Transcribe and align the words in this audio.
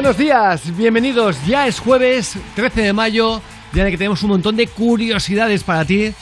buenos 0.00 0.16
días, 0.16 0.74
bienvenidos. 0.78 1.36
Ya 1.46 1.66
es 1.66 1.78
jueves 1.78 2.34
13 2.54 2.80
de 2.84 2.92
mayo, 2.94 3.42
en 3.74 3.80
el 3.80 3.90
que 3.90 3.98
tenemos 3.98 4.22
un 4.22 4.30
montón 4.30 4.56
de 4.56 4.66
curiosidades 4.66 5.62
para 5.62 5.84
ti. 5.84 6.14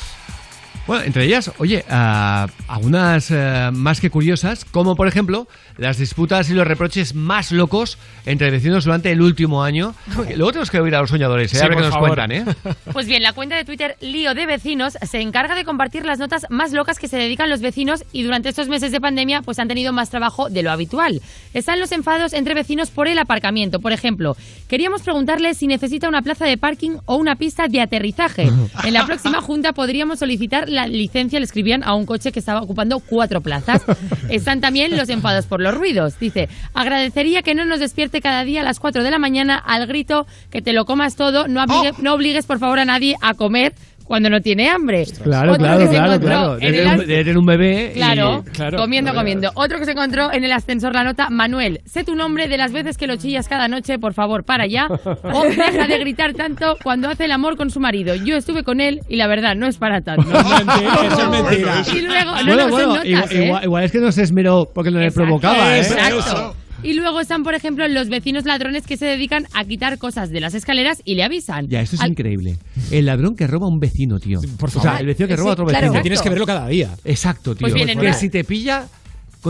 Bueno, 0.88 1.05
entre 1.05 1.27
ellas, 1.27 1.52
oye, 1.59 1.84
ah, 1.91 2.47
algunas 2.66 3.30
eh, 3.30 3.69
más 3.74 4.01
que 4.01 4.09
curiosas, 4.09 4.65
como 4.65 4.96
por 4.96 5.06
ejemplo 5.06 5.46
las 5.77 5.98
disputas 5.98 6.48
y 6.48 6.55
los 6.55 6.66
reproches 6.66 7.15
más 7.15 7.52
locos 7.52 7.98
entre 8.24 8.51
vecinos 8.51 8.84
durante 8.84 9.12
el 9.12 9.20
último 9.20 9.62
año. 9.62 9.95
Luego 10.34 10.51
tenemos 10.51 10.70
que 10.70 10.80
oír 10.80 10.95
a 10.95 11.01
los 11.01 11.10
soñadores, 11.10 11.52
¿eh? 11.52 11.59
Sí, 11.59 11.62
a 11.62 11.69
ver 11.69 11.77
qué 11.77 11.82
nos 11.84 11.93
favor. 11.93 12.16
cuentan, 12.16 12.32
¿eh? 12.32 12.45
Pues 12.93 13.06
bien, 13.06 13.23
la 13.23 13.34
cuenta 13.34 13.55
de 13.55 13.66
Twitter 13.66 13.96
Lío 14.01 14.34
de 14.34 14.46
Vecinos 14.46 14.96
se 15.02 15.20
encarga 15.20 15.55
de 15.55 15.65
compartir 15.65 16.07
las 16.07 16.18
notas 16.18 16.46
más 16.48 16.73
locas 16.73 16.98
que 16.98 17.07
se 17.07 17.18
dedican 17.18 17.51
los 17.51 17.60
vecinos 17.60 18.04
y 18.13 18.23
durante 18.23 18.48
estos 18.48 18.68
meses 18.68 18.91
de 18.91 18.98
pandemia 19.01 19.43
pues 19.43 19.59
han 19.59 19.68
tenido 19.68 19.93
más 19.93 20.09
trabajo 20.09 20.48
de 20.48 20.63
lo 20.63 20.70
habitual. 20.70 21.20
Están 21.52 21.80
los 21.80 21.93
enfados 21.93 22.32
entre 22.32 22.54
vecinos 22.54 22.91
por 22.91 23.09
el 23.09 23.18
aparcamiento. 23.18 23.79
Por 23.79 23.93
ejemplo, 23.93 24.38
queríamos 24.68 25.02
preguntarle 25.02 25.52
si 25.52 25.66
necesita 25.66 26.09
una 26.09 26.23
plaza 26.23 26.46
de 26.46 26.57
parking 26.57 26.96
o 27.04 27.16
una 27.16 27.37
pista 27.37 27.68
de 27.68 27.82
aterrizaje. 27.82 28.51
En 28.85 28.95
la 28.95 29.04
próxima 29.04 29.43
junta 29.43 29.73
podríamos 29.73 30.20
solicitar 30.20 30.68
la 30.68 30.77
licencia, 30.87 31.38
le 31.40 31.45
escribían 31.45 31.82
a 31.82 31.95
un 31.95 32.07
coche 32.07 32.30
que 32.32 32.38
estaba 32.38 32.60
ocupando 32.62 33.01
cuatro 33.01 33.40
plazas. 33.40 33.82
Están 34.29 34.60
también 34.60 34.96
los 34.96 35.09
enfados 35.09 35.46
por 35.46 35.60
los 35.60 35.74
ruidos. 35.74 36.18
Dice, 36.18 36.48
agradecería 36.74 37.43
que 37.43 37.54
no 37.54 37.65
nos 37.65 37.80
despierte 37.80 38.20
cada 38.20 38.45
día 38.45 38.60
a 38.60 38.65
las 38.65 38.79
4 38.80 39.02
de 39.02 39.10
la 39.10 39.18
mañana 39.18 39.57
al 39.57 39.87
grito 39.87 40.26
que 40.51 40.62
te 40.62 40.73
lo 40.73 40.85
comas 40.85 41.16
todo, 41.16 41.48
no, 41.48 41.62
obligue- 41.65 41.95
no 41.98 42.15
obligues 42.15 42.46
por 42.46 42.59
favor 42.59 42.79
a 42.79 42.85
nadie 42.85 43.16
a 43.20 43.35
comer 43.35 43.74
cuando 44.09 44.30
no 44.30 44.40
tiene 44.40 44.68
hambre. 44.68 45.04
Claro, 45.23 45.52
Otro 45.52 45.62
claro, 45.64 45.78
que 45.78 45.84
se 45.87 45.90
claro, 45.92 46.06
encontró 46.14 46.28
claro. 46.28 46.59
en 46.60 46.74
el 46.74 47.28
as- 47.28 47.37
un 47.37 47.46
bebé. 47.46 47.92
y- 47.95 47.98
Claro, 47.98 48.42
Claro. 48.54 48.78
comiendo, 48.78 49.14
comiendo. 49.14 49.51
Otro 49.54 49.78
que 49.78 49.84
se 49.84 49.92
encontró 49.92 50.32
en 50.32 50.42
el 50.45 50.51
ascensor 50.52 50.95
la 50.95 51.04
nota, 51.04 51.28
Manuel, 51.30 51.80
sé 51.84 52.02
tu 52.04 52.16
nombre 52.16 52.48
de 52.48 52.56
las 52.56 52.73
veces 52.73 52.96
que 52.96 53.06
lo 53.06 53.16
chillas 53.16 53.46
cada 53.48 53.68
noche, 53.68 53.98
por 53.98 54.14
favor, 54.14 54.45
para 54.45 54.66
ya. 54.66 54.88
O 54.88 55.42
deja 55.48 55.86
de 55.86 55.98
gritar 55.98 56.32
tanto 56.32 56.76
cuando 56.82 57.09
hace 57.09 57.26
el 57.26 57.32
amor 57.32 57.56
con 57.56 57.70
su 57.70 57.80
marido. 57.80 58.14
Yo 58.14 58.36
estuve 58.36 58.64
con 58.64 58.80
él 58.80 59.01
y 59.09 59.16
la 59.16 59.26
verdad, 59.26 59.54
no 59.54 59.66
es 59.66 59.76
para 59.76 60.01
tanto. 60.01 60.26
Eso 60.30 61.20
es 61.23 61.29
mentira. 61.29 61.74
Y 61.95 62.01
luego, 62.01 62.30
no, 62.32 62.45
bueno, 62.45 62.56
no, 62.56 62.68
bueno, 62.70 62.88
notas, 62.88 63.04
igual, 63.06 63.29
¿eh? 63.32 63.45
igual- 63.45 63.64
igual 63.64 63.84
es 63.84 63.92
que 63.92 63.98
no 63.98 64.10
se 64.10 64.22
esmeró 64.22 64.70
porque 64.75 64.91
no 64.91 64.98
le 65.00 65.10
provocaba, 65.12 65.76
¿eh? 65.76 65.81
Exacto. 65.81 66.56
Y 66.82 66.93
luego 66.94 67.21
están, 67.21 67.43
por 67.43 67.54
ejemplo, 67.54 67.87
los 67.88 68.09
vecinos 68.09 68.44
ladrones 68.44 68.87
que 68.87 68.97
se 68.97 69.04
dedican 69.06 69.47
a 69.53 69.65
quitar 69.65 69.98
cosas 69.98 70.31
de 70.31 70.41
las 70.41 70.54
escaleras 70.54 71.03
y 71.04 71.16
le 71.16 71.25
avisan. 71.25 71.66
Ya, 71.69 71.81
esto 71.81 71.97
es 71.97 72.03
Al- 72.03 72.10
increíble. 72.10 72.56
El 72.91 73.06
ladrón 73.06 73.34
que 73.34 73.47
roba 73.47 73.66
a 73.66 73.69
un 73.70 73.81
vecino, 73.81 74.19
tío. 74.20 74.41
Por 74.59 74.70
favor. 74.70 74.88
O 74.88 74.91
sea, 74.93 75.00
el 75.00 75.06
vecino 75.06 75.26
que 75.28 75.37
roba 75.37 75.50
a 75.50 75.53
otro 75.54 75.66
claro. 75.66 75.87
vecino. 75.88 76.03
Tienes 76.03 76.22
que 76.22 76.28
verlo 76.31 76.47
cada 76.47 76.69
día. 76.69 76.94
Exacto, 77.04 77.54
tío. 77.54 77.60
Pues 77.60 77.75
bien, 77.75 77.88
en 77.88 77.98
que 77.98 78.06
una- 78.06 78.15
si 78.15 78.31
te 78.31 78.44
pilla, 78.44 78.87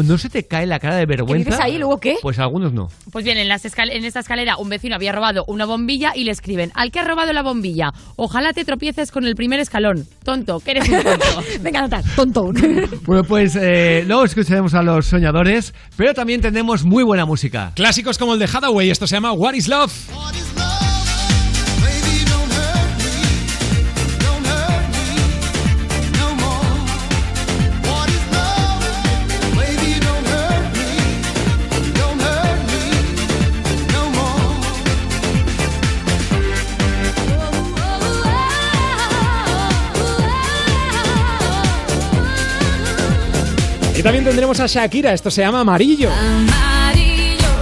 no 0.06 0.19
se 0.19 0.28
te 0.28 0.47
cae 0.47 0.66
la 0.66 0.78
cara 0.78 0.97
de 0.97 1.06
vergüenza. 1.06 1.50
dices 1.50 1.65
ahí, 1.65 1.78
luego 1.78 1.99
qué? 1.99 2.16
Pues 2.22 2.38
algunos 2.38 2.72
no. 2.72 2.88
Pues 3.10 3.25
bien, 3.25 3.38
en, 3.38 3.49
las 3.49 3.65
escal- 3.65 3.91
en 3.91 4.04
esta 4.04 4.21
escalera 4.21 4.56
un 4.59 4.69
vecino 4.69 4.94
había 4.94 5.12
robado 5.12 5.44
una 5.49 5.65
bombilla 5.65 6.12
y 6.15 6.25
le 6.25 6.31
escriben, 6.31 6.71
al 6.75 6.91
que 6.91 7.00
ha 7.00 7.04
robado 7.04 7.32
la 7.32 7.43
bombilla, 7.43 7.93
ojalá 8.16 8.53
te 8.53 8.65
tropieces 8.65 9.10
con 9.10 9.25
el 9.25 9.34
primer 9.34 9.60
escalón. 9.60 10.06
Tonto, 10.25 10.60
que 10.60 10.72
eres 10.72 10.88
un 10.88 11.03
tonto. 11.03 11.27
Venga, 11.60 11.81
notar, 11.81 12.04
tonto. 12.15 12.53
Bueno, 13.04 13.25
pues 13.25 13.56
eh, 13.56 14.04
luego 14.06 14.25
escucharemos 14.25 14.75
a 14.75 14.82
los 14.82 15.06
soñadores, 15.06 15.72
pero 15.97 16.12
también 16.15 16.41
tenemos 16.41 16.84
muy 16.84 17.03
buena 17.04 17.25
música. 17.25 17.72
Clásicos 17.75 18.19
como 18.19 18.34
el 18.34 18.38
de 18.38 18.44
Hathaway, 18.47 18.91
esto 18.91 19.06
se 19.06 19.16
llama 19.16 19.32
What 19.32 19.54
is 19.54 19.69
Love. 19.69 20.88
También 44.08 44.24
tendremos 44.24 44.58
a 44.58 44.66
Shakira, 44.66 45.12
esto 45.12 45.30
se 45.30 45.42
llama 45.42 45.60
Amarillo. 45.60 46.10
Amarillo, 46.10 47.52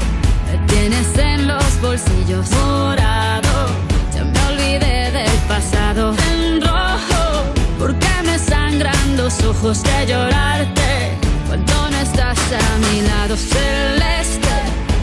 tienes 0.69 1.19
en 1.19 1.49
los 1.49 1.81
bolsillos. 1.81 2.49
Morado, 2.53 3.67
ya 4.15 4.23
me 4.23 4.39
olvidé 4.55 5.11
del 5.11 5.39
pasado. 5.49 6.15
En 6.31 6.61
rojo, 6.61 7.43
porque 7.81 8.07
me 8.25 8.39
sangran 8.39 9.17
los 9.17 9.43
ojos 9.43 9.83
de 9.83 10.07
llorarte. 10.07 11.19
Cuando 11.49 11.91
no 11.91 11.99
estás 11.99 12.39
a 12.39 12.79
mi 12.79 13.01
lado, 13.01 13.37
celeste, 13.37 14.57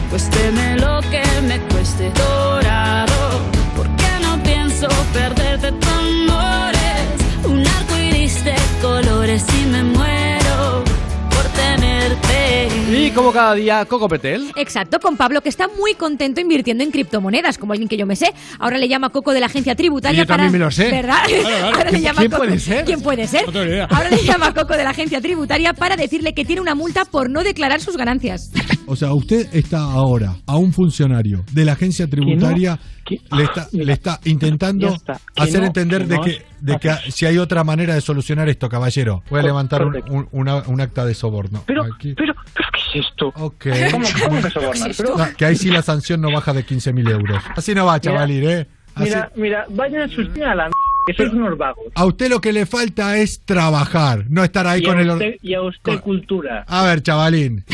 cuésteme 0.08 0.78
lo 0.78 1.02
que 1.10 1.24
me 1.46 1.60
cueste. 1.68 2.10
Dorado, 2.12 3.33
Y 12.90 13.10
como 13.10 13.32
cada 13.32 13.54
día, 13.54 13.84
Coco 13.86 14.08
Petel. 14.08 14.52
Exacto, 14.56 15.00
con 15.00 15.16
Pablo 15.16 15.40
que 15.40 15.48
está 15.48 15.68
muy 15.68 15.94
contento 15.94 16.40
invirtiendo 16.40 16.84
en 16.84 16.90
criptomonedas, 16.90 17.56
como 17.58 17.72
alguien 17.72 17.88
que 17.88 17.96
yo 17.96 18.06
me 18.06 18.14
sé. 18.14 18.32
Ahora 18.58 18.78
le 18.78 18.88
llama 18.88 19.08
Coco 19.10 19.32
de 19.32 19.40
la 19.40 19.46
agencia 19.46 19.74
tributaria 19.74 20.18
Y 20.18 20.20
yo 20.22 20.26
también 20.26 20.50
para- 20.50 20.58
me 20.58 20.64
lo 20.64 20.70
sé. 20.70 20.90
¿Verdad? 20.90 21.16
Claro, 21.26 21.42
claro. 21.48 21.64
Ahora 21.66 21.84
le 21.84 21.90
¿Quién- 21.90 22.02
llama 22.02 22.18
quién 22.20 22.30
Coco- 22.30 22.44
puede 22.44 22.58
ser? 22.60 22.84
¿Quién 22.84 23.00
puede 23.00 23.26
ser? 23.26 23.52
No 23.54 23.64
idea. 23.64 23.86
Ahora 23.90 24.10
le 24.10 24.16
llama 24.22 24.52
Coco 24.54 24.76
de 24.76 24.84
la 24.84 24.90
agencia 24.90 25.20
tributaria 25.20 25.72
para 25.72 25.96
decirle 25.96 26.34
que 26.34 26.44
tiene 26.44 26.60
una 26.60 26.74
multa 26.74 27.04
por 27.04 27.30
no 27.30 27.42
declarar 27.42 27.80
sus 27.80 27.96
ganancias. 27.96 28.52
O 28.86 28.94
sea, 28.96 29.12
usted 29.14 29.48
está 29.54 29.78
ahora 29.80 30.36
a 30.46 30.56
un 30.56 30.72
funcionario 30.72 31.42
de 31.52 31.64
la 31.64 31.72
agencia 31.72 32.06
tributaria, 32.06 32.78
le, 33.32 33.44
está, 33.44 33.66
le 33.72 33.92
está 33.92 34.20
intentando 34.24 34.88
está. 34.88 35.18
Hacer 35.36 35.60
no, 35.62 35.66
entender 35.68 36.02
que 36.02 36.06
de 36.08 36.16
no 36.16 36.22
que, 36.22 36.42
de 36.60 36.76
que 36.78 37.10
si 37.10 37.24
hay 37.26 37.38
otra 37.38 37.64
manera 37.64 37.94
de 37.94 38.00
solucionar 38.02 38.48
esto, 38.50 38.68
caballero. 38.68 39.22
Voy 39.30 39.40
a 39.40 39.42
Oh, 39.42 39.46
levantar 39.46 39.82
un, 39.84 39.96
un- 40.10 40.28
una- 40.32 40.62
un 40.66 40.80
acta 40.82 41.04
de 41.06 41.14
soborno. 41.14 41.64
Pero, 41.66 41.82
Aquí. 41.84 42.14
pero, 42.14 42.34
pero, 42.54 42.68
¿qué 42.74 42.80
esto? 42.94 43.32
Ok. 43.36 43.66
¿Cómo, 43.90 44.06
cómo 44.24 44.42
que 44.42 44.50
sobornar? 44.50 44.90
Pero- 44.96 45.16
No, 45.18 45.26
que 45.36 45.44
ahí 45.44 45.56
sí 45.56 45.70
la 45.70 45.82
sanción 45.82 46.20
no 46.20 46.30
baja 46.32 46.52
de 46.52 46.64
15.000 46.64 47.10
euros. 47.10 47.42
Así 47.56 47.74
no 47.74 47.86
va, 47.86 48.00
chavalín, 48.00 48.48
¿eh? 48.48 48.66
Así- 48.94 49.04
Mira, 49.10 49.32
mira, 49.34 49.66
vayan 49.70 50.02
a 50.02 50.08
sus 50.08 50.28
a 50.40 50.54
la 50.54 50.66
m 50.66 50.72
que 51.06 51.12
sois 51.14 51.32
unos 51.32 51.58
vagos. 51.58 51.84
a 51.94 52.04
usted 52.06 52.30
lo 52.30 52.40
que 52.40 52.52
le 52.52 52.64
falta 52.64 53.18
es 53.18 53.40
trabajar, 53.44 54.24
no 54.30 54.42
estar 54.42 54.66
ahí 54.66 54.80
y, 54.80 54.84
con 54.84 54.98
a 54.98 55.02
el... 55.02 55.10
usted, 55.10 55.34
y 55.42 55.52
a 55.54 55.60
usted 55.62 56.00
cultura. 56.00 56.64
A 56.68 56.84
ver, 56.84 57.02
chavalín. 57.02 57.64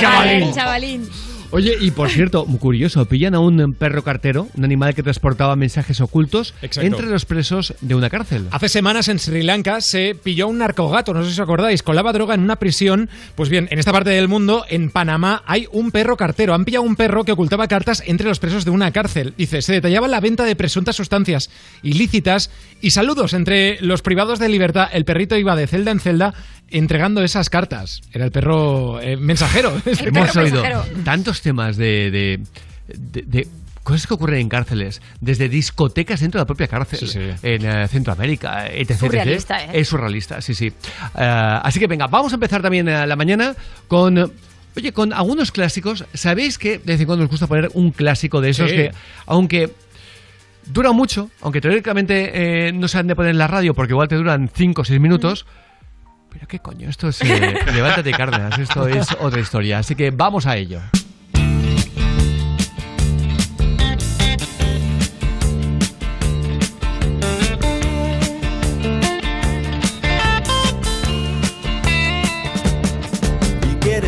Chavalín. 0.00 0.52
chavalín. 0.54 1.08
Oye, 1.54 1.76
y 1.78 1.90
por 1.90 2.08
cierto, 2.08 2.46
muy 2.46 2.58
curioso, 2.58 3.04
pillan 3.04 3.34
a 3.34 3.38
un 3.38 3.74
perro 3.74 4.02
cartero, 4.02 4.48
un 4.56 4.64
animal 4.64 4.94
que 4.94 5.02
transportaba 5.02 5.54
mensajes 5.54 6.00
ocultos 6.00 6.54
Exacto. 6.62 6.86
entre 6.86 7.06
los 7.10 7.26
presos 7.26 7.74
de 7.82 7.94
una 7.94 8.08
cárcel. 8.08 8.48
Hace 8.50 8.70
semanas 8.70 9.08
en 9.08 9.18
Sri 9.18 9.42
Lanka 9.42 9.82
se 9.82 10.14
pilló 10.14 10.48
un 10.48 10.56
narcogato, 10.56 11.12
no 11.12 11.22
sé 11.22 11.28
si 11.28 11.34
os 11.34 11.40
acordáis, 11.40 11.82
colaba 11.82 12.14
droga 12.14 12.34
en 12.34 12.40
una 12.40 12.56
prisión. 12.56 13.10
Pues 13.34 13.50
bien, 13.50 13.68
en 13.70 13.78
esta 13.78 13.92
parte 13.92 14.08
del 14.08 14.28
mundo, 14.28 14.64
en 14.70 14.88
Panamá, 14.90 15.42
hay 15.44 15.68
un 15.72 15.90
perro 15.90 16.16
cartero. 16.16 16.54
Han 16.54 16.64
pillado 16.64 16.84
un 16.84 16.96
perro 16.96 17.24
que 17.24 17.32
ocultaba 17.32 17.68
cartas 17.68 18.02
entre 18.06 18.28
los 18.28 18.38
presos 18.38 18.64
de 18.64 18.70
una 18.70 18.90
cárcel. 18.90 19.34
Dice, 19.36 19.60
se 19.60 19.74
detallaba 19.74 20.08
la 20.08 20.20
venta 20.20 20.44
de 20.44 20.56
presuntas 20.56 20.96
sustancias 20.96 21.50
ilícitas 21.82 22.50
y 22.80 22.92
saludos 22.92 23.34
entre 23.34 23.78
los 23.82 24.00
privados 24.00 24.38
de 24.38 24.48
libertad. 24.48 24.88
El 24.90 25.04
perrito 25.04 25.36
iba 25.36 25.54
de 25.54 25.66
celda 25.66 25.90
en 25.90 26.00
celda 26.00 26.32
entregando 26.68 27.22
esas 27.22 27.50
cartas. 27.50 28.00
Era 28.12 28.24
el 28.24 28.32
perro 28.32 29.00
eh, 29.00 29.16
mensajero. 29.16 29.72
Hemos 29.84 30.36
oído 30.36 30.62
tantos 31.04 31.42
temas 31.42 31.76
de, 31.76 32.10
de, 32.10 32.40
de, 33.26 33.48
cosas 33.82 34.06
que 34.06 34.14
ocurren 34.14 34.40
en 34.40 34.48
cárceles, 34.48 35.02
desde 35.20 35.48
discotecas 35.48 36.20
dentro 36.20 36.38
de 36.38 36.42
la 36.42 36.46
propia 36.46 36.68
cárcel, 36.68 37.00
sí, 37.00 37.06
sí. 37.08 37.20
en 37.42 37.66
eh, 37.66 37.88
Centroamérica, 37.88 38.68
etc. 38.68 38.90
¿eh? 39.60 39.70
Es 39.72 39.88
surrealista, 39.88 40.40
sí, 40.40 40.54
sí. 40.54 40.66
Eh, 40.66 41.58
así 41.62 41.80
que 41.80 41.86
venga, 41.86 42.06
vamos 42.06 42.32
a 42.32 42.36
empezar 42.36 42.62
también 42.62 42.86
la 42.86 43.16
mañana 43.16 43.54
con... 43.88 44.32
Oye, 44.74 44.90
con 44.92 45.12
algunos 45.12 45.52
clásicos, 45.52 46.06
¿sabéis 46.14 46.56
que 46.56 46.78
de 46.78 46.92
vez 46.92 47.00
en 47.00 47.04
cuando 47.04 47.24
nos 47.24 47.30
gusta 47.30 47.46
poner 47.46 47.68
un 47.74 47.90
clásico 47.90 48.40
de 48.40 48.48
esos 48.48 48.70
que, 48.70 48.90
aunque 49.26 49.70
dura 50.66 50.92
mucho, 50.92 51.30
aunque 51.40 51.60
teóricamente 51.60 52.68
eh, 52.68 52.72
no 52.72 52.88
se 52.88 52.98
han 52.98 53.06
de 53.06 53.16
poner 53.16 53.32
en 53.32 53.38
la 53.38 53.46
radio 53.46 53.74
porque 53.74 53.92
igual 53.92 54.08
te 54.08 54.16
duran 54.16 54.50
5 54.52 54.82
o 54.82 54.84
6 54.84 55.00
minutos, 55.00 55.44
mm. 55.44 55.71
Pero 56.32 56.46
qué 56.48 56.58
coño, 56.60 56.88
esto 56.88 57.08
es 57.08 57.20
eh, 57.20 57.58
Levántate 57.74 58.10
Cárdenas, 58.12 58.58
esto 58.58 58.88
es 58.88 59.06
otra 59.20 59.40
historia. 59.40 59.78
Así 59.78 59.94
que 59.94 60.10
vamos 60.10 60.46
a 60.46 60.56
ello. 60.56 60.80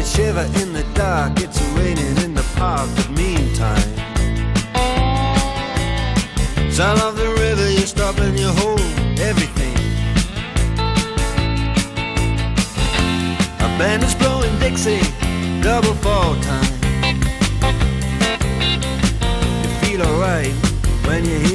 shiver 0.04 0.44
in 0.62 0.72
the 0.72 0.84
dark, 0.94 1.40
it's 1.40 1.60
raining 1.72 2.16
in 2.18 2.34
the 2.34 2.44
park, 2.54 2.88
but 2.94 3.10
meantime. 3.10 3.82
Sound 6.70 7.00
of 7.00 7.16
the 7.16 7.28
river, 7.40 7.68
you 7.70 7.86
stop 7.86 8.18
and 8.18 8.38
you 8.38 8.48
hold 8.48 8.80
everything. 9.18 9.83
Band 13.78 14.04
is 14.04 14.14
blowing 14.14 14.56
Dixie, 14.60 15.00
double 15.60 15.94
fall 15.94 16.36
time. 16.40 16.64
You 19.62 19.68
feel 19.82 20.02
alright 20.02 20.52
when 21.06 21.24
you 21.24 21.38
hear. 21.40 21.53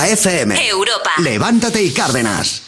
Europa 0.00 0.08
FM. 0.08 0.66
Europa. 0.68 1.10
Levántate 1.18 1.82
y 1.82 1.92
Cárdenas. 1.92 2.59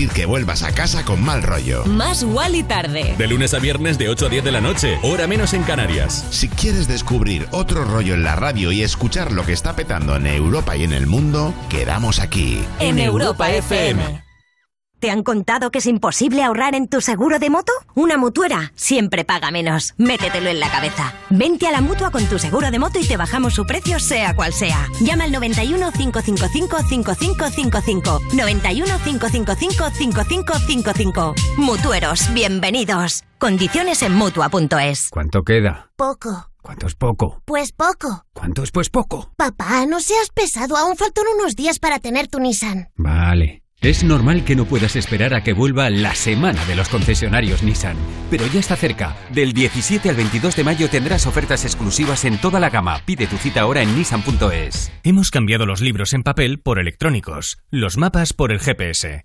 Permitir 0.00 0.10
que 0.10 0.26
vuelvas 0.26 0.62
a 0.62 0.72
casa 0.72 1.04
con 1.04 1.22
mal 1.22 1.42
rollo. 1.42 1.84
Más 1.84 2.22
Wally 2.22 2.62
tarde. 2.62 3.14
De 3.18 3.26
lunes 3.26 3.54
a 3.54 3.58
viernes 3.58 3.98
de 3.98 4.08
8 4.08 4.26
a 4.26 4.28
10 4.28 4.44
de 4.44 4.52
la 4.52 4.60
noche, 4.60 4.98
hora 5.02 5.26
menos 5.26 5.52
en 5.54 5.62
Canarias. 5.62 6.26
Si 6.30 6.48
quieres 6.48 6.88
descubrir 6.88 7.46
otro 7.50 7.84
rollo 7.84 8.14
en 8.14 8.22
la 8.22 8.36
radio 8.36 8.72
y 8.72 8.82
escuchar 8.82 9.32
lo 9.32 9.44
que 9.44 9.52
está 9.52 9.74
petando 9.74 10.16
en 10.16 10.26
Europa 10.26 10.76
y 10.76 10.84
en 10.84 10.92
el 10.92 11.06
mundo, 11.06 11.54
quedamos 11.68 12.20
aquí. 12.20 12.62
En 12.78 12.98
Europa 12.98 13.50
FM. 13.50 14.22
¿Te 15.00 15.10
han 15.10 15.22
contado 15.22 15.70
que 15.70 15.78
es 15.78 15.86
imposible 15.86 16.42
ahorrar 16.42 16.74
en 16.74 16.86
tu 16.86 17.00
seguro 17.00 17.38
de 17.38 17.48
moto? 17.48 17.72
Una 18.00 18.16
mutuera 18.16 18.72
siempre 18.76 19.26
paga 19.26 19.50
menos. 19.50 19.92
Métetelo 19.98 20.48
en 20.48 20.58
la 20.58 20.70
cabeza. 20.70 21.12
Vente 21.28 21.66
a 21.66 21.70
la 21.70 21.82
mutua 21.82 22.10
con 22.10 22.24
tu 22.24 22.38
seguro 22.38 22.70
de 22.70 22.78
moto 22.78 22.98
y 22.98 23.06
te 23.06 23.18
bajamos 23.18 23.52
su 23.52 23.66
precio, 23.66 24.00
sea 24.00 24.34
cual 24.34 24.54
sea. 24.54 24.88
Llama 25.02 25.24
al 25.24 25.32
91 25.32 25.92
555 25.92 26.78
5555. 26.88 28.20
91 28.32 28.98
555 29.04 29.90
5555. 29.90 31.34
Mutueros, 31.58 32.32
bienvenidos. 32.32 33.24
Condiciones 33.36 34.00
en 34.02 34.14
mutua.es. 34.14 35.10
¿Cuánto 35.10 35.42
queda? 35.42 35.90
Poco. 35.96 36.50
¿Cuánto 36.62 36.86
es 36.86 36.94
poco? 36.94 37.42
Pues 37.44 37.72
poco. 37.72 38.24
¿Cuánto 38.32 38.62
es 38.62 38.70
pues 38.70 38.88
poco? 38.88 39.30
Papá, 39.36 39.84
no 39.84 40.00
seas 40.00 40.30
pesado. 40.30 40.78
Aún 40.78 40.96
faltan 40.96 41.26
unos 41.38 41.54
días 41.54 41.78
para 41.78 41.98
tener 41.98 42.28
tu 42.28 42.40
Nissan. 42.40 42.88
Vale. 42.96 43.62
Es 43.82 44.04
normal 44.04 44.44
que 44.44 44.56
no 44.56 44.66
puedas 44.66 44.94
esperar 44.94 45.32
a 45.32 45.42
que 45.42 45.54
vuelva 45.54 45.88
la 45.88 46.14
semana 46.14 46.62
de 46.66 46.76
los 46.76 46.90
concesionarios 46.90 47.62
Nissan, 47.62 47.96
pero 48.30 48.46
ya 48.48 48.60
está 48.60 48.76
cerca. 48.76 49.16
Del 49.32 49.54
17 49.54 50.10
al 50.10 50.16
22 50.16 50.54
de 50.54 50.64
mayo 50.64 50.90
tendrás 50.90 51.26
ofertas 51.26 51.64
exclusivas 51.64 52.26
en 52.26 52.36
toda 52.36 52.60
la 52.60 52.68
gama. 52.68 53.00
Pide 53.06 53.26
tu 53.26 53.38
cita 53.38 53.62
ahora 53.62 53.80
en 53.80 53.96
nissan.es. 53.96 54.92
Hemos 55.02 55.30
cambiado 55.30 55.64
los 55.64 55.80
libros 55.80 56.12
en 56.12 56.22
papel 56.22 56.60
por 56.60 56.78
electrónicos, 56.78 57.56
los 57.70 57.96
mapas 57.96 58.34
por 58.34 58.52
el 58.52 58.60
GPS 58.60 59.24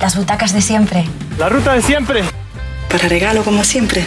Las 0.00 0.16
butacas 0.16 0.52
de 0.52 0.60
siempre. 0.60 1.04
La 1.38 1.48
ruta 1.48 1.72
de 1.72 1.82
siempre. 1.82 2.22
Para 2.90 3.08
regalo 3.08 3.42
como 3.42 3.64
siempre. 3.64 4.06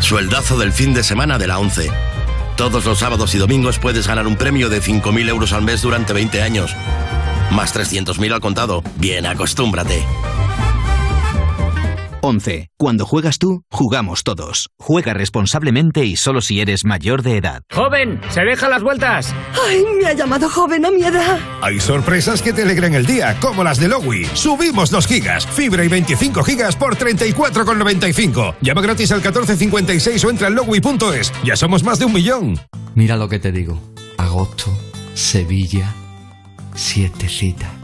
Sueldazo 0.00 0.58
del 0.58 0.72
fin 0.72 0.94
de 0.94 1.04
semana 1.04 1.38
de 1.38 1.46
la 1.46 1.58
11. 1.58 1.90
Todos 2.56 2.84
los 2.84 2.98
sábados 2.98 3.34
y 3.34 3.38
domingos 3.38 3.78
puedes 3.78 4.06
ganar 4.06 4.26
un 4.26 4.36
premio 4.36 4.68
de 4.68 4.82
5.000 4.82 5.28
euros 5.28 5.52
al 5.52 5.62
mes 5.62 5.82
durante 5.82 6.12
20 6.12 6.42
años. 6.42 6.74
Más 7.50 7.74
300.000 7.74 8.32
al 8.32 8.40
contado. 8.40 8.82
Bien, 8.96 9.26
acostúmbrate. 9.26 10.04
11. 12.22 12.68
Cuando 12.76 13.06
juegas 13.06 13.38
tú, 13.38 13.62
jugamos 13.70 14.24
todos. 14.24 14.70
Juega 14.78 15.14
responsablemente 15.14 16.04
y 16.04 16.16
solo 16.16 16.40
si 16.40 16.60
eres 16.60 16.84
mayor 16.84 17.22
de 17.22 17.36
edad. 17.36 17.62
¡Joven! 17.72 18.20
¡Se 18.30 18.42
deja 18.42 18.68
las 18.68 18.82
vueltas! 18.82 19.34
¡Ay, 19.66 19.84
me 20.00 20.06
ha 20.06 20.12
llamado 20.12 20.48
joven 20.48 20.84
a 20.84 20.90
mi 20.90 21.02
edad! 21.02 21.38
Hay 21.62 21.80
sorpresas 21.80 22.42
que 22.42 22.52
te 22.52 22.62
alegran 22.62 22.94
el 22.94 23.06
día, 23.06 23.36
como 23.40 23.64
las 23.64 23.78
de 23.78 23.88
Lowy. 23.88 24.26
Subimos 24.34 24.90
2 24.90 25.06
gigas, 25.06 25.46
fibra 25.46 25.84
y 25.84 25.88
25 25.88 26.42
gigas 26.42 26.76
por 26.76 26.96
34,95. 26.96 28.56
Llama 28.60 28.80
gratis 28.82 29.12
al 29.12 29.18
1456 29.18 30.24
o 30.24 30.30
entra 30.30 30.48
en 30.48 30.54
lowy.es. 30.54 31.32
Ya 31.44 31.56
somos 31.56 31.82
más 31.82 31.98
de 31.98 32.04
un 32.04 32.12
millón. 32.12 32.60
Mira 32.94 33.16
lo 33.16 33.28
que 33.28 33.38
te 33.38 33.52
digo. 33.52 33.80
Agosto, 34.18 34.66
Sevilla, 35.14 35.94
siete 36.74 37.28
citas. 37.28 37.79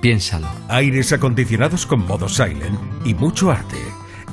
Piénsalo. 0.00 0.48
Aires 0.68 1.12
acondicionados 1.12 1.86
con 1.86 2.06
modo 2.06 2.28
silent 2.28 2.78
y 3.04 3.14
mucho 3.14 3.50
arte. 3.50 3.76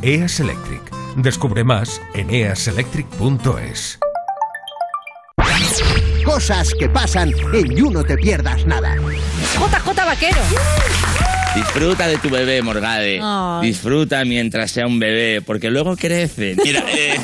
EAS 0.01 0.39
Electric. 0.39 0.81
Descubre 1.17 1.63
más 1.63 2.01
en 2.13 2.29
easelectric.es. 2.29 3.99
Cosas 6.23 6.73
que 6.77 6.87
pasan 6.89 7.31
en 7.53 7.75
You 7.75 7.89
No 7.89 8.03
Te 8.03 8.17
Pierdas 8.17 8.65
Nada. 8.65 8.95
JJ 8.95 10.05
Vaquero. 10.05 10.41
Disfruta 11.57 12.07
de 12.07 12.17
tu 12.19 12.29
bebé, 12.29 12.61
Morgade. 12.61 13.19
Disfruta 13.63 14.23
mientras 14.25 14.69
sea 14.71 14.85
un 14.85 14.99
bebé, 14.99 15.41
porque 15.41 15.71
luego 15.71 15.95
crece. 15.95 16.55
Mira, 16.63 16.83
eh, 16.87 17.15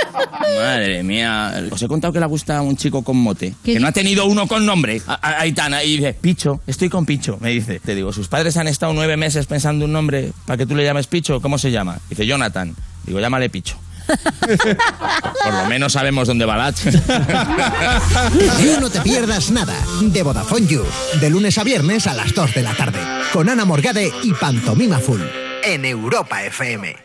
madre 0.58 1.02
mía. 1.02 1.54
Os 1.70 1.80
he 1.82 1.88
contado 1.88 2.12
que 2.12 2.20
le 2.20 2.26
gusta 2.26 2.60
un 2.60 2.76
chico 2.76 3.02
con 3.02 3.16
mote. 3.16 3.54
Que 3.64 3.80
no 3.80 3.86
ha 3.88 3.92
tenido 3.92 4.26
uno 4.26 4.46
con 4.46 4.66
nombre. 4.66 5.00
A- 5.06 5.40
Aitana. 5.40 5.82
Y 5.84 5.96
dice, 5.96 6.12
Picho, 6.12 6.60
estoy 6.66 6.90
con 6.90 7.06
Picho. 7.06 7.38
Me 7.40 7.50
dice. 7.50 7.80
Te 7.80 7.94
digo, 7.94 8.12
sus 8.12 8.28
padres 8.28 8.56
han 8.58 8.68
estado 8.68 8.92
nueve 8.92 9.16
meses 9.16 9.46
pensando 9.46 9.86
un 9.86 9.92
nombre 9.92 10.32
para 10.44 10.58
que 10.58 10.66
tú 10.66 10.74
le 10.76 10.84
llames 10.84 11.06
Picho. 11.06 11.40
¿Cómo 11.40 11.56
se 11.58 11.70
llama? 11.70 11.98
Dice, 12.10 12.26
Jonathan. 12.26 12.74
Digo, 13.06 13.20
llámale 13.20 13.48
Picho. 13.48 13.78
Por 15.44 15.52
lo 15.52 15.66
menos 15.66 15.92
sabemos 15.92 16.28
dónde 16.28 16.44
va 16.44 16.56
la. 16.56 16.74
You 18.62 18.80
No 18.80 18.90
Te 18.90 19.00
Pierdas 19.00 19.50
Nada, 19.50 19.76
de 20.00 20.22
Vodafone 20.22 20.66
You, 20.66 20.84
de 21.20 21.30
lunes 21.30 21.58
a 21.58 21.64
viernes 21.64 22.06
a 22.06 22.14
las 22.14 22.34
2 22.34 22.54
de 22.54 22.62
la 22.62 22.74
tarde, 22.74 23.00
con 23.32 23.48
Ana 23.48 23.64
Morgade 23.64 24.12
y 24.22 24.32
Pantomima 24.32 24.98
Full, 24.98 25.20
en 25.64 25.84
Europa 25.84 26.42
FM. 26.44 26.96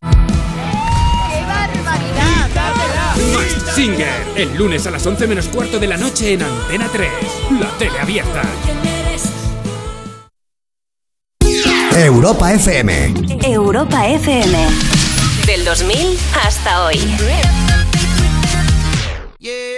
¡Qué 0.00 0.08
barbaridad! 1.46 2.48
Singer, 3.74 4.26
el 4.36 4.56
lunes 4.56 4.86
a 4.86 4.90
las 4.90 5.06
11 5.06 5.26
menos 5.26 5.48
cuarto 5.48 5.78
de 5.78 5.86
la 5.86 5.96
noche 5.96 6.32
en 6.32 6.42
Antena 6.42 6.88
3, 6.92 7.10
la 7.60 7.68
tele 7.78 7.98
abierta. 7.98 8.42
Europa 11.94 12.52
FM. 12.52 13.14
Europa 13.42 14.06
FM. 14.06 14.97
Del 15.68 15.76
2000 15.76 16.16
hasta 16.46 16.86
hoy. 16.86 16.96
Yeah, 19.38 19.77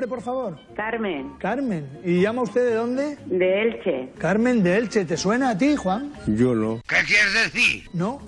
Nombre, 0.00 0.16
por 0.16 0.22
favor. 0.24 0.58
Carmen, 0.74 1.34
Carmen. 1.38 1.86
¿Y 2.02 2.22
llama 2.22 2.40
usted 2.40 2.70
de 2.70 2.74
dónde? 2.74 3.18
de 3.26 3.62
Elche. 3.62 4.08
Carmen 4.16 4.62
de 4.62 4.78
Elche. 4.78 5.04
¿Te 5.04 5.14
suena 5.18 5.50
a 5.50 5.58
ti, 5.58 5.76
Juan? 5.76 6.10
Yo 6.26 6.54
no. 6.54 6.80
¿Qué 6.88 6.96
quieres 7.06 7.34
decir? 7.52 7.90
¿No? 7.92 8.22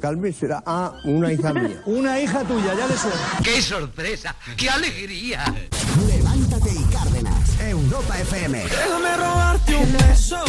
Calme 0.00 0.32
será 0.32 0.64
a 0.66 0.94
una 1.04 1.32
hija 1.32 1.54
mía. 1.54 1.80
Una 1.86 2.18
hija 2.20 2.40
tuya, 2.42 2.74
ya 2.76 2.88
le 2.88 2.94
suena. 2.94 3.16
¡Qué 3.44 3.62
sorpresa! 3.62 4.34
¡Qué 4.56 4.68
alegría! 4.68 5.44
Levántate 6.08 6.70
y 6.72 6.92
Cárdenas. 6.92 7.60
Europa 7.60 8.20
FM. 8.20 8.58
Déjame 8.64 9.16
robarte 9.16 9.74
un 9.76 9.92
beso. 9.92 10.44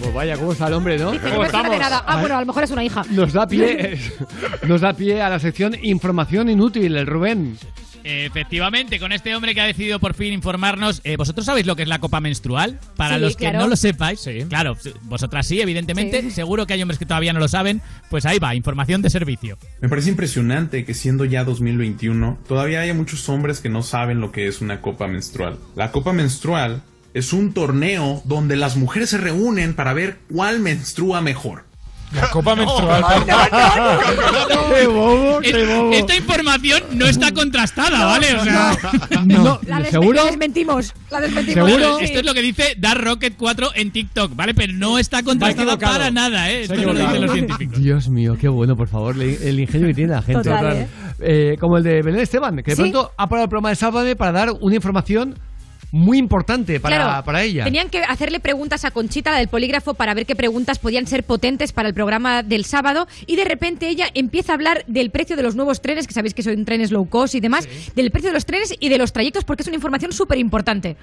Pues 0.00 0.14
vaya, 0.14 0.38
¿cómo 0.38 0.52
está 0.52 0.68
el 0.68 0.74
hombre, 0.74 0.96
no? 0.96 1.12
Dice 1.12 1.24
que 1.26 1.36
no 1.36 1.50
suena 1.50 1.68
de 1.68 1.78
nada. 1.78 2.04
Ah, 2.06 2.20
bueno, 2.20 2.36
a 2.38 2.40
lo 2.40 2.46
mejor 2.46 2.64
es 2.64 2.70
una 2.70 2.82
hija. 2.84 3.02
Nos 3.10 3.34
da 3.34 3.46
pie, 3.46 3.98
nos 4.66 4.80
da 4.80 4.94
pie 4.94 5.20
a 5.20 5.28
la 5.28 5.38
sección 5.38 5.74
Información 5.82 6.48
Inútil, 6.48 6.96
el 6.96 7.06
Rubén. 7.06 7.58
Efectivamente, 8.04 8.98
con 8.98 9.12
este 9.12 9.34
hombre 9.34 9.54
que 9.54 9.60
ha 9.60 9.64
decidido 9.66 9.98
por 10.00 10.14
fin 10.14 10.32
informarnos, 10.32 11.00
eh, 11.04 11.16
¿vosotros 11.16 11.46
sabéis 11.46 11.66
lo 11.66 11.76
que 11.76 11.82
es 11.82 11.88
la 11.88 11.98
copa 11.98 12.20
menstrual? 12.20 12.78
Para 12.96 13.16
Sí, 13.16 13.20
los 13.20 13.36
que 13.36 13.44
claro. 13.44 13.60
no 13.60 13.68
lo 13.68 13.76
sepáis, 13.76 14.28
claro, 14.48 14.76
vosotras 15.02 15.46
sí, 15.46 15.60
evidentemente, 15.60 16.22
Sí. 16.22 16.30
seguro 16.30 16.66
que 16.66 16.74
hay 16.74 16.82
hombres 16.82 16.98
que 16.98 17.06
todavía 17.06 17.32
no 17.32 17.40
lo 17.40 17.48
saben, 17.48 17.82
pues 18.08 18.26
ahí 18.26 18.38
va, 18.38 18.54
información 18.54 19.02
de 19.02 19.10
servicio. 19.10 19.58
Me 19.80 19.88
parece 19.88 20.10
impresionante 20.10 20.84
que 20.84 20.94
siendo 20.94 21.24
ya 21.24 21.44
2021, 21.44 22.38
todavía 22.48 22.80
haya 22.80 22.94
muchos 22.94 23.28
hombres 23.28 23.60
que 23.60 23.68
no 23.68 23.82
saben 23.82 24.20
lo 24.20 24.32
que 24.32 24.46
es 24.48 24.60
una 24.60 24.80
copa 24.80 25.06
menstrual. 25.08 25.58
La 25.76 25.90
copa 25.92 26.12
menstrual 26.12 26.82
es 27.14 27.32
un 27.32 27.52
torneo 27.52 28.22
donde 28.24 28.56
las 28.56 28.76
mujeres 28.76 29.10
se 29.10 29.18
reúnen 29.18 29.74
para 29.74 29.92
ver 29.92 30.18
cuál 30.32 30.60
menstrua 30.60 31.20
mejor. 31.20 31.64
La 32.12 32.28
copa 32.30 32.56
menstrual. 32.56 33.04
¡Qué 34.74 34.86
bobo, 34.86 35.40
qué 35.40 35.50
Es- 35.50 35.68
bobo! 35.68 35.92
Esta 35.92 36.16
información 36.16 36.82
no 36.92 37.06
está 37.06 37.32
contrastada, 37.32 38.04
¿vale? 38.06 38.34
O 38.34 38.44
sea, 38.44 38.76
No, 39.24 39.60
La, 39.66 39.84
¿seguro? 39.84 40.24
desmentimos. 40.24 40.92
La 41.10 41.20
desmentimos. 41.20 41.70
Sí. 41.70 42.04
Esto 42.04 42.18
es 42.20 42.24
lo 42.26 42.34
que 42.34 42.42
dice 42.42 42.74
Dark 42.78 43.00
Rocket 43.02 43.34
4 43.36 43.70
en 43.74 43.90
TikTok, 43.90 44.34
¿vale? 44.34 44.54
Pero 44.54 44.72
no 44.74 44.98
está 44.98 45.22
contrastada 45.22 45.76
para 45.78 46.10
nada, 46.10 46.50
¿eh? 46.50 46.62
Esto 46.62 46.74
es 46.74 46.82
lo 46.82 46.94
que 46.94 47.00
dicen 47.00 47.22
los 47.22 47.32
científicos. 47.32 47.78
Dios 47.82 48.08
mío, 48.08 48.36
qué 48.40 48.48
bueno, 48.48 48.76
por 48.76 48.88
favor, 48.88 49.14
el 49.20 49.60
ingenio 49.60 49.86
que 49.88 49.94
tiene 49.94 50.12
la 50.14 50.22
gente. 50.22 50.42
Total, 50.50 50.76
¿eh? 50.76 50.88
Eh, 51.20 51.56
como 51.60 51.76
el 51.76 51.82
de 51.84 52.02
Belén 52.02 52.20
Esteban, 52.20 52.56
que 52.56 52.70
de 52.70 52.76
Sí. 52.76 52.82
pronto 52.82 53.12
ha 53.16 53.26
parado 53.28 53.44
el 53.44 53.48
programa 53.50 53.68
de 53.70 53.76
Sálvame 53.76 54.16
para 54.16 54.32
dar 54.32 54.48
una 54.60 54.74
información 54.74 55.38
muy 55.92 56.18
importante 56.18 56.78
para, 56.80 56.96
Claro, 56.96 57.24
para 57.24 57.42
ella. 57.42 57.64
Tenían 57.64 57.88
que 57.88 58.02
hacerle 58.02 58.40
preguntas 58.40 58.84
a 58.84 58.90
Conchita, 58.90 59.30
la 59.30 59.38
del 59.38 59.48
polígrafo, 59.48 59.94
para 59.94 60.14
ver 60.14 60.26
qué 60.26 60.36
preguntas 60.36 60.78
podían 60.78 61.06
ser 61.06 61.24
potentes 61.24 61.72
para 61.72 61.88
el 61.88 61.94
programa 61.94 62.42
del 62.42 62.64
sábado. 62.64 63.08
Y 63.26 63.36
de 63.36 63.44
repente 63.44 63.88
ella 63.88 64.06
empieza 64.14 64.52
a 64.52 64.54
hablar 64.54 64.84
del 64.86 65.10
precio 65.10 65.36
de 65.36 65.42
los 65.42 65.56
nuevos 65.56 65.82
trenes, 65.82 66.06
que 66.06 66.14
sabéis 66.14 66.34
que 66.34 66.42
son 66.42 66.64
trenes 66.64 66.90
low 66.90 67.08
cost 67.08 67.34
y 67.34 67.40
demás, 67.40 67.68
del 67.94 68.10
precio 68.10 68.30
de 68.30 68.34
los 68.34 68.46
trenes 68.46 68.74
y 68.78 68.88
de 68.88 68.98
los 68.98 69.12
trayectos, 69.12 69.44
porque 69.44 69.62
es 69.62 69.66
una 69.68 69.76
información 69.76 70.12
súper 70.12 70.38
importante. 70.38 70.96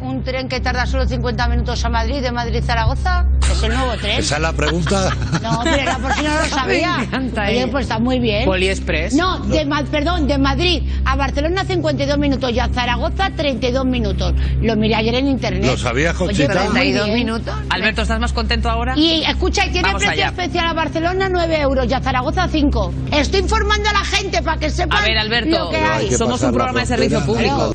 Un 0.00 0.22
tren 0.22 0.48
que 0.48 0.60
tarda 0.60 0.86
solo 0.86 1.06
50 1.06 1.48
minutos 1.48 1.84
a 1.84 1.88
Madrid, 1.88 2.20
de 2.22 2.30
Madrid 2.32 2.56
a 2.58 2.62
Zaragoza, 2.62 3.26
es 3.50 3.62
el 3.62 3.74
nuevo 3.74 3.92
tren. 3.96 4.18
Esa 4.20 4.36
es 4.36 4.42
la 4.42 4.52
pregunta. 4.52 5.10
No, 5.42 5.60
pero 5.62 5.76
era 5.76 5.98
por 5.98 6.12
si 6.14 6.22
no 6.22 6.34
lo 6.34 6.44
sabía. 6.48 6.96
Me 6.98 7.04
encanta, 7.04 7.42
Oye, 7.44 7.62
eh. 7.62 7.68
pues 7.68 7.84
está 7.84 7.98
muy 7.98 8.18
bien. 8.18 8.44
Poliexpress. 8.44 9.14
No, 9.14 9.38
de, 9.40 9.64
Ma- 9.64 9.84
perdón, 9.90 10.26
de 10.26 10.38
Madrid 10.38 10.82
a 11.04 11.14
Barcelona 11.16 11.64
52 11.64 12.18
minutos 12.18 12.50
y 12.52 12.58
a 12.58 12.68
Zaragoza 12.68 13.30
32 13.36 13.84
minutos. 13.86 14.34
Lo 14.60 14.74
miré 14.76 14.96
ayer 14.96 15.14
en 15.16 15.28
internet. 15.28 15.64
¿Lo 15.64 15.76
sabías, 15.76 16.14
Conchita? 16.16 16.48
pero 16.48 16.64
muy 16.64 16.72
32 16.72 17.04
bien. 17.06 17.16
minutos. 17.18 17.54
Alberto, 17.70 18.02
¿estás 18.02 18.18
más 18.20 18.32
contento 18.32 18.68
ahora? 18.68 18.94
Y 18.96 19.22
escucha, 19.24 19.66
y 19.66 19.70
tiene 19.70 19.88
Vamos 19.88 20.02
precio 20.02 20.24
allá. 20.24 20.26
especial 20.36 20.66
a 20.66 20.72
Barcelona 20.72 21.28
9 21.30 21.60
euros 21.60 21.86
y 21.88 21.94
a 21.94 22.00
Zaragoza 22.00 22.48
5. 22.48 22.92
Estoy 23.12 23.40
informando 23.40 23.88
a 23.88 23.92
la 23.92 24.04
gente 24.04 24.42
para 24.42 24.58
que 24.58 24.70
sepan 24.70 24.98
A 24.98 25.06
ver, 25.06 25.18
Alberto, 25.18 25.58
lo 25.66 25.70
que 25.70 25.76
hay. 25.76 26.12
somos 26.12 26.42
un 26.42 26.52
programa 26.52 26.80
de 26.80 26.86
servicio 26.86 27.24
público. 27.24 27.72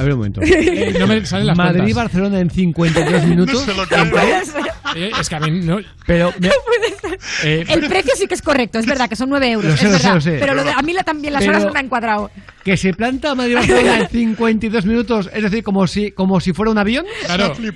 A 0.00 0.02
ver 0.02 0.12
un 0.14 0.18
momento. 0.18 0.40
Eh, 0.50 0.96
no 0.98 1.06
me 1.06 1.24
salen 1.26 1.46
las. 1.46 1.56
Madrid-Barcelona 1.58 2.40
en 2.40 2.48
52 2.48 3.24
minutos. 3.26 3.66
Eh, 4.96 5.10
es 5.20 5.28
que 5.28 5.34
a 5.36 5.40
mí 5.40 5.50
no. 5.60 5.78
Pero 6.06 6.32
me- 6.40 6.48
eh, 7.44 7.64
El 7.68 7.86
precio 7.88 8.12
sí 8.16 8.26
que 8.26 8.34
es 8.34 8.42
correcto, 8.42 8.78
es 8.78 8.86
verdad 8.86 9.08
que 9.08 9.16
son 9.16 9.28
9 9.30 9.50
euros. 9.50 9.70
Lo 9.72 9.76
sé, 9.76 9.86
es 9.86 9.92
lo 9.92 9.98
sé, 9.98 10.02
verdad, 10.02 10.14
lo 10.14 10.20
sé. 10.20 10.36
Pero 10.40 10.54
lo 10.54 10.64
de- 10.64 10.72
a 10.72 10.82
mí 10.82 10.92
la- 10.92 11.02
también 11.04 11.32
las 11.34 11.40
Pero- 11.42 11.52
horas 11.52 11.64
no 11.66 11.72
me 11.72 11.78
han 11.80 11.88
cuadrado. 11.88 12.30
que 12.64 12.76
se 12.76 12.92
planta 12.92 13.34
Madrid-Barcelona 13.34 14.00
en 14.00 14.08
52 14.10 14.84
minutos, 14.84 15.30
es 15.32 15.42
decir, 15.42 15.62
como 15.64 15.86
si, 15.86 16.10
como 16.12 16.40
si 16.40 16.52
fuera 16.52 16.70
un 16.70 16.78
avión. 16.78 17.04
Claro. 17.26 17.54
Eh, 17.58 17.72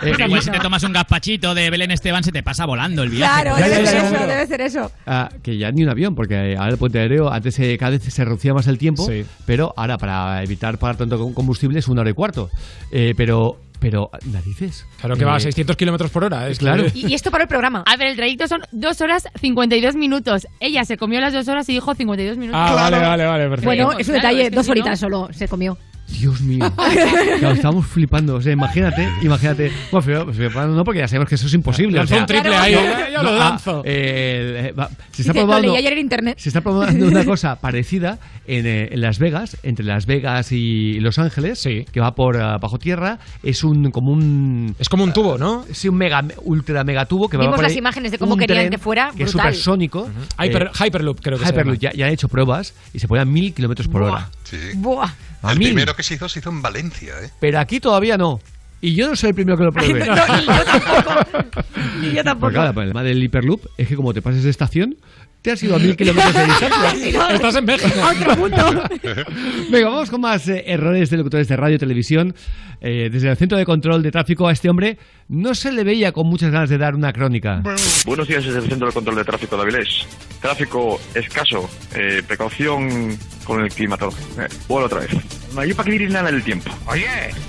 Pero 0.00 0.26
igual 0.26 0.42
si 0.42 0.50
te 0.50 0.58
tomas 0.58 0.82
un 0.84 0.92
gazpachito 0.92 1.54
de 1.54 1.68
Belén 1.70 1.90
Esteban 1.90 2.24
se 2.24 2.32
te 2.32 2.42
pasa 2.42 2.64
volando 2.66 3.02
el 3.02 3.10
viaje. 3.10 3.42
Claro, 3.42 3.56
debe 3.56 3.86
ser 3.86 3.96
eso, 4.04 4.26
debe 4.26 4.46
ser 4.46 4.60
eso. 4.62 4.92
Ah, 5.06 5.28
que 5.42 5.56
ya 5.58 5.70
ni 5.70 5.82
un 5.82 5.90
avión, 5.90 6.14
porque 6.14 6.56
ahora 6.56 6.70
el 6.72 6.78
puente 6.78 6.98
aéreo 6.98 7.30
antes 7.30 7.58
eh, 7.58 7.76
cada 7.78 7.90
vez 7.92 8.02
se 8.04 8.24
reducía 8.24 8.54
más 8.54 8.66
el 8.66 8.78
tiempo, 8.78 9.06
Sí. 9.06 9.24
pero 9.46 9.74
ahora 9.76 9.98
para 9.98 10.42
evitar 10.42 10.78
pagar 10.78 10.96
tanto 10.96 11.18
com- 11.18 11.34
combustible 11.34 11.78
es 11.78 11.88
una 11.88 12.00
hora 12.02 12.10
y 12.10 12.14
cuarto. 12.14 12.50
Eh, 12.90 13.14
pero, 13.16 13.58
pero, 13.80 14.10
narices. 14.30 14.86
Claro 15.00 15.16
que 15.16 15.24
va 15.24 15.34
a 15.34 15.38
Eh, 15.38 15.40
600 15.40 15.76
kilómetros 15.76 16.10
por 16.10 16.24
hora. 16.24 16.48
Es 16.48 16.58
que- 16.58 16.64
Claro. 16.66 16.84
Y, 16.94 17.08
y 17.08 17.14
esto 17.14 17.30
para 17.30 17.44
el 17.44 17.48
programa. 17.48 17.82
A 17.86 17.96
ver, 17.96 18.08
el 18.08 18.16
trayecto 18.16 18.46
son 18.46 18.60
2 18.70 19.00
horas 19.00 19.26
52 19.40 19.96
minutos. 19.96 20.46
Ella 20.60 20.84
se 20.84 20.96
comió 20.96 21.20
las 21.20 21.32
2 21.32 21.48
horas 21.48 21.68
y 21.68 21.72
dijo 21.72 21.94
52 21.94 22.36
minutos. 22.36 22.60
Ah, 22.62 22.74
vale, 22.74 22.98
vale, 23.00 23.24
vale, 23.26 23.44
perfecto. 23.44 23.64
Bueno, 23.66 23.92
es 23.92 24.06
un 24.08 24.14
claro, 24.14 24.28
detalle, 24.28 24.42
es 24.44 24.50
que 24.50 24.54
dos 24.56 24.66
si 24.66 24.68
no- 24.68 24.72
horitas 24.72 25.00
solo 25.00 25.28
se 25.32 25.48
comió. 25.48 25.76
Dios 26.18 26.40
mío. 26.40 26.70
Claro, 27.40 27.54
estamos 27.54 27.86
flipando. 27.86 28.34
O 28.36 28.42
sea, 28.42 28.52
imagínate, 28.52 29.08
imagínate. 29.22 29.72
Bueno, 29.90 30.04
pero, 30.06 30.32
flipando 30.32 30.76
no, 30.76 30.84
porque 30.84 31.00
ya 31.00 31.08
sabemos 31.08 31.28
que 31.28 31.36
eso 31.36 31.46
es 31.46 31.54
imposible. 31.54 31.96
Lanzó 31.96 32.14
o 32.14 32.16
sea, 32.16 32.20
un 32.22 32.26
triple 32.26 32.54
ahí. 32.56 32.74
no, 32.74 33.08
yo 33.10 33.22
lo 33.22 33.38
lanzo. 33.38 33.78
ah, 33.78 33.82
eh, 33.86 34.74
va, 34.78 34.88
se 34.88 34.92
está 34.92 35.06
Dice, 35.16 35.28
lo 35.28 35.34
probando. 35.34 35.68
leí 35.68 35.76
ayer 35.78 35.92
en 35.94 35.98
internet. 36.00 36.38
Se 36.38 36.48
está 36.50 36.60
probando 36.60 37.06
una 37.06 37.24
cosa 37.24 37.56
parecida 37.60 38.18
en, 38.46 38.66
eh, 38.66 38.88
en 38.92 39.00
Las 39.00 39.18
Vegas, 39.18 39.56
entre 39.62 39.84
Las 39.86 40.04
Vegas 40.06 40.52
y 40.52 41.00
Los 41.00 41.18
Ángeles, 41.18 41.58
Sí. 41.60 41.86
que 41.90 42.00
va 42.00 42.14
por 42.14 42.36
ah, 42.36 42.58
bajo 42.58 42.78
tierra. 42.78 43.18
Es 43.42 43.64
un 43.64 43.90
como 43.90 44.12
un 44.12 44.74
Es 44.78 44.88
como 44.88 45.04
un 45.04 45.12
tubo, 45.12 45.38
¿no? 45.38 45.64
sí, 45.72 45.88
un 45.88 45.96
mega 45.96 46.22
ultra 46.42 46.84
mega 46.84 47.06
tubo 47.06 47.28
que 47.28 47.36
va 47.36 47.44
Vimos 47.44 47.56
por 47.56 47.62
las 47.62 47.72
ahí, 47.72 47.78
imágenes 47.78 48.12
de 48.12 48.18
cómo 48.18 48.36
querían 48.36 48.58
tren 48.58 48.70
que 48.70 48.78
fuera, 48.78 49.12
que 49.16 49.22
es 49.24 49.30
supersónico. 49.30 50.08
Hyper- 50.38 50.70
eh, 50.78 50.84
Hyperloop, 50.86 51.20
creo 51.22 51.38
que 51.38 51.44
se 51.46 51.50
Hyperloop, 51.52 51.78
llama. 51.78 51.92
ya, 51.94 51.98
ya 51.98 52.06
han 52.06 52.12
hecho 52.12 52.28
pruebas 52.28 52.74
y 52.92 52.98
se 52.98 53.06
a 53.10 53.24
mil 53.24 53.52
kilómetros 53.54 53.88
por 53.88 54.02
Buah. 54.02 54.10
hora. 54.12 54.30
Sí. 54.50 54.58
Buah. 54.76 55.08
A 55.42 55.52
el 55.52 55.58
mil. 55.58 55.68
primero 55.68 55.94
que 55.96 56.02
se 56.02 56.14
hizo 56.14 56.28
se 56.28 56.40
hizo 56.40 56.50
en 56.50 56.60
Valencia, 56.62 57.14
¿eh? 57.22 57.30
Pero 57.40 57.58
aquí 57.60 57.80
todavía 57.80 58.18
no. 58.18 58.40
Y 58.82 58.94
yo 58.94 59.08
no 59.08 59.16
soy 59.16 59.28
el 59.30 59.34
primero 59.34 59.56
que 59.58 59.64
lo 59.64 59.72
pruebe. 59.72 60.04
No, 60.06 60.14
y 60.14 60.46
yo 60.46 60.64
tampoco. 60.64 61.64
Y 62.02 62.12
yo 62.12 62.22
Porque 62.22 62.24
tampoco. 62.24 62.52
claro, 62.52 62.68
el 62.68 62.74
problema 62.74 63.02
del 63.02 63.22
Hyperloop 63.22 63.66
es 63.76 63.88
que 63.88 63.94
como 63.96 64.14
te 64.14 64.22
pases 64.22 64.42
de 64.42 64.50
estación, 64.50 64.96
te 65.42 65.52
has 65.52 65.62
ido 65.62 65.76
a 65.76 65.78
mil 65.78 65.96
kilómetros 65.96 66.34
de 66.34 66.44
distancia. 66.44 67.28
Estás 67.34 67.56
en 67.56 67.64
México. 67.64 68.00
A 68.02 68.12
otro 68.12 68.36
punto. 68.36 68.84
Venga, 69.70 69.88
vamos 69.88 70.10
con 70.10 70.20
más 70.20 70.46
eh, 70.48 70.64
errores 70.66 71.10
de 71.10 71.16
locutores 71.16 71.48
de 71.48 71.56
radio 71.56 71.76
y 71.76 71.78
televisión. 71.78 72.34
Eh, 72.82 73.10
desde 73.12 73.28
el 73.30 73.36
centro 73.36 73.58
de 73.58 73.66
control 73.66 74.02
de 74.02 74.10
tráfico 74.10 74.48
a 74.48 74.52
este 74.52 74.70
hombre 74.70 74.96
no 75.28 75.54
se 75.54 75.70
le 75.70 75.84
veía 75.84 76.12
con 76.12 76.26
muchas 76.26 76.50
ganas 76.50 76.70
de 76.70 76.78
dar 76.78 76.94
una 76.94 77.12
crónica. 77.12 77.62
Buenos 78.06 78.26
días 78.26 78.44
desde 78.44 78.58
el 78.58 78.68
Centro 78.68 78.88
de 78.88 78.92
Control 78.94 79.16
de 79.16 79.24
Tráfico 79.24 79.56
de 79.56 79.62
Avilés. 79.62 80.06
Tráfico 80.40 80.98
escaso, 81.14 81.68
eh, 81.94 82.22
precaución 82.26 83.16
con 83.44 83.62
el 83.62 83.68
climatología. 83.68 84.44
Eh, 84.44 84.48
vuelvo 84.66 84.86
otra 84.86 85.00
vez. 85.00 85.10
No 85.54 85.60
hay 85.60 85.74
para 85.74 85.90
que 85.90 85.96
ir 85.96 86.10
nada 86.10 86.30
del 86.30 86.42
tiempo. 86.42 86.70
Oye, 86.86 87.06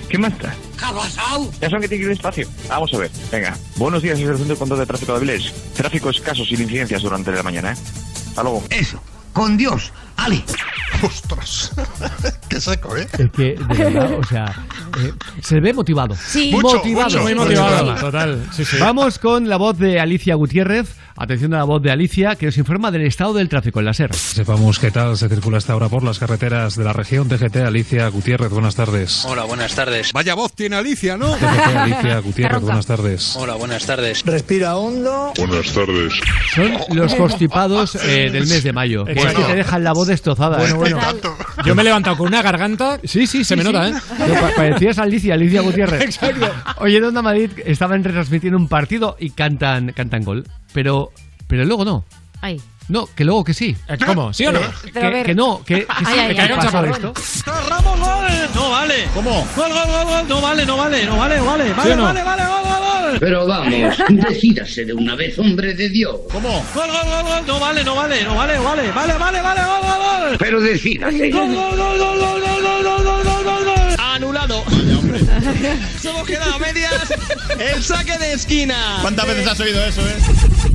¿qué 0.08 0.18
más 0.18 0.32
está? 0.32 0.54
¿Qué 0.78 0.84
ha 0.84 0.92
pasado? 0.92 1.50
Ya 1.60 1.70
son 1.70 1.80
que 1.80 1.88
tiene 1.88 2.02
que 2.02 2.10
ir 2.10 2.16
despacio. 2.16 2.48
Vamos 2.68 2.92
a 2.94 2.98
ver, 2.98 3.10
venga. 3.30 3.56
Buenos 3.76 4.02
días 4.02 4.18
desde 4.18 4.32
el 4.32 4.38
Centro 4.38 4.54
de 4.54 4.58
Control 4.58 4.80
de 4.80 4.86
Tráfico 4.86 5.12
de 5.12 5.18
Avilés. 5.18 5.52
Tráfico 5.74 6.10
escaso 6.10 6.44
sin 6.44 6.60
incidencias 6.60 7.02
durante 7.02 7.32
la 7.32 7.42
mañana, 7.42 7.74
Hasta 8.28 8.42
luego. 8.42 8.62
Eso, 8.70 9.00
con 9.32 9.56
Dios, 9.56 9.92
Ali. 10.16 10.44
¡Ostras! 11.02 11.72
¡Qué 12.48 12.60
seco, 12.60 12.96
eh! 12.96 13.08
Es 13.18 13.30
que, 13.30 13.56
de 13.56 13.84
verdad, 13.84 14.18
o 14.18 14.24
sea, 14.24 14.44
eh, 15.00 15.12
se 15.40 15.60
ve 15.60 15.72
motivado. 15.72 16.14
Sí. 16.14 16.50
Mucho, 16.52 16.76
motivado. 16.76 17.04
mucho. 17.06 17.22
Muy 17.22 17.34
motivado. 17.34 17.94
Total. 17.96 18.48
Sí, 18.52 18.64
sí. 18.64 18.76
Vamos 18.78 19.18
con 19.18 19.48
la 19.48 19.56
voz 19.56 19.78
de 19.78 19.98
Alicia 20.00 20.34
Gutiérrez. 20.34 20.94
Atención 21.16 21.52
a 21.54 21.58
la 21.58 21.64
voz 21.64 21.82
de 21.82 21.90
Alicia, 21.90 22.36
que 22.36 22.46
nos 22.46 22.56
informa 22.58 22.90
del 22.90 23.02
estado 23.02 23.34
del 23.34 23.48
tráfico 23.48 23.78
en 23.80 23.86
la 23.86 23.94
SER. 23.94 24.14
Sepamos 24.14 24.78
qué 24.78 24.90
tal 24.90 25.16
se 25.16 25.28
circula 25.28 25.58
hasta 25.58 25.72
ahora 25.74 25.88
por 25.88 26.02
las 26.02 26.18
carreteras 26.18 26.76
de 26.76 26.84
la 26.84 26.92
región. 26.92 27.28
TGT 27.28 27.56
Alicia 27.56 28.08
Gutiérrez, 28.08 28.50
buenas 28.50 28.74
tardes. 28.74 29.24
Hola, 29.26 29.44
buenas 29.44 29.74
tardes. 29.74 30.12
Vaya 30.12 30.34
voz 30.34 30.52
tiene 30.54 30.76
Alicia, 30.76 31.16
¿no? 31.16 31.34
TGT 31.36 31.76
Alicia 31.76 32.18
Gutiérrez, 32.20 32.60
buenas 32.60 32.86
tardes. 32.86 33.36
Hola, 33.36 33.54
buenas 33.54 33.84
tardes. 33.86 34.24
Respira 34.24 34.76
hondo. 34.76 35.32
Buenas 35.36 35.72
tardes. 35.72 36.14
Son 36.54 36.72
los 36.96 37.14
constipados 37.14 37.94
eh, 37.96 38.30
del 38.30 38.46
mes 38.46 38.62
de 38.64 38.72
mayo. 38.72 39.04
Que 39.04 39.12
es 39.12 39.16
Bueno. 39.22 39.38
que 39.40 39.44
te 39.44 39.56
dejan 39.56 39.84
la 39.84 39.92
voz 39.92 40.08
destrozada. 40.08 40.56
Bueno, 40.58 40.74
¿eh? 40.74 40.78
bueno. 40.94 41.00
Yo 41.64 41.74
me 41.74 41.82
he 41.82 41.84
levantado 41.84 42.16
con 42.16 42.28
una 42.28 42.42
garganta. 42.42 42.98
Sí, 43.04 43.26
sí, 43.26 43.44
Se 43.44 43.54
sí, 43.54 43.56
me 43.56 43.62
sí. 43.64 43.72
nota, 43.72 43.88
¿eh? 43.88 43.92
Pa- 44.40 44.50
parecías 44.56 44.98
Alicia, 44.98 45.34
Alicia 45.34 45.60
Gutiérrez. 45.60 46.00
Exacto. 46.02 46.50
Oye, 46.78 46.96
en 46.96 47.04
Onda 47.04 47.22
Madrid 47.22 47.50
estaban 47.64 48.02
retransmitiendo 48.02 48.58
un 48.58 48.68
partido 48.68 49.16
y 49.20 49.30
cantan, 49.30 49.92
cantan 49.92 50.24
gol. 50.24 50.44
Pero, 50.72 51.12
pero 51.46 51.64
luego 51.64 51.84
no. 51.84 52.04
Ay. 52.40 52.60
No, 52.88 53.06
que 53.14 53.24
luego 53.24 53.44
que 53.44 53.54
sí. 53.54 53.76
Eh, 53.88 53.96
¿Cómo? 54.04 54.32
¿Sí 54.32 54.44
o 54.46 54.52
no? 54.52 54.58
Eh, 54.60 55.22
que, 55.24 55.34
no, 55.34 55.62
que, 55.64 55.74
que 55.76 55.80
sí, 55.82 55.86
Ay, 56.04 56.34
que 56.34 56.40
ay. 56.40 56.50
ha 56.52 56.56
pasado 56.56 56.84
esto. 56.86 57.14
Ramos, 57.68 57.98
gol. 58.00 58.24
No 58.54 58.70
vale. 58.70 59.08
¿Cómo? 59.14 59.30
Gol, 59.56 59.72
gol, 59.72 59.86
gol, 59.86 60.04
gol. 60.04 60.28
No 60.28 60.40
vale, 60.40 60.66
no 60.66 60.76
vale, 60.76 61.06
no 61.06 61.16
vale, 61.16 61.40
vale. 61.40 61.64
¿Sí 61.68 61.72
Vale, 61.76 61.96
no? 61.96 62.02
vale, 62.02 62.22
vale, 62.24 62.42
gol, 62.42 62.62
gol, 62.64 63.10
gol. 63.10 63.18
Pero 63.20 63.46
vamos, 63.46 63.96
decídase 64.08 64.84
de 64.84 64.92
una 64.94 65.14
vez, 65.14 65.38
hombre 65.38 65.74
de 65.74 65.88
Dios. 65.90 66.16
¿Cómo? 66.32 66.48
Gol, 66.74 66.88
gol, 66.90 67.04
gol, 67.04 67.22
gol. 67.24 67.46
No 67.46 67.60
vale, 67.60 67.84
no 67.84 67.94
vale, 67.94 68.24
no 68.24 68.34
vale, 68.34 68.58
vale. 68.58 68.90
Vale, 68.92 69.14
vale, 69.16 69.40
vale, 69.40 69.60
gol, 69.62 69.80
gol, 69.82 70.28
gol. 70.28 70.36
Pero 70.38 70.60
decídase. 70.60 71.30
Gol, 71.30 71.54
gol, 71.54 71.76
gol, 71.76 71.98
gol, 71.98 72.18
gol, 72.18 72.40
gol, 72.40 72.82
gol, 72.82 73.04
gol, 73.04 73.24
gol, 73.24 73.44
gol, 73.44 75.01
medias. 76.60 77.14
El 77.58 77.82
saque 77.82 78.18
de 78.18 78.32
esquina. 78.32 78.98
¿Cuántas 79.02 79.26
veces 79.26 79.46
has 79.46 79.60
oído 79.60 79.84
eso, 79.84 80.00
eh? 80.02 80.16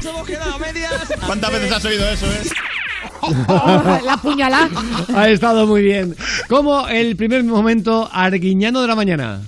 Hemos 0.08 0.28
quedado 0.28 0.56
a 0.56 0.60
medias. 0.60 0.92
¿Cuántas 1.26 1.52
veces 1.52 1.72
has 1.72 1.86
oído 1.86 2.10
eso, 2.10 2.26
eh? 2.28 2.42
la 4.06 4.18
puñalada. 4.22 4.70
Ha 5.16 5.30
estado 5.30 5.66
muy 5.68 5.82
bien. 5.82 6.16
Como 6.48 6.88
el 6.88 7.16
primer 7.16 7.44
momento 7.44 8.10
arguiñano 8.12 8.82
de 8.82 8.88
la 8.88 8.96
mañana. 8.96 9.42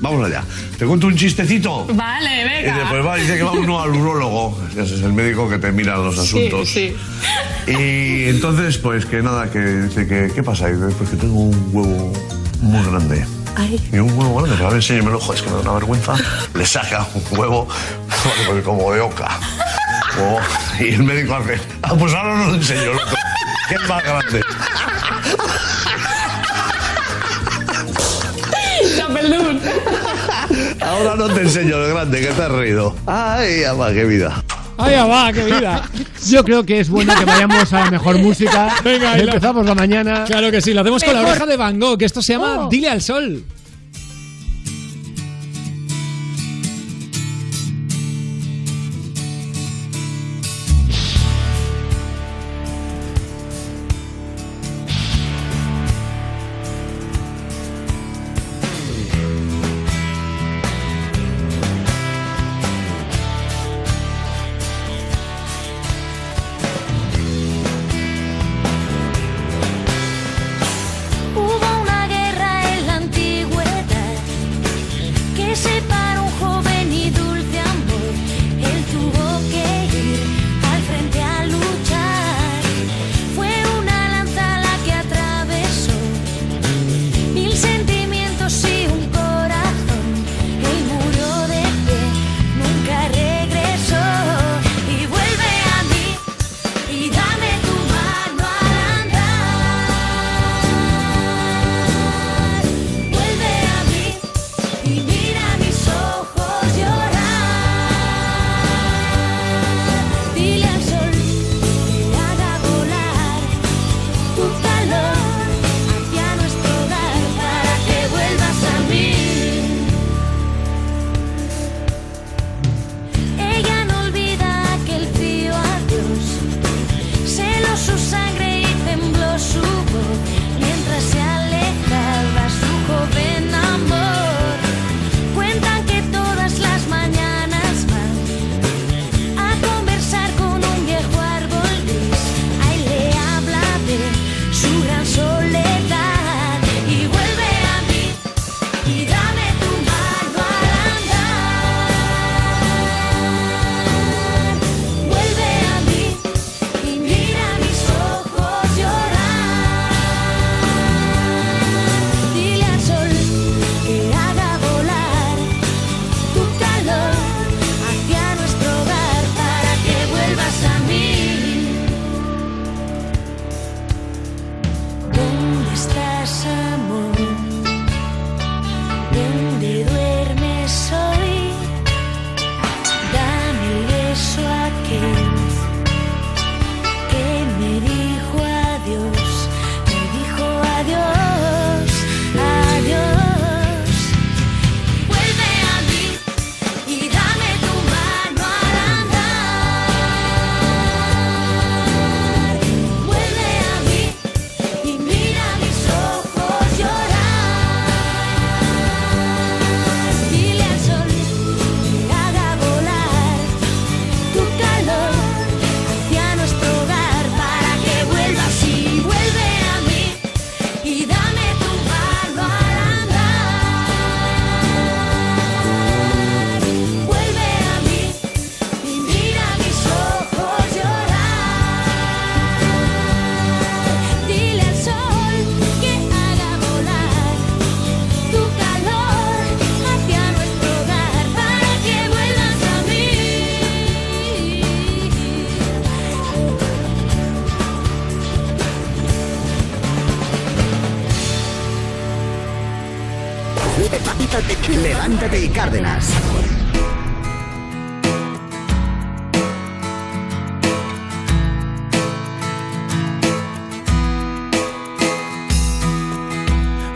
Vamos 0.00 0.26
allá. 0.26 0.44
¿Te 0.78 0.84
cuento 0.84 1.06
un 1.06 1.16
chistecito? 1.16 1.86
Vale, 1.94 2.42
Y 2.42 2.44
venga. 2.44 2.78
después 2.80 3.06
va, 3.06 3.16
dice 3.16 3.36
que 3.36 3.42
va 3.42 3.52
uno 3.52 3.80
al 3.80 3.90
urólogo, 3.90 4.58
ese 4.72 4.96
es 4.96 5.02
el 5.02 5.14
médico 5.14 5.48
que 5.48 5.56
te 5.58 5.72
mira 5.72 5.96
los 5.96 6.18
asuntos. 6.18 6.68
Sí, 6.68 6.94
Y 7.66 8.24
entonces, 8.28 8.76
pues 8.76 9.06
que 9.06 9.22
nada, 9.22 9.50
que 9.50 9.60
dice 9.60 10.06
que, 10.06 10.30
¿qué 10.34 10.42
pasa? 10.42 10.68
Y 10.68 10.74
dice, 10.74 10.94
pues 10.98 11.08
que 11.10 11.16
tengo 11.16 11.40
un 11.40 11.70
huevo 11.72 12.12
muy 12.60 12.84
grande. 12.86 13.24
Y 13.92 13.98
un 13.98 14.18
huevo 14.18 14.42
grande, 14.42 14.62
a 14.62 14.66
ver, 14.68 14.76
enséñamelo, 14.76 15.20
joder, 15.20 15.38
es 15.38 15.42
que 15.42 15.50
me 15.50 15.56
da 15.56 15.62
una 15.62 15.72
vergüenza. 15.74 16.14
Le 16.54 16.66
saca 16.66 17.06
un 17.14 17.38
huevo 17.38 17.68
como 18.64 18.92
de 18.92 19.00
oca. 19.00 19.38
Oh, 20.20 20.38
y 20.80 20.94
el 20.94 21.02
médico 21.02 21.34
hace, 21.34 21.60
ah, 21.82 21.94
pues 21.98 22.14
ahora 22.14 22.36
no 22.36 22.46
lo 22.46 22.54
enseño 22.54 22.92
que 23.68 23.74
es 23.74 23.88
más 23.88 24.02
grande. 24.02 24.42
Ahora 30.80 31.16
no 31.16 31.28
te 31.28 31.40
enseño 31.40 31.76
el 31.76 31.92
grande, 31.92 32.20
que 32.20 32.26
te 32.28 32.42
has 32.42 32.52
reído. 32.52 32.94
Ay, 33.06 33.64
ama, 33.64 33.92
qué 33.92 34.04
vida. 34.04 34.42
¡Ay, 34.76 34.92
ya 34.92 35.04
va, 35.06 35.32
qué 35.32 35.44
vida! 35.44 35.82
Yo 36.28 36.42
creo 36.44 36.64
que 36.64 36.80
es 36.80 36.88
bueno 36.88 37.14
que 37.16 37.24
vayamos 37.24 37.72
a 37.72 37.80
la 37.84 37.90
mejor 37.90 38.18
música. 38.18 38.74
Venga, 38.84 39.16
y 39.18 39.24
la- 39.24 39.32
Empezamos 39.34 39.64
la 39.66 39.74
mañana. 39.74 40.24
Claro 40.24 40.50
que 40.50 40.60
sí, 40.60 40.72
lo 40.74 40.80
hacemos 40.80 41.02
con 41.04 41.14
la 41.14 41.20
oreja 41.22 41.46
de 41.46 41.56
Van 41.56 41.78
Gogh, 41.78 41.98
que 41.98 42.04
esto 42.06 42.20
se 42.22 42.32
llama 42.32 42.66
Oh. 42.66 42.68
Dile 42.68 42.88
al 42.90 43.00
Sol. 43.02 43.44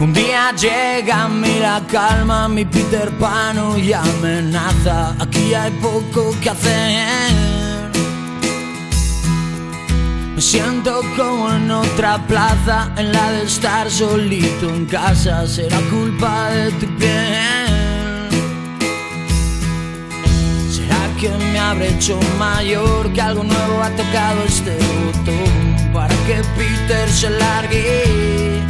Un 0.00 0.12
día 0.12 0.52
llega 0.52 1.24
a 1.24 1.28
mí 1.28 1.58
la 1.58 1.82
calma, 1.90 2.48
mi 2.48 2.64
Peter 2.64 3.10
Pan 3.18 3.58
y 3.78 3.92
amenaza. 3.92 5.16
Aquí 5.18 5.52
hay 5.52 5.72
poco 5.72 6.34
que 6.40 6.50
hacer. 6.50 7.90
Me 10.36 10.40
siento 10.40 11.00
como 11.16 11.52
en 11.52 11.68
otra 11.68 12.24
plaza, 12.28 12.92
en 12.96 13.12
la 13.12 13.32
de 13.32 13.42
estar 13.42 13.90
solito 13.90 14.68
en 14.68 14.86
casa. 14.86 15.44
Será 15.48 15.80
culpa 15.90 16.50
de 16.50 16.70
tu 16.72 16.87
hecho 21.76 22.18
mayor, 22.38 23.12
que 23.12 23.20
algo 23.20 23.44
nuevo 23.44 23.82
ha 23.82 23.90
tocado 23.90 24.42
este 24.46 24.74
botón 25.04 25.92
para 25.92 26.14
que 26.26 26.42
Peter 26.56 27.08
se 27.10 27.28
largue. 27.28 28.62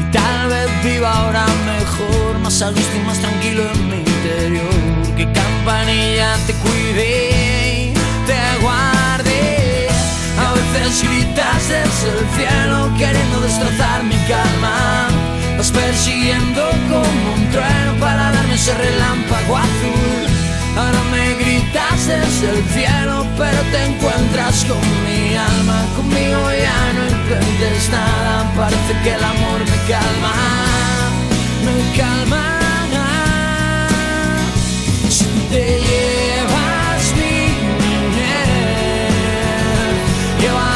Y 0.00 0.12
tal 0.12 0.48
vez 0.48 0.68
viva 0.82 1.12
ahora 1.12 1.44
mejor, 1.66 2.38
más 2.38 2.62
a 2.62 2.70
gusto 2.70 2.96
y 2.96 3.06
más 3.06 3.18
tranquilo 3.18 3.64
en 3.70 3.88
mi 3.88 3.96
interior. 3.98 5.16
Que 5.16 5.30
campanilla 5.30 6.36
te 6.46 6.54
cuide 6.54 7.92
te 8.26 8.62
guarde. 8.62 9.88
A 10.38 10.52
veces 10.54 11.02
gritas 11.06 11.68
desde 11.68 12.18
el 12.18 12.26
cielo 12.34 12.90
queriendo 12.96 13.40
destrozar 13.42 14.02
mi 14.04 14.16
calma. 14.26 15.08
Vas 15.58 15.70
persiguiendo 15.70 16.62
como 16.88 17.34
un 17.34 17.50
trueno 17.50 18.00
para 18.00 18.32
darme 18.32 18.54
ese 18.54 18.74
relámpago 18.74 19.56
azul. 19.58 20.35
Ahora 20.76 21.02
me 21.10 21.34
gritas 21.36 22.06
desde 22.06 22.50
el 22.50 22.64
cielo, 22.68 23.26
pero 23.38 23.60
te 23.72 23.84
encuentras 23.84 24.64
con 24.64 24.78
mi 25.04 25.34
alma. 25.34 25.84
Conmigo 25.96 26.50
ya 26.52 26.92
no 26.92 27.02
intentes 27.08 27.88
nada, 27.90 28.52
parece 28.54 28.92
que 29.02 29.14
el 29.14 29.24
amor 29.24 29.60
me 29.60 29.78
calma, 29.88 30.34
me 31.64 31.76
calma. 31.96 32.42
Si 35.08 35.24
te 35.50 35.64
llevas 35.80 37.02
mi 37.16 37.38
mujer, 37.78 38.36
llévate 40.40 40.75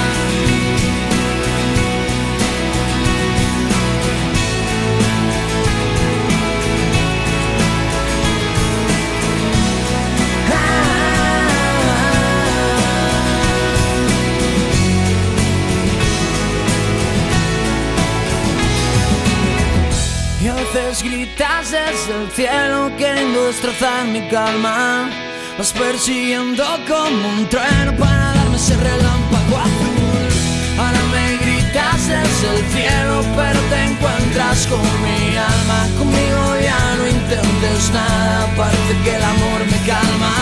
Veces 20.73 21.03
gritas 21.03 21.71
desde 21.71 22.21
el 22.21 22.31
cielo 22.31 22.91
queriendo 22.97 23.47
destrozar 23.47 24.05
mi 24.05 24.21
calma. 24.29 25.09
Vas 25.57 25.71
persiguiendo 25.73 26.63
como 26.87 27.29
un 27.29 27.47
trueno 27.49 27.95
para 27.97 28.33
darme 28.33 28.55
ese 28.55 28.75
relámpago 28.77 29.57
azul. 29.57 30.79
Ahora 30.79 31.01
me 31.11 31.37
gritas 31.37 32.07
desde 32.07 32.57
el 32.57 32.65
cielo, 32.71 33.23
pero 33.35 33.59
te 33.69 33.83
encuentras 33.83 34.67
con 34.67 34.81
mi 35.03 35.35
alma. 35.35 35.87
Conmigo 35.97 36.55
ya 36.61 36.95
no 36.97 37.07
intentes 37.07 37.91
nada, 37.91 38.47
parece 38.55 38.93
que 39.03 39.15
el 39.15 39.23
amor 39.23 39.59
me 39.71 39.79
calma. 39.87 40.33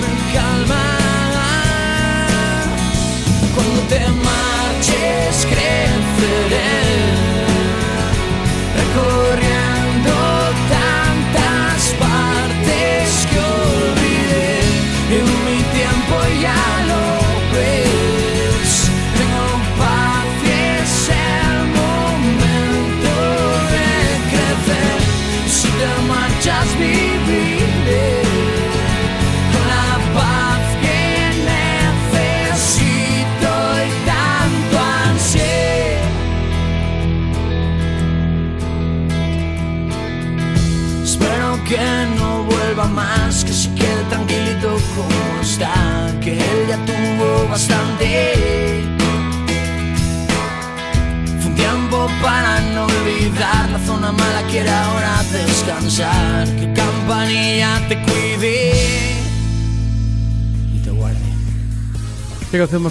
Me 0.00 0.12
calma. 0.34 0.84
Cuando 3.54 3.80
te 3.88 4.00
marches, 4.00 5.46
creceré 5.46 7.37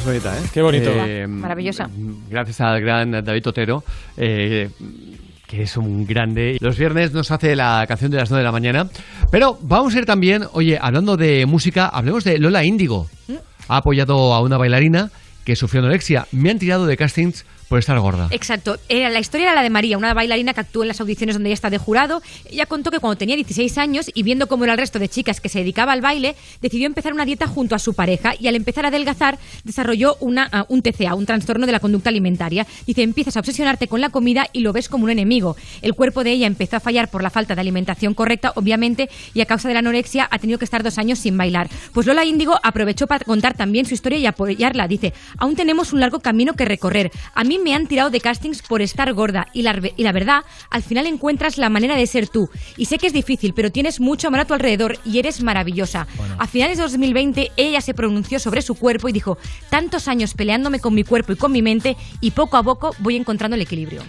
bonita, 0.08 0.38
¿eh? 0.38 0.42
Qué 0.54 0.62
bonito. 0.62 0.92
Maravillosa. 1.28 1.90
Gracias 2.30 2.62
al 2.62 2.82
gran 2.82 3.12
David 3.12 3.48
Otero, 3.48 3.84
eh, 4.16 4.70
que 5.46 5.64
es 5.64 5.78
un 5.78 6.06
grande. 6.06 6.58
Los 6.62 6.78
viernes 6.78 7.14
nos 7.14 7.30
hace 7.32 7.56
la 7.56 7.86
canción 7.88 8.12
de 8.12 8.18
las 8.18 8.30
9 8.30 8.42
de 8.42 8.46
la 8.46 8.52
mañana. 8.52 8.88
Pero 9.32 9.58
vamos 9.62 9.96
a 9.96 10.00
ir 10.00 10.06
también, 10.06 10.44
oye, 10.54 10.78
hablando 10.82 11.18
de 11.18 11.46
música, 11.46 11.88
hablemos 11.88 12.24
de 12.24 12.40
Lola 12.40 12.64
Índigo. 12.64 13.08
Ha 13.68 13.78
apoyado 13.78 14.34
a 14.34 14.42
una 14.42 14.58
bailarina 14.58 15.12
que 15.44 15.56
sufrió 15.56 15.82
anorexia. 15.82 16.26
Me 16.32 16.52
han 16.52 16.60
tirado 16.60 16.86
de 16.86 16.96
castings 16.98 17.46
por 17.68 17.80
estar 17.80 18.00
gorda. 18.00 18.28
Exacto. 18.32 18.78
Era, 18.88 19.10
la 19.10 19.20
historia 19.20 19.48
era 19.48 19.56
la 19.56 19.64
de 19.64 19.70
María, 19.70 19.98
una 19.98 20.14
bailarina 20.14 20.54
que 20.54 20.62
actuó 20.62 20.84
en 20.84 20.88
las 20.88 21.02
audiciones 21.02 21.36
donde 21.36 21.50
ella 21.50 21.56
está 21.56 21.70
de 21.70 21.78
jurado. 21.78 22.22
Ella 22.50 22.66
contó 22.66 22.92
que 22.92 23.00
cuando 23.00 23.18
tenía 23.18 23.36
16 23.36 23.78
años 23.78 24.10
y 24.14 24.24
viendo 24.24 24.48
cómo 24.48 24.64
era 24.64 24.74
el 24.74 24.80
resto 24.80 25.00
de 25.00 25.10
chicas 25.10 25.42
que 25.42 25.50
se 25.50 25.60
dedicaba 25.60 25.92
al 25.92 26.02
baile, 26.02 26.36
decidió 26.62 26.88
empezar 26.88 27.14
una 27.14 27.26
dieta 27.26 27.48
junto 27.48 27.76
a 27.76 27.80
su 27.80 27.94
pareja 27.94 28.34
y 28.40 28.48
al 28.48 28.56
empezar 28.56 28.86
a 28.86 28.88
adelgazar 28.88 29.38
desarrolló 29.64 30.16
una, 30.22 30.48
ah, 30.52 30.66
un 30.70 30.82
TCA, 30.82 31.16
un 31.16 31.26
trastorno 31.26 31.66
de 31.66 31.72
la 31.72 31.80
conducta 31.80 32.10
alimentaria. 32.10 32.66
Dice, 32.86 33.04
empiezas 33.04 33.36
a 33.36 33.40
obsesionarte 33.40 33.88
con 33.88 34.00
la 34.00 34.10
comida 34.10 34.48
y 34.54 34.62
lo 34.62 34.72
ves 34.72 34.88
como 34.88 35.04
un 35.04 35.10
enemigo. 35.10 35.58
El 35.82 35.94
cuerpo 35.94 36.24
de 36.24 36.32
ella 36.32 36.48
empezó 36.48 36.78
a 36.78 36.80
fallar 36.80 37.10
por 37.10 37.22
la 37.22 37.30
falta 37.30 37.56
de 37.56 37.62
alimentación 37.62 38.14
correcta, 38.14 38.54
obviamente, 38.56 39.10
y 39.34 39.42
a 39.42 39.46
causa 39.46 39.68
de 39.68 39.74
la 39.74 39.80
anorexia 39.80 40.28
ha 40.32 40.40
tenido 40.40 40.58
que 40.58 40.66
estar 40.66 40.84
dos 40.84 40.98
años 40.98 41.20
sin 41.20 41.38
bailar. 41.38 41.70
Pues 41.94 42.08
Lola 42.08 42.24
Índigo 42.24 42.58
aprovechó 42.64 43.08
para 43.08 43.26
contar 43.26 43.56
también 43.56 43.86
su 43.86 43.94
historia 43.94 44.18
y 44.20 44.26
apoyarla. 44.26 44.88
Dice, 44.88 45.14
aún 45.38 45.56
tenemos 45.56 45.92
un 45.92 46.00
largo 46.00 46.20
camino 46.20 46.54
que 46.54 46.66
recorrer. 46.66 47.12
A 47.34 47.44
mí 47.44 47.57
me 47.60 47.74
han 47.74 47.88
tirado 47.88 48.10
de 48.10 48.22
castings 48.22 48.62
por 48.62 48.82
estar 48.82 49.12
gorda 49.14 49.48
y 49.54 49.62
la, 49.62 49.80
y 49.96 50.04
la 50.04 50.12
verdad, 50.12 50.44
al 50.70 50.84
final 50.84 51.06
encuentras 51.08 51.58
la 51.58 51.70
manera 51.70 51.96
de 51.96 52.08
ser 52.08 52.28
tú. 52.28 52.50
Y 52.78 52.86
sé 52.86 52.98
que 52.98 53.08
es 53.08 53.14
difícil, 53.14 53.54
pero 53.54 53.72
tienes 53.72 54.00
mucho 54.00 54.28
amor 54.28 54.42
a 54.42 54.46
tu 54.46 54.54
alrededor 54.54 54.98
y 55.06 55.20
eres 55.20 55.42
maravillosa. 55.42 56.08
A 56.38 56.48
finales 56.48 56.78
de 56.78 56.84
2020 56.84 57.52
ella 57.58 57.82
se 57.82 57.94
pronunció 57.94 58.40
sobre 58.40 58.62
su 58.62 58.76
cuerpo 58.76 59.10
y 59.10 59.12
dijo, 59.12 59.38
tantos 59.70 60.08
años 60.08 60.34
peleándome 60.34 60.80
con 60.80 60.94
mi 60.94 61.04
cuerpo 61.04 61.34
y 61.34 61.36
con 61.36 61.52
mi 61.52 61.62
mente 61.62 61.98
y 62.22 62.32
poco 62.32 62.58
a 62.58 62.64
poco 62.64 62.96
voy 63.00 63.16
encontrando 63.16 63.56
el 63.56 63.62
equilibrio. 63.62 64.02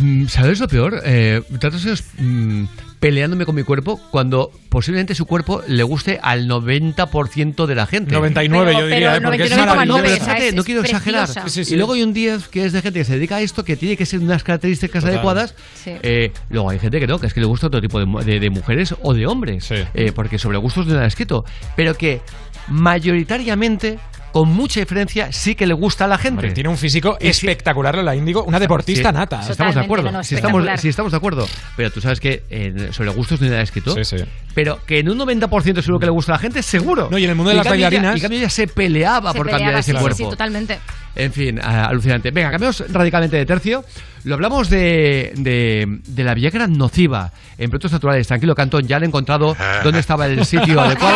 mm, 0.00 0.26
¿sabes 0.26 0.60
lo 0.60 0.68
peor? 0.68 1.00
Eh, 1.04 1.42
tantos 1.60 1.84
años 1.84 2.04
mm, 2.18 2.64
peleándome 3.04 3.44
con 3.44 3.54
mi 3.54 3.64
cuerpo 3.64 4.00
cuando 4.10 4.50
posiblemente 4.70 5.14
su 5.14 5.26
cuerpo 5.26 5.60
le 5.68 5.82
guste 5.82 6.18
al 6.22 6.48
90% 6.48 7.66
de 7.66 7.74
la 7.74 7.84
gente. 7.86 8.14
99 8.14 8.72
yo 8.72 8.86
diría, 8.86 9.16
¿eh? 9.16 9.20
porque 9.20 9.42
es. 9.44 9.50
No, 9.86 9.96
pero 9.98 10.08
fíjate, 10.08 10.52
no 10.52 10.64
quiero 10.64 10.80
exagerar. 10.80 11.28
Y 11.68 11.76
luego 11.76 11.92
hay 11.92 12.02
un 12.02 12.14
10 12.14 12.48
que 12.48 12.64
es 12.64 12.72
de 12.72 12.80
gente 12.80 13.00
que 13.00 13.04
se 13.04 13.12
dedica 13.16 13.36
a 13.36 13.40
esto, 13.42 13.62
que 13.62 13.76
tiene 13.76 13.98
que 13.98 14.06
ser 14.06 14.20
unas 14.20 14.42
características 14.42 15.02
Total. 15.02 15.16
adecuadas. 15.16 15.54
Sí. 15.74 15.92
Eh, 16.02 16.32
luego 16.48 16.70
hay 16.70 16.78
gente 16.78 16.98
que 16.98 17.06
no, 17.06 17.18
que 17.18 17.26
es 17.26 17.34
que 17.34 17.40
le 17.40 17.46
gusta 17.46 17.66
otro 17.66 17.82
tipo 17.82 17.98
de, 17.98 18.06
mu- 18.06 18.22
de- 18.22 18.40
de 18.40 18.48
mujeres 18.48 18.94
o 19.02 19.12
de 19.12 19.26
hombres. 19.26 19.68
Eh, 19.70 20.12
porque 20.14 20.38
sobre 20.38 20.56
gustos 20.56 20.86
no 20.86 20.94
nada 20.94 21.06
escrito. 21.06 21.44
Pero 21.76 21.94
que 21.98 22.22
mayoritariamente, 22.68 23.98
con 24.34 24.48
mucha 24.48 24.80
diferencia, 24.80 25.30
sí 25.32 25.54
que 25.54 25.64
le 25.64 25.74
gusta 25.74 26.06
a 26.06 26.08
la 26.08 26.18
gente. 26.18 26.40
Hombre, 26.40 26.50
tiene 26.50 26.68
un 26.68 26.76
físico 26.76 27.16
Y 27.20 27.28
espectacular, 27.28 27.94
Lola 27.94 28.16
Índigo, 28.16 28.42
una 28.42 28.58
deportista 28.58 29.10
Sí, 29.10 29.14
nata. 29.14 29.42
si 29.44 29.52
estamos 29.52 29.76
de 29.76 29.80
acuerdo. 29.82 30.24
si, 30.24 30.34
estamos, 30.34 30.64
si 30.80 30.88
estamos 30.88 31.12
de 31.12 31.16
acuerdo. 31.18 31.46
Pero 31.76 31.92
tú 31.92 32.00
sabes 32.00 32.18
que 32.18 32.42
eh, 32.50 32.88
sobre 32.90 33.10
gustos 33.10 33.40
no 33.40 33.44
hay 33.44 33.50
nada 33.52 33.62
escrito. 33.62 33.94
Sí, 33.94 34.04
sí. 34.04 34.16
Pero 34.52 34.80
que 34.84 34.98
en 34.98 35.08
un 35.08 35.18
90% 35.20 35.80
seguro 35.82 36.00
que 36.00 36.06
le 36.06 36.10
gusta 36.10 36.32
a 36.32 36.34
la 36.34 36.38
gente, 36.40 36.64
seguro. 36.64 37.06
No, 37.12 37.16
y 37.16 37.22
en 37.24 37.30
el 37.30 37.36
mundo 37.36 37.50
de 37.50 37.54
Y 37.54 37.58
las 37.58 37.64
cambio 37.68 37.80
ya- 37.80 37.86
bailarinas- 37.90 38.14
Y 38.14 38.16
en 38.18 38.22
cambio 38.22 38.40
ya 38.40 38.50
se 38.50 38.66
peleaba 38.66 39.30
Se 39.30 39.38
por 39.38 39.46
peleaba, 39.46 39.58
cambiar 39.66 39.80
ese 39.80 39.92
sí, 39.92 39.96
sí, 39.96 40.02
cuerpo. 40.02 40.16
Sí, 40.16 40.24
totalmente. 40.24 40.78
En 41.16 41.32
fin, 41.32 41.60
alucinante. 41.60 42.30
Venga, 42.30 42.50
cambiamos 42.50 42.84
radicalmente 42.90 43.36
de 43.36 43.46
tercio. 43.46 43.84
Lo 44.24 44.34
hablamos 44.34 44.70
de, 44.70 45.32
de, 45.36 45.86
de 46.06 46.24
la 46.24 46.34
Viagra 46.34 46.66
nociva 46.66 47.30
en 47.58 47.68
productos 47.68 47.92
naturales. 47.92 48.26
Tranquilo, 48.26 48.54
Cantón, 48.54 48.86
ya 48.86 48.98
le 48.98 49.04
he 49.04 49.08
encontrado 49.08 49.54
dónde 49.82 50.00
estaba 50.00 50.26
el 50.26 50.44
sitio 50.46 50.80
adecuado. 50.80 51.14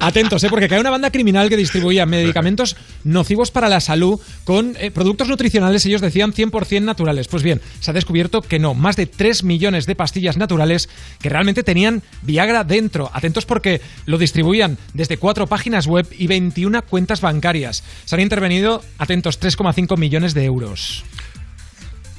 Atentos, 0.00 0.42
¿eh? 0.42 0.48
porque 0.50 0.68
cae 0.68 0.80
una 0.80 0.90
banda 0.90 1.10
criminal 1.10 1.48
que 1.48 1.56
distribuía 1.56 2.04
medicamentos 2.04 2.76
nocivos 3.04 3.50
para 3.50 3.68
la 3.68 3.80
salud 3.80 4.20
con 4.44 4.74
eh, 4.78 4.90
productos 4.90 5.28
nutricionales, 5.28 5.86
ellos 5.86 6.00
decían 6.00 6.32
100% 6.32 6.82
naturales. 6.82 7.28
Pues 7.28 7.42
bien, 7.42 7.60
se 7.80 7.90
ha 7.90 7.94
descubierto 7.94 8.42
que 8.42 8.58
no, 8.58 8.74
más 8.74 8.96
de 8.96 9.06
3 9.06 9.44
millones 9.44 9.86
de 9.86 9.94
pastillas 9.94 10.36
naturales 10.36 10.88
que 11.20 11.28
realmente 11.28 11.62
tenían 11.62 12.02
Viagra 12.22 12.64
dentro. 12.64 13.10
Atentos 13.12 13.46
porque 13.46 13.80
lo 14.06 14.18
distribuían 14.18 14.78
desde 14.94 15.16
cuatro 15.16 15.46
páginas 15.46 15.86
web 15.86 16.06
y 16.18 16.26
21 16.26 16.82
cuentas 16.82 17.20
bancarias. 17.20 17.84
Se 18.04 18.16
han 18.16 18.20
intervenido, 18.42 18.82
atentos, 18.98 19.40
3,5 19.40 19.96
millones 19.96 20.34
de 20.34 20.44
euros. 20.44 21.04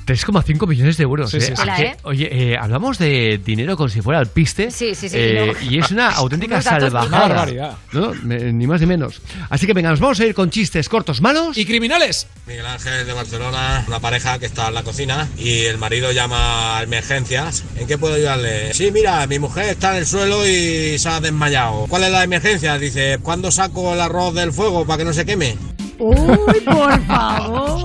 3,5 0.05 0.67
millones 0.67 0.97
de 0.97 1.03
euros. 1.03 1.32
Sí, 1.32 1.38
¿eh? 1.38 1.41
sí, 1.41 1.47
sí. 1.47 1.53
¿A 1.53 1.57
Tela, 1.57 1.76
qué? 1.76 1.84
¿eh? 1.84 1.97
Oye, 2.03 2.30
eh, 2.32 2.57
hablamos 2.57 2.97
de 2.97 3.39
dinero 3.43 3.78
como 3.78 3.89
si 3.89 4.01
fuera 4.01 4.19
el 4.19 4.28
piste. 4.28 4.71
Sí, 4.71 4.95
sí, 4.95 5.09
sí, 5.09 5.17
eh, 5.17 5.53
no. 5.53 5.71
y 5.71 5.80
es 5.80 5.91
una 5.91 6.09
auténtica 6.15 6.61
salvajada. 6.61 7.78
¿no? 7.91 8.13
Ni 8.13 8.67
más 8.67 8.82
ni 8.82 8.88
menos. 8.88 9.21
Así 9.49 9.65
que 9.65 9.74
venga, 9.74 9.89
nos 9.89 9.99
vamos 9.99 10.19
a 10.19 10.26
ir 10.26 10.34
con 10.34 10.49
chistes 10.49 10.89
cortos, 10.89 11.21
malos. 11.21 11.57
Y 11.57 11.65
criminales. 11.65 12.28
Miguel 12.45 12.65
Ángel 12.65 13.05
de 13.05 13.13
Barcelona, 13.13 13.84
una 13.88 13.99
pareja 13.99 14.39
que 14.39 14.45
está 14.45 14.67
en 14.67 14.74
la 14.74 14.84
cocina 14.84 15.30
y 15.38 15.65
el 15.65 15.78
marido 15.78 16.11
llama 16.11 16.80
a 16.80 16.84
emergencias. 16.84 17.63
¿En 17.78 17.88
qué 17.88 17.97
puedo 17.97 18.15
ayudarle? 18.15 18.74
Sí, 18.74 18.91
mira, 18.91 19.26
mi 19.28 19.39
mujer 19.39 19.69
está 19.69 19.91
en 19.91 19.97
el 19.99 20.05
suelo 20.05 20.45
y 20.45 20.97
se 20.99 21.09
ha 21.09 21.21
desmayado. 21.21 21.86
¿Cuál 21.88 22.03
es 22.03 22.11
la 22.11 22.24
emergencia? 22.24 22.78
Dice, 22.78 23.19
¿cuándo 23.21 23.51
saco 23.51 23.93
el 23.93 24.01
arroz 24.01 24.34
del 24.34 24.51
fuego 24.51 24.86
para 24.86 24.97
que 24.97 25.05
no 25.05 25.13
se 25.13 25.26
queme? 25.26 25.55
Uy, 26.00 26.60
por 26.66 27.06
favor. 27.06 27.84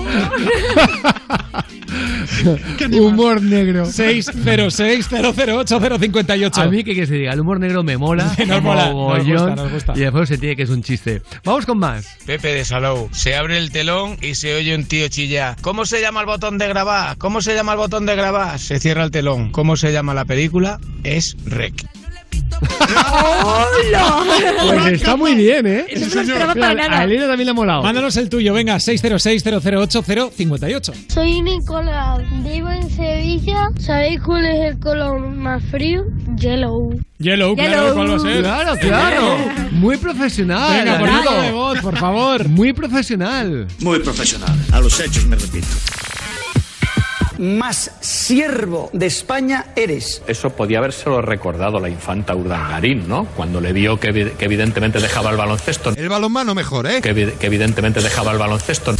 Humor 2.92 3.42
negro. 3.42 3.86
606-008-058. 3.86 6.58
A 6.58 6.66
mí, 6.66 6.84
¿qué 6.84 6.92
quieres 6.92 7.10
que 7.10 7.16
diga? 7.16 7.32
El 7.32 7.40
humor 7.40 7.58
negro 7.60 7.82
me 7.82 7.96
mola. 7.96 8.32
Nos 8.46 8.62
mola, 8.62 8.84
nos 8.86 8.94
mogollón, 8.94 9.48
gusta, 9.48 9.56
nos 9.56 9.72
gusta. 9.72 9.92
Y 9.96 10.00
después 10.00 10.28
se 10.28 10.34
entiende 10.34 10.56
que 10.56 10.62
es 10.62 10.70
un 10.70 10.82
chiste. 10.82 11.22
Vamos 11.44 11.66
con 11.66 11.78
más. 11.78 12.06
Pepe 12.24 12.54
de 12.54 12.64
Salou. 12.64 13.08
Se 13.12 13.36
abre 13.36 13.58
el 13.58 13.70
telón 13.70 14.16
y 14.20 14.34
se 14.36 14.54
oye 14.54 14.74
un 14.74 14.84
tío 14.84 15.08
chillar. 15.08 15.56
¿Cómo 15.60 15.84
se 15.84 16.00
llama 16.00 16.20
el 16.20 16.26
botón 16.26 16.56
de 16.58 16.68
grabar? 16.68 17.18
¿Cómo 17.18 17.42
se 17.42 17.54
llama 17.54 17.72
el 17.72 17.78
botón 17.78 18.06
de 18.06 18.14
grabar? 18.16 18.58
Se 18.58 18.78
cierra 18.78 19.04
el 19.04 19.10
telón. 19.10 19.50
¿Cómo 19.50 19.76
se 19.76 19.92
llama 19.92 20.14
la 20.14 20.24
película? 20.24 20.78
Es 21.04 21.36
Rec. 21.44 21.84
Pues 22.60 24.86
está 24.92 25.16
muy 25.16 25.34
bien, 25.34 25.66
¿eh? 25.66 25.86
No 25.94 26.00
me 26.00 26.06
lo 26.14 26.20
esperaba 26.20 26.54
para 26.54 26.74
nada. 26.74 27.00
A 27.00 27.04
Elena 27.04 27.26
también 27.28 27.46
le 27.46 27.50
ha 27.50 27.54
molado. 27.54 27.82
Mándanos 27.82 28.16
el 28.16 28.28
tuyo, 28.28 28.52
venga, 28.54 28.76
606-008-058. 28.76 30.94
Soy 31.08 31.42
Nicolás, 31.42 32.20
vivo 32.42 32.70
en 32.70 32.88
Sevilla. 32.90 33.68
¿Sabéis 33.78 34.20
cuál 34.22 34.44
es 34.46 34.72
el 34.72 34.78
color 34.80 35.20
más 35.20 35.62
frío? 35.70 36.04
Yellow. 36.36 36.98
Yellow, 37.18 37.54
claro, 37.56 37.94
¿cuál 37.94 38.10
va 38.10 38.16
a 38.16 38.20
ser? 38.20 38.42
Claro, 38.42 38.76
claro. 38.78 39.38
Muy 39.72 39.96
profesional. 39.96 40.84
Venga, 40.84 40.98
por 40.98 41.08
de 41.42 41.52
voz, 41.52 41.78
por 41.80 41.96
favor. 41.96 42.46
Muy 42.48 42.72
profesional. 42.72 43.66
Muy 43.80 43.98
profesional. 44.00 44.56
A 44.72 44.80
los 44.80 44.98
hechos 45.00 45.26
me 45.26 45.36
repito. 45.36 45.66
Más 47.38 47.92
siervo 48.00 48.90
de 48.92 49.06
España 49.06 49.66
eres. 49.76 50.22
Eso 50.26 50.50
podía 50.50 50.78
habérselo 50.78 51.22
recordado 51.22 51.78
la 51.78 51.88
infanta 51.88 52.34
Urdangarín, 52.34 53.06
¿no? 53.08 53.26
Cuando 53.36 53.60
le 53.60 53.72
vio 53.72 53.98
que, 54.00 54.12
evi- 54.12 54.32
que 54.32 54.44
evidentemente 54.46 55.00
dejaba 55.00 55.30
el 55.30 55.36
baloncesto. 55.36 55.90
El 55.96 56.08
balonmano 56.08 56.54
mejor, 56.54 56.86
¿eh? 56.88 57.00
Que, 57.00 57.14
evi- 57.14 57.32
que 57.38 57.46
evidentemente 57.46 58.00
dejaba 58.00 58.32
el 58.32 58.38
baloncesto. 58.38 58.94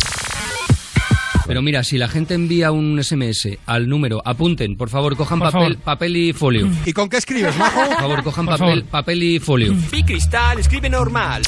Pero 1.47 1.63
mira, 1.63 1.83
si 1.83 1.97
la 1.97 2.09
gente 2.09 2.35
envía 2.35 2.71
un 2.73 3.03
SMS 3.03 3.59
al 3.65 3.89
número, 3.89 4.21
apunten, 4.25 4.77
por 4.77 4.91
favor, 4.91 5.17
cojan 5.17 5.39
Por 5.39 5.51
papel, 5.51 5.73
favor. 5.73 5.83
papel 5.85 6.17
y 6.17 6.33
folio. 6.35 6.69
¿Y 6.85 6.93
con 6.93 7.09
qué 7.09 7.17
escribes, 7.17 7.57
majo? 7.57 7.87
Por 7.87 7.97
favor, 7.97 8.23
cojan 8.23 8.45
Por 8.47 8.59
papel, 8.59 8.75
favor. 8.81 8.91
papel 8.91 9.23
y 9.23 9.39
folio. 9.41 9.75
Pi 9.91 10.03
Cristal, 10.05 10.59
escribe 10.59 10.91
normal. 10.91 11.43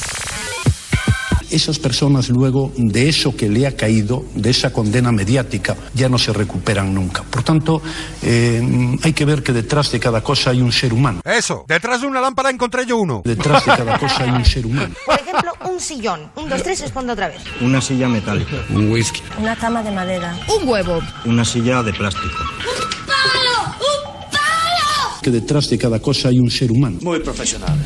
Esas 1.51 1.79
personas 1.79 2.29
luego 2.29 2.71
de 2.77 3.09
eso 3.09 3.35
que 3.35 3.49
le 3.49 3.67
ha 3.67 3.75
caído, 3.75 4.23
de 4.35 4.49
esa 4.49 4.71
condena 4.71 5.11
mediática, 5.11 5.75
ya 5.93 6.07
no 6.07 6.17
se 6.17 6.31
recuperan 6.31 6.93
nunca. 6.93 7.23
Por 7.23 7.43
tanto, 7.43 7.81
eh, 8.23 8.97
hay 9.03 9.13
que 9.13 9.25
ver 9.25 9.43
que 9.43 9.51
detrás 9.51 9.91
de 9.91 9.99
cada 9.99 10.23
cosa 10.23 10.51
hay 10.51 10.61
un 10.61 10.71
ser 10.71 10.93
humano. 10.93 11.21
Eso, 11.25 11.65
detrás 11.67 12.01
de 12.01 12.07
una 12.07 12.21
lámpara 12.21 12.49
encontré 12.49 12.85
yo 12.85 12.97
uno. 12.97 13.21
Detrás 13.25 13.65
de 13.65 13.71
cada 13.77 13.99
cosa 13.99 14.23
hay 14.23 14.31
un 14.31 14.45
ser 14.45 14.65
humano. 14.65 14.95
Por 15.05 15.15
ejemplo, 15.19 15.51
un 15.69 15.79
sillón. 15.79 16.31
Un, 16.35 16.49
dos, 16.49 16.63
tres, 16.63 16.79
respondo 16.81 17.13
otra 17.13 17.27
vez. 17.27 17.41
Una 17.59 17.81
silla 17.81 18.07
metálica. 18.07 18.55
Un 18.69 18.89
whisky. 18.91 19.21
Una 19.37 19.55
cama 19.55 19.83
de 19.83 19.91
madera. 19.91 20.37
Un 20.57 20.67
huevo. 20.67 20.99
Una 21.25 21.43
silla 21.43 21.83
de 21.83 21.93
plástico. 21.93 22.37
Que 25.21 25.29
detrás 25.29 25.69
de 25.69 25.77
cada 25.77 25.99
cosa 25.99 26.29
hay 26.29 26.39
un 26.39 26.49
ser 26.49 26.71
humano. 26.71 26.97
Muy 27.01 27.19
profesional. 27.19 27.77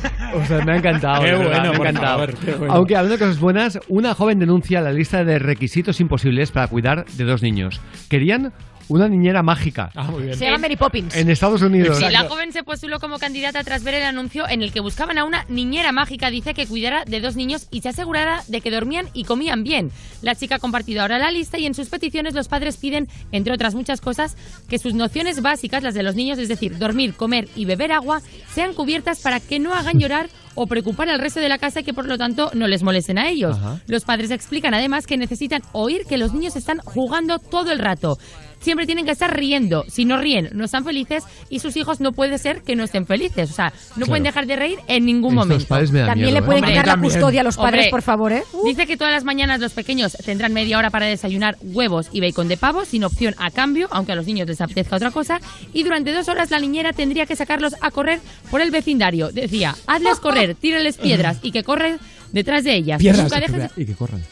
O 0.34 0.44
sea, 0.44 0.64
me 0.64 0.72
ha 0.72 0.76
encantado. 0.76 1.22
Qué 1.22 1.34
bueno, 1.34 1.50
me 1.50 1.56
ha 1.56 1.72
encantado. 1.72 2.18
favor, 2.18 2.34
qué 2.34 2.52
bueno. 2.52 2.74
Aunque 2.74 2.96
hablando 2.96 3.16
de 3.16 3.24
cosas 3.24 3.40
buenas, 3.40 3.78
una 3.88 4.14
joven 4.14 4.38
denuncia 4.38 4.80
la 4.80 4.92
lista 4.92 5.24
de 5.24 5.38
requisitos 5.38 6.00
imposibles 6.00 6.50
para 6.50 6.66
cuidar 6.68 7.06
de 7.06 7.24
dos 7.24 7.42
niños. 7.42 7.80
Querían 8.10 8.52
una 8.88 9.08
niñera 9.08 9.42
mágica. 9.42 9.90
Ah, 9.94 10.04
muy 10.04 10.24
bien. 10.24 10.36
Se 10.36 10.44
llama 10.44 10.58
Mary 10.58 10.76
Poppins. 10.76 11.16
En 11.16 11.30
Estados 11.30 11.62
Unidos. 11.62 11.98
Sí, 11.98 12.04
la 12.10 12.28
joven 12.28 12.52
se 12.52 12.62
postuló 12.62 13.00
como 13.00 13.18
candidata 13.18 13.62
tras 13.64 13.82
ver 13.82 13.94
el 13.94 14.04
anuncio 14.04 14.48
en 14.48 14.62
el 14.62 14.72
que 14.72 14.80
buscaban 14.80 15.18
a 15.18 15.24
una 15.24 15.44
niñera 15.48 15.92
mágica, 15.92 16.30
dice, 16.30 16.54
que 16.54 16.66
cuidara 16.66 17.04
de 17.04 17.20
dos 17.20 17.36
niños 17.36 17.66
y 17.70 17.80
se 17.80 17.88
asegurara 17.88 18.42
de 18.48 18.60
que 18.60 18.70
dormían 18.70 19.08
y 19.12 19.24
comían 19.24 19.64
bien. 19.64 19.90
La 20.22 20.34
chica 20.34 20.56
ha 20.56 20.58
compartido 20.58 21.02
ahora 21.02 21.18
la 21.18 21.30
lista 21.30 21.58
y 21.58 21.66
en 21.66 21.74
sus 21.74 21.88
peticiones 21.88 22.34
los 22.34 22.48
padres 22.48 22.76
piden, 22.76 23.08
entre 23.32 23.52
otras 23.52 23.74
muchas 23.74 24.00
cosas, 24.00 24.36
que 24.68 24.78
sus 24.78 24.94
nociones 24.94 25.42
básicas, 25.42 25.82
las 25.82 25.94
de 25.94 26.02
los 26.02 26.14
niños, 26.14 26.38
es 26.38 26.48
decir, 26.48 26.78
dormir, 26.78 27.14
comer 27.14 27.48
y 27.54 27.64
beber 27.64 27.92
agua, 27.92 28.22
sean 28.52 28.74
cubiertas 28.74 29.20
para 29.20 29.40
que 29.40 29.58
no 29.58 29.74
hagan 29.74 29.98
llorar 29.98 30.28
o 30.56 30.66
preocupar 30.66 31.08
al 31.08 31.20
resto 31.20 31.38
de 31.38 31.48
la 31.48 31.58
casa 31.58 31.80
y 31.80 31.84
que 31.84 31.94
por 31.94 32.06
lo 32.06 32.18
tanto 32.18 32.50
no 32.54 32.66
les 32.66 32.82
molesten 32.82 33.18
a 33.18 33.28
ellos. 33.28 33.56
Ajá. 33.56 33.80
Los 33.86 34.04
padres 34.04 34.30
explican 34.30 34.74
además 34.74 35.06
que 35.06 35.16
necesitan 35.16 35.62
oír 35.72 36.02
que 36.08 36.18
los 36.18 36.32
niños 36.32 36.56
están 36.56 36.78
jugando 36.78 37.38
todo 37.38 37.70
el 37.70 37.78
rato. 37.78 38.18
Siempre 38.66 38.84
tienen 38.84 39.04
que 39.04 39.12
estar 39.12 39.32
riendo. 39.32 39.84
Si 39.86 40.04
no 40.04 40.18
ríen, 40.18 40.48
no 40.52 40.64
están 40.64 40.84
felices 40.84 41.22
y 41.48 41.60
sus 41.60 41.76
hijos 41.76 42.00
no 42.00 42.10
puede 42.10 42.36
ser 42.36 42.62
que 42.62 42.74
no 42.74 42.82
estén 42.82 43.06
felices. 43.06 43.48
O 43.52 43.54
sea, 43.54 43.72
no 43.94 44.06
pueden 44.06 44.24
dejar 44.24 44.44
de 44.48 44.56
reír 44.56 44.80
en 44.88 45.06
ningún 45.06 45.34
Estos 45.34 45.46
momento. 45.46 45.68
padres 45.68 45.92
me 45.92 46.00
dan 46.00 46.08
También 46.08 46.30
miedo, 46.32 46.40
le 46.40 46.46
pueden 46.46 46.64
¿eh? 46.64 46.66
quitar 46.66 46.86
la 46.88 46.96
custodia 46.96 47.42
a 47.42 47.44
los 47.44 47.56
padres, 47.56 47.82
Hombre, 47.84 47.90
por 47.92 48.02
favor, 48.02 48.32
¿eh? 48.32 48.42
Dice 48.64 48.88
que 48.88 48.96
todas 48.96 49.12
las 49.12 49.22
mañanas 49.22 49.60
los 49.60 49.72
pequeños 49.72 50.14
tendrán 50.24 50.52
media 50.52 50.78
hora 50.78 50.90
para 50.90 51.06
desayunar 51.06 51.56
huevos 51.62 52.08
y 52.10 52.20
bacon 52.20 52.48
de 52.48 52.56
pavo, 52.56 52.84
sin 52.84 53.04
opción 53.04 53.36
a 53.38 53.52
cambio, 53.52 53.86
aunque 53.92 54.10
a 54.10 54.14
los 54.16 54.26
niños 54.26 54.48
les 54.48 54.60
apetezca 54.60 54.96
otra 54.96 55.12
cosa. 55.12 55.40
Y 55.72 55.84
durante 55.84 56.12
dos 56.12 56.26
horas 56.28 56.50
la 56.50 56.58
niñera 56.58 56.92
tendría 56.92 57.24
que 57.26 57.36
sacarlos 57.36 57.76
a 57.80 57.92
correr 57.92 58.18
por 58.50 58.60
el 58.60 58.72
vecindario. 58.72 59.30
Decía, 59.30 59.76
hazles 59.86 60.18
correr, 60.20 60.56
tírales 60.56 60.96
piedras 60.96 61.38
y 61.40 61.52
que 61.52 61.62
corren 61.62 62.00
detrás 62.32 62.64
de 62.64 62.74
ellas. 62.74 63.00
Nunca 63.00 63.38
dejes 63.38 63.52
de- 63.76 63.82
Y 63.82 63.86
que 63.86 63.94
corran. 63.94 64.22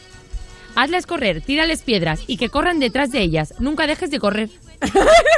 Hazles 0.75 1.05
correr, 1.05 1.41
tírales 1.41 1.81
piedras 1.83 2.21
y 2.27 2.37
que 2.37 2.49
corran 2.49 2.79
detrás 2.79 3.11
de 3.11 3.21
ellas. 3.21 3.53
Nunca 3.59 3.87
dejes 3.87 4.11
de 4.11 4.19
correr. 4.19 4.49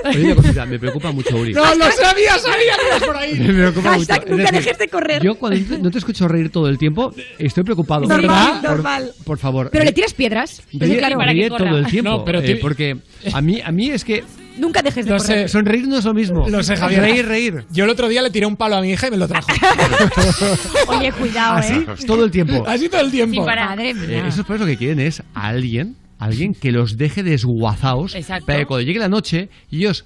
Oye, 0.05 0.23
una 0.25 0.35
cosita, 0.35 0.65
me 0.65 0.79
preocupa 0.79 1.11
mucho, 1.11 1.37
Uri. 1.37 1.53
No, 1.53 1.61
lo 1.75 1.91
sabía, 1.91 2.37
sabía 2.39 2.73
que 2.79 2.87
ibas 2.87 3.03
por 3.03 3.17
ahí. 3.17 3.33
Me 3.39 3.53
preocupa 3.53 3.91
mucho. 3.97 3.99
Hashtag 4.13 4.23
Es 4.23 4.29
nunca 4.31 4.43
decir, 4.43 4.59
dejes 4.59 4.77
de 4.79 4.87
correr. 4.87 5.23
Yo 5.23 5.35
cuando 5.35 5.77
no 5.77 5.91
te- 5.91 5.97
escucho 5.99 6.27
reír 6.27 6.49
todo 6.51 6.67
el 6.69 6.77
tiempo, 6.77 7.13
estoy 7.37 7.63
preocupado. 7.63 8.07
Normal, 8.07 8.61
Por- 8.61 8.69
normal. 8.71 9.11
Por, 9.23 9.37
favor. 9.37 9.69
Pero 9.71 9.85
le 9.85 9.93
tiras 9.93 10.13
piedras. 10.13 10.61
Es 10.73 10.79
Ríe, 10.79 10.97
claro. 10.97 11.19
ríe 11.21 11.49
todo 11.49 11.77
el 11.77 11.85
tiempo. 11.87 12.09
No, 12.09 12.25
pero 12.25 12.39
eh, 12.39 12.57
porque 12.59 12.97
a 13.31 13.41
mí, 13.41 13.61
a 13.63 13.71
mí 13.71 13.89
es 13.91 14.03
que 14.03 14.23
Nunca 14.57 14.81
dejes 14.81 15.05
de 15.05 15.11
Lo 15.11 15.17
correr. 15.17 15.43
sé. 15.43 15.47
sonreír 15.47 15.87
no 15.87 15.97
es 15.97 16.05
lo 16.05 16.13
mismo. 16.13 16.47
Lo 16.49 16.63
sé, 16.63 16.75
Javier. 16.75 17.01
Reír, 17.01 17.25
reír. 17.27 17.65
Yo 17.71 17.83
el 17.85 17.89
otro 17.89 18.07
día 18.07 18.21
le 18.21 18.29
tiré 18.29 18.45
un 18.45 18.55
palo 18.55 18.75
a 18.77 18.81
mi 18.81 18.91
hija 18.91 19.07
y 19.07 19.11
me 19.11 19.17
lo 19.17 19.27
trajo. 19.27 19.47
Oye, 20.87 21.11
cuidado, 21.11 21.55
Así 21.57 21.73
¿eh? 21.73 21.85
todo 22.05 22.23
el 22.25 22.31
tiempo. 22.31 22.63
Así 22.67 22.89
todo 22.89 23.01
el 23.01 23.11
tiempo. 23.11 23.45
Parar. 23.45 23.69
Madre 23.69 23.89
Eh, 23.91 23.93
mía. 23.93 24.27
esos 24.27 24.45
padres 24.45 24.61
lo 24.61 24.67
que 24.67 24.77
quieren 24.77 24.99
es 24.99 25.21
a 25.33 25.47
alguien 25.47 25.95
alguien 26.19 26.55
que 26.55 26.71
los 26.71 26.97
deje 26.97 27.21
desguazados 27.21 28.15
Exacto. 28.15 28.47
para 28.47 28.59
que 28.59 28.65
cuando 28.65 28.81
llegue 28.85 28.97
la 28.99 29.07
noche 29.09 29.49
ellos 29.71 30.05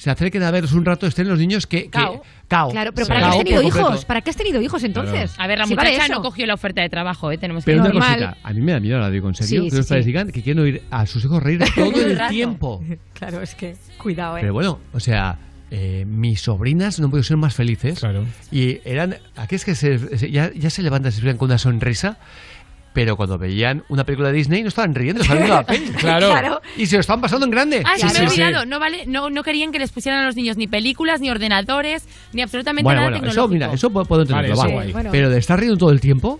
se 0.00 0.10
acerquen 0.10 0.42
a 0.42 0.50
veros 0.50 0.72
un 0.72 0.84
rato, 0.84 1.06
estén 1.06 1.28
los 1.28 1.38
niños 1.38 1.66
que... 1.66 1.82
que 1.84 1.90
Cao. 1.90 2.22
cao. 2.48 2.70
Claro, 2.70 2.92
pero 2.94 3.04
Sí. 3.04 3.12
¿para 3.12 3.20
qué 3.20 3.26
has 3.26 3.36
tenido 3.44 3.62
completo. 3.62 3.88
hijos? 3.90 4.04
¿Para 4.06 4.20
qué 4.22 4.30
has 4.30 4.36
tenido 4.36 4.62
hijos 4.62 4.82
entonces? 4.82 5.34
A 5.36 5.46
ver, 5.46 5.58
la 5.58 5.66
Si 5.66 5.74
muchacha 5.74 6.08
no 6.08 6.22
cogió 6.22 6.46
la 6.46 6.54
oferta 6.54 6.80
de 6.80 6.88
trabajo, 6.88 7.30
¿eh? 7.30 7.36
Tenemos 7.36 7.64
que 7.66 7.70
Pero 7.72 7.82
una 7.84 7.92
cosita, 7.92 8.36
a 8.42 8.52
mí 8.54 8.60
me 8.62 8.72
da 8.72 8.80
miedo, 8.80 8.98
la 8.98 9.10
digo 9.10 9.28
en 9.28 9.34
serio, 9.34 9.60
Sí, 9.62 9.64
que 9.66 9.70
sí, 9.72 9.76
los 9.76 9.86
padres 9.86 10.04
sí. 10.04 10.08
digan 10.08 10.30
que 10.32 10.42
quieren 10.42 10.62
oír 10.62 10.82
a 10.90 11.04
sus 11.04 11.22
hijos 11.24 11.42
reír 11.42 11.62
todo 11.74 12.00
el 12.00 12.18
tiempo. 12.28 12.82
Claro, 13.12 13.42
es 13.42 13.54
que 13.54 13.76
cuidado, 13.98 14.38
eh. 14.38 14.40
Pero 14.40 14.54
bueno, 14.54 14.78
o 14.94 15.00
sea, 15.00 15.36
eh, 15.70 16.06
mis 16.08 16.40
sobrinas 16.40 16.98
no 16.98 17.10
pudieron 17.10 17.24
ser 17.24 17.36
más 17.36 17.54
felices. 17.54 18.00
Y 18.50 18.80
eran, 18.86 19.16
aquellas 19.36 19.66
que 19.66 19.74
se, 19.74 20.16
se- 20.16 20.30
ya, 20.30 20.50
ya 20.54 20.70
se 20.70 20.82
levantan, 20.82 21.12
se 21.12 21.20
ven 21.20 21.36
con 21.36 21.46
una 21.50 21.58
sonrisa. 21.58 22.16
Pero 22.92 23.16
cuando 23.16 23.38
veían 23.38 23.84
una 23.88 24.04
película 24.04 24.28
de 24.30 24.34
Disney 24.34 24.62
no 24.62 24.68
estaban 24.68 24.94
riendo, 24.96 25.22
estaban 25.22 25.42
viendo 25.44 25.54
la 25.56 25.62
peli. 25.66 25.86
Claro. 25.92 26.30
Claro. 26.30 26.60
Y 26.76 26.86
se 26.86 26.96
lo 26.96 27.00
estaban 27.00 27.20
pasando 27.20 27.46
en 27.46 27.52
grande. 27.52 27.82
Ah, 27.86 27.92
sí, 27.96 28.06
me 28.12 28.24
he 28.24 28.28
olvidado. 28.28 28.66
No, 28.66 28.80
vale, 28.80 29.04
no, 29.06 29.30
no 29.30 29.42
querían 29.44 29.70
que 29.70 29.78
les 29.78 29.92
pusieran 29.92 30.22
a 30.22 30.26
los 30.26 30.34
niños 30.34 30.56
ni 30.56 30.66
películas, 30.66 31.20
ni 31.20 31.30
ordenadores, 31.30 32.08
ni 32.32 32.42
absolutamente 32.42 32.82
Bueno, 32.84 33.00
nada 33.02 33.10
bueno, 33.12 33.26
eso, 33.28 33.30
tecnológico. 33.34 33.54
mira, 33.66 33.72
eso 33.74 33.90
puedo, 33.90 34.22
entenderlo, 34.22 34.56
Vale, 34.56 34.74
va. 34.74 34.82
eso. 34.84 34.92
Bueno. 34.92 35.10
Pero 35.12 35.30
de 35.30 35.38
estar 35.38 35.58
riendo 35.60 35.76
todo 35.78 35.90
el 35.92 36.00
tiempo, 36.00 36.38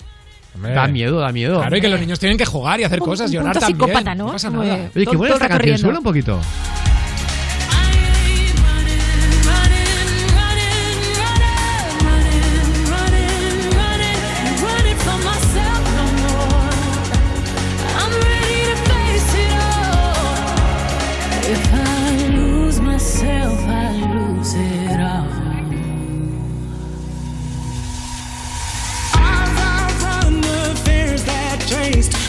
Hombre. 0.57 0.73
da 0.73 0.89
miedo, 0.89 1.21
da 1.21 1.31
miedo. 1.31 1.61
Claro, 1.61 1.77
y 1.77 1.81
que 1.81 1.89
los 1.89 2.01
niños 2.01 2.19
tienen 2.19 2.37
que 2.37 2.47
jugar 2.47 2.81
y 2.81 2.85
hacer 2.85 3.01
Un- 3.01 3.07
cosas, 3.07 3.29
un 3.31 3.35
llorar 3.37 3.53
punto 3.53 3.61
también. 3.69 3.89
psicópata, 3.89 4.15
¿no? 4.17 4.33
pasa 4.33 4.51
nada. 4.51 4.63
Oye, 4.75 4.91
qué 4.95 5.05
todo- 5.05 5.19
buena 5.19 5.35
esta 5.35 5.49
canción, 5.49 5.79
suena 5.79 5.99
un 5.99 6.05
poquito. 6.05 6.41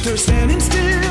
They're 0.04 0.18
standing 0.18 0.60
still. 0.60 1.11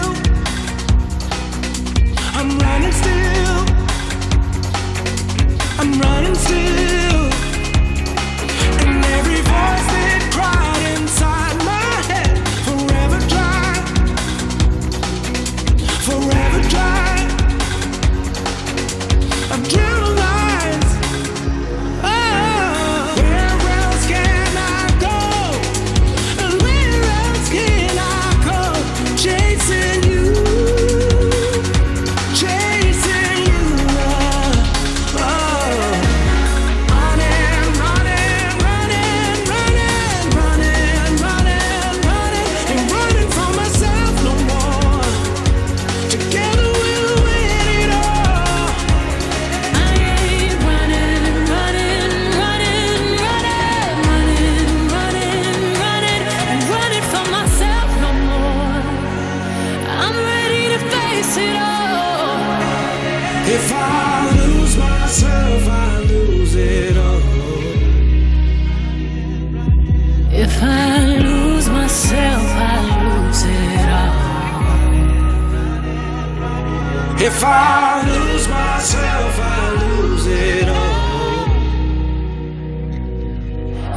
If 77.40 77.46
I 77.46 78.02
lose 78.04 78.48
myself, 78.48 79.40
I 79.40 79.70
lose 79.80 80.26
it 80.26 80.68
all. 80.68 81.46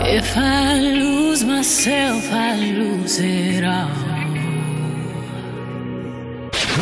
If 0.05 0.37
I 0.37 0.79
lose 0.79 1.43
myself, 1.43 2.23
I 2.31 2.55
lose 2.55 3.19
it 3.19 3.65
all. 3.65 3.89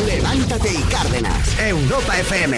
Levántate 0.06 0.70
y 0.76 0.84
Cárdenas. 0.92 1.58
Europa 1.60 2.20
FM. 2.20 2.54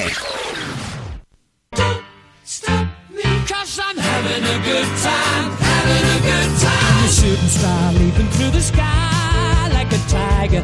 Cause 3.48 3.80
I'm 3.80 3.98
having 3.98 4.44
a 4.44 4.58
good 4.66 4.90
time, 5.00 5.52
having 5.70 6.06
a 6.12 6.20
good 6.28 6.52
time. 6.60 7.06
A 7.06 7.08
shooting 7.08 7.48
star 7.48 7.94
leaping 7.94 8.28
through 8.36 8.52
the 8.52 8.62
sky 8.62 9.70
like 9.72 9.94
a 9.94 10.00
tiger, 10.10 10.64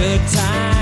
good 0.00 0.20
time, 0.28 0.79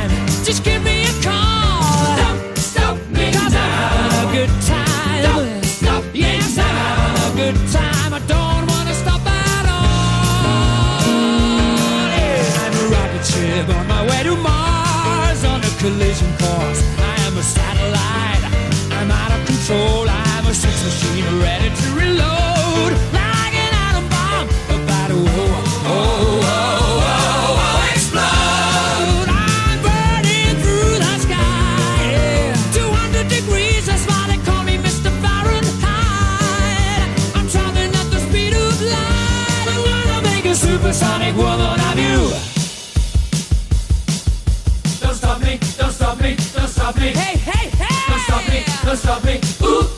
stop 46.93 47.03
me. 47.03 47.09
Hey, 47.11 47.37
hey, 47.37 47.69
hey! 47.71 48.13
Don't 48.13 48.21
stop 48.21 48.49
me, 48.49 48.65
don't 48.85 48.97
stop 48.97 49.25
me. 49.25 49.41
Ooh. 49.67 49.98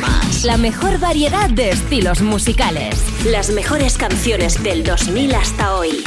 Más. 0.00 0.44
La 0.44 0.56
mejor 0.56 1.00
variedad 1.00 1.50
de 1.50 1.70
estilos 1.70 2.22
musicales. 2.22 2.94
Las 3.26 3.50
mejores 3.50 3.98
canciones 3.98 4.62
del 4.62 4.84
2000 4.84 5.34
hasta 5.34 5.74
hoy. 5.74 6.04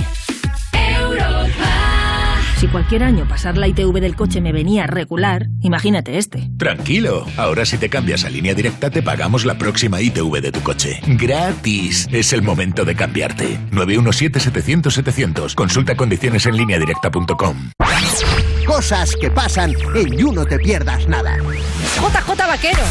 Si 2.58 2.68
cualquier 2.70 3.04
año 3.04 3.28
pasar 3.28 3.58
la 3.58 3.68
ITV 3.68 4.00
del 4.00 4.16
coche 4.16 4.40
me 4.40 4.54
venía 4.54 4.88
regular, 4.88 5.48
imagínate 5.62 6.18
este. 6.18 6.50
Tranquilo, 6.58 7.26
ahora 7.36 7.66
si 7.66 7.78
te 7.78 7.90
cambias 7.90 8.24
a 8.24 8.30
línea 8.30 8.54
directa 8.54 8.90
te 8.90 9.04
pagamos 9.04 9.44
la 9.44 9.58
próxima 9.58 10.02
ITV 10.02 10.40
de 10.40 10.54
tu 10.54 10.62
coche. 10.62 11.02
Gratis. 11.06 12.08
Es 12.10 12.32
el 12.32 12.44
momento 12.44 12.86
de 12.86 12.96
cambiarte. 12.96 13.60
917-700-700. 13.72 15.54
Consulta 15.54 15.98
condiciones 15.98 16.46
en 16.46 16.56
línea 16.56 16.80
directa.com. 16.80 17.72
Cosas 18.68 19.16
que 19.16 19.32
pasan 19.32 19.74
en 19.96 20.18
You 20.18 20.32
No 20.34 20.46
Te 20.46 20.60
Pierdas 20.60 21.08
Nada. 21.08 21.38
JJ 21.38 22.38
Vaquero. 22.48 22.82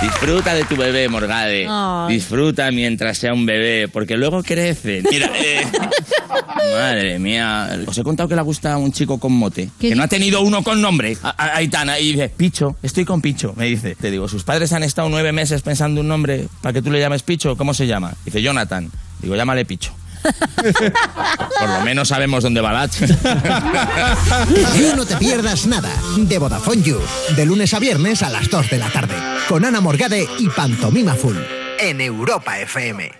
Disfruta 0.00 0.54
de 0.54 0.64
tu 0.64 0.74
bebé, 0.76 1.08
Morgade. 1.08 1.68
Disfruta 2.08 2.70
mientras 2.72 3.18
sea 3.18 3.32
un 3.34 3.46
bebé, 3.46 3.86
porque 3.88 4.16
luego 4.16 4.42
crece. 4.42 5.02
Mira, 5.08 5.30
eh, 5.36 5.64
madre 6.74 7.18
mía. 7.20 7.78
Os 7.86 7.96
he 7.98 8.02
contado 8.02 8.28
que 8.28 8.34
le 8.34 8.42
gusta 8.42 8.76
un 8.78 8.90
chico 8.92 9.18
con 9.20 9.32
mote. 9.32 9.68
¿Qué 9.78 9.90
Que 9.90 9.94
no 9.94 10.02
ha 10.02 10.08
tenido 10.08 10.40
uno 10.40 10.64
con 10.64 10.80
nombre. 10.80 11.16
A- 11.22 11.54
Aitana. 11.56 12.00
Y 12.00 12.12
dice, 12.12 12.30
Picho, 12.30 12.76
estoy 12.82 13.04
con 13.04 13.20
Picho. 13.20 13.52
Me 13.56 13.66
dice. 13.66 13.94
Te 13.94 14.10
digo, 14.10 14.26
sus 14.26 14.42
padres 14.42 14.72
han 14.72 14.82
estado 14.82 15.08
nueve 15.08 15.30
meses 15.32 15.62
pensando 15.62 16.00
un 16.00 16.08
nombre 16.08 16.48
para 16.62 16.72
que 16.72 16.82
tú 16.82 16.90
le 16.90 16.98
llames 16.98 17.22
Picho. 17.22 17.56
¿Cómo 17.56 17.72
se 17.74 17.86
llama? 17.86 18.14
Dice, 18.24 18.42
Jonathan. 18.42 18.90
Digo, 19.20 19.36
llámale 19.36 19.64
Picho. 19.64 19.92
Por 21.60 21.68
lo 21.68 21.80
menos 21.84 22.08
sabemos 22.08 22.42
dónde 22.42 22.60
va 22.60 22.72
la 22.72 22.82
H. 22.82 23.06
You 24.76 24.96
No 24.96 25.06
Te 25.06 25.16
Pierdas 25.16 25.66
Nada. 25.66 25.90
De 26.16 26.38
Vodafone 26.38 26.82
You. 26.82 27.00
De 27.36 27.46
lunes 27.46 27.74
a 27.74 27.78
viernes 27.78 28.22
a 28.22 28.30
las 28.30 28.48
2 28.48 28.70
de 28.70 28.78
la 28.78 28.88
tarde. 28.90 29.14
Con 29.48 29.64
Ana 29.64 29.80
Morgade 29.80 30.28
y 30.38 30.48
Pantomima 30.48 31.14
Full. 31.14 31.36
En 31.78 32.00
Europa 32.00 32.58
FM. 32.60 33.12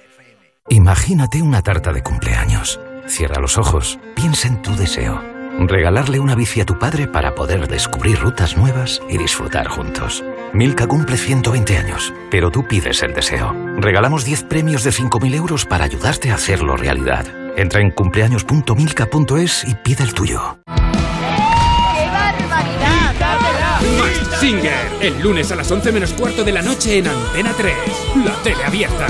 Imagínate 0.68 1.42
una 1.42 1.62
tarta 1.62 1.92
de 1.92 2.02
cumpleaños. 2.02 2.78
Cierra 3.06 3.40
los 3.40 3.58
ojos, 3.58 3.98
piensa 4.14 4.48
en 4.48 4.62
tu 4.62 4.74
deseo. 4.76 5.41
Regalarle 5.58 6.18
una 6.18 6.34
bici 6.34 6.60
a 6.60 6.66
tu 6.66 6.78
padre 6.78 7.06
para 7.06 7.34
poder 7.34 7.68
descubrir 7.68 8.18
rutas 8.18 8.56
nuevas 8.56 9.00
y 9.08 9.18
disfrutar 9.18 9.68
juntos. 9.68 10.24
Milka 10.52 10.86
cumple 10.86 11.16
120 11.16 11.76
años, 11.76 12.12
pero 12.30 12.50
tú 12.50 12.66
pides 12.66 13.02
el 13.02 13.14
deseo. 13.14 13.54
Regalamos 13.76 14.24
10 14.24 14.44
premios 14.44 14.82
de 14.84 14.90
5.000 14.90 15.34
euros 15.34 15.64
para 15.64 15.84
ayudarte 15.84 16.30
a 16.30 16.34
hacerlo 16.34 16.76
realidad. 16.76 17.26
Entra 17.56 17.80
en 17.80 17.90
cumpleaños.milka.es 17.90 19.64
y 19.68 19.74
pide 19.74 20.04
el 20.04 20.14
tuyo. 20.14 20.58
¡Qué 20.66 22.06
barbaridad! 22.10 22.92
Mask 23.98 24.40
Singer, 24.40 24.90
el 25.00 25.20
lunes 25.22 25.52
a 25.52 25.56
las 25.56 25.70
11 25.70 25.92
menos 25.92 26.12
cuarto 26.14 26.44
de 26.44 26.52
la 26.52 26.62
noche 26.62 26.98
en 26.98 27.08
Antena 27.08 27.52
3. 27.56 27.74
La 28.24 28.34
tele 28.42 28.64
abierta. 28.64 29.06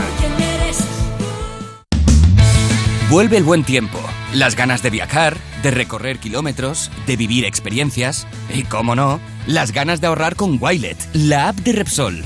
Vuelve 3.08 3.36
el 3.36 3.44
buen 3.44 3.62
tiempo, 3.62 3.98
las 4.34 4.56
ganas 4.56 4.82
de 4.82 4.90
viajar, 4.90 5.36
de 5.62 5.70
recorrer 5.70 6.18
kilómetros, 6.18 6.90
de 7.06 7.16
vivir 7.16 7.44
experiencias 7.44 8.26
y, 8.52 8.62
cómo 8.62 8.94
no, 8.94 9.20
las 9.46 9.72
ganas 9.72 10.00
de 10.00 10.06
ahorrar 10.06 10.36
con 10.36 10.58
Wilet, 10.60 10.96
la 11.12 11.48
app 11.48 11.56
de 11.56 11.72
Repsol. 11.72 12.24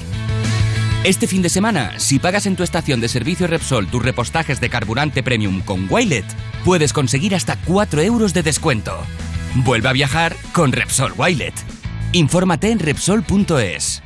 Este 1.05 1.27
fin 1.27 1.43
de 1.43 1.49
semana, 1.49 1.99
si 1.99 2.19
pagas 2.19 2.47
en 2.47 2.57
tu 2.57 2.63
estación 2.63 3.01
de 3.01 3.09
servicio 3.09 3.47
Repsol 3.47 3.87
tus 3.89 4.03
repostajes 4.03 4.61
de 4.61 4.71
carburante 4.71 5.23
premium 5.23 5.61
con 5.61 5.87
Wilet, 5.89 6.27
puedes 6.65 6.93
conseguir 6.93 7.35
hasta 7.35 7.57
4 7.65 8.03
euros 8.03 8.35
de 8.35 8.43
descuento. 8.43 8.99
Vuelve 9.57 9.89
a 9.89 9.93
viajar 9.93 10.37
con 10.53 10.73
Repsol 10.73 11.13
Wilet. 11.17 11.55
Infórmate 12.13 12.71
en 12.71 12.79
Repsol.es. 12.79 14.06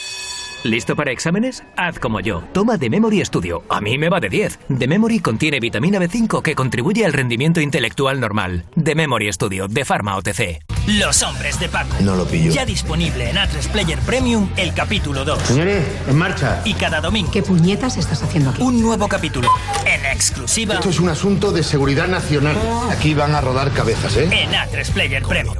¿Listo 0.63 0.95
para 0.95 1.11
exámenes? 1.11 1.63
Haz 1.75 1.97
como 1.97 2.19
yo. 2.19 2.43
Toma 2.53 2.77
The 2.77 2.89
Memory 2.89 3.25
Studio. 3.25 3.63
A 3.67 3.81
mí 3.81 3.97
me 3.97 4.09
va 4.09 4.19
de 4.19 4.29
10. 4.29 4.59
The 4.77 4.87
Memory 4.87 5.19
contiene 5.19 5.59
vitamina 5.59 5.97
B5 5.97 6.43
que 6.43 6.53
contribuye 6.53 7.03
al 7.03 7.13
rendimiento 7.13 7.61
intelectual 7.61 8.19
normal. 8.19 8.65
The 8.81 8.93
Memory 8.93 9.33
Studio 9.33 9.67
de 9.67 9.85
Pharma 9.85 10.15
OTC. 10.17 10.61
Los 10.87 11.23
hombres 11.23 11.59
de 11.59 11.67
Paco. 11.67 11.95
No 12.01 12.15
lo 12.15 12.25
pillo. 12.27 12.51
Ya 12.51 12.63
disponible 12.63 13.31
en 13.31 13.37
A3 13.37 13.71
Player 13.71 13.97
Premium 13.99 14.49
el 14.55 14.73
capítulo 14.75 15.25
2. 15.25 15.41
Señores, 15.41 15.83
en 16.07 16.15
marcha. 16.15 16.61
Y 16.63 16.75
cada 16.75 17.01
domingo. 17.01 17.31
¿Qué 17.31 17.41
puñetas 17.41 17.97
estás 17.97 18.21
haciendo 18.21 18.51
aquí? 18.51 18.61
Un 18.61 18.81
nuevo 18.81 19.07
capítulo. 19.07 19.49
En 19.85 20.05
exclusiva. 20.05 20.75
Esto 20.75 20.89
es 20.91 20.99
un 20.99 21.09
asunto 21.09 21.51
de 21.51 21.63
seguridad 21.63 22.07
nacional. 22.07 22.55
Aquí 22.91 23.15
van 23.15 23.33
a 23.33 23.41
rodar 23.41 23.71
cabezas, 23.71 24.15
¿eh? 24.15 24.29
En 24.31 24.51
A3 24.51 24.91
Player 24.91 25.23
Premium. 25.23 25.55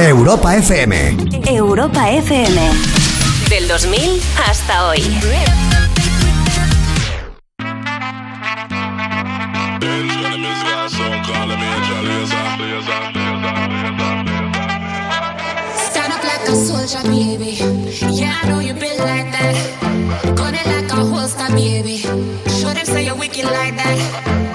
Europa 0.00 0.56
FM. 0.56 1.16
Europa 1.46 2.10
FM. 2.10 2.60
Del 3.48 3.68
2000 3.68 4.20
hasta 4.36 4.88
hoy. 4.88 5.00
Stand 15.78 16.12
up 16.12 16.24
like 16.24 16.48
a 16.48 16.54
soldier, 16.54 17.02
baby. 17.04 17.58
Yeah, 18.10 18.34
I 18.42 18.48
know 18.48 18.58
you 18.60 18.74
been 18.74 18.98
like 18.98 19.30
that. 19.32 20.34
Gun 20.36 20.54
it 20.54 20.66
like 20.66 20.90
a 20.90 21.04
holster, 21.04 21.48
baby. 21.54 21.98
Show 21.98 22.72
them 22.74 22.84
say 22.84 23.04
you're 23.06 23.16
wicked 23.16 23.44
like 23.44 23.76
that. 23.76 24.53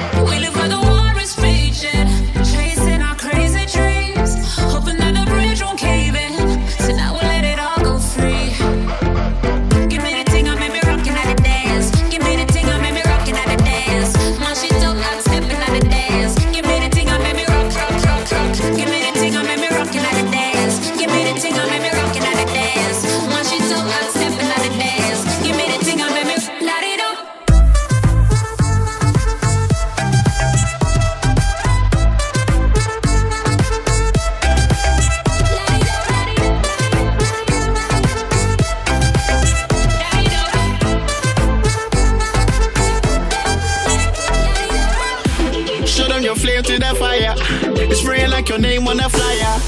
Your 48.49 48.57
name 48.57 48.87
on 48.87 48.99
a 48.99 49.07
flyer. 49.07 49.59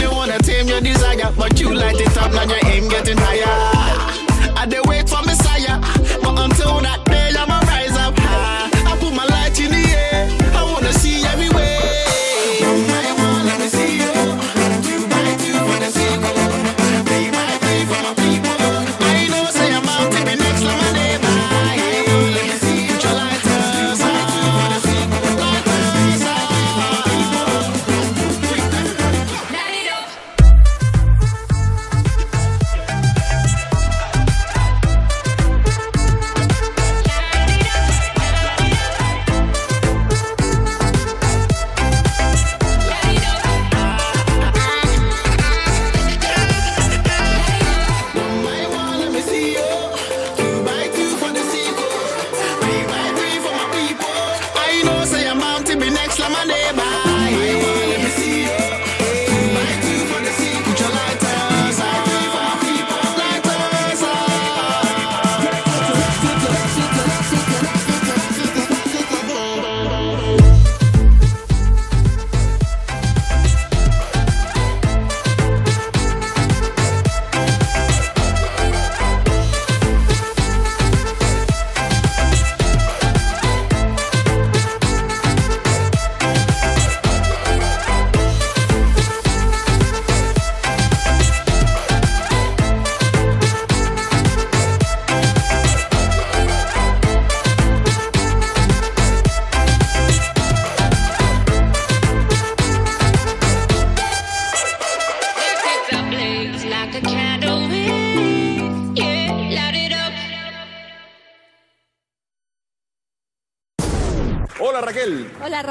You 0.00 0.10
wanna 0.10 0.38
tame 0.38 0.66
your 0.66 0.80
desire, 0.80 1.30
but 1.36 1.60
you 1.60 1.74
light 1.74 2.00
it 2.00 2.16
up, 2.16 2.32
now 2.32 2.44
your 2.44 2.58
aim 2.64 2.88
getting 2.88 3.18
higher. 3.18 3.77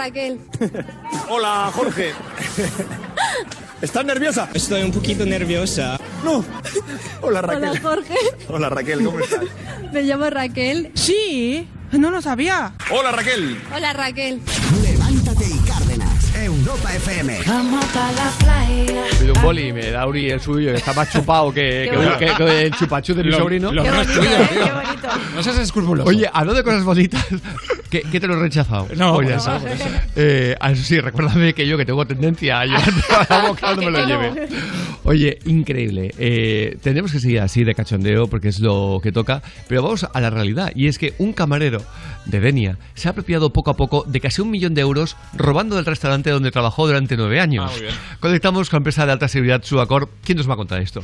Raquel. 0.08 0.40
Hola 1.30 1.70
Jorge. 1.76 2.14
¿Estás 3.82 4.06
nerviosa? 4.06 4.48
Estoy 4.54 4.82
un 4.84 4.92
poquito 4.94 5.26
nerviosa. 5.26 6.00
No. 6.24 6.46
Hola 7.22 7.42
Raquel. 7.42 7.70
Hola 7.70 7.80
Jorge. 7.82 8.16
Hola 8.48 8.70
Raquel, 8.70 9.04
¿cómo 9.04 9.20
estás? 9.20 9.42
Me 9.92 10.04
llamo 10.04 10.30
Raquel. 10.30 10.92
Sí, 10.96 11.68
no 11.92 12.10
lo 12.10 12.22
sabía. 12.22 12.72
Hola 12.90 13.12
Raquel. 13.12 13.62
Hola 13.76 13.92
Raquel. 13.92 14.40
Levántate 14.82 15.46
y 15.46 15.60
Cárdenas. 15.68 16.36
Europa 16.38 16.96
FM. 16.96 17.40
Vamos 17.46 17.86
para 17.88 18.12
la 18.14 18.30
playa. 18.40 19.04
Pido 19.20 19.34
un 19.34 19.42
boli 19.42 19.68
y 19.68 19.74
me 19.74 19.92
da 19.92 20.08
Uri 20.08 20.30
el 20.32 20.40
suyo, 20.40 20.72
que 20.72 20.78
está 20.78 20.94
más 20.94 21.12
chupado 21.12 21.54
que, 21.54 21.62
Qué 21.86 21.90
que- 21.90 21.96
bueno. 21.98 22.18
que- 22.18 22.34
que 22.38 22.62
el 22.62 22.72
chupachú 22.76 23.14
de 23.14 23.24
mi 23.26 23.32
Lo- 23.32 23.40
sobrino. 23.40 23.74
lo 23.74 23.84
Qué 23.84 23.92
bonito, 23.92 24.22
¿eh? 24.24 24.48
tío. 24.50 24.64
Qué 24.64 24.72
bonito. 24.72 25.08
No 25.36 25.44
seas 25.44 25.58
escrupuloso. 25.58 26.08
Oye, 26.10 26.30
hablando 26.32 26.54
de 26.54 26.64
cosas 26.64 26.84
bonitas, 26.84 27.26
¿qué, 27.90 28.02
qué 28.12 28.20
te 28.20 28.28
lo 28.28 28.36
he 28.36 28.40
rechazado? 28.40 28.88
No, 28.96 29.14
Oye, 29.14 29.30
por 29.30 29.38
eso. 29.38 29.60
Eh, 30.16 30.56
ah, 30.60 30.76
sí, 30.76 31.00
recuérdame 31.00 31.54
que 31.54 31.68
yo 31.68 31.78
que 31.78 31.86
tengo 31.86 32.06
tendencia 32.06 32.60
a 32.62 32.66
llevar 32.66 32.84
a 33.30 33.34
la 33.42 33.48
boca, 33.48 33.76
no 33.76 33.82
me 33.84 33.92
lo 33.92 34.00
no. 34.00 34.08
lleve. 34.08 34.48
Oye, 35.04 35.40
increíble. 35.46 36.14
Eh, 36.18 36.78
tendremos 36.82 37.12
que 37.12 37.20
seguir 37.20 37.40
así 37.42 37.64
de 37.64 37.74
cachondeo 37.76 38.28
porque 38.28 38.50
es 38.50 38.60
lo 38.60 39.00
que 39.02 39.12
toca, 39.12 39.42
pero 39.68 39.84
vamos 39.84 40.06
a 40.12 40.22
la 40.22 40.30
realidad. 40.30 40.72
Y 40.76 40.88
es 40.88 40.98
que 40.98 41.14
un 41.18 41.34
camarero 41.34 41.82
de 42.26 42.40
Denia 42.40 42.78
se 42.94 43.08
ha 43.08 43.12
apropiado 43.12 43.52
poco 43.54 43.72
a 43.72 43.78
poco 43.78 44.04
de 44.08 44.20
casi 44.20 44.42
un 44.42 44.52
millón 44.52 44.74
de 44.74 44.82
euros 44.82 45.16
robando 45.34 45.76
del 45.76 45.86
restaurante 45.86 46.30
donde 46.30 46.52
trabajó 46.52 46.88
durante 46.88 47.16
nueve 47.16 47.40
años. 47.40 47.66
Ah, 47.68 47.72
muy 47.72 47.82
bien. 47.82 47.94
Conectamos 48.20 48.70
con 48.70 48.78
la 48.78 48.80
empresa 48.80 49.06
de 49.06 49.12
alta 49.14 49.28
seguridad 49.28 49.64
Suacor. 49.64 50.10
¿Quién 50.24 50.38
nos 50.38 50.50
va 50.50 50.54
a 50.54 50.58
contar 50.58 50.82
esto? 50.82 51.02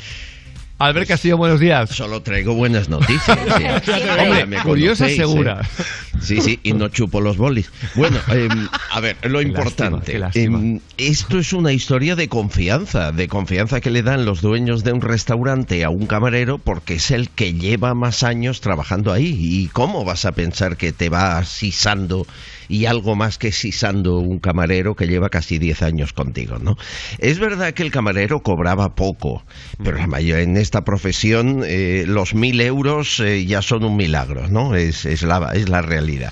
Albert 0.80 1.08
Castillo, 1.08 1.38
buenos 1.38 1.60
días. 1.62 1.90
Solo 1.92 2.22
traigo 2.24 2.56
buenas 2.56 2.90
noticias. 2.90 3.38
sí. 3.86 3.92
Hombre, 4.20 4.46
Me 4.46 4.58
curiosa 4.62 5.06
conocéis, 5.06 5.16
segura. 5.18 5.62
¿eh? 5.62 5.84
Sí, 6.22 6.42
sí, 6.42 6.60
y 6.64 6.74
no 6.74 6.90
chupo 6.90 7.22
los 7.22 7.38
bolis. 7.38 7.72
Bueno, 7.96 8.18
em, 8.30 8.68
a 8.92 9.00
ver, 9.00 9.16
lo 9.30 9.40
Qué 9.40 9.46
importante. 9.46 10.20
lástima, 10.20 10.32
qué 10.34 10.50
lástima. 10.50 10.60
em, 10.60 10.80
esto 10.98 11.40
es 11.40 11.54
una 11.54 11.72
historia 11.72 12.16
de 12.16 12.28
confianza, 12.28 13.12
de 13.14 13.28
confianza 13.30 13.80
que 13.80 13.92
le 13.92 14.02
dan 14.04 14.26
los 14.26 14.42
dueños 14.42 14.84
de 14.84 14.92
un 14.92 15.02
restaurante 15.02 15.84
a 15.86 15.90
un 15.90 16.06
camarero 16.06 16.58
porque 16.58 16.96
es 16.96 17.12
el 17.12 17.30
que 17.30 17.54
lleva 17.54 17.94
más 17.94 18.24
años 18.24 18.60
trabajando 18.60 19.14
ahí. 19.14 19.38
¿Y 19.40 19.68
cómo 19.68 20.04
vas 20.04 20.26
a 20.26 20.34
pensar 20.34 20.76
que 20.76 20.92
te 20.92 21.08
va 21.10 21.44
sisando 21.46 22.26
y 22.70 22.86
algo 22.86 23.16
más 23.16 23.38
que 23.38 23.52
sisando 23.52 24.18
un 24.20 24.40
camarero 24.40 24.96
que 24.96 25.06
lleva 25.08 25.30
casi 25.30 25.60
10 25.60 25.82
años 25.84 26.14
contigo, 26.14 26.58
¿no? 26.60 26.76
Es 27.20 27.38
verdad 27.38 27.74
que 27.74 27.84
el 27.84 27.92
camarero 27.92 28.40
cobraba 28.42 28.96
poco, 28.96 29.44
pero 29.84 29.98
la 29.98 30.08
mayor, 30.08 30.40
en 30.40 30.56
esta 30.64 30.84
profesión 30.84 31.62
eh, 31.66 32.06
los 32.08 32.34
mil 32.34 32.60
euros 32.62 33.20
eh, 33.20 33.46
ya 33.46 33.62
son 33.62 33.84
un 33.84 33.96
milagro, 33.96 34.48
¿no? 34.48 34.76
Es, 34.76 35.06
es, 35.06 35.22
la, 35.22 35.52
es 35.54 35.70
la 35.70 35.84
realidad. 35.84 36.32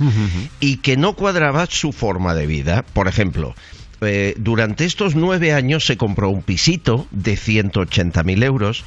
Y 0.60 0.78
que 0.78 0.98
no 0.98 1.14
cuadraba 1.14 1.68
su 1.68 1.92
forma 1.92 2.34
de 2.34 2.48
vida, 2.48 2.84
por 2.94 3.08
ejemplo, 3.08 3.54
eh, 4.02 4.34
durante 4.38 4.86
estos 4.86 5.16
nueve 5.16 5.54
años 5.54 5.86
se 5.86 5.98
compró 5.98 6.30
un 6.30 6.42
pisito 6.42 7.06
de 7.12 7.36
180.000 7.36 8.44
euros, 8.44 8.84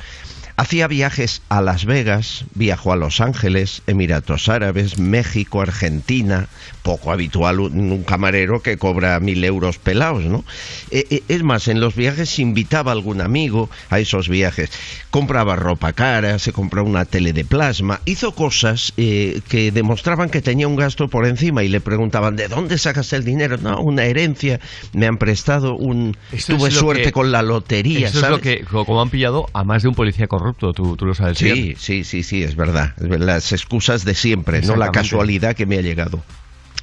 hacía 0.56 0.86
viajes 0.88 1.42
a 1.48 1.60
Las 1.60 1.84
Vegas, 1.84 2.44
viajó 2.54 2.92
a 2.92 2.96
Los 2.96 3.20
Ángeles, 3.20 3.82
Emiratos 3.86 4.48
Árabes, 4.48 4.98
México, 4.98 5.60
Argentina, 5.60 6.46
poco 6.82 7.10
habitual 7.12 7.60
un, 7.60 8.02
camarero 8.04 8.60
que 8.62 8.76
cobra 8.76 9.18
mil 9.20 9.42
euros 9.44 9.78
pelados, 9.78 10.24
¿no? 10.24 10.44
Eh, 10.90 11.06
eh, 11.10 11.22
es 11.28 11.42
más, 11.42 11.66
en 11.68 11.80
los 11.80 11.94
viajes 11.96 12.38
invitaba 12.38 12.92
a 12.92 12.94
algún 12.94 13.20
amigo 13.20 13.68
a 13.90 13.98
esos 13.98 14.28
viajes, 14.28 14.70
compraba 15.10 15.56
ropa 15.56 15.92
cara, 15.92 16.38
se 16.38 16.52
compró 16.52 16.84
una 16.84 17.04
tele 17.04 17.32
de 17.32 17.44
plasma, 17.44 18.00
hizo 18.04 18.32
cosas 18.34 18.92
eh, 18.96 19.40
que 19.48 19.72
demostraban 19.72 20.30
que 20.30 20.42
tenía 20.42 20.68
un 20.68 20.76
gasto 20.76 21.08
por 21.08 21.26
encima 21.26 21.64
y 21.64 21.68
le 21.68 21.80
preguntaban, 21.80 22.36
¿de 22.36 22.48
dónde 22.48 22.78
sacas 22.78 23.12
el 23.12 23.24
dinero? 23.24 23.56
No, 23.58 23.80
una 23.80 24.04
herencia, 24.04 24.60
me 24.92 25.06
han 25.06 25.16
prestado 25.18 25.74
un... 25.76 26.16
Tuve 26.46 26.70
suerte 26.70 27.04
que- 27.04 27.12
con 27.12 27.32
la 27.32 27.42
lotería, 27.42 28.08
Eso 28.08 28.20
es 28.24 28.28
lo 28.30 28.40
que, 28.40 28.60
co- 28.64 28.84
como 28.84 29.00
han 29.02 29.10
pillado 29.10 29.46
a 29.52 29.64
más 29.64 29.82
de 29.82 29.88
un 29.88 29.94
policía 29.94 30.26
corrupto, 30.26 30.43
tú, 30.52 30.72
tú 30.96 31.06
lo 31.06 31.14
sabes 31.14 31.38
Sí, 31.38 31.44
bien. 31.44 31.76
sí, 31.78 32.04
sí, 32.04 32.22
sí, 32.22 32.42
es 32.42 32.56
verdad. 32.56 32.94
Las 32.98 33.52
excusas 33.52 34.04
de 34.04 34.14
siempre, 34.14 34.62
no 34.62 34.76
la 34.76 34.90
casualidad 34.92 35.56
que 35.56 35.66
me 35.66 35.78
ha 35.78 35.80
llegado. 35.80 36.22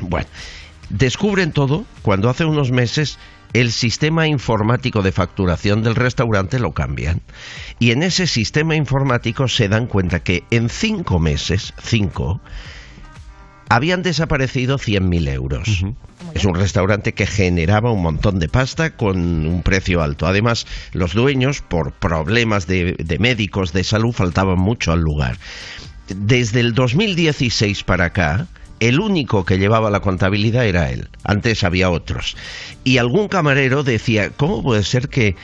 Bueno, 0.01 0.27
descubren 0.89 1.51
todo 1.51 1.85
cuando 2.01 2.29
hace 2.29 2.45
unos 2.45 2.71
meses 2.71 3.19
el 3.53 3.71
sistema 3.71 4.27
informático 4.27 5.01
de 5.01 5.11
facturación 5.11 5.83
del 5.83 5.95
restaurante 5.95 6.57
lo 6.57 6.71
cambian. 6.71 7.21
Y 7.79 7.91
en 7.91 8.01
ese 8.03 8.25
sistema 8.25 8.75
informático 8.75 9.47
se 9.47 9.67
dan 9.67 9.87
cuenta 9.87 10.21
que 10.21 10.43
en 10.51 10.69
cinco 10.69 11.19
meses, 11.19 11.73
cinco, 11.83 12.39
habían 13.71 14.03
desaparecido 14.03 14.77
100.000 14.77 15.29
euros. 15.29 15.85
Es 16.33 16.45
un 16.45 16.55
restaurante 16.55 17.13
que 17.13 17.25
generaba 17.25 17.91
un 17.91 18.01
montón 18.01 18.39
de 18.39 18.49
pasta 18.49 18.97
con 18.97 19.45
un 19.45 19.63
precio 19.63 20.01
alto. 20.01 20.27
Además, 20.27 20.67
los 20.91 21.13
dueños, 21.13 21.61
por 21.61 21.93
problemas 21.93 22.67
de, 22.67 22.93
de 22.93 23.19
médicos 23.19 23.71
de 23.71 23.83
salud, 23.83 24.11
faltaban 24.11 24.59
mucho 24.59 24.91
al 24.91 24.99
lugar. 25.01 25.37
Desde 26.07 26.59
el 26.59 26.73
2016 26.73 27.83
para 27.83 28.05
acá, 28.05 28.47
el 28.81 28.99
único 28.99 29.45
que 29.45 29.57
llevaba 29.57 29.89
la 29.89 30.01
contabilidad 30.01 30.65
era 30.65 30.89
él. 30.89 31.07
Antes 31.23 31.63
había 31.63 31.89
otros. 31.89 32.35
Y 32.83 32.97
algún 32.97 33.27
camarero 33.27 33.83
decía, 33.83 34.31
¿cómo 34.31 34.63
puede 34.63 34.83
ser 34.83 35.07
que 35.07 35.35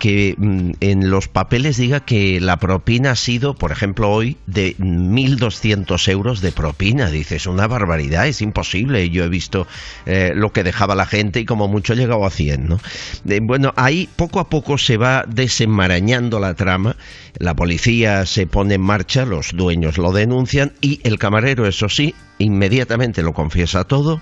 que 0.00 0.34
mm, 0.36 0.70
en 0.80 1.10
los 1.10 1.28
papeles 1.28 1.76
diga 1.76 2.00
que 2.00 2.40
la 2.40 2.56
propina 2.56 3.12
ha 3.12 3.16
sido, 3.16 3.54
por 3.54 3.70
ejemplo, 3.70 4.10
hoy 4.10 4.38
de 4.46 4.74
1.200 4.78 6.08
euros 6.08 6.40
de 6.40 6.50
propina. 6.50 7.10
Dices, 7.10 7.46
una 7.46 7.68
barbaridad, 7.68 8.26
es 8.26 8.40
imposible. 8.40 9.10
Yo 9.10 9.24
he 9.24 9.28
visto 9.28 9.68
eh, 10.06 10.32
lo 10.34 10.52
que 10.52 10.64
dejaba 10.64 10.96
la 10.96 11.06
gente 11.06 11.38
y 11.40 11.44
como 11.44 11.68
mucho 11.68 11.92
he 11.92 11.96
llegado 11.96 12.24
a 12.24 12.30
100, 12.30 12.66
¿no? 12.66 12.80
Eh, 13.28 13.40
bueno, 13.42 13.74
ahí 13.76 14.08
poco 14.16 14.40
a 14.40 14.48
poco 14.48 14.78
se 14.78 14.96
va 14.96 15.24
desenmarañando 15.28 16.40
la 16.40 16.54
trama. 16.54 16.96
La 17.38 17.54
policía 17.54 18.24
se 18.24 18.46
pone 18.46 18.74
en 18.74 18.80
marcha, 18.80 19.26
los 19.26 19.52
dueños 19.52 19.98
lo 19.98 20.12
denuncian 20.12 20.72
y 20.80 21.00
el 21.04 21.18
camarero, 21.18 21.66
eso 21.66 21.90
sí, 21.90 22.14
inmediatamente 22.38 23.22
lo 23.22 23.34
confiesa 23.34 23.84
todo 23.84 24.20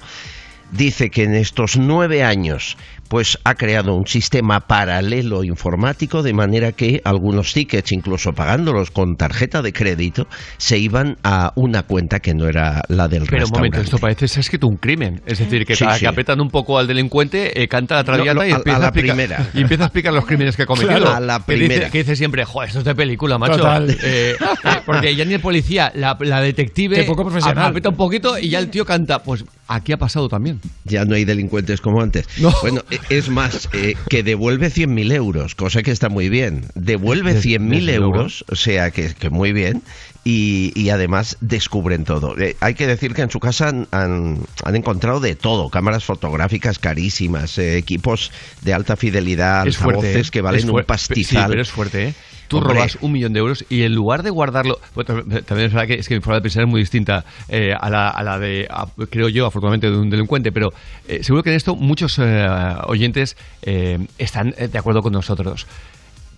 dice 0.70 1.10
que 1.10 1.24
en 1.24 1.34
estos 1.34 1.76
nueve 1.76 2.22
años 2.22 2.76
pues 3.08 3.38
ha 3.44 3.54
creado 3.54 3.94
un 3.94 4.06
sistema 4.06 4.60
paralelo 4.60 5.44
informático 5.44 6.22
de 6.22 6.32
manera 6.32 6.72
que 6.72 7.00
algunos 7.04 7.52
tickets, 7.52 7.92
incluso 7.92 8.32
pagándolos 8.32 8.90
con 8.90 9.16
tarjeta 9.16 9.62
de 9.62 9.72
crédito, 9.72 10.26
se 10.58 10.78
iban 10.78 11.16
a 11.24 11.52
una 11.56 11.82
cuenta 11.84 12.20
que 12.20 12.34
no 12.34 12.46
era 12.48 12.82
la 12.88 13.08
del 13.08 13.24
Pero 13.26 13.46
un 13.46 13.50
momento, 13.52 13.80
esto 13.80 13.98
parece 13.98 14.28
ser 14.28 14.40
escrito 14.40 14.66
un 14.66 14.76
crimen. 14.76 15.22
Es 15.26 15.38
decir, 15.38 15.64
que, 15.64 15.74
Sí, 15.74 15.84
cada 15.84 15.96
sí. 15.96 16.00
que 16.02 16.06
apretan 16.08 16.40
un 16.40 16.50
poco 16.50 16.78
al 16.78 16.86
delincuente, 16.86 17.62
eh, 17.62 17.68
canta 17.68 17.94
la 17.96 18.04
traviata 18.04 18.34
No, 18.34 18.40
no, 18.40 18.46
y 18.46 18.52
a- 18.52 18.56
empieza 18.56 18.76
a 18.76 18.80
la 18.80 18.86
explicar, 18.88 19.16
primera. 19.16 19.46
Y 19.54 19.60
empieza 19.62 19.82
a 19.84 19.86
explicar 19.86 20.12
los 20.12 20.26
crímenes 20.26 20.56
que 20.56 20.62
ha 20.62 20.66
cometido. 20.66 20.96
Claro, 20.98 21.14
a 21.14 21.20
la 21.20 21.38
Que 21.44 21.54
dice- 21.54 21.66
primera. 21.66 21.90
Que 21.90 21.98
dice, 21.98 22.16
siempre, 22.16 22.44
joder, 22.44 22.68
esto 22.68 22.80
es 22.80 22.84
de 22.84 22.94
película, 22.94 23.38
macho. 23.38 23.56
Total. 23.56 23.90
Eh, 23.90 23.96
eh, 24.02 24.36
porque 24.84 25.14
ya 25.16 25.24
ni 25.24 25.34
el 25.34 25.40
policía, 25.40 25.90
la, 25.94 26.16
la 26.20 26.40
detective, 26.40 26.96
Qué 26.96 27.04
poco 27.04 27.24
profesional. 27.24 27.74
un 27.88 27.96
poquito 27.96 28.38
y 28.38 28.50
ya 28.50 28.58
el 28.58 28.68
tío 28.68 28.84
canta. 28.84 29.22
Pues 29.22 29.44
aquí 29.66 29.92
ha 29.92 29.96
pasado 29.96 30.28
también. 30.28 30.60
Ya 30.84 31.04
no 31.04 31.14
hay 31.14 31.24
delincuentes 31.24 31.80
como 31.80 32.02
antes. 32.02 32.26
Bueno, 32.62 32.82
e- 32.90 32.97
es 33.08 33.28
más, 33.30 33.68
eh, 33.72 33.94
que 34.08 34.22
devuelve 34.22 34.68
100.000 34.70 35.12
euros, 35.12 35.54
cosa 35.54 35.82
que 35.82 35.90
está 35.90 36.08
muy 36.08 36.28
bien. 36.28 36.66
Devuelve 36.74 37.34
Des- 37.34 37.44
100.000 37.44 37.68
desde 37.86 37.98
luego. 37.98 38.16
euros, 38.16 38.44
o 38.50 38.54
sea 38.56 38.90
que, 38.90 39.14
que 39.14 39.30
muy 39.30 39.52
bien. 39.52 39.82
Y, 40.24 40.72
y 40.74 40.90
además 40.90 41.38
descubren 41.40 42.04
todo. 42.04 42.38
Eh, 42.38 42.54
hay 42.60 42.74
que 42.74 42.86
decir 42.86 43.14
que 43.14 43.22
en 43.22 43.30
su 43.30 43.40
casa 43.40 43.68
han, 43.68 43.88
han- 43.92 44.40
han 44.62 44.76
encontrado 44.76 45.20
de 45.20 45.34
todo: 45.36 45.70
cámaras 45.70 46.04
fotográficas 46.04 46.78
carísimas, 46.78 47.56
eh, 47.56 47.78
equipos 47.78 48.30
de 48.62 48.74
alta 48.74 48.96
fidelidad, 48.96 49.62
fuerte. 49.72 49.84
altavoces 50.08 50.30
que 50.30 50.42
valen 50.42 50.68
un 50.68 50.84
pastizal. 50.84 51.44
Sí, 51.44 51.48
pero 51.48 51.62
es 51.62 51.70
fuerte, 51.70 52.08
¿eh? 52.08 52.14
Tú 52.48 52.58
Hombre. 52.58 52.74
robas 52.74 52.98
un 53.02 53.12
millón 53.12 53.32
de 53.34 53.40
euros 53.40 53.64
y 53.68 53.82
en 53.82 53.94
lugar 53.94 54.22
de 54.22 54.30
guardarlo. 54.30 54.78
bueno, 54.94 55.22
también 55.44 55.66
es 55.68 55.72
verdad 55.72 55.86
que, 55.86 55.94
es 55.94 56.08
que 56.08 56.14
mi 56.14 56.20
forma 56.22 56.36
de 56.36 56.42
pensar 56.42 56.62
es 56.64 56.68
muy 56.68 56.80
distinta 56.80 57.24
eh, 57.48 57.74
a, 57.78 57.90
la, 57.90 58.08
a 58.08 58.22
la 58.22 58.38
de, 58.38 58.66
a- 58.70 58.86
creo 59.10 59.28
yo, 59.28 59.46
afortunadamente, 59.46 59.90
de 59.90 59.96
un 59.96 60.08
delincuente, 60.10 60.50
pero 60.50 60.72
eh, 61.06 61.22
seguro 61.22 61.42
que 61.42 61.50
en 61.50 61.56
esto 61.56 61.76
muchos 61.76 62.18
eh, 62.18 62.46
oyentes 62.86 63.36
eh, 63.62 63.98
están 64.18 64.50
de 64.58 64.78
acuerdo 64.78 65.02
con 65.02 65.12
nosotros. 65.12 65.66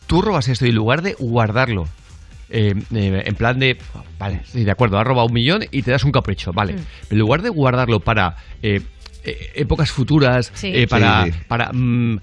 Tú 0.07 0.21
robas 0.23 0.49
esto 0.49 0.67
y 0.67 0.71
en 0.71 0.75
lugar 0.75 1.03
de 1.03 1.15
guardarlo. 1.15 1.85
eh, 2.49 2.75
eh, 2.93 3.23
en 3.27 3.35
plan 3.37 3.61
de, 3.61 3.79
vale, 4.19 4.41
sí, 4.45 4.65
de 4.65 4.71
acuerdo, 4.73 4.99
has 4.99 5.07
robado 5.07 5.29
un 5.29 5.33
millón 5.35 5.63
y 5.71 5.83
te 5.83 5.93
das 5.93 6.03
un 6.03 6.11
capricho, 6.11 6.53
vale. 6.53 6.75
En 7.09 7.19
lugar 7.19 7.43
de 7.43 7.49
guardarlo 7.51 8.01
para 8.01 8.35
eh, 8.63 8.81
épocas 9.55 9.93
futuras, 9.93 10.51
Sí. 10.55 10.73
eh, 10.75 10.89
para, 10.89 11.27
Sí, 11.27 11.31
sí. 11.33 11.39
para 11.47 11.71
mm, 11.73 12.19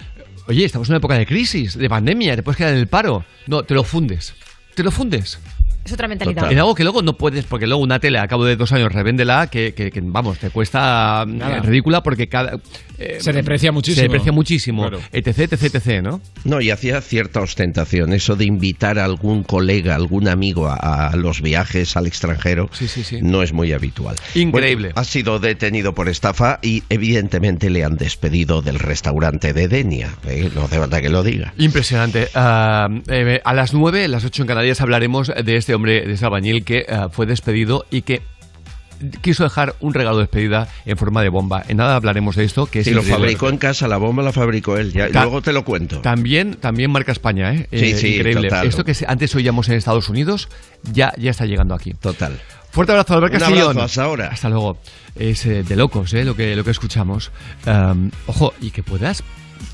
oye, 0.48 0.66
estamos 0.66 0.88
en 0.88 0.94
una 0.94 0.98
época 0.98 1.18
de 1.18 1.26
crisis, 1.26 1.78
de 1.78 1.90
pandemia, 1.90 2.36
te 2.36 2.44
puedes 2.44 2.58
quedar 2.58 2.74
en 2.74 2.80
el 2.80 2.88
paro. 2.88 3.26
No, 3.48 3.64
te 3.64 3.74
lo 3.74 3.84
fundes. 3.84 4.34
Te 4.76 4.84
lo 4.84 4.92
fundes. 4.92 5.40
Es 5.88 5.94
otra 5.94 6.08
mentalidad. 6.10 6.52
En 6.52 6.58
algo 6.60 6.76
que 6.76 6.84
luego 6.84 7.02
no 7.02 7.16
puedes, 7.16 7.46
porque 7.46 7.66
luego 7.66 7.82
una 7.82 8.00
tele 8.00 8.20
a 8.20 8.28
cabo 8.28 8.44
de 8.44 8.58
dos 8.58 8.74
años 8.74 8.92
revéndela, 8.92 9.48
que, 9.48 9.74
que, 9.74 9.90
que, 9.90 10.02
vamos, 10.04 10.38
te 10.38 10.50
cuesta 10.50 11.24
mm, 11.26 11.38
Nada. 11.38 11.60
ridícula 11.62 12.04
porque 12.04 12.28
cada. 12.28 12.60
eh, 13.00 13.18
Se 13.22 13.32
deprecia 13.32 13.72
muchísimo. 13.72 13.96
Se 14.02 14.04
deprecia 14.04 14.32
muchísimo. 14.34 14.82
Claro. 14.82 15.00
Etc, 15.14 15.40
etc, 15.54 15.76
etc, 15.76 16.04
¿no? 16.04 16.20
No, 16.44 16.60
y 16.60 16.72
hacía 16.72 17.00
cierta 17.00 17.40
ostentación, 17.40 18.12
eso 18.12 18.36
de 18.36 18.44
invitar 18.44 19.00
a 19.00 19.06
algún 19.06 19.44
colega, 19.44 19.96
algún 19.96 20.28
amigo 20.28 20.68
a, 20.68 21.08
a 21.08 21.16
los 21.16 21.42
viajes 21.42 21.96
al 21.96 22.06
extranjero, 22.06 22.70
Sí, 22.74 22.88
sí, 22.90 23.04
sí. 23.06 23.20
no 23.22 23.42
es 23.44 23.54
muy 23.54 23.72
habitual. 23.72 24.18
Increíble. 24.36 24.90
Bueno, 24.90 25.00
ha 25.02 25.06
sido 25.06 25.40
detenido 25.40 25.94
por 25.96 26.10
estafa 26.10 26.60
y 26.62 26.84
evidentemente 26.90 27.70
le 27.70 27.86
han 27.86 27.96
despedido 27.96 28.62
del 28.62 28.80
restaurante 28.80 29.54
de 29.54 29.70
Denia. 29.70 30.10
¿eh? 30.28 30.50
No 30.54 30.64
hace 30.64 30.80
falta 30.80 31.02
que 31.02 31.08
lo 31.10 31.24
diga. 31.24 31.54
Impresionante. 31.58 32.28
Ah, 32.36 32.90
eh, 33.08 33.40
a 33.46 33.54
las 33.54 33.74
9, 33.74 34.08
las 34.10 34.26
8 34.26 34.42
en 34.44 34.48
Canarias, 34.48 34.82
hablaremos 34.82 35.32
de 35.44 35.56
este 35.56 35.77
hombre, 35.78 36.06
de 36.06 36.14
ese 36.14 36.26
albañil 36.26 36.64
que 36.66 36.86
ah, 36.90 37.08
fue 37.12 37.26
despedido 37.26 37.86
y 37.90 38.02
que 38.02 38.22
quiso 39.22 39.44
dejar 39.44 39.76
un 39.80 39.94
regalo 39.94 40.18
de 40.18 40.24
despedida 40.24 40.68
en 40.86 40.98
forma 40.98 41.22
de 41.22 41.30
bomba. 41.30 41.64
En 41.68 41.78
nada 41.78 41.96
hablaremos 41.96 42.36
de 42.36 42.44
esto, 42.46 42.66
que 42.66 42.80
es 42.80 42.86
Si 42.86 42.92
lo 42.94 43.04
fabricó 43.04 43.48
en 43.50 43.58
casa, 43.58 43.88
la 43.88 43.98
bomba 43.98 44.24
la 44.24 44.34
fabricó 44.34 44.76
él. 44.78 44.92
Ya, 44.92 45.10
Ta- 45.10 45.22
luego 45.22 45.42
te 45.42 45.54
lo 45.54 45.64
cuento. 45.64 46.02
También, 46.02 46.56
también 46.56 46.90
marca 46.92 47.12
España, 47.12 47.54
¿eh? 47.54 47.68
Sí, 47.72 47.92
Eh, 47.92 47.96
sí, 47.96 48.16
increíble. 48.16 48.50
total. 48.50 48.68
Esto 48.68 48.84
que 48.84 48.96
antes 49.08 49.36
oíamos 49.36 49.70
en 49.70 49.76
Estados 49.76 50.10
Unidos, 50.10 50.50
ya, 50.92 51.14
ya 51.18 51.30
está 51.32 51.46
llegando 51.46 51.76
aquí. 51.76 51.94
Total. 51.94 52.40
Fuerte 52.72 52.92
abrazo, 52.92 53.14
Albert 53.14 53.34
Un 53.36 53.40
Castillón. 53.40 53.62
abrazo, 53.70 53.82
hasta 53.86 54.04
ahora. 54.04 54.28
Hasta 54.32 54.50
luego. 54.50 54.78
Es 55.16 55.46
eh, 55.46 55.64
de 55.64 55.76
locos, 55.76 56.14
¿eh? 56.16 56.26
Lo 56.26 56.36
que, 56.36 56.56
lo 56.56 56.64
que 56.64 56.72
escuchamos. 56.72 57.32
Um, 57.68 58.10
ojo, 58.26 58.54
y 58.62 58.72
que 58.72 58.82
puedas 58.84 59.24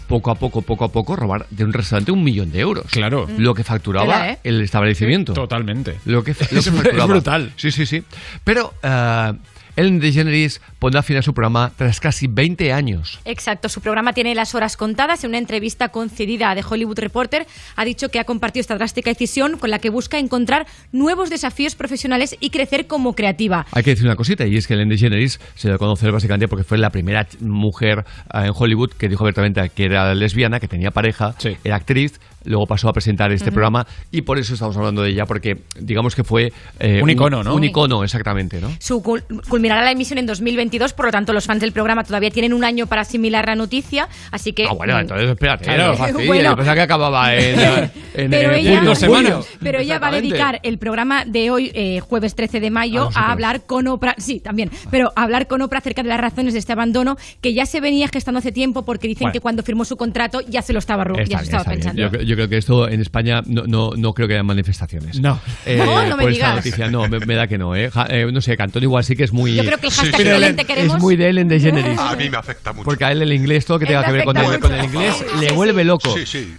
poco 0.08 0.32
a 0.32 0.36
poco, 0.36 0.62
poco 0.62 0.86
a 0.86 0.92
poco, 0.92 1.16
robar 1.16 1.46
de 1.50 1.64
un 1.64 1.74
restaurante 1.74 2.12
un 2.12 2.24
millón 2.24 2.52
de 2.52 2.60
euros. 2.60 2.86
Claro. 2.92 3.28
Lo 3.38 3.54
que 3.54 3.64
facturaba 3.64 4.30
¿eh? 4.30 4.40
el 4.44 4.62
establecimiento. 4.62 5.34
Totalmente. 5.34 5.98
Lo 6.06 6.24
que, 6.24 6.36
lo 6.52 6.60
Es 6.60 6.66
que 6.66 6.72
br- 6.72 6.78
es 6.78 6.84
facturaba. 6.84 7.06
brutal. 7.06 7.54
Sí, 7.56 7.72
sí, 7.72 7.86
sí. 7.86 8.04
Pero 8.44 8.74
uh, 8.84 9.34
Ellen 9.76 10.00
DeGeneres 10.00 10.62
pondrá 10.80 11.02
fin 11.02 11.18
a 11.18 11.22
su 11.22 11.34
programa 11.34 11.72
tras 11.76 12.00
casi 12.00 12.28
20 12.28 12.72
años. 12.74 13.20
Exacto, 13.26 13.70
su 13.70 13.82
programa 13.82 14.14
tiene 14.14 14.36
las 14.36 14.54
horas 14.56 14.78
contadas. 14.78 15.24
En 15.24 15.30
una 15.30 15.40
entrevista 15.40 15.90
concedida 15.90 16.52
a 16.52 16.56
The 16.56 16.64
Hollywood 16.68 17.00
Reporter, 17.00 17.48
ha 17.76 17.86
dicho 17.86 18.10
que 18.10 18.20
ha 18.20 18.24
compartido 18.24 18.62
esta 18.62 18.76
drástica 18.76 19.10
decisión 19.10 19.58
con 19.58 19.72
la 19.72 19.80
que 19.80 19.90
busca 19.90 20.20
encontrar 20.20 20.68
nuevos 20.92 21.30
desafíos 21.30 21.76
profesionales 21.76 22.36
y 22.40 22.50
crecer 22.52 22.88
como 22.88 23.16
creativa. 23.16 23.66
Hay 23.72 23.84
que 23.84 23.92
decir 23.92 24.06
una 24.06 24.16
cosita, 24.16 24.46
y 24.46 24.58
es 24.58 24.68
que 24.68 24.76
Ellen 24.76 24.90
DeGeneres 24.90 25.40
se 25.56 25.68
dio 25.68 25.76
a 25.76 25.80
conocer 25.80 26.12
básicamente 26.12 26.48
porque 26.48 26.64
fue 26.64 26.78
la 26.78 26.90
primera 26.90 27.28
mujer 27.40 28.06
eh, 28.34 28.46
en 28.46 28.52
Hollywood 28.56 28.92
que 28.92 29.10
dijo 29.10 29.24
abiertamente 29.24 29.70
que 29.70 29.86
era 29.86 30.14
lesbiana, 30.14 30.60
que 30.60 30.68
tenía 30.68 30.92
pareja, 30.92 31.36
era 31.64 31.76
actriz, 31.76 32.20
luego 32.46 32.66
pasó 32.68 32.90
a 32.90 32.94
presentar 32.94 33.32
este 33.32 33.52
programa 33.52 33.86
y 34.12 34.22
por 34.22 34.38
eso 34.40 34.54
estamos 34.54 34.76
hablando 34.78 35.02
de 35.02 35.10
ella, 35.12 35.26
porque 35.26 35.58
digamos 35.80 36.16
que 36.16 36.24
fue... 36.24 36.52
eh, 36.80 37.02
Un 37.02 37.10
icono, 37.10 37.44
¿no? 37.44 37.56
Un 37.56 37.64
icono, 37.64 38.04
exactamente, 38.04 38.60
¿no? 38.62 38.70
Su 38.80 39.02
cul- 39.02 39.24
culminará 39.50 39.82
la 39.84 39.92
emisión 39.92 40.18
en 40.20 40.26
2022, 40.26 40.94
por 40.94 41.06
lo 41.06 41.12
tanto 41.12 41.34
los 41.34 41.46
fans 41.46 41.62
del 41.62 41.72
programa 41.72 42.04
todavía 42.04 42.30
tienen 42.32 42.54
un 42.54 42.64
año 42.64 42.88
para 42.88 43.02
asimilar 43.02 43.46
la 43.48 43.56
noticia, 43.56 44.08
así 44.32 44.54
que... 44.54 44.66
Ah, 44.66 44.74
bueno, 44.74 45.00
entonces 45.00 45.30
espérate, 45.30 45.66
Claro. 45.66 45.88
no 45.90 45.98
fastidies, 45.98 46.28
Bueno. 46.28 46.56
pensaba 46.56 46.76
que 46.76 46.82
acababa 46.82 47.36
en, 47.36 47.60
en, 48.16 48.30
Pero 48.32 48.54
en 48.54 48.60
ella- 48.68 48.82
Dos 48.84 49.04
julio. 49.04 49.46
Pero 49.62 49.80
ella 49.80 50.00
va 50.00 50.08
a 50.08 50.12
dedicar 50.12 50.60
el 50.64 50.78
programa 50.78 51.26
de 51.26 51.52
hoy, 51.52 51.72
eh, 51.74 52.00
jueves 52.02 52.36
13 52.36 52.60
de 52.60 52.70
mayo, 52.72 53.02
A 53.02 53.06
nosotros. 53.06 53.24
a 53.26 53.32
hablar 53.32 53.62
con 53.66 53.88
Oprah. 53.88 54.16
Sí, 54.18 54.40
también. 54.40 54.70
Pero 54.92 55.12
a 55.16 55.24
hablar 55.24 55.48
con 55.48 55.62
Oprah 55.62 55.80
acerca 55.80 56.04
de 56.04 56.10
las 56.10 56.20
razones 56.20 56.54
de 56.54 56.60
este 56.60 56.74
abandono 56.74 57.18
que 57.42 57.54
ya 57.54 57.66
se 57.66 57.80
venía 57.82 58.08
gestando 58.08 58.40
hace 58.40 58.52
tiempo 58.52 58.84
porque 58.86 59.08
dicen 59.08 59.26
Bueno. 59.26 59.34
que 59.34 59.40
cuando 59.40 59.64
firmó 59.64 59.86
su 59.86 59.96
contrato 59.98 60.42
ya 60.42 60.62
se 60.62 60.74
lo 60.74 60.80
estaba, 60.80 61.06
ya 61.26 61.38
se 61.40 61.44
estaba 61.46 61.64
pensando. 61.64 62.02
Yo, 62.02 62.22
yo 62.22 62.33
creo 62.36 62.50
que 62.50 62.58
esto 62.58 62.88
en 62.88 63.02
España 63.02 63.42
no, 63.46 63.64
no, 63.68 63.92
no 63.96 64.14
creo 64.14 64.28
que 64.28 64.34
haya 64.36 64.44
manifestaciones. 64.44 65.20
No. 65.20 65.40
Eh, 65.66 65.78
No, 65.78 65.86
no 66.08 66.18
me 66.18 66.24
por 66.24 66.32
esta 66.32 66.46
digas. 66.48 66.56
noticia. 66.56 66.90
No, 66.90 67.08
me, 67.08 67.20
me 67.20 67.36
da 67.36 67.48
que 67.48 67.58
no. 67.58 67.76
¿eh? 67.76 67.90
Ja- 67.92 68.08
eh, 68.10 68.32
no 68.32 68.42
sé, 68.42 68.56
Cantón 68.58 68.84
igual 68.84 69.04
sí 69.04 69.16
que 69.16 69.24
es 69.24 69.34
muy... 69.34 69.56
Yo 69.56 69.64
creo 69.64 69.78
que 69.78 69.88
el 69.88 69.94
hashtag 69.94 70.24
violente 70.24 70.62
es 70.62 70.68
queremos- 70.68 71.00
muy 71.00 71.16
de 71.16 71.30
Ellen 71.30 71.48
DeGeneres. 71.48 72.00
A 72.04 72.16
mí 72.16 72.30
me 72.30 72.38
afecta 72.38 72.74
mucho. 72.74 72.86
Porque 72.86 73.06
a 73.06 73.12
él 73.12 73.22
el 73.22 73.34
inglés, 73.34 73.66
todo 73.66 73.78
lo 73.78 73.80
que 73.80 73.86
tenga 73.88 74.04
que 74.06 74.12
ver 74.12 74.24
con 74.26 74.38
afecta 74.38 74.56
el, 74.56 74.62
con 74.62 74.72
mucho. 74.72 74.84
el 74.84 74.86
inglés, 74.94 75.16
Sí, 75.18 75.40
le 75.40 75.50
sí, 75.50 75.56
vuelve 75.56 75.84
loco. 75.84 76.14
Sí, 76.16 76.26
sí. 76.26 76.56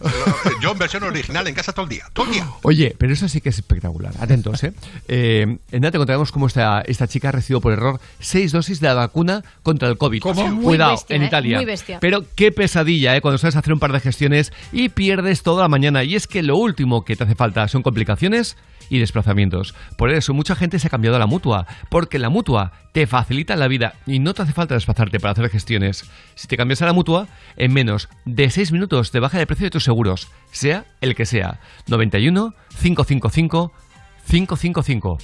Yo 0.62 0.72
en 0.72 0.79
versión 0.79 1.03
original 1.05 1.47
en 1.47 1.55
casa 1.55 1.72
todo 1.72 1.85
el 1.85 1.91
día. 1.91 2.05
Todo 2.12 2.27
el 2.27 2.33
día. 2.33 2.47
Oye, 2.62 2.95
pero 2.99 3.12
eso 3.12 3.29
sí 3.29 3.41
que 3.41 3.49
es 3.51 3.57
espectacular. 3.57 4.12
Atentos, 4.20 4.62
¿eh? 4.64 4.72
eh 5.09 5.43
en 5.70 5.81
nada 5.81 5.93
te 5.93 5.99
contaremos 5.99 6.33
cómo 6.33 6.47
esta, 6.47 6.81
esta 6.83 7.07
chica 7.09 7.31
recibió 7.33 7.61
por 7.61 7.72
error 7.72 8.01
seis 8.20 8.53
dosis 8.53 8.81
de 8.81 8.89
la 8.89 8.95
vacuna 8.95 9.43
contra 9.62 9.89
el 9.89 9.97
COVID. 9.99 10.22
Muy 10.25 10.62
Cuidado, 10.64 10.93
bestia, 10.93 11.16
en 11.16 11.22
¿eh? 11.22 11.27
Italia. 11.27 11.57
Muy 11.57 11.64
bestia. 11.66 11.99
Pero 12.01 12.25
qué 12.35 12.53
pesadilla, 12.53 13.16
¿eh? 13.16 13.20
Cuando 13.20 13.39
sabes 13.39 13.57
hacer 13.57 13.72
un 13.72 13.79
par 13.81 13.93
de 13.93 14.01
gestiones 14.01 14.53
y 14.72 14.89
pierdes 14.89 15.43
toda 15.43 15.64
mañana. 15.69 16.05
Y 16.05 16.15
es 16.15 16.27
que 16.27 16.43
lo 16.43 16.57
último 16.57 17.05
que 17.05 17.17
te 17.17 17.25
hace 17.25 17.35
falta 17.35 17.67
son 17.69 17.83
complicaciones 17.83 18.57
y 18.89 18.99
desplazamientos. 18.99 19.75
Por 19.97 20.11
eso 20.11 20.35
mucha 20.35 20.55
gente 20.55 20.79
se 20.79 20.87
ha 20.87 20.91
cambiado 20.91 21.17
a 21.17 21.19
la 21.19 21.27
mutua, 21.27 21.67
porque 21.91 22.19
la 22.19 22.29
mutua 22.29 22.73
te 22.93 23.07
facilita 23.07 23.57
la 23.57 23.69
vida 23.69 23.95
y 24.07 24.19
no 24.19 24.35
te 24.35 24.43
hace 24.43 24.53
falta 24.53 24.75
desplazarte 24.75 25.21
para 25.21 25.33
hacer 25.33 25.49
gestiones. 25.51 26.11
Si 26.35 26.49
te 26.49 26.57
cambias 26.57 26.83
a 26.83 26.87
la 26.87 26.93
mutua, 26.93 27.29
en 27.57 27.73
menos 27.73 28.09
de 28.25 28.51
6 28.51 28.73
minutos 28.73 29.11
te 29.11 29.21
baja 29.21 29.41
el 29.41 29.47
precio 29.47 29.67
de 29.67 29.71
tus 29.71 29.85
seguros, 29.85 30.29
sea 30.51 30.85
el 31.01 31.15
que 31.15 31.27
sea. 31.27 31.61
91 31.89 32.55
555 32.81 33.73
555. 34.27 35.19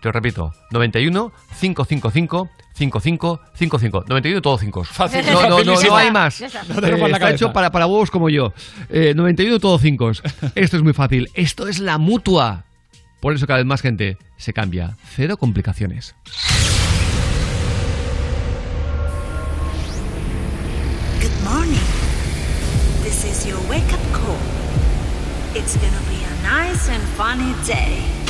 Te 0.00 0.08
lo 0.08 0.12
repito, 0.12 0.54
91 0.70 1.32
555 1.60 2.48
5555. 2.80 4.04
91 4.08 4.40
todos 4.40 4.60
5. 4.60 4.84
Fácil, 4.84 5.24
No, 5.32 5.42
no, 5.42 5.62
no, 5.62 5.80
no 5.80 5.96
hay 5.96 6.10
más. 6.10 6.40
Está. 6.40 6.62
Eh, 6.62 7.10
está 7.12 7.30
hecho 7.30 7.52
para, 7.52 7.70
para 7.70 7.86
huevos 7.86 8.10
como 8.10 8.30
yo. 8.30 8.54
Eh, 8.88 9.12
91 9.14 9.60
todos 9.60 9.82
5. 9.82 10.12
Esto 10.54 10.76
es 10.78 10.82
muy 10.82 10.94
fácil. 10.94 11.30
Esto 11.34 11.68
es 11.68 11.78
la 11.78 11.98
mutua. 11.98 12.64
Por 13.20 13.34
eso 13.34 13.46
cada 13.46 13.58
vez 13.58 13.66
más 13.66 13.82
gente 13.82 14.16
se 14.38 14.54
cambia. 14.54 14.96
Cero 15.14 15.36
complicaciones. 15.36 16.14
Good 21.20 21.44
morning. 21.44 21.84
This 23.04 23.24
is 23.24 23.46
your 23.46 23.58
wake 23.68 23.92
up 23.92 24.00
call. 24.12 24.38
It's 25.54 25.76
gonna 25.76 26.00
be 26.08 26.24
a 26.24 26.42
nice 26.42 26.88
and 26.88 27.02
funny 27.18 27.52
day. 27.66 28.20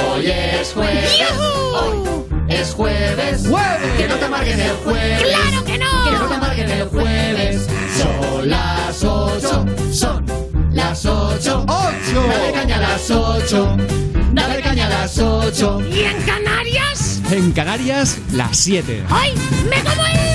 Hoy 0.00 0.26
es 0.26 0.72
jueves. 0.72 1.20
Hoy 1.74 1.98
es 2.48 2.74
jueves. 2.74 3.42
Que 3.96 4.08
no 4.08 4.16
te 4.16 4.24
amarguen 4.24 4.60
el 4.60 4.76
jueves. 4.84 5.22
¡Claro 5.22 5.64
que 5.64 5.78
no! 5.78 6.04
Que 6.04 6.10
no 6.12 6.28
te 6.28 6.34
amarguen 6.34 6.70
el 6.70 6.88
jueves. 6.88 7.66
Son 7.96 8.48
las 8.48 9.04
ocho. 9.04 9.66
Son 9.92 10.24
las 10.72 11.04
ocho. 11.04 11.64
¡Ocho! 11.68 12.26
Dale 12.28 12.52
caña 12.52 12.76
a 12.76 12.80
las 12.80 13.10
ocho. 13.10 13.76
Dale 14.32 14.62
caña 14.62 14.86
a 14.86 14.90
las 14.90 15.18
ocho. 15.18 15.80
¿Y 15.90 16.00
en? 16.00 16.47
En 17.30 17.52
Canarias, 17.52 18.18
las 18.32 18.56
7. 18.56 19.04
¡Ay! 19.10 19.34
¡Me 19.68 19.82
como 19.82 20.06
el 20.06 20.27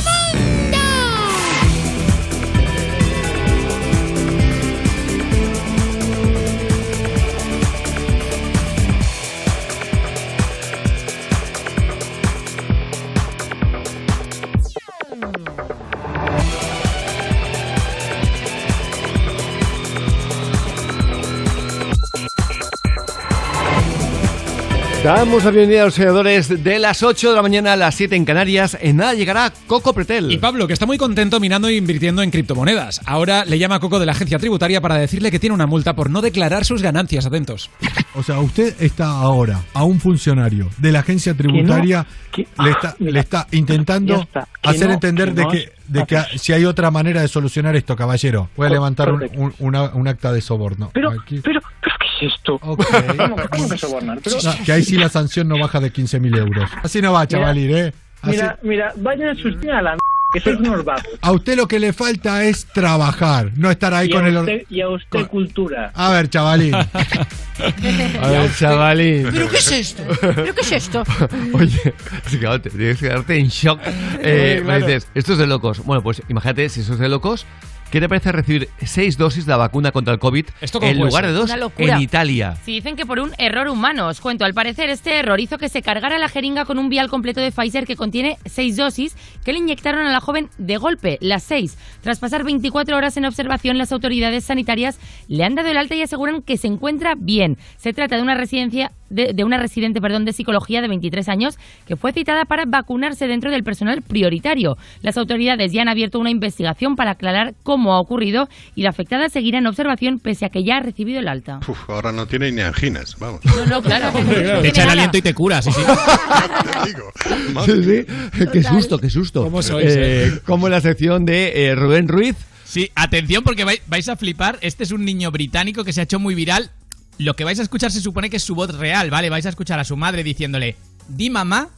Damos 25.04 25.44
la 25.44 25.52
bienvenida 25.52 25.82
a 25.82 25.86
los 25.86 25.96
seguidores 25.96 26.64
de 26.64 26.80
las 26.80 27.04
8 27.04 27.32
de 27.32 27.36
la 27.36 27.42
mañana 27.42 27.74
a 27.74 27.76
las 27.76 27.94
7 27.96 28.16
en 28.16 28.24
Canarias. 28.24 28.78
En 28.80 28.96
nada 28.98 29.14
llegará 29.14 29.52
Coco 29.68 29.92
Pretel. 29.94 30.32
Y 30.32 30.38
Pablo, 30.38 30.66
que 30.66 30.72
está 30.72 30.86
muy 30.86 30.98
contento 30.98 31.42
minando 31.42 31.68
e 31.68 31.76
invirtiendo 31.76 32.22
en 32.22 32.32
criptomonedas. 32.32 33.02
Ahora 33.06 33.44
le 33.44 33.60
llama 33.60 33.76
a 33.76 33.80
Coco 33.82 34.00
de 34.00 34.06
la 34.06 34.14
agencia 34.14 34.40
tributaria 34.40 34.80
para 34.80 34.96
decirle 34.96 35.30
que 35.30 35.40
tiene 35.40 35.54
una 35.56 35.68
multa 35.68 35.94
por 35.94 36.10
no 36.10 36.22
declarar 36.22 36.64
sus 36.64 36.82
ganancias. 36.82 37.26
Atentos. 37.26 37.70
O 38.16 38.24
sea, 38.24 38.40
usted 38.40 38.76
está 38.82 39.08
ahora 39.08 39.60
a 39.74 39.84
un 39.84 40.00
funcionario 40.00 40.70
de 40.78 40.92
la 40.94 41.00
agencia 41.00 41.34
tributaria, 41.34 42.06
que- 42.32 42.48
le 42.64 42.72
está, 42.72 42.96
le 43.00 43.20
está 43.20 43.48
intentando 43.52 44.22
está, 44.22 44.48
hacer 44.64 44.88
no, 44.88 44.94
entender 44.94 45.34
que 45.34 45.36
de 45.36 45.44
no 45.44 45.50
que, 45.50 45.72
de 45.88 46.06
que 46.06 46.38
si 46.40 46.54
hay 46.54 46.64
otra 46.64 46.92
manera 46.92 47.20
de 47.22 47.28
solucionar 47.28 47.76
esto, 47.76 47.98
caballero. 47.98 48.50
Voy 48.56 48.68
a 48.68 48.70
Cor- 48.70 48.76
levantar 48.78 49.12
un, 49.12 49.24
un- 49.36 49.54
una- 49.60 49.94
un 49.94 50.08
acta 50.08 50.32
de 50.32 50.40
soborno. 50.40 50.92
Pero, 50.94 51.10
Aquí. 51.12 51.42
pero, 51.44 51.60
pero, 51.82 51.93
¿qué 51.93 51.93
es 52.28 52.34
esto? 52.34 52.60
¿Cómo, 52.60 52.78
cómo 53.52 53.70
que 53.70 53.78
sobornar? 53.78 54.20
Pero- 54.24 54.38
No, 54.44 54.54
que 54.66 54.72
ahí 54.72 54.84
sí 54.84 54.96
la 54.98 55.10
sanción 55.10 55.48
no 55.48 55.58
baja 55.58 55.80
de 55.80 55.92
15.000 55.92 56.38
euros. 56.38 56.70
Así 56.84 57.02
no 57.02 57.14
va, 57.14 57.28
chavalín, 57.28 57.76
¿eh? 57.76 57.94
Así- 58.22 58.32
Mira, 58.38 58.60
mira, 58.64 58.94
vayan 58.98 59.30
a 59.30 59.36
sus 59.36 59.56
a 59.68 59.82
la 59.82 59.98
que 60.34 60.40
sois 60.40 60.58
unos 60.58 60.84
vagos. 60.84 61.04
a 61.22 61.32
usted 61.32 61.56
lo 61.56 61.68
que 61.68 61.80
le 61.80 61.94
falta 61.94 62.44
es 62.44 62.66
trabajar, 62.66 63.52
no 63.56 63.70
estar 63.70 63.94
ahí 63.94 64.08
y, 64.08 64.12
con 64.12 64.26
el... 64.26 64.36
usted, 64.38 64.54
or- 64.62 64.66
y 64.68 64.82
a 64.82 64.90
usted 64.90 65.28
cultura. 65.28 65.92
A 65.94 66.10
ver, 66.12 66.28
chavalín. 66.30 66.74
A 68.20 68.28
ver, 68.30 68.56
chavalín. 68.56 69.30
¿Pero 69.32 69.48
qué 69.50 69.58
es 69.58 69.72
esto? 69.72 70.04
¿Pero 70.22 70.56
qué 70.56 70.62
es 70.62 70.72
esto? 70.72 71.04
Oye, 71.54 71.94
tienes 72.32 72.98
que 72.98 73.08
quedarte 73.08 73.38
en 73.38 73.48
shock. 73.50 73.80
Eh, 74.22 74.62
Claro. 74.64 74.80
me 74.80 74.88
dices, 74.88 75.08
esto 75.14 75.34
es 75.34 75.38
de 75.38 75.46
locos. 75.48 75.84
Bueno, 75.86 76.02
pues 76.02 76.22
imagínate, 76.30 76.68
si 76.70 76.82
eso 76.82 76.94
es 76.94 77.00
de 77.00 77.10
locos, 77.10 77.46
¿qué 77.94 78.00
te 78.00 78.10
parece 78.10 78.32
recibir 78.32 78.70
seis 78.84 79.20
dosis 79.20 79.46
de 79.46 79.52
la 79.52 79.58
vacuna 79.58 79.92
contra 79.92 80.12
el 80.12 80.20
COVID 80.20 80.48
¿Esto 80.62 80.80
cómo 80.80 80.92
en 80.92 80.98
lugar 80.98 81.28
de 81.28 81.32
dos 81.32 81.52
en 81.78 82.02
Italia? 82.02 82.56
Si 82.64 82.72
dicen 82.72 82.96
que 82.96 83.06
por 83.06 83.20
un 83.20 83.34
error 83.38 83.68
humano, 83.68 84.08
os 84.08 84.20
cuento, 84.20 84.46
al 84.46 84.56
parecer 84.56 84.90
este 84.90 85.20
error 85.20 85.40
hizo 85.40 85.60
que 85.60 85.70
se 85.70 85.84
cargara 85.84 86.18
la 86.18 86.28
jeringa 86.28 86.66
con 86.66 86.80
un 86.80 86.90
vial 86.90 87.08
completo 87.08 87.40
de 87.40 87.52
Pfizer 87.52 87.86
que 87.86 87.96
contiene 87.96 88.40
seis 88.46 88.78
dosis 88.78 89.16
que 89.46 89.54
le 89.54 89.60
inyectaron 89.60 90.08
a 90.08 90.12
la 90.12 90.22
joven 90.22 90.50
de 90.58 90.78
golpe, 90.78 91.20
las 91.22 91.44
seis. 91.44 91.78
Tras 92.02 92.18
pasar 92.18 92.44
24 92.44 92.98
horas 92.98 93.16
en 93.18 93.26
observación, 93.26 93.78
las 93.78 93.92
autoridades 93.92 94.46
sanitarias 94.46 95.00
le 95.28 95.44
han 95.44 95.54
dado 95.54 95.70
el 95.70 95.78
alta 95.78 95.94
y 95.94 96.02
aseguran 96.02 96.42
que 96.42 96.58
se 96.58 96.66
encuentra 96.66 97.14
bien. 97.16 97.60
Se 97.78 97.94
trata 97.94 98.16
de 98.16 98.24
una 98.24 98.34
residencia 98.34 98.92
de, 99.12 99.34
de 99.34 99.44
una 99.44 99.58
residente, 99.58 100.02
perdón, 100.02 100.26
de 100.26 100.34
psicología 100.34 100.82
de 100.82 100.88
23 100.88 101.30
años 101.30 101.60
que 101.86 101.96
fue 101.96 102.12
citada 102.12 102.46
para 102.46 102.64
vacunarse 102.66 103.28
dentro 103.28 103.52
del 103.52 103.64
personal 103.64 104.02
prioritario. 104.02 104.78
Las 105.04 105.18
autoridades 105.18 105.72
ya 105.72 105.84
han 105.84 105.90
abierto 105.90 106.18
una 106.18 106.32
investigación 106.32 106.96
para 106.96 107.12
aclarar 107.12 107.54
cómo 107.62 107.83
ha 107.92 108.00
ocurrido 108.00 108.48
y 108.76 108.84
la 108.84 108.92
afectada 108.92 109.28
seguirá 109.28 109.58
en 109.58 109.68
observación 109.68 110.20
pese 110.20 110.46
a 110.46 110.50
que 110.50 110.64
ya 110.64 110.78
ha 110.78 110.80
recibido 110.80 111.20
el 111.20 111.28
alta. 111.28 111.60
Uf, 111.68 111.90
ahora 111.90 112.12
no 112.14 112.28
tiene 112.28 112.52
ni 112.52 112.62
anginas, 112.62 113.18
vamos. 113.20 113.42
No, 113.44 113.66
no, 113.66 113.82
claro. 113.82 114.12
Te 114.62 114.68
echa 114.70 114.84
el 114.84 114.90
aliento 114.92 115.18
y 115.18 115.22
te 115.24 115.34
cura, 115.34 115.62
sí, 115.62 115.72
sí. 115.72 115.82
Sí, 117.66 117.84
sí. 117.84 118.46
Qué 118.52 118.64
susto, 118.64 118.98
qué 119.00 119.10
susto. 119.10 119.44
¿Cómo 119.44 119.62
sois, 119.62 119.88
Eh, 119.96 120.28
eh? 120.28 120.40
como 120.46 120.70
la 120.70 120.82
sección 120.82 121.26
de 121.26 121.66
eh, 121.66 121.76
Rubén 121.76 122.08
Ruiz. 122.08 122.36
Sí, 122.66 122.90
atención 122.96 123.44
porque 123.44 123.66
vai- 123.66 123.82
vais 123.88 124.08
a 124.10 124.16
flipar. 124.16 124.58
Este 124.62 124.84
es 124.84 124.92
un 124.92 125.06
niño 125.06 125.32
británico 125.32 125.84
que 125.84 125.94
se 125.94 126.02
ha 126.02 126.04
hecho 126.04 126.20
muy 126.20 126.36
viral. 126.36 126.72
Lo 127.20 127.36
que 127.36 127.44
vais 127.44 127.60
a 127.60 127.64
escuchar 127.64 127.92
se 127.92 128.02
supone 128.02 128.30
que 128.30 128.38
es 128.38 128.44
su 128.44 128.56
voz 128.56 128.76
real, 128.78 129.10
¿vale? 129.12 129.30
Vais 129.30 129.46
a 129.46 129.50
escuchar 129.50 129.80
a 129.80 129.84
su 129.84 129.96
madre 129.96 130.24
diciéndole, 130.24 130.76
di 131.08 131.30
mamá, 131.30 131.70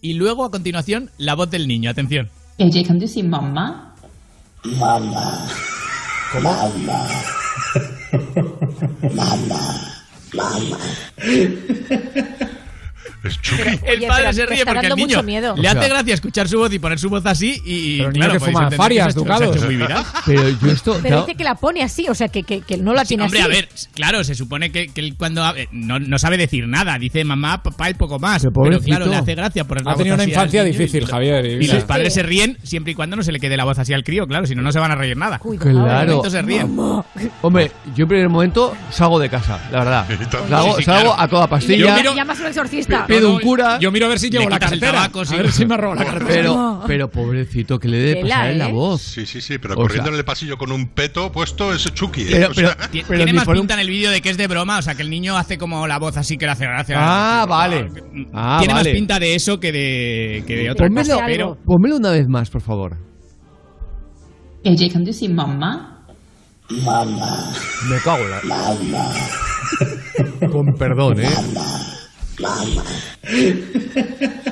y 0.00 0.14
luego 0.14 0.44
a 0.44 0.50
continuación 0.50 1.10
la 1.18 1.34
voz 1.34 1.50
del 1.50 1.66
niño. 1.66 1.90
Atención. 1.90 2.30
AJ, 2.60 2.86
can 2.86 3.00
you 3.00 3.08
see 3.08 3.22
mamá? 3.24 3.93
Mamá. 4.64 5.46
Mamá. 6.40 7.08
Mamá. 9.14 9.60
Mamá. 10.32 10.78
Es 13.24 13.40
Chucky. 13.40 13.62
El 13.62 13.98
Oye, 13.98 14.06
padre 14.06 14.22
pero 14.24 14.32
se 14.34 14.46
ríe 14.46 14.58
está 14.58 14.64
porque 14.72 14.86
el 14.86 14.90
dando 14.90 14.96
niño 14.96 15.06
mucho 15.16 15.22
miedo. 15.22 15.54
le 15.56 15.66
O 15.68 15.70
hace 15.70 15.78
sea- 15.80 15.88
gracia 15.88 16.14
escuchar 16.14 16.48
su 16.48 16.58
voz 16.58 16.72
y 16.72 16.78
poner 16.78 16.98
su 16.98 17.08
voz 17.10 17.24
así 17.26 17.60
y 17.64 17.96
Pero 17.98 18.08
el 18.08 18.12
niño 18.14 18.24
claro, 18.26 18.32
que 18.34 18.38
podéis 18.38 18.52
fuma 18.54 18.64
entender 18.66 18.76
farias, 18.78 19.06
que 19.06 19.12
se 19.12 19.18
ha 19.18 19.22
hecho- 19.22 19.26
se 19.26 19.32
ha 19.32 19.38
Ducados. 19.46 19.56
hecho 19.56 19.66
muy 19.66 19.76
viral. 19.76 20.04
Pero 20.26 20.48
yo 20.48 20.70
esto. 20.70 21.00
Pero 21.02 21.20
dice 21.22 21.34
que 21.34 21.44
la 21.44 21.54
pone 21.54 21.82
así, 21.82 22.06
o 22.08 22.14
sea, 22.14 22.28
que, 22.28 22.42
que, 22.42 22.60
que 22.60 22.76
no 22.76 22.92
la 22.94 23.02
Sí, 23.02 23.08
tiene 23.08 23.24
hombre, 23.24 23.40
así. 23.40 23.46
a 23.46 23.52
ver, 23.54 23.68
claro, 23.94 24.24
se 24.24 24.34
supone 24.34 24.70
que, 24.70 24.88
que 24.88 25.00
él 25.00 25.14
cuando 25.18 25.44
eh, 25.56 25.68
no, 25.72 25.98
no 25.98 26.18
sabe 26.18 26.36
decir 26.36 26.68
nada, 26.68 26.98
dice 26.98 27.24
mamá, 27.24 27.62
papá 27.62 27.90
y 27.90 27.94
poco 27.94 28.18
más. 28.18 28.42
Pero 28.42 28.52
Pero 28.52 28.64
pobrecito. 28.64 28.86
claro, 28.96 29.06
le 29.10 29.16
hace 29.16 29.34
gracia 29.34 29.64
la 29.68 29.90
Ha 29.92 29.96
tenido 29.96 30.14
una 30.14 30.24
infancia 30.24 30.62
difícil, 30.64 31.06
Javier. 31.06 31.44
Y 31.46 31.64
y- 31.64 31.68
los 31.68 31.84
padres 31.84 32.14
se 32.14 32.22
ríen 32.22 32.58
siempre 32.62 32.92
y 32.92 32.94
cuando 32.94 33.16
no 33.16 33.22
se 33.22 33.32
le 33.32 33.40
quede 33.40 33.56
la 33.56 33.64
voz 33.64 33.78
así 33.78 33.92
al 33.94 34.04
crío, 34.04 34.26
claro, 34.26 34.46
si 34.46 34.54
no, 34.54 34.62
no 34.62 34.70
se 34.72 34.78
van 34.78 34.90
a 34.90 34.94
reír 34.96 35.16
nada. 35.16 35.38
Claro. 35.38 35.58
De 36.00 36.06
momento 36.06 36.30
se 36.30 36.42
ríen. 36.42 36.76
Hombre, 37.42 37.70
yo 37.96 38.02
en 38.04 38.08
primer 38.08 38.28
momento 38.28 38.74
salgo 38.90 39.18
de 39.18 39.28
casa, 39.28 39.58
la 39.72 39.78
verdad. 39.78 40.06
Salgo, 40.48 40.76
Sí, 40.76 40.82
salgo 40.84 41.00
claro. 41.10 41.14
a 41.20 41.28
toda 41.28 41.46
pastilla. 41.46 41.96
Miro- 41.96 42.14
Llamas 42.14 42.38
a 42.38 42.42
un 42.42 42.48
exorcista. 42.48 43.06
Pido 43.16 43.32
un 43.34 43.40
cura. 43.40 43.78
Yo 43.80 43.90
miro 43.92 44.06
a 44.06 44.08
ver 44.10 44.18
si 44.18 44.30
llevo 44.30 44.44
Le 44.44 44.50
la 44.50 44.58
cartera. 44.58 44.92
tabaco, 44.92 45.24
sí. 45.24 45.34
A 45.34 45.38
ver 45.38 45.52
si 45.52 45.66
me 45.66 45.74
ha 45.74 45.76
robado 45.78 46.02
la 46.04 46.10
cartera. 46.10 46.28
Pero, 46.28 46.82
pero 46.86 47.08
pobrecito, 47.10 47.78
que 47.78 47.88
le 47.88 47.98
debe 47.98 48.22
pasar 48.22 48.50
en 48.50 48.58
la 48.58 48.68
¿eh? 48.68 48.72
voz. 48.72 49.02
Sí, 49.02 49.26
sí, 49.26 49.40
sí, 49.40 49.58
pero 49.58 49.74
O 49.74 49.76
corriendo 49.76 50.06
sea- 50.06 50.12
en 50.14 50.18
el 50.18 50.24
pasillo 50.24 50.56
con 50.58 50.72
un 50.72 50.88
peto 50.88 51.30
puesto 51.32 51.72
es 51.72 51.84
Chucky. 51.94 52.22
¿eh? 52.22 52.26
Pero- 52.30 52.50
O 52.50 52.54
pero- 52.54 52.68
sea, 52.68 52.88
Ti- 52.88 53.02
Pero 53.06 53.18
Tiene 53.24 53.32
más 53.32 53.48
pinta 53.48 53.74
en 53.74 53.80
el 53.80 53.88
vídeo 53.88 54.10
de 54.10 54.20
que 54.20 54.30
es 54.30 54.36
de 54.36 54.46
broma, 54.46 54.78
o 54.78 54.82
sea, 54.82 54.94
que 54.94 55.02
el 55.02 55.10
niño 55.10 55.36
hace 55.36 55.58
como 55.58 55.86
la 55.86 55.98
voz 55.98 56.16
así 56.16 56.36
que 56.36 56.46
le 56.46 56.52
hace 56.52 56.64
gracia. 56.64 56.96
Ah, 56.98 57.46
vale. 57.48 57.88
Ah, 58.32 58.58
Tiene 58.60 58.74
vale. 58.74 58.90
más 58.90 58.94
pinta 58.98 59.18
de 59.18 59.34
eso 59.34 59.58
que 59.60 59.72
de, 59.72 60.44
que 60.46 60.56
de 60.56 60.70
otra 60.70 60.86
Pónmelo, 60.86 61.14
cosa, 61.14 61.26
pero... 61.26 61.58
pónmelo 61.64 61.96
una 61.96 62.10
vez 62.10 62.28
más, 62.28 62.50
por 62.50 62.60
favor. 62.60 62.96
Can 64.64 64.76
you 65.04 65.12
see 65.12 65.28
mamá? 65.28 66.06
Mamá. 66.70 67.52
Me 67.90 67.98
cago 67.98 68.24
en 68.24 68.30
la... 68.30 68.40
Mamá. 68.44 69.12
Con 70.50 70.74
perdón, 70.78 71.20
¿eh? 71.20 71.28
Mamá. 72.38 72.82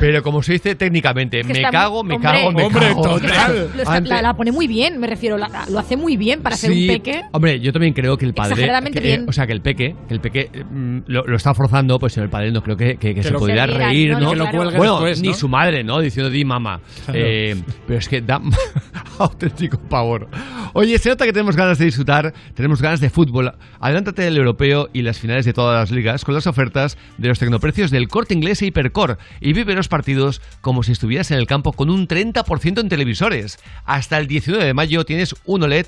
Pero 0.01 0.23
como 0.23 0.43
se 0.43 0.53
dice 0.55 0.75
técnicamente, 0.75 1.39
Que 1.43 1.45
me 1.45 1.53
está- 1.55 1.71
cago, 1.71 2.03
me 2.03 2.15
hombre. 2.15 2.31
cago, 2.31 2.53
me 2.53 2.65
Hombre, 2.65 2.87
cago. 2.89 3.03
total. 3.03 3.71
Lo 3.75 3.83
está- 3.83 3.95
Antes- 3.95 4.11
la, 4.11 4.23
la 4.23 4.35
pone 4.35 4.53
muy 4.53 4.67
bien, 4.67 4.99
me 4.99 5.07
refiero, 5.07 5.37
la- 5.39 5.49
la- 5.49 5.67
lo 5.67 5.79
hace 5.79 5.97
muy 5.97 6.17
bien 6.17 6.43
para 6.43 6.57
ser 6.57 6.71
un 6.71 6.77
Sí, 6.77 6.87
peque. 6.89 7.23
Hombre, 7.33 7.61
yo 7.61 7.73
también 7.73 7.93
creo 7.95 8.17
que 8.17 8.25
el 8.25 8.35
padre. 8.35 8.67
Eh, 8.95 9.25
o 9.27 9.33
sea, 9.33 9.47
que 9.47 9.53
el 9.53 9.61
peque, 9.63 9.95
que 10.09 10.15
el 10.15 10.21
peque 10.21 10.51
mm, 10.71 10.99
lo, 11.07 11.23
lo 11.25 11.37
está 11.37 11.55
forzando, 11.55 11.99
pues 11.99 12.17
el 12.19 12.29
padre 12.29 12.51
no 12.53 12.63
creo 12.63 12.77
que, 12.77 12.97
que- 12.97 13.15
que 13.15 13.23
se 13.23 13.31
lo 13.31 13.39
pudiera 13.39 13.67
reír, 13.67 14.13
no, 14.13 14.19
¿no? 14.21 14.25
no, 14.27 14.31
Que 14.31 14.37
lo 14.37 14.45
claro. 14.45 14.59
cuelgue 14.59 14.79
bueno, 14.79 14.93
después, 15.01 15.23
ni 15.23 15.35
su 15.35 15.49
madre, 15.49 15.85
¿no? 15.85 16.01
Diciendo 16.01 16.31
di 16.31 16.45
mamá. 16.45 16.81
Claro. 17.05 17.21
Eh, 17.23 17.57
pero 17.87 17.99
es 17.99 18.09
que 18.09 18.21
da 18.21 18.41
auténtico 19.19 19.79
pavor. 19.89 20.29
Oye, 20.75 20.99
se 20.99 21.11
nota 21.11 21.27
que 21.27 21.33
tenemos 21.33 21.55
ganas 21.55 21.79
de 21.79 21.85
disfrutar, 21.85 22.33
tenemos 22.55 22.81
ganas 22.81 23.01
de 23.01 23.11
fútbol. 23.11 23.53
Adelántate 23.79 24.23
del 24.23 24.39
europeo 24.39 24.89
y 24.93 25.03
las 25.03 25.19
finales 25.19 25.45
de 25.45 25.53
todas 25.53 25.79
las 25.79 25.91
ligas 25.91 26.25
con 26.25 26.35
las 26.35 26.47
ofertas 26.47 26.97
de 27.19 27.29
los 27.29 27.39
tecnoprecios 27.39 27.91
del 27.91 28.09
corte 28.09 28.33
inglés 28.33 28.63
e 28.63 28.67
Hipercor 28.67 29.19
y 29.41 29.53
vive 29.53 29.75
los 29.75 29.89
partidos 29.89 30.41
como 30.63 30.83
si 30.83 30.93
estuvieras 30.93 31.31
en 31.31 31.39
el 31.39 31.47
campo 31.47 31.73
con 31.73 31.91
un 31.91 32.09
30% 32.09 32.81
en 32.81 32.89
televisores. 32.89 33.59
Hasta 33.85 34.17
el 34.17 34.27
19 34.27 34.65
de 34.65 34.73
mayo 34.73 35.05
tienes 35.05 35.35
un 35.45 35.63
OLED 35.63 35.87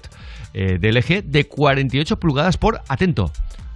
eh, 0.53 0.78
de 0.78 0.93
LG 0.93 1.24
de 1.24 1.47
48 1.49 2.20
pulgadas 2.20 2.59
por, 2.59 2.82
atento, 2.89 3.32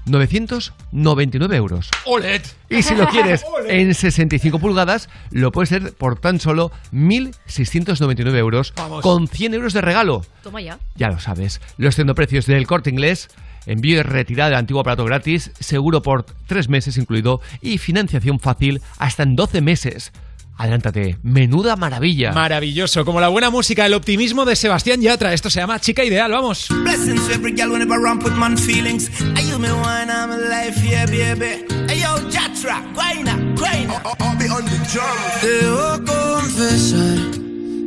999 0.07 1.57
euros. 1.57 1.91
¡Oled! 2.07 2.43
Y 2.71 2.83
si 2.83 2.95
lo 2.95 3.07
quieres 3.09 3.45
en 3.69 3.95
65 3.95 4.59
pulgadas, 4.59 5.09
lo 5.31 5.53
puedes 5.53 5.73
hacer 5.73 5.93
por 5.95 6.19
tan 6.19 6.41
solo 6.41 6.71
1.699 6.93 8.37
euros 8.37 8.73
Vamos. 8.77 9.03
con 9.03 9.29
100 9.29 9.55
euros 9.55 9.73
de 9.73 9.81
regalo. 9.81 10.25
Toma 10.43 10.61
ya. 10.61 10.79
Ya 10.95 11.09
lo 11.09 11.19
sabes, 11.21 11.61
los 11.77 11.97
precios 12.15 12.47
del 12.47 12.67
corte 12.67 12.91
inglés, 12.91 13.29
envío 13.67 14.01
y 14.01 14.03
retirada 14.03 14.51
del 14.51 14.59
antiguo 14.59 14.81
aparato 14.81 15.05
gratis, 15.05 15.53
seguro 15.61 16.03
por 16.03 16.25
3 16.47 16.69
meses 16.69 16.97
incluido 16.97 17.41
y 17.61 17.79
financiación 17.79 18.41
fácil 18.41 18.81
hasta 18.99 19.23
en 19.23 19.37
12 19.37 19.61
meses. 19.61 20.13
Adelántate, 20.59 21.19
menuda 21.23 21.77
maravilla. 21.77 22.33
Maravilloso, 22.33 23.05
como 23.05 23.21
la 23.21 23.29
buena 23.29 23.49
música, 23.49 23.87
el 23.87 23.95
optimismo 23.95 24.45
de 24.45 24.57
Sebastián 24.57 25.01
Yatra. 25.01 25.33
Esto 25.33 25.51
se 25.51 25.61
llama 25.61 25.79
Chica 25.81 26.03
Ideal, 26.05 26.33
vamos. 26.33 26.67
Blessings 26.83 27.29
to 27.29 27.35
every 27.35 27.53
girl 27.53 27.71
whenever 27.71 27.97
I 28.05 28.19
put 28.19 28.33
man 28.33 28.59
feelings. 28.59 29.09
Are 29.37 29.43
you 29.43 29.57
me 29.59 29.69
wine, 29.71 30.11
I'm 30.11 30.33
alive, 30.33 30.75
yeah, 30.85 31.07
baby. 31.07 31.65
Hey, 31.89 32.01
yo, 32.01 32.19
Jatra, 32.31 32.83
guayna, 32.93 33.37
guayna. 33.55 34.03
I'll 34.19 34.37
be 34.37 34.49
on 34.49 34.65
the 34.65 34.79
drum. 34.93 35.19
Debo 35.43 36.05
confesar, 36.05 37.19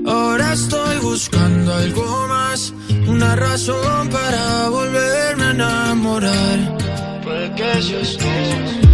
ahora 0.07 0.53
estoy 0.53 0.97
buscando 0.99 1.73
algo 1.73 2.27
más, 2.29 2.73
una 3.05 3.35
razón 3.35 4.07
para 4.09 4.69
volverme 4.69 5.43
a 5.43 5.51
enamorar. 5.51 6.77
Porque 7.21 7.81
yo 7.81 7.99
estoy. 7.99 8.91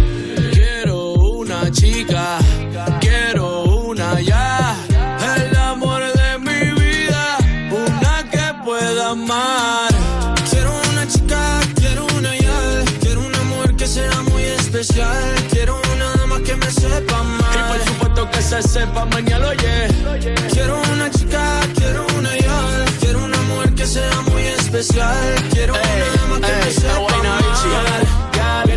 Quiero 0.52 1.12
una 1.12 1.70
chica, 1.70 2.38
se 18.62 18.68
sepa 18.68 19.04
mañana, 19.06 19.48
oye. 19.48 19.88
Quiero 20.50 20.80
una 20.92 21.10
chica, 21.10 21.60
quiero 21.76 22.06
una 22.18 22.36
ya, 22.36 22.84
quiero 23.00 23.24
una 23.24 23.40
mujer 23.42 23.74
que 23.74 23.86
sea 23.86 24.20
muy 24.22 24.42
especial, 24.42 25.34
quiero 25.52 25.74
una 25.74 26.38
dama 26.38 26.46
que 26.46 26.64
me 26.64 26.72
sepa 26.72 27.14
amar. 27.14 27.48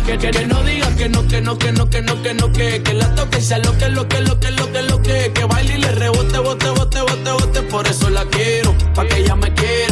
Que, 0.06 0.18
que, 0.18 0.30
que 0.30 0.46
no 0.46 0.62
diga 0.64 0.94
que 0.96 1.08
no, 1.08 1.26
que 1.28 1.40
no, 1.40 1.56
que 1.56 1.72
no, 1.72 1.88
que 1.88 2.02
no, 2.02 2.22
que 2.22 2.34
no, 2.34 2.52
que, 2.52 2.82
que 2.82 2.92
la 2.92 3.14
toque 3.14 3.38
y 3.38 3.42
sea 3.42 3.58
lo 3.58 3.76
que, 3.78 3.88
lo 3.88 4.08
que, 4.08 4.20
lo 4.20 4.38
que, 4.40 4.50
lo 4.50 4.72
que, 4.72 4.82
lo 4.82 5.00
que, 5.00 5.32
que 5.32 5.44
baile 5.44 5.74
y 5.74 5.78
le 5.78 5.92
rebote, 5.92 6.38
bote, 6.38 6.68
bote, 6.70 7.00
bote, 7.00 7.30
bote, 7.30 7.62
por 7.62 7.86
eso 7.86 8.10
la 8.10 8.24
quiero, 8.26 8.74
pa' 8.94 9.06
que 9.06 9.18
ella 9.18 9.36
me 9.36 9.52
quiera. 9.54 9.91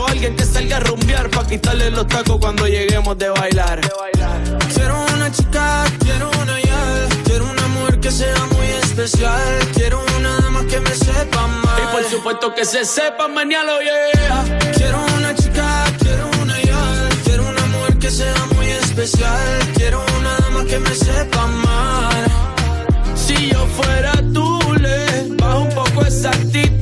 alguien 0.00 0.34
que 0.34 0.44
salga 0.44 0.78
a 0.78 0.80
rumbear 0.80 1.28
para 1.30 1.46
quitarle 1.46 1.90
los 1.90 2.06
tacos 2.08 2.38
cuando 2.38 2.66
lleguemos 2.66 3.16
de 3.18 3.28
bailar. 3.28 3.80
Quiero 4.74 5.04
una 5.14 5.30
chica, 5.30 5.84
quiero 6.02 6.30
una 6.40 6.60
ya, 6.60 7.08
quiero 7.24 7.44
una 7.44 7.68
mujer 7.68 8.00
que 8.00 8.10
sea 8.10 8.46
muy 8.54 8.66
especial, 8.82 9.42
quiero 9.74 10.02
una 10.18 10.40
dama 10.40 10.66
que 10.66 10.80
me 10.80 10.94
sepa 10.94 11.44
amar. 11.44 11.78
Y 11.78 11.94
por 11.94 12.04
supuesto 12.10 12.54
que 12.54 12.64
se 12.64 12.86
sepa 12.86 13.28
mañana, 13.28 13.72
yeah. 13.82 14.58
Quiero 14.74 14.98
una 15.18 15.34
chica, 15.34 15.84
quiero 15.98 16.30
una 16.40 16.60
ya, 16.62 17.08
quiero 17.24 17.46
una 17.46 17.66
mujer 17.66 17.98
que 17.98 18.10
sea 18.10 18.46
muy 18.54 18.68
especial, 18.70 19.72
quiero 19.74 20.02
una 20.18 20.36
dama 20.38 20.64
que 20.64 20.78
me 20.78 20.94
sepa 20.94 21.42
amar. 21.42 22.24
Si 23.14 23.50
yo 23.50 23.66
fuera 23.66 24.12
tú, 24.32 24.58
le 24.80 25.36
bajo 25.36 25.60
un 25.60 25.68
poco 25.74 26.06
esa 26.06 26.30
actitud 26.30 26.81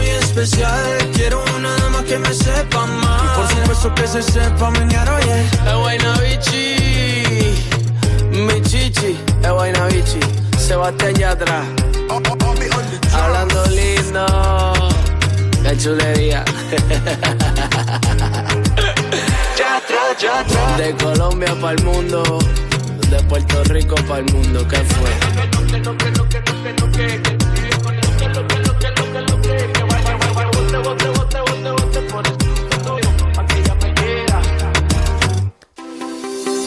especial, 0.41 0.97
quiero 1.13 1.43
una 1.55 1.75
dama 1.77 2.03
que 2.03 2.17
me 2.17 2.33
sepa 2.33 2.83
amar. 2.83 3.21
Y 3.23 3.27
por 3.37 3.47
supuesto 3.47 3.93
que 3.95 4.07
se 4.07 4.23
sepa 4.23 4.71
mañana, 4.71 5.15
oye. 5.15 5.41
Es 5.41 5.75
Guaynabichi, 5.75 6.75
mi 8.31 8.61
chichi, 8.63 9.19
es 9.43 9.51
Guaynabichi, 9.51 10.19
Sebastián 10.57 11.13
Yatra. 11.15 11.63
Hablando 13.13 13.65
lindo, 13.67 14.25
qué 15.63 15.77
chulería. 15.77 16.43
De 20.77 20.95
Colombia 20.97 21.55
para 21.59 21.73
el 21.73 21.83
mundo, 21.83 22.39
de 23.09 23.23
Puerto 23.23 23.63
Rico 23.65 23.95
para 24.07 24.19
el 24.19 24.31
mundo, 24.33 24.67
¿qué 24.67 24.77
fue? 24.77 25.09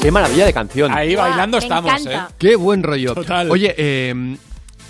Qué 0.04 0.10
maravilla 0.10 0.44
de 0.44 0.52
canción. 0.52 0.92
Ahí 0.92 1.16
bailando 1.16 1.56
estamos, 1.56 2.04
¿eh? 2.06 2.18
Qué 2.36 2.56
buen 2.56 2.82
rollo. 2.82 3.14
Total. 3.14 3.50
Oye, 3.50 3.74
eh, 3.78 4.36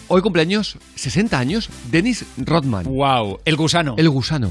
hoy 0.09 0.23
cumpleaños, 0.23 0.77
60 0.97 1.39
años, 1.39 1.71
Dennis 1.89 2.25
Rodman. 2.37 2.83
Wow, 2.87 3.39
el 3.45 3.55
gusano. 3.55 3.95
El 3.97 4.11
gusano. 4.11 4.51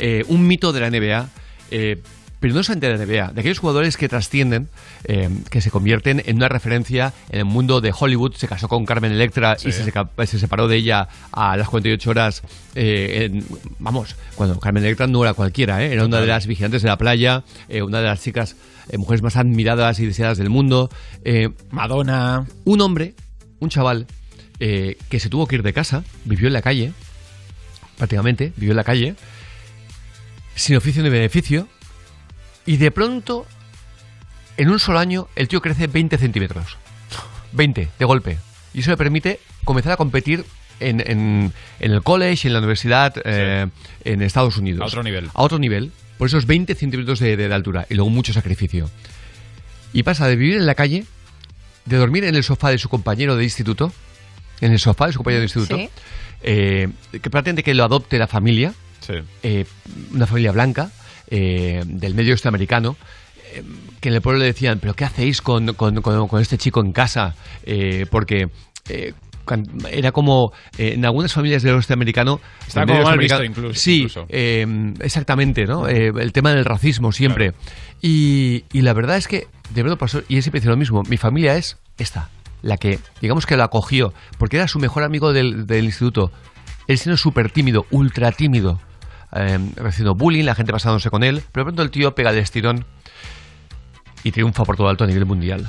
Eh, 0.00 0.24
un 0.26 0.44
mito 0.48 0.72
de 0.72 0.80
la 0.80 0.90
NBA. 0.90 1.28
eh, 1.70 2.02
pero 2.40 2.54
no 2.54 2.64
solamente 2.64 2.88
de 2.88 2.98
la 2.98 3.04
NBA, 3.04 3.32
de 3.34 3.40
aquellos 3.40 3.60
jugadores 3.60 3.96
que 3.96 4.08
trascienden, 4.08 4.68
eh, 5.04 5.28
que 5.48 5.60
se 5.60 5.70
convierten 5.70 6.20
en 6.26 6.34
una 6.34 6.48
referencia 6.48 7.12
en 7.30 7.38
el 7.38 7.44
mundo 7.44 7.80
de 7.80 7.94
Hollywood. 7.96 8.34
Se 8.34 8.48
casó 8.48 8.66
con 8.66 8.84
Carmen 8.84 9.12
Electra 9.12 9.56
y 9.64 9.70
se 10.26 10.38
separó 10.40 10.66
de 10.66 10.74
ella 10.78 11.06
a 11.30 11.56
las 11.56 11.68
48 11.68 12.10
horas. 12.10 12.42
eh, 12.74 13.28
en- 13.30 13.46
vamos, 13.78 14.16
cuando 14.34 14.58
Carmen 14.58 14.82
Electra 14.82 15.06
no 15.06 15.22
era 15.22 15.34
cualquiera, 15.34 15.84
¿eh? 15.84 15.92
era 15.92 16.04
una 16.04 16.20
de 16.20 16.26
las 16.26 16.48
vigilantes 16.48 16.82
de 16.82 16.88
la 16.88 16.98
playa, 16.98 17.44
eh, 17.68 17.80
una 17.82 18.00
de 18.00 18.06
las 18.08 18.20
chicas, 18.20 18.56
eh, 18.92 18.98
mujeres 18.98 19.22
más 19.22 19.36
admiradas 19.36 19.98
y 19.98 20.06
deseadas 20.06 20.38
del 20.38 20.50
mundo. 20.50 20.88
eh, 21.24 21.48
Madonna. 21.70 22.46
Un 22.64 22.80
hombre, 22.80 23.14
un 23.58 23.68
chaval, 23.68 24.06
eh, 24.60 24.96
que 25.08 25.18
se 25.18 25.28
tuvo 25.28 25.46
que 25.48 25.56
ir 25.56 25.62
de 25.64 25.72
casa, 25.72 26.04
vivió 26.24 26.46
en 26.46 26.52
la 26.52 26.62
calle, 26.62 26.92
prácticamente, 27.98 28.52
vivió 28.56 28.70
en 28.72 28.76
la 28.76 28.84
calle, 28.84 29.14
sin 30.54 30.76
oficio 30.76 31.02
ni 31.02 31.08
beneficio, 31.08 31.66
y 32.66 32.76
de 32.76 32.90
pronto, 32.90 33.46
en 34.56 34.70
un 34.70 34.78
solo 34.78 34.98
año, 34.98 35.28
el 35.34 35.48
tío 35.48 35.60
crece 35.60 35.86
20 35.88 36.18
centímetros. 36.18 36.76
20, 37.52 37.88
de 37.98 38.04
golpe. 38.04 38.38
Y 38.74 38.80
eso 38.80 38.90
le 38.90 38.96
permite 38.96 39.40
comenzar 39.64 39.92
a 39.92 39.96
competir 39.96 40.44
en, 40.80 41.00
en- 41.00 41.52
en 41.80 41.92
el 41.92 42.02
college, 42.02 42.46
en 42.48 42.52
la 42.54 42.60
universidad, 42.60 43.14
eh, 43.24 43.66
en 44.04 44.22
Estados 44.22 44.56
Unidos. 44.56 44.80
A 44.82 44.86
otro 44.86 45.02
nivel. 45.02 45.28
A 45.34 45.42
otro 45.42 45.58
nivel. 45.58 45.92
Por 46.22 46.28
esos 46.28 46.46
20 46.46 46.76
centímetros 46.76 47.18
de, 47.18 47.36
de 47.36 47.52
altura. 47.52 47.84
Y 47.90 47.94
luego 47.94 48.08
mucho 48.08 48.32
sacrificio. 48.32 48.88
Y 49.92 50.04
pasa 50.04 50.28
de 50.28 50.36
vivir 50.36 50.54
en 50.56 50.66
la 50.66 50.76
calle, 50.76 51.04
de 51.84 51.96
dormir 51.96 52.22
en 52.22 52.36
el 52.36 52.44
sofá 52.44 52.70
de 52.70 52.78
su 52.78 52.88
compañero 52.88 53.34
de 53.34 53.42
instituto, 53.42 53.92
en 54.60 54.70
el 54.70 54.78
sofá 54.78 55.08
de 55.08 55.14
su 55.14 55.18
compañero 55.18 55.40
de 55.40 55.46
instituto, 55.46 55.76
Sí. 55.78 55.88
eh, 56.44 56.88
que 57.20 57.28
pretende 57.28 57.64
que 57.64 57.74
lo 57.74 57.82
adopte 57.82 58.20
la 58.20 58.28
familia, 58.28 58.72
eh, 59.42 59.64
una 60.12 60.28
familia 60.28 60.52
blanca, 60.52 60.92
eh, 61.26 61.82
del 61.86 62.14
medio 62.14 62.34
oeste 62.34 62.46
americano, 62.46 62.96
eh, 63.54 63.64
que 64.00 64.08
en 64.10 64.14
el 64.14 64.22
pueblo 64.22 64.38
le 64.38 64.46
decían, 64.46 64.78
pero 64.78 64.94
¿qué 64.94 65.04
hacéis 65.04 65.42
con, 65.42 65.74
con- 65.74 66.02
con- 66.02 66.28
con 66.28 66.40
este 66.40 66.56
chico 66.56 66.78
en 66.82 66.92
casa? 66.92 67.34
Eh, 67.64 68.06
porque... 68.08 68.48
era 69.90 70.12
como 70.12 70.52
eh, 70.78 70.92
en 70.94 71.04
algunas 71.04 71.32
familias 71.32 71.62
del 71.62 71.74
oeste 71.74 71.92
americano 71.92 72.40
Está 72.66 72.86
como 72.86 73.02
mal 73.02 73.18
visto 73.18 73.42
incluso- 73.44 73.74
sí 73.78 73.96
incluso. 73.96 74.26
eh, 74.28 74.66
exactamente 75.00 75.64
no 75.66 75.88
Eh, 75.88 76.12
el 76.18 76.32
tema 76.32 76.52
del 76.52 76.64
racismo 76.64 77.12
siempre 77.12 77.52
y, 78.00 78.64
y 78.72 78.82
la 78.82 78.92
verdad 78.92 79.16
es 79.16 79.26
que 79.28 79.48
de 79.74 79.82
verdad 79.82 79.98
pasó 79.98 80.22
y 80.28 80.36
él 80.36 80.42
siempre 80.42 80.60
lo 80.64 80.76
mismo 80.76 81.02
mi 81.08 81.16
familia 81.16 81.56
es 81.56 81.78
esta, 81.98 82.28
la 82.62 82.76
que, 82.76 82.98
digamos 83.20 83.46
que 83.46 83.56
la 83.56 83.64
acogió, 83.64 84.12
porque 84.38 84.56
era 84.56 84.66
su 84.68 84.78
mejor 84.78 85.02
amigo 85.02 85.32
del, 85.32 85.66
del 85.66 85.84
instituto. 85.84 86.30
Él 86.88 86.98
siendo 86.98 87.16
súper 87.16 87.50
tímido, 87.50 87.86
ultra 87.90 88.32
tímido, 88.32 88.80
eh, 89.34 89.58
recibiendo 89.76 90.14
bullying, 90.14 90.44
la 90.44 90.54
gente 90.54 90.72
pasándose 90.72 91.10
con 91.10 91.22
él, 91.22 91.42
pero 91.52 91.64
de 91.64 91.68
pronto 91.68 91.82
el 91.82 91.90
tío 91.90 92.14
pega 92.14 92.30
el 92.30 92.38
estirón 92.38 92.84
y 94.24 94.30
triunfa 94.32 94.64
por 94.64 94.76
todo 94.76 94.88
alto 94.88 95.04
a 95.04 95.06
nivel 95.06 95.26
mundial. 95.26 95.68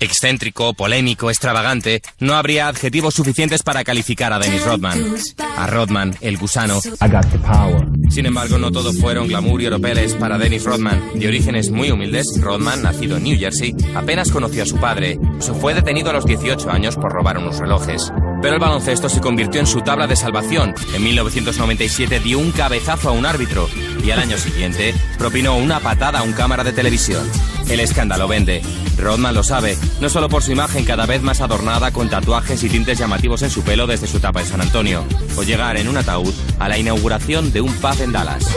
Excéntrico, 0.00 0.74
polémico, 0.74 1.30
extravagante, 1.30 2.02
no 2.18 2.34
habría 2.34 2.68
adjetivos 2.68 3.14
suficientes 3.14 3.62
para 3.62 3.84
calificar 3.84 4.32
a 4.32 4.38
Dennis 4.38 4.64
Rodman. 4.64 5.14
A 5.56 5.66
Rodman, 5.66 6.16
el 6.20 6.36
gusano. 6.36 6.80
Sin 8.10 8.26
embargo, 8.26 8.58
no 8.58 8.70
todo 8.70 8.92
fueron 8.92 9.28
glamour 9.28 9.62
y 9.62 9.66
oropeles 9.66 10.14
para 10.14 10.38
Dennis 10.38 10.64
Rodman. 10.64 11.02
De 11.14 11.28
orígenes 11.28 11.70
muy 11.70 11.90
humildes, 11.90 12.26
Rodman, 12.40 12.82
nacido 12.82 13.16
en 13.16 13.24
New 13.24 13.38
Jersey, 13.38 13.74
apenas 13.94 14.30
conoció 14.30 14.62
a 14.62 14.66
su 14.66 14.76
padre. 14.76 15.18
Se 15.38 15.52
fue 15.54 15.74
detenido 15.74 16.10
a 16.10 16.12
los 16.12 16.26
18 16.26 16.70
años 16.70 16.96
por 16.96 17.12
robar 17.12 17.38
unos 17.38 17.58
relojes. 17.58 18.12
Pero 18.42 18.54
el 18.54 18.60
baloncesto 18.60 19.08
se 19.08 19.20
convirtió 19.20 19.60
en 19.60 19.66
su 19.66 19.80
tabla 19.80 20.06
de 20.06 20.16
salvación. 20.16 20.74
En 20.94 21.02
1997 21.02 22.20
dio 22.20 22.38
un 22.38 22.52
cabezazo 22.52 23.08
a 23.08 23.12
un 23.12 23.26
árbitro 23.26 23.68
y 24.04 24.10
al 24.10 24.20
año 24.20 24.38
siguiente 24.38 24.94
propinó 25.18 25.56
una 25.56 25.80
patada 25.80 26.20
a 26.20 26.22
un 26.22 26.32
cámara 26.32 26.62
de 26.62 26.72
televisión. 26.72 27.28
El 27.68 27.80
escándalo 27.80 28.28
vende. 28.28 28.62
Rodman 28.96 29.34
lo 29.34 29.42
sabe, 29.42 29.76
no 30.00 30.08
solo 30.08 30.28
por 30.28 30.42
su 30.42 30.52
imagen 30.52 30.84
cada 30.84 31.06
vez 31.06 31.22
más 31.22 31.40
adornada 31.40 31.90
con 31.92 32.08
tatuajes 32.08 32.62
y 32.62 32.68
tintes 32.68 32.98
llamativos 32.98 33.42
en 33.42 33.50
su 33.50 33.62
pelo 33.62 33.86
desde 33.86 34.06
su 34.06 34.16
etapa 34.18 34.40
en 34.40 34.46
San 34.46 34.60
Antonio, 34.60 35.04
o 35.36 35.42
llegar 35.42 35.76
en 35.76 35.88
un 35.88 35.96
ataúd 35.96 36.32
a 36.58 36.68
la 36.68 36.78
inauguración 36.78 37.52
de 37.52 37.60
un 37.60 37.72
pub 37.74 38.00
en 38.00 38.12
Dallas. 38.12 38.44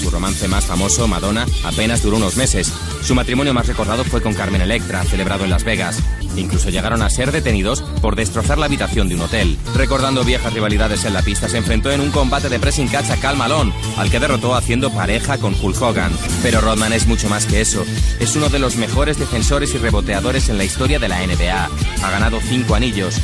Su 0.00 0.10
romance 0.10 0.48
más 0.48 0.64
famoso, 0.64 1.06
Madonna, 1.06 1.46
apenas 1.64 2.02
duró 2.02 2.16
unos 2.16 2.36
meses. 2.36 2.72
Su 3.02 3.14
matrimonio 3.14 3.54
más 3.54 3.66
recordado 3.66 4.04
fue 4.04 4.22
con 4.22 4.34
Carmen 4.34 4.60
Electra, 4.60 5.02
celebrado 5.04 5.44
en 5.44 5.50
Las 5.50 5.64
Vegas. 5.64 6.00
Incluso 6.36 6.70
llegaron 6.70 7.02
a 7.02 7.10
ser 7.10 7.30
detenidos 7.30 7.82
por 8.00 8.16
destrozar 8.16 8.58
la 8.58 8.66
habitación 8.66 9.08
de 9.08 9.16
un 9.16 9.22
hotel. 9.22 9.58
Recordando 9.74 10.24
viejas 10.24 10.52
rivalidades 10.52 11.04
en 11.04 11.12
la 11.12 11.22
pista, 11.22 11.48
se 11.48 11.58
enfrentó 11.58 11.90
en 11.90 12.00
un 12.00 12.10
combate 12.10 12.48
de 12.48 12.58
pressing 12.58 12.88
catch 12.88 13.10
a 13.10 13.16
Cal 13.16 13.36
Malone, 13.36 13.72
al 13.96 14.10
que 14.10 14.20
derrotó 14.20 14.54
haciendo 14.54 14.90
pareja 14.90 15.38
con 15.38 15.54
Hulk 15.60 15.80
Hogan. 15.80 16.12
Pero 16.42 16.60
Rodman 16.60 16.92
es 16.92 17.06
mucho 17.06 17.28
más 17.28 17.46
que 17.46 17.60
eso. 17.60 17.84
Es 18.20 18.31
uno 18.36 18.48
de 18.48 18.58
los 18.58 18.76
mejores 18.76 19.18
defensores 19.18 19.74
y 19.74 19.78
reboteadores 19.78 20.48
en 20.48 20.56
la 20.56 20.64
historia 20.64 20.98
de 20.98 21.08
la 21.08 21.18
NBA. 21.26 21.68
Ha 22.02 22.10
ganado 22.10 22.40
cinco 22.40 22.74
anillos. 22.74 23.20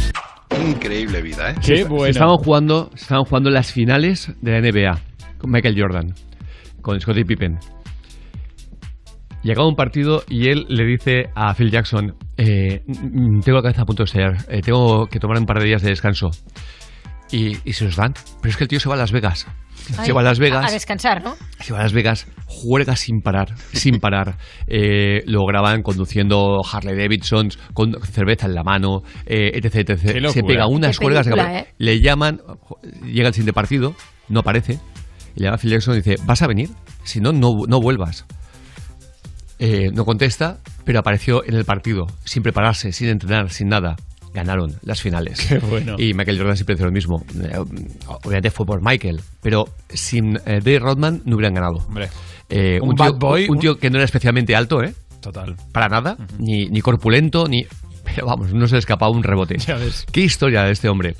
Increíble 0.60 1.22
vida, 1.22 1.50
¿eh? 1.50 1.54
Se 1.60 1.86
Estaban 2.08 2.36
jugando, 2.36 2.90
estaban 2.94 3.24
jugando 3.24 3.50
las 3.50 3.72
finales 3.72 4.32
de 4.40 4.52
la 4.52 4.60
NBA 4.60 5.00
con 5.38 5.50
Michael 5.50 5.80
Jordan, 5.80 6.14
con 6.82 7.00
Scottie 7.00 7.24
Pippen. 7.24 7.58
Llegaba 9.42 9.68
un 9.68 9.76
partido 9.76 10.24
y 10.28 10.48
él 10.48 10.66
le 10.68 10.84
dice 10.84 11.30
a 11.34 11.54
Phil 11.54 11.70
Jackson, 11.70 12.14
eh, 12.36 12.82
tengo 13.44 13.58
la 13.58 13.62
cabeza 13.62 13.82
a 13.82 13.86
punto 13.86 14.02
de 14.02 14.06
estallar, 14.06 14.36
eh, 14.48 14.62
tengo 14.62 15.06
que 15.06 15.20
tomar 15.20 15.38
un 15.38 15.46
par 15.46 15.60
de 15.60 15.66
días 15.66 15.82
de 15.82 15.90
descanso. 15.90 16.30
Y, 17.30 17.58
y 17.68 17.72
se 17.74 17.84
los 17.84 17.96
dan. 17.96 18.14
Pero 18.40 18.50
es 18.50 18.56
que 18.56 18.64
el 18.64 18.68
tío 18.68 18.80
se 18.80 18.88
va 18.88 18.94
a 18.94 18.98
Las 18.98 19.12
Vegas. 19.12 19.46
Ay, 19.96 20.06
se 20.06 20.12
va 20.12 20.20
a 20.20 20.24
Las 20.24 20.38
Vegas. 20.38 20.66
A 20.66 20.72
descansar, 20.72 21.22
¿no? 21.22 21.36
Se 21.60 21.72
va 21.72 21.80
a 21.80 21.82
Las 21.82 21.92
Vegas, 21.92 22.26
juega 22.46 22.96
sin 22.96 23.20
parar, 23.20 23.54
sin 23.72 23.98
parar. 24.00 24.36
Eh, 24.66 25.22
lo 25.26 25.44
graban 25.46 25.82
conduciendo 25.82 26.60
Harley 26.70 26.96
Davidsons, 26.96 27.58
con 27.74 27.94
cerveza 28.02 28.46
en 28.46 28.54
la 28.54 28.62
mano, 28.64 29.02
eh, 29.26 29.52
etc, 29.54 29.90
etc. 29.90 30.28
Se 30.30 30.42
pega 30.42 30.66
unas 30.66 30.98
cuerdas. 30.98 31.26
película, 31.26 31.44
cabeza. 31.44 31.68
¿eh? 31.68 31.74
Le 31.78 32.00
llaman, 32.00 32.40
llega 33.04 33.28
el 33.28 33.34
siguiente 33.34 33.52
partido, 33.52 33.94
no 34.28 34.40
aparece. 34.40 34.78
Y 35.36 35.40
le 35.40 35.44
llama 35.44 35.56
a 35.56 35.58
Phil 35.58 35.70
Jackson 35.70 35.94
y 35.94 35.96
dice, 35.98 36.16
¿vas 36.24 36.42
a 36.42 36.46
venir? 36.46 36.70
Si 37.04 37.20
no, 37.20 37.32
no, 37.32 37.52
no 37.66 37.80
vuelvas. 37.80 38.26
Eh, 39.60 39.90
no 39.92 40.04
contesta, 40.04 40.58
pero 40.84 41.00
apareció 41.00 41.44
en 41.44 41.54
el 41.54 41.64
partido, 41.64 42.06
sin 42.24 42.42
prepararse, 42.42 42.92
sin 42.92 43.08
entrenar, 43.08 43.50
sin 43.50 43.68
nada. 43.68 43.96
Ganaron 44.34 44.74
las 44.82 45.00
finales. 45.00 45.40
Qué 45.48 45.58
bueno. 45.58 45.96
Y 45.98 46.14
Michael 46.14 46.38
Jordan 46.38 46.56
siempre 46.56 46.74
dice 46.74 46.84
lo 46.84 46.92
mismo. 46.92 47.24
Eh, 47.42 47.58
obviamente 48.24 48.50
fue 48.50 48.66
por 48.66 48.82
Michael, 48.82 49.20
pero 49.42 49.68
sin 49.88 50.36
eh, 50.46 50.60
Dave 50.62 50.78
Rodman 50.78 51.22
no 51.24 51.36
hubieran 51.36 51.54
ganado. 51.54 51.78
Hombre. 51.86 52.08
Eh, 52.48 52.78
Un 52.80 52.90
un, 52.90 52.96
tío, 52.96 53.12
bad 53.12 53.18
boy, 53.18 53.46
un 53.48 53.58
tío 53.58 53.78
que 53.78 53.90
no 53.90 53.96
era 53.96 54.04
especialmente 54.04 54.54
alto, 54.56 54.82
¿eh? 54.82 54.94
Total. 55.20 55.56
Para 55.72 55.88
nada, 55.88 56.16
ni, 56.38 56.66
ni 56.68 56.80
corpulento, 56.80 57.46
ni... 57.46 57.66
Pero 58.04 58.26
vamos, 58.26 58.54
no 58.54 58.66
se 58.66 58.74
le 58.74 58.78
escapaba 58.78 59.10
un 59.10 59.22
rebote. 59.22 59.58
Ya 59.66 59.76
ves. 59.76 60.06
Qué 60.10 60.20
historia 60.20 60.62
de 60.62 60.72
este 60.72 60.88
hombre. 60.88 61.16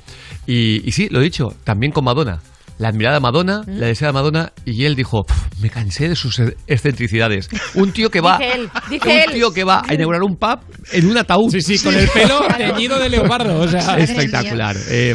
Y, 0.47 0.81
y 0.87 0.91
sí, 0.91 1.07
lo 1.09 1.19
he 1.19 1.23
dicho, 1.23 1.53
también 1.63 1.91
con 1.91 2.03
Madonna. 2.05 2.39
La 2.79 2.87
admirada 2.87 3.19
Madonna, 3.19 3.61
la 3.67 3.87
deseada 3.87 4.13
Madonna, 4.13 4.53
y 4.65 4.85
él 4.85 4.95
dijo, 4.95 5.23
"Pf, 5.25 5.61
me 5.61 5.69
cansé 5.69 6.07
de 6.09 6.15
sus 6.15 6.41
excentricidades. 6.65 7.49
Un 7.75 7.91
tío 7.91 8.09
que 8.09 8.21
va, 8.21 8.37
Dice 8.37 8.53
él, 8.55 8.69
dice 8.89 9.07
un 9.09 9.15
él. 9.15 9.31
tío 9.33 9.51
que 9.53 9.63
va 9.65 9.83
a 9.85 9.93
inaugurar 9.93 10.23
un 10.23 10.37
pub 10.37 10.59
en 10.93 11.07
un 11.09 11.17
ataúd. 11.17 11.51
Sí, 11.51 11.61
sí, 11.61 11.77
con 11.79 11.93
el 11.93 12.07
pelo 12.07 12.39
teñido 12.57 12.97
de 12.97 13.09
leopardo. 13.09 13.59
O 13.59 13.67
sea, 13.67 13.97
Espectacular. 13.99 14.77
Eh, 14.89 15.13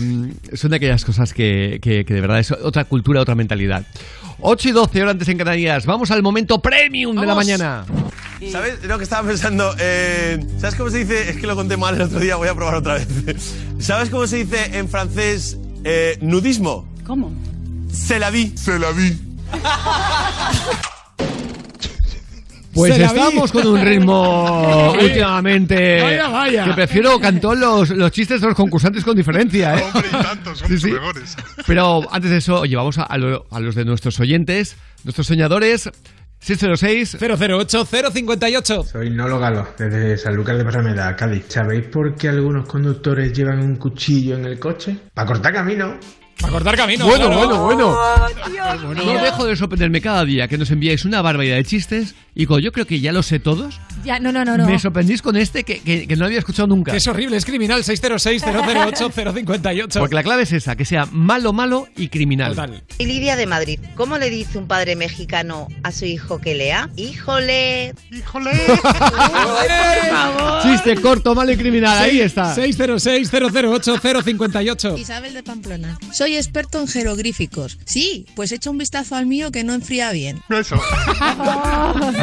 son 0.53 0.71
de 0.71 0.77
aquellas 0.77 1.05
cosas 1.07 1.33
que, 1.33 1.79
que- 1.81 2.05
que 2.05 2.15
de 2.15 2.21
verdad 2.21 2.39
es 2.39 2.53
otra 2.53 2.85
cultura, 2.85 3.23
otra 3.23 3.35
mentalidad. 3.35 3.87
8 4.41 4.69
y 4.69 4.73
12 4.73 5.01
horas 5.01 5.13
antes 5.13 5.29
en 5.29 5.39
Canarias. 5.39 5.87
Vamos 5.87 6.11
al 6.11 6.23
momento 6.23 6.59
premium 6.59 7.17
de 7.19 7.27
la 7.27 7.35
mañana. 7.35 7.87
¿Sabes 8.53 8.85
lo 8.85 8.99
que 8.99 9.05
estaba 9.05 9.27
pensando? 9.27 9.75
Eh, 9.81 10.39
¿Sabes 10.59 10.75
cómo 10.75 10.91
se 10.91 10.99
dice? 10.99 11.31
Es 11.31 11.37
que 11.39 11.47
lo 11.47 11.57
conté 11.57 11.79
mal 11.79 11.95
el 11.95 12.03
otro 12.03 12.21
día, 12.21 12.37
voy 12.37 12.49
a 12.49 12.55
probar 12.55 12.75
otra 12.75 12.95
vez. 12.95 13.09
¿Sabes 13.79 14.11
cómo 14.11 14.27
se 14.27 14.45
dice 14.45 14.77
en 14.77 14.87
francés 14.91 15.57
eh, 15.85 16.19
nudismo? 16.21 16.87
¿Cómo? 17.07 17.33
Se 17.95 18.19
la 18.19 18.31
vi. 18.31 18.53
Se 18.57 18.79
la 18.79 18.91
vi. 18.91 19.17
Pues 22.75 22.97
Se 22.97 23.05
estamos 23.05 23.53
con 23.53 23.65
un 23.69 23.81
ritmo 23.81 24.93
últimamente 25.01 26.03
Vaya, 26.03 26.29
vaya. 26.29 26.65
que 26.65 26.73
prefiero 26.73 27.21
cantó 27.21 27.55
los, 27.55 27.91
los 27.91 28.11
chistes 28.11 28.41
de 28.41 28.49
los 28.49 28.57
concursantes 28.57 29.05
con 29.05 29.15
diferencia, 29.15 29.77
¿eh? 29.79 29.85
Hombre, 29.95 30.09
y 30.09 30.23
tantos, 30.23 30.59
son 30.59 30.69
Sí, 30.69 30.79
sí. 30.79 30.91
mejores. 30.91 31.37
Pero 31.69 32.03
antes 32.13 32.33
de 32.33 32.39
eso, 32.39 32.61
oye, 32.63 32.75
vamos 32.75 32.99
a, 32.99 33.05
a 33.05 33.17
lo- 33.17 33.47
a 33.53 33.61
los 33.61 33.77
de 33.77 33.85
nuestros 33.85 34.19
oyentes, 34.19 34.77
nuestros 35.05 35.27
soñadores. 35.29 35.89
606 36.41 37.17
008 37.21 37.87
058. 37.87 38.83
Soy 38.85 39.09
Nolo 39.09 39.39
Galo, 39.39 39.67
desde 39.79 40.19
Sanlúcar 40.19 40.59
de 40.59 40.65
Barrameda, 40.65 41.15
Cádiz. 41.17 41.45
¿Sabéis 41.49 41.85
por 41.87 42.17
qué 42.17 42.29
algunos 42.29 42.67
conductores 42.67 43.33
llevan 43.33 43.61
un 43.61 43.77
cuchillo 43.77 44.37
en 44.37 44.45
el 44.47 44.59
coche? 44.59 44.95
Para 45.15 45.27
cortar 45.29 45.55
camino. 45.55 45.97
Para 46.41 46.53
cortar 46.53 46.77
camino. 46.77 47.07
Bueno, 47.07 47.27
claro. 47.27 47.65
bueno, 47.65 47.65
bueno. 47.65 49.05
No 49.05 49.23
dejo 49.23 49.45
de 49.47 49.57
sorprenderme 49.57 50.01
cada 50.01 50.25
día 50.25 50.49
que 50.49 50.59
nos 50.59 50.71
enviáis 50.71 51.05
una 51.05 51.23
barbaridad 51.23 51.57
de 51.57 51.65
chistes 51.65 52.15
y 52.35 52.47
como 52.47 52.59
yo 52.59 52.73
creo 52.73 52.87
que 52.87 53.01
ya 53.01 53.13
lo 53.13 53.23
sé 53.23 53.39
todos, 53.39 53.79
Ya, 54.05 54.19
no, 54.19 54.33
no, 54.33 54.45
no, 54.45 54.57
no. 54.59 54.67
me 54.67 54.79
sorprendís 54.79 55.23
con 55.23 55.37
este 55.37 55.65
que, 55.65 55.81
que- 55.81 56.07
que 56.09 56.17
no 56.17 56.25
había 56.27 56.39
escuchado 56.41 56.67
nunca. 56.67 56.91
Que 56.93 56.99
es 56.99 57.07
horrible, 57.07 57.37
es 57.37 57.45
criminal. 57.45 57.85
606 57.85 58.43
008 58.45 59.11
058. 59.15 60.01
Porque 60.01 60.15
la 60.15 60.23
clave 60.23 60.43
es 60.43 60.53
esa, 60.53 60.75
que 60.77 60.85
sea 60.85 61.07
malo, 61.13 61.53
malo 61.53 61.87
y 61.97 62.09
criminal. 62.09 62.55
Y 62.99 63.07
Lidia 63.07 63.37
de 63.37 63.47
Madrid, 63.47 63.79
¿cómo 63.95 64.19
le 64.19 64.29
dice 64.31 64.59
un 64.59 64.67
padre 64.67 64.97
mexicano 64.97 65.69
a 65.85 65.93
su 65.93 66.05
hijo 66.07 66.41
que 66.41 66.55
lea? 66.55 66.91
¡Híjole! 66.97 67.95
¡Híjole! 68.11 68.51
por 68.83 68.93
favor! 70.11 70.63
Chiste 70.63 70.97
corto, 71.01 71.35
malo 71.35 71.53
y 71.53 71.57
criminal, 71.57 71.97
ahí 71.99 72.21
está. 72.21 72.55
606 72.55 73.31
008 73.33 73.99
058. 74.25 74.97
Isabel 74.99 75.35
de 75.35 75.43
Pamplona. 75.43 75.99
Soy 76.13 76.24
experto 76.33 76.81
en 76.81 76.89
jeroglíficos. 76.89 77.79
Sí, 77.85 78.27
pues 78.35 78.53
echa 78.53 78.71
un 78.71 78.79
vistazo 78.79 79.15
al 79.17 79.27
mío 79.27 79.53
que 79.53 79.63
no 79.65 79.75
enfría 79.75 80.11
bien. 80.13 80.41
Eso. 80.49 80.77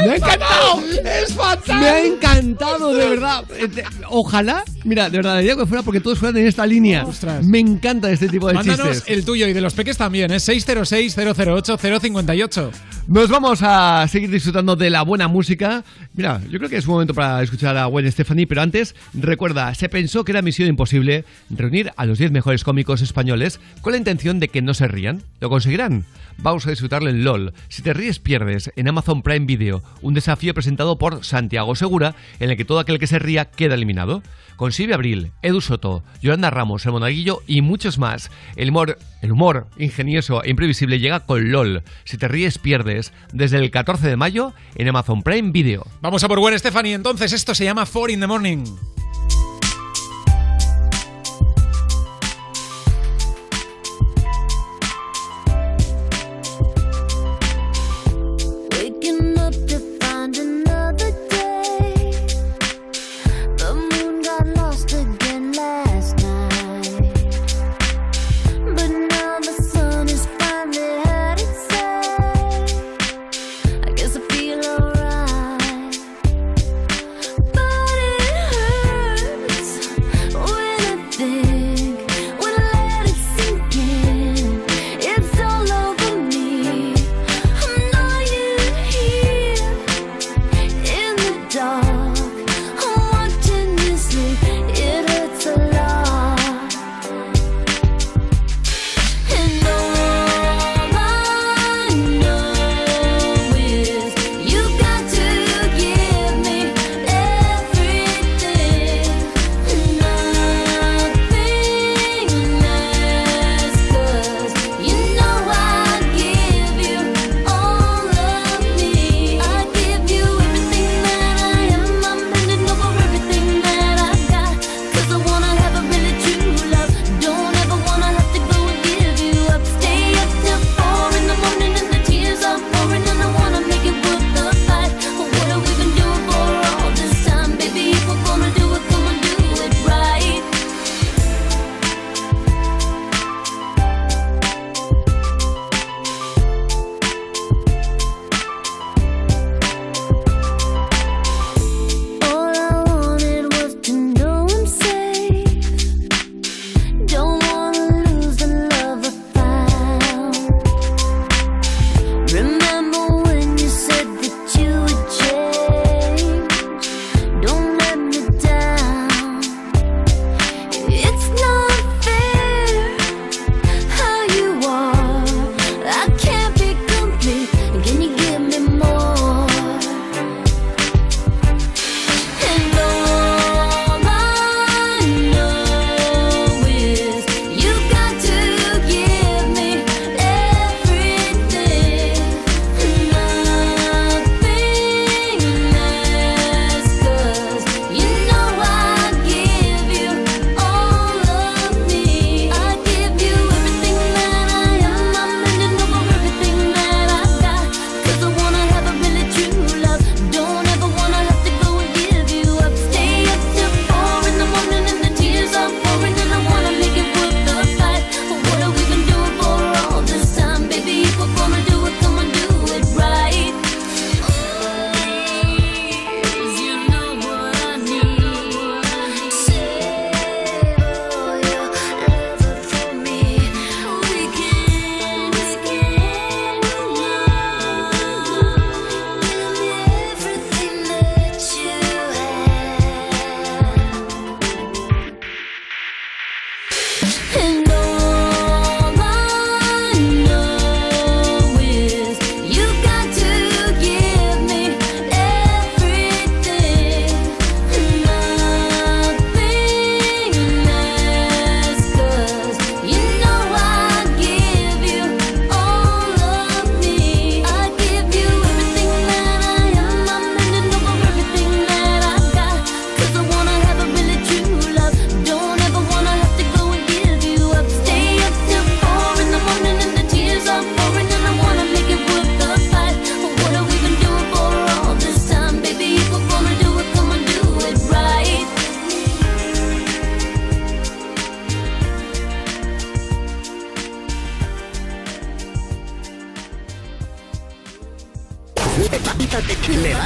¡Me 0.06 0.12
ha 0.12 0.16
encantado! 0.16 0.82
¡Es 1.24 1.34
fatal! 1.34 1.80
Me 1.80 1.88
ha 1.88 2.06
encantado, 2.06 2.94
de 2.94 3.10
verdad. 3.10 3.44
Eh, 3.58 3.68
de- 3.68 3.84
Ojalá, 4.10 4.64
mira, 4.84 5.10
de 5.10 5.18
verdad, 5.18 5.38
diría 5.40 5.56
que 5.56 5.66
fuera 5.66 5.84
porque 5.84 6.00
todos 6.00 6.18
fueran 6.20 6.38
en 6.42 6.48
esta 6.48 6.66
línea. 6.66 7.06
Me 7.44 7.60
encanta 7.60 8.12
este 8.12 8.28
tipo 8.28 8.48
de 8.48 8.54
Mándanos 8.56 8.88
chistes. 8.90 9.04
el 9.18 9.24
tuyo 9.26 9.48
y 9.48 9.54
de 9.54 9.62
los 9.62 9.74
peques 9.74 9.98
también, 9.98 10.32
¿eh? 10.32 10.40
606 10.40 11.16
008 11.18 11.78
058. 11.78 12.72
Nos 13.08 13.30
vamos 13.30 13.60
a 13.64 14.08
seguir 14.08 14.30
disfrutando 14.30 14.76
de 14.76 14.90
la 14.90 15.02
buena 15.02 15.28
música. 15.28 15.84
Mira, 16.14 16.40
yo 16.50 16.58
creo 16.60 16.70
que 16.70 16.78
es 16.78 16.86
un 16.86 16.94
momento 16.94 17.14
para 17.14 17.42
escuchar 17.42 17.76
a 17.78 17.86
Gwen 17.86 18.10
Stefani, 18.12 18.46
pero 18.46 18.62
antes, 18.62 18.96
recuerda, 19.14 19.74
se 19.76 19.90
pensó 19.90 20.24
que 20.24 20.32
era 20.32 20.42
misión 20.42 20.70
imposible 20.70 21.26
reunir 21.50 21.92
a 21.98 22.06
los 22.06 22.18
10 22.20 22.32
mejores 22.32 22.64
cómicos 22.64 23.02
españoles 23.02 23.60
con 23.82 23.91
la 23.92 23.98
intención 23.98 24.40
de 24.40 24.48
que 24.48 24.62
no 24.62 24.74
se 24.74 24.88
rían. 24.88 25.24
¿Lo 25.40 25.50
conseguirán? 25.50 26.06
Vamos 26.38 26.66
a 26.66 26.70
disfrutarlo 26.70 27.10
en 27.10 27.24
LOL. 27.24 27.54
Si 27.68 27.82
te 27.82 27.94
ríes, 27.94 28.20
pierdes 28.20 28.72
en 28.76 28.88
Amazon 28.88 29.22
Prime 29.22 29.46
Video, 29.46 29.84
un 30.02 30.14
desafío 30.14 30.54
presentado 30.54 30.98
por 30.98 31.24
Santiago 31.24 31.76
Segura, 31.76 32.16
en 32.40 32.50
el 32.50 32.58
que 32.58 32.66
todo 32.66 32.80
aquel 32.80 33.00
que 33.00 33.08
se 33.08 33.20
ría 33.20 33.46
queda 33.46 33.76
eliminado. 33.76 34.24
Con 34.56 34.72
Silvia 34.72 34.96
Abril, 34.96 35.32
Edu 35.42 35.62
Soto, 35.62 36.04
Yolanda 36.22 36.50
Ramos, 36.50 36.86
El 36.86 36.92
Monaguillo 36.92 37.42
y 37.48 37.62
muchos 37.62 37.98
más. 37.98 38.32
El 38.56 38.70
humor, 38.70 38.98
el 39.22 39.32
humor 39.32 39.68
ingenioso 39.78 40.44
e 40.44 40.50
imprevisible 40.50 41.00
llega 41.00 41.22
con 41.22 41.52
LOL. 41.52 41.84
Si 42.04 42.18
te 42.18 42.28
ríes, 42.28 42.58
pierdes. 42.60 43.14
Desde 43.34 43.58
el 43.58 43.72
14 43.72 44.08
de 44.08 44.18
mayo 44.18 44.54
en 44.76 44.88
Amazon 44.88 45.24
Prime 45.24 45.52
Video. 45.52 45.86
Vamos 46.02 46.24
a 46.24 46.28
por 46.28 46.40
Gwen 46.40 46.58
Stephanie, 46.58 46.94
entonces 46.94 47.34
esto 47.34 47.56
se 47.56 47.66
llama 47.66 47.86
Four 47.86 48.12
in 48.12 48.20
the 48.20 48.28
Morning. 48.28 48.64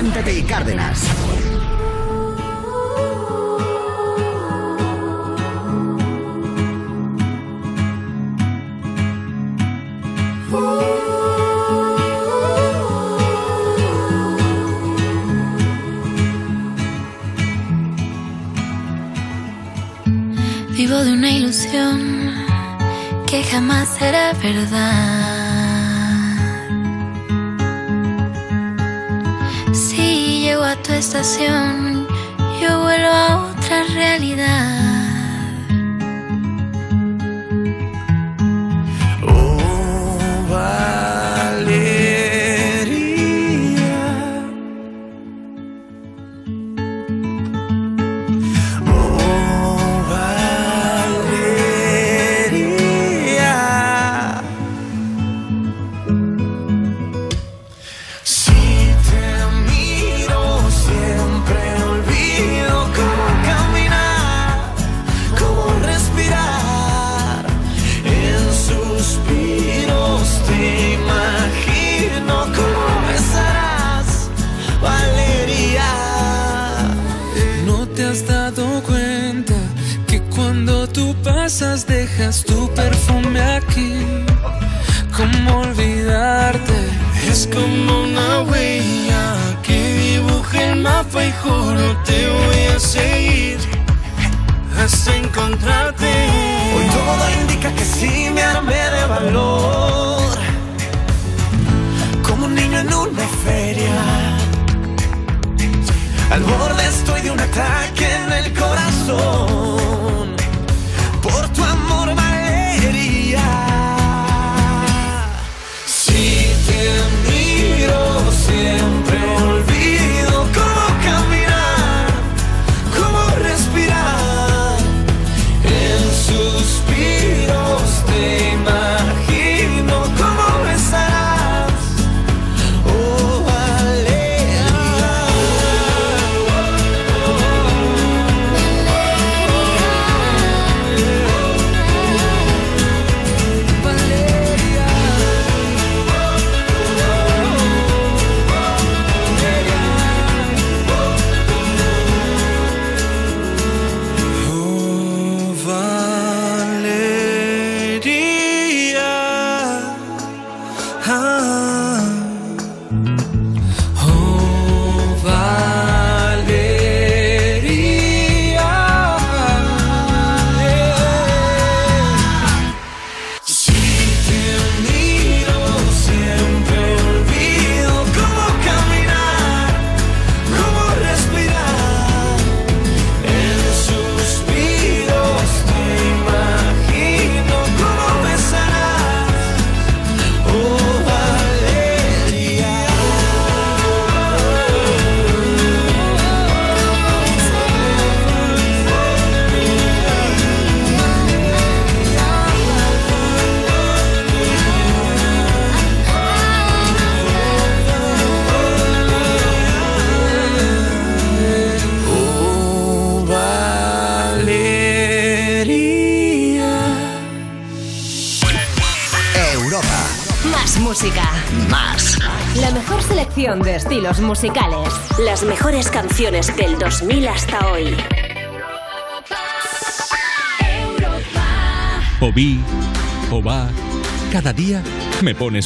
Levántate 0.06 0.46
Cárdenas. 0.46 1.02
Vivo 20.70 21.04
de 21.04 21.14
una 21.14 21.32
ilusión 21.32 22.32
que 23.26 23.44
jamás 23.44 23.90
será 23.98 24.34
verdad. 24.34 25.35
Yo 32.60 32.82
vuelvo 32.82 33.08
a 33.08 33.52
otra 33.52 33.84
realidad. 33.94 34.85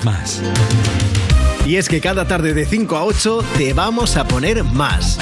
Más. 0.06 0.41
Y 1.66 1.78
es 1.78 1.88
que 1.88 2.02
cada 2.02 2.28
tarde 2.28 2.53
de 2.53 2.66
5 2.66 2.98
a 2.98 3.06
8 3.06 3.44
te 3.57 3.74
vamos 3.74 4.18
a 4.18 4.28
poner 4.28 4.64
más. 4.64 5.18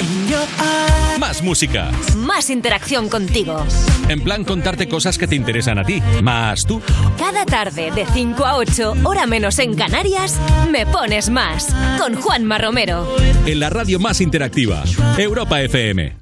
Más 1.19 1.41
música. 1.41 1.91
Más 2.17 2.49
interacción 2.49 3.09
contigo. 3.09 3.65
En 4.07 4.21
plan 4.21 4.43
contarte 4.43 4.87
cosas 4.87 5.17
que 5.17 5.27
te 5.27 5.35
interesan 5.35 5.79
a 5.79 5.83
ti. 5.83 6.01
Más 6.21 6.65
tú. 6.65 6.81
Cada 7.17 7.45
tarde 7.45 7.91
de 7.91 8.05
5 8.05 8.45
a 8.45 8.57
8, 8.57 8.93
hora 9.03 9.25
menos 9.25 9.59
en 9.59 9.75
Canarias, 9.75 10.39
me 10.71 10.85
pones 10.85 11.29
más. 11.29 11.67
Con 11.99 12.15
Juanma 12.15 12.57
Romero. 12.57 13.07
En 13.45 13.59
la 13.59 13.69
radio 13.69 13.99
más 13.99 14.21
interactiva. 14.21 14.83
Europa 15.17 15.61
FM. 15.61 16.15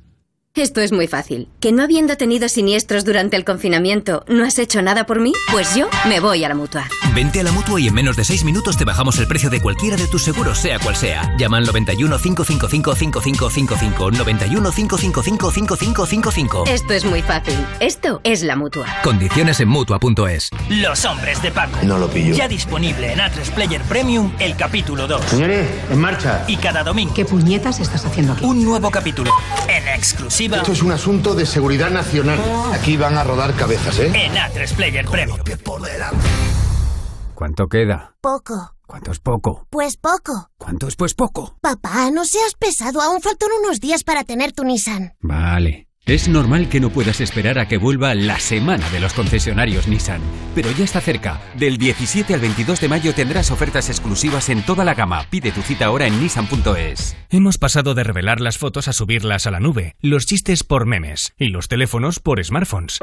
Esto 0.56 0.80
es 0.80 0.94
muy 0.94 1.08
fácil. 1.08 1.50
¿Que 1.60 1.74
no 1.74 1.84
habiendo 1.84 2.16
tenido 2.16 2.48
siniestros 2.48 3.04
durante 3.04 3.36
el 3.36 3.44
confinamiento, 3.44 4.24
no 4.30 4.46
has 4.46 4.58
hecho 4.58 4.82
nada 4.82 5.06
por 5.06 5.20
mí? 5.20 5.34
Pues 5.52 5.76
yo 5.76 5.90
me 6.08 6.22
voy 6.22 6.46
a 6.46 6.50
la 6.50 6.56
mutua. 6.56 6.88
Vente 7.16 7.40
a 7.40 7.44
la 7.44 7.54
mutua 7.54 7.80
y 7.80 7.88
en 7.88 7.94
menos 7.94 8.18
de 8.18 8.26
6 8.26 8.44
minutos 8.44 8.76
te 8.76 8.84
bajamos 8.84 9.18
el 9.20 9.28
precio 9.28 9.50
de 9.50 9.62
cualquiera 9.62 9.96
de 9.96 10.06
tus 10.06 10.22
seguros, 10.22 10.60
sea 10.60 10.80
cual 10.80 10.98
sea. 10.98 11.34
Llama 11.38 11.56
al 11.56 11.66
91 11.66 12.18
555 12.20 12.94
5555. 12.94 14.12
91 14.12 14.72
555 14.72 15.52
5555. 15.52 16.64
Esto 16.68 16.94
es 16.94 17.06
muy 17.06 17.22
fácil. 17.22 17.56
Esto 17.80 18.20
es 18.26 18.44
la 18.44 18.58
mutua. 18.58 18.88
Condiciones 19.02 19.62
en 19.62 19.70
mutua.es. 19.70 20.50
Los 20.68 21.06
hombres 21.06 21.42
de 21.42 21.52
Paco. 21.52 21.80
No 21.84 21.98
lo 21.98 22.10
pillo. 22.10 22.36
Ya 22.36 22.50
disponible 22.50 23.14
en 23.14 23.20
A3 23.20 23.50
Player 23.52 23.82
Premium 23.84 24.34
el 24.40 24.58
capítulo 24.58 25.08
2. 25.08 25.24
Señores, 25.24 25.70
en 25.90 26.00
marcha. 26.02 26.44
Y 26.50 26.58
cada 26.58 26.84
domingo. 26.84 27.14
¿Qué 27.14 27.24
puñetas 27.24 27.80
estás 27.80 28.04
haciendo 28.04 28.34
aquí? 28.34 28.44
Un 28.44 28.62
nuevo 28.66 28.92
capítulo. 28.92 29.32
En 29.70 29.88
exclusiva. 29.88 30.58
Esto 30.58 30.74
es 30.74 30.84
un 30.84 30.92
asunto 30.92 31.34
de 31.34 31.46
seguridad 31.46 31.92
nacional. 31.92 32.40
Aquí 32.74 32.98
van 32.98 33.18
a 33.18 33.24
rodar 33.24 33.54
cabezas, 33.54 34.00
¿eh? 34.00 34.12
En 34.14 34.34
A3 34.34 34.74
Player 34.76 35.06
Premium. 35.06 35.40
¿Cuánto 37.56 37.70
queda? 37.70 38.18
Poco. 38.20 38.76
¿Cuánto 38.86 39.14
es 39.14 39.20
poco? 39.20 39.66
Pues 39.70 39.96
poco. 39.96 40.50
¿Cuánto 40.58 40.90
es 40.90 40.98
pues 40.98 41.14
poco? 41.14 41.58
Papá, 41.62 42.12
no 42.12 42.26
seas 42.26 42.54
pesado. 42.60 43.02
Aún 43.02 43.22
faltan 43.22 43.48
unos 43.64 43.80
días 43.80 44.04
para 44.04 44.26
tener 44.26 44.52
tu 44.52 44.66
Nissan. 44.66 45.14
Vale. 45.22 45.88
Es 46.06 46.28
normal 46.28 46.68
que 46.68 46.82
no 46.82 46.90
puedas 46.90 47.22
esperar 47.22 47.58
a 47.58 47.70
que 47.70 47.78
vuelva 47.78 48.14
la 48.14 48.40
semana 48.40 48.90
de 48.90 49.00
los 49.00 49.14
concesionarios 49.14 49.88
Nissan, 49.88 50.20
pero 50.54 50.70
ya 50.72 50.84
está 50.84 51.00
cerca. 51.00 51.42
Del 51.58 51.78
17 51.78 52.34
al 52.34 52.42
22 52.42 52.82
de 52.82 52.90
mayo 52.90 53.14
tendrás 53.14 53.52
ofertas 53.52 53.90
exclusivas 53.90 54.50
en 54.50 54.62
toda 54.62 54.84
la 54.84 54.94
gama. 54.94 55.26
Pide 55.30 55.54
tu 55.54 55.62
cita 55.62 55.86
ahora 55.86 56.08
en 56.08 56.20
nissan.es. 56.20 57.16
Hemos 57.30 57.58
pasado 57.58 57.94
de 57.94 58.04
revelar 58.04 58.42
las 58.42 58.58
fotos 58.58 58.90
a 58.90 58.94
subirlas 58.94 59.48
a 59.48 59.52
la 59.52 59.62
nube, 59.62 59.96
los 60.02 60.26
chistes 60.26 60.66
por 60.66 60.86
memes 60.86 61.32
y 61.38 61.48
los 61.48 61.70
teléfonos 61.70 62.20
por 62.20 62.44
smartphones. 62.44 63.00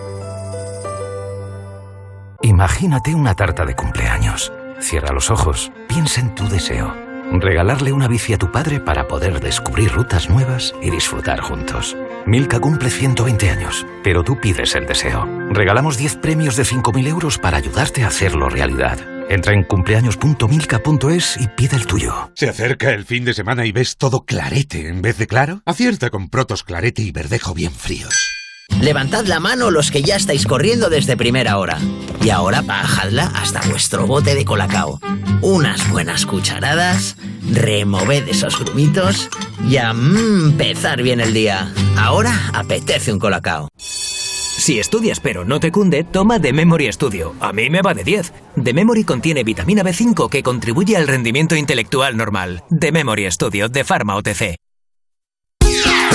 Imagínate 2.42 3.14
una 3.14 3.34
tarta 3.34 3.66
de 3.66 3.76
cumpleaños. 3.76 4.50
Cierra 4.78 5.12
los 5.12 5.30
ojos, 5.30 5.70
piensa 5.88 6.22
en 6.22 6.34
tu 6.34 6.48
deseo. 6.48 7.09
Regalarle 7.32 7.92
una 7.92 8.08
bici 8.08 8.34
a 8.34 8.38
tu 8.38 8.50
padre 8.50 8.80
para 8.80 9.06
poder 9.06 9.40
descubrir 9.40 9.92
rutas 9.92 10.28
nuevas 10.28 10.74
y 10.82 10.90
disfrutar 10.90 11.40
juntos. 11.40 11.96
Milka 12.26 12.58
cumple 12.58 12.90
120 12.90 13.50
años, 13.50 13.86
pero 14.02 14.24
tú 14.24 14.38
pides 14.40 14.74
el 14.74 14.86
deseo. 14.86 15.26
Regalamos 15.50 15.96
10 15.96 16.16
premios 16.16 16.56
de 16.56 16.64
5.000 16.64 17.06
euros 17.06 17.38
para 17.38 17.58
ayudarte 17.58 18.02
a 18.02 18.08
hacerlo 18.08 18.48
realidad. 18.48 18.98
Entra 19.28 19.54
en 19.54 19.62
cumpleaños.milka.es 19.62 21.36
y 21.40 21.46
pide 21.48 21.76
el 21.76 21.86
tuyo. 21.86 22.32
¿Se 22.34 22.48
acerca 22.48 22.90
el 22.90 23.04
fin 23.04 23.24
de 23.24 23.32
semana 23.32 23.64
y 23.64 23.70
ves 23.70 23.96
todo 23.96 24.24
clarete 24.24 24.88
en 24.88 25.02
vez 25.02 25.18
de 25.18 25.28
claro? 25.28 25.62
Acierta 25.66 26.10
con 26.10 26.28
Protos 26.28 26.64
Clarete 26.64 27.02
y 27.02 27.12
Verdejo 27.12 27.54
bien 27.54 27.72
fríos. 27.72 28.39
Levantad 28.80 29.26
la 29.26 29.40
mano 29.40 29.70
los 29.70 29.90
que 29.90 30.02
ya 30.02 30.16
estáis 30.16 30.46
corriendo 30.46 30.88
desde 30.88 31.16
primera 31.16 31.58
hora. 31.58 31.78
Y 32.22 32.30
ahora 32.30 32.62
bajadla 32.62 33.30
hasta 33.34 33.60
vuestro 33.68 34.06
bote 34.06 34.34
de 34.34 34.44
colacao. 34.44 35.00
Unas 35.42 35.90
buenas 35.90 36.26
cucharadas, 36.26 37.16
removed 37.52 38.28
esos 38.28 38.58
grumitos 38.58 39.28
y 39.68 39.76
a 39.76 39.90
empezar 39.90 41.02
bien 41.02 41.20
el 41.20 41.34
día. 41.34 41.72
Ahora 41.96 42.50
apetece 42.54 43.12
un 43.12 43.18
colacao. 43.18 43.68
Si 43.76 44.78
estudias 44.78 45.20
pero 45.20 45.44
no 45.44 45.58
te 45.58 45.72
cunde, 45.72 46.04
toma 46.04 46.40
The 46.40 46.52
Memory 46.52 46.92
Studio. 46.92 47.34
A 47.40 47.52
mí 47.52 47.70
me 47.70 47.80
va 47.80 47.94
de 47.94 48.04
10. 48.04 48.32
The 48.62 48.74
Memory 48.74 49.04
contiene 49.04 49.42
vitamina 49.42 49.82
B5 49.82 50.28
que 50.28 50.42
contribuye 50.42 50.96
al 50.96 51.08
rendimiento 51.08 51.56
intelectual 51.56 52.16
normal. 52.16 52.62
The 52.78 52.92
Memory 52.92 53.30
Studio 53.30 53.68
de 53.68 53.84
Pharma 53.84 54.16
OTC. 54.16 54.56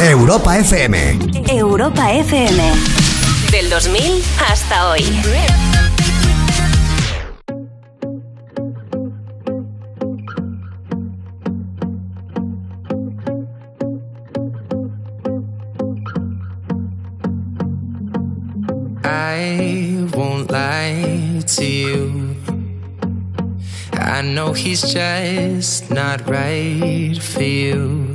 Europa 0.01 0.57
FM. 0.57 1.17
Europa 1.49 2.11
FM. 2.11 2.61
Del 3.51 3.69
2000 3.69 4.21
hasta 4.37 4.89
hoy. 4.89 5.03
I 19.03 20.07
won't 20.13 20.51
lie 20.51 21.41
to 21.55 21.65
you. 21.65 22.35
I 23.93 24.21
know 24.21 24.53
he's 24.53 24.81
just 24.81 25.89
not 25.89 26.27
right 26.27 27.17
for 27.17 27.43
you. 27.43 28.14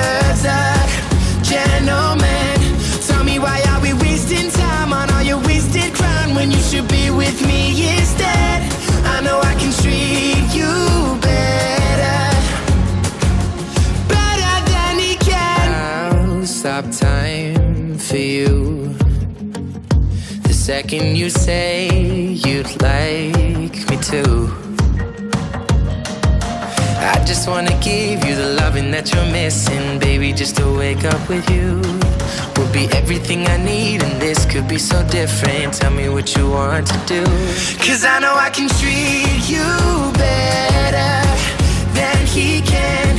you 21.15 21.29
say 21.29 21.89
you'd 22.45 22.81
like 22.81 23.89
me 23.89 23.97
to. 24.11 24.23
I 27.13 27.23
just 27.25 27.47
wanna 27.47 27.77
give 27.81 28.23
you 28.25 28.35
the 28.35 28.55
loving 28.61 28.91
that 28.91 29.11
you're 29.13 29.31
missing, 29.31 29.99
baby. 29.99 30.31
Just 30.31 30.57
to 30.57 30.65
wake 30.77 31.03
up 31.05 31.29
with 31.29 31.49
you 31.49 31.81
will 32.55 32.71
be 32.71 32.85
everything 32.93 33.47
I 33.47 33.57
need, 33.57 34.03
and 34.03 34.21
this 34.21 34.45
could 34.45 34.67
be 34.67 34.77
so 34.77 34.97
different. 35.09 35.73
Tell 35.73 35.91
me 35.91 36.09
what 36.09 36.35
you 36.35 36.49
want 36.49 36.87
to 36.87 36.97
do. 37.07 37.23
Cause 37.85 38.03
I 38.05 38.19
know 38.19 38.35
I 38.35 38.49
can 38.49 38.69
treat 38.79 39.49
you 39.49 39.67
better 40.13 41.13
than 41.97 42.25
he 42.27 42.61
can, 42.61 43.10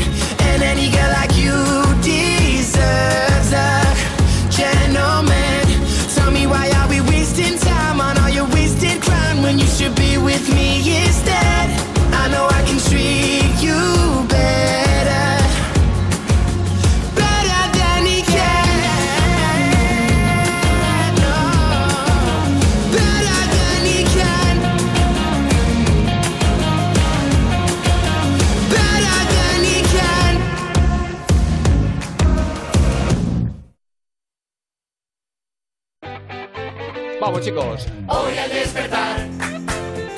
Vamos, 37.22 37.42
chicos. 37.42 37.86
Hoy 38.08 38.36
al 38.36 38.50
despertar, 38.50 39.28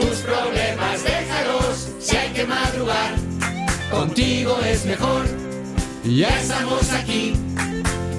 tus 0.00 0.20
problemas 0.20 1.04
déjalos. 1.04 1.90
Si 2.00 2.16
hay 2.16 2.30
que 2.30 2.46
madrugar, 2.46 3.14
contigo 3.90 4.58
es 4.64 4.86
mejor. 4.86 5.26
Ya 6.02 6.30
estamos 6.40 6.90
aquí, 6.94 7.34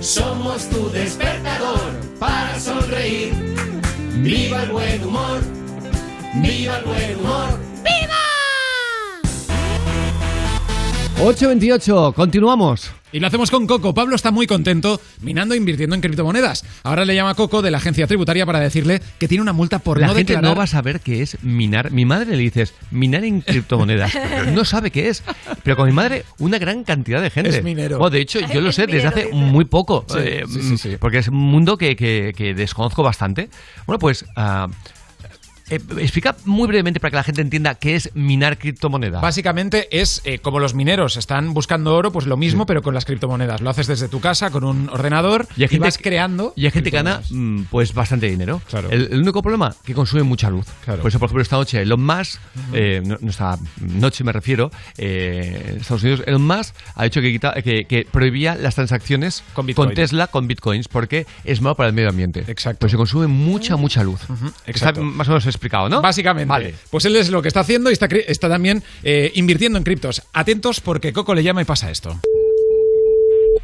somos 0.02 0.70
tu 0.70 0.92
despertador 0.92 2.00
para 2.20 2.60
sonreír. 2.60 3.34
Viva 4.18 4.62
el 4.62 4.70
buen 4.70 5.04
humor, 5.04 5.42
viva 6.36 6.78
el 6.78 6.86
buen 6.86 7.20
humor. 7.22 7.60
8.28, 11.18 12.14
continuamos. 12.14 12.92
Y 13.14 13.22
lo 13.22 13.28
hacemos 13.28 13.50
con 13.50 13.66
Coco. 13.66 13.94
Pablo 13.94 14.16
está 14.18 14.32
muy 14.32 14.46
contento 14.46 15.00
minando 15.22 15.54
e 15.54 15.58
invirtiendo 15.58 15.96
en 15.96 16.02
criptomonedas. 16.02 16.66
Ahora 16.84 17.06
le 17.06 17.16
llama 17.16 17.30
a 17.30 17.36
Coco 17.36 17.62
de 17.62 17.72
la 17.72 17.78
agencia 17.78 18.06
tributaria 18.06 18.46
para 18.46 18.60
decirle 18.60 19.02
que 19.18 19.30
tiene 19.30 19.42
una 19.42 19.54
multa 19.54 19.80
por 19.80 20.00
la 20.02 20.08
no 20.08 20.14
gente 20.16 20.34
declarar. 20.34 20.52
no 20.54 20.58
va 20.58 20.66
a 20.66 20.68
saber 20.68 21.00
qué 21.00 21.22
es 21.22 21.38
minar. 21.42 21.92
Mi 21.92 22.04
madre 22.04 22.32
le 22.32 22.38
dices 22.44 22.74
minar 22.92 23.24
en 23.24 23.40
criptomonedas. 23.40 24.12
no 24.52 24.66
sabe 24.66 24.92
qué 24.92 25.08
es. 25.08 25.24
Pero 25.64 25.78
con 25.78 25.86
mi 25.88 25.94
madre, 25.94 26.26
una 26.40 26.60
gran 26.60 26.84
cantidad 26.84 27.22
de 27.22 27.30
gente. 27.30 27.50
Es 27.58 27.64
minero. 27.64 27.98
Bueno, 28.00 28.10
de 28.12 28.20
hecho, 28.20 28.40
yo 28.54 28.60
lo 28.60 28.74
sé 28.74 28.86
desde 28.86 29.08
hace 29.08 29.30
muy 29.32 29.64
poco. 29.64 30.06
Sí, 30.10 30.18
eh, 30.20 30.44
sí, 30.52 30.62
sí, 30.62 30.78
sí. 30.78 30.98
Porque 31.00 31.20
es 31.20 31.30
un 31.30 31.36
mundo 31.38 31.78
que, 31.78 31.96
que- 31.96 32.34
que 32.36 32.54
desconozco 32.54 33.02
bastante. 33.04 33.50
Bueno, 33.88 34.00
pues. 34.00 34.26
ah, 34.36 34.68
eh, 35.70 35.80
explica 36.00 36.36
muy 36.46 36.68
brevemente 36.68 37.00
para 37.00 37.12
que 37.12 37.16
la 37.18 37.24
gente 37.24 37.42
entienda 37.42 37.76
qué 37.76 37.96
es 37.96 38.10
minar 38.16 38.58
criptomoneda. 38.58 39.20
Básicamente 39.22 39.88
es 40.00 40.22
eh, 40.26 40.40
como 40.40 40.60
los 40.60 40.74
mineros 40.74 41.18
están 41.18 41.54
buscando 41.54 41.96
oro, 41.96 42.12
pues 42.12 42.26
lo 42.28 42.38
mismo, 42.38 42.66
pero 42.66 42.82
con 42.82 42.94
las 42.94 43.06
criptomonedas. 43.06 43.62
Lo 43.62 43.70
haces 43.70 43.88
desde 43.88 44.08
tu 44.08 44.20
casa 44.20 44.50
con 44.52 44.64
un 44.64 44.90
ordenador 44.90 45.48
y, 45.58 45.64
hay 45.64 45.68
gente 45.70 45.88
vas 45.88 45.98
que- 45.98 46.04
creando. 46.04 46.54
Y 46.56 46.66
hay 46.66 46.72
gente 46.72 46.92
que 46.92 46.98
gana 46.98 47.18
criptomonedas. 47.18 47.66
mm, 47.66 47.70
pues 47.72 47.94
bastante 47.94 48.28
dinero. 48.30 48.62
Claro. 48.70 48.90
El, 48.92 49.10
el 49.12 49.20
único 49.22 49.42
problema 49.42 49.76
que 49.84 49.94
consume 49.94 50.24
mucha 50.24 50.50
luz. 50.50 50.66
Claro. 50.84 51.02
Por 51.02 51.10
eso, 51.10 51.20
por 51.20 51.28
ejemplo, 51.28 51.42
esta 51.42 51.58
noche 51.58 51.82
Elon 51.82 52.04
Musk, 52.04 52.40
eh, 52.74 53.02
no, 53.06 53.18
no 53.22 53.30
esta 53.30 53.58
noche 53.80 54.24
me 54.24 54.32
refiero, 54.32 54.72
eh, 54.98 55.78
Estados 55.80 56.04
Unidos, 56.04 56.24
Elon 56.26 56.46
Musk 56.46 56.74
ha 56.96 57.04
dicho 57.04 57.22
que, 57.22 57.32
quita- 57.32 57.54
que, 57.62 57.86
que 57.86 58.08
prohibía 58.10 58.56
las 58.56 58.76
transacciones 58.76 59.44
Con 59.54 59.66
Bitcoin. 59.66 59.94
Tesla 59.94 60.28
con 60.28 60.48
bitcoins 60.48 60.88
porque 60.88 61.26
es 61.44 61.62
malo 61.62 61.76
para 61.76 61.90
el 61.90 61.96
medio 61.96 62.10
ambiente. 62.10 62.44
Exacto. 62.48 62.80
Pues 62.82 62.92
se 62.92 62.98
consume 62.98 63.28
mucha, 63.28 63.76
mucha 63.78 64.04
luz. 64.04 64.22
Está 64.22 64.72
exacto. 64.72 65.02
más 65.04 65.28
o 65.28 65.32
menos 65.32 65.46
explicado, 65.56 65.90
¿no? 65.90 66.02
Básicamente. 66.02 66.50
Vale. 66.50 66.74
Pues 66.90 67.06
él 67.06 67.16
es 67.16 67.30
lo 67.30 67.42
que 67.42 67.48
está 67.48 67.62
haciendo 67.62 67.90
y 67.90 67.94
está, 67.94 68.08
cri- 68.08 68.24
está 68.28 68.48
también 68.50 68.84
eh, 69.04 69.32
invirtiendo 69.36 69.78
en 69.78 69.84
criptos. 69.84 70.22
Atentos 70.34 70.82
porque 70.82 71.12
Coco 71.14 71.34
le 71.34 71.44
llama 71.44 71.62
y 71.62 71.66
pasa 71.66 71.90
esto. 71.90 72.20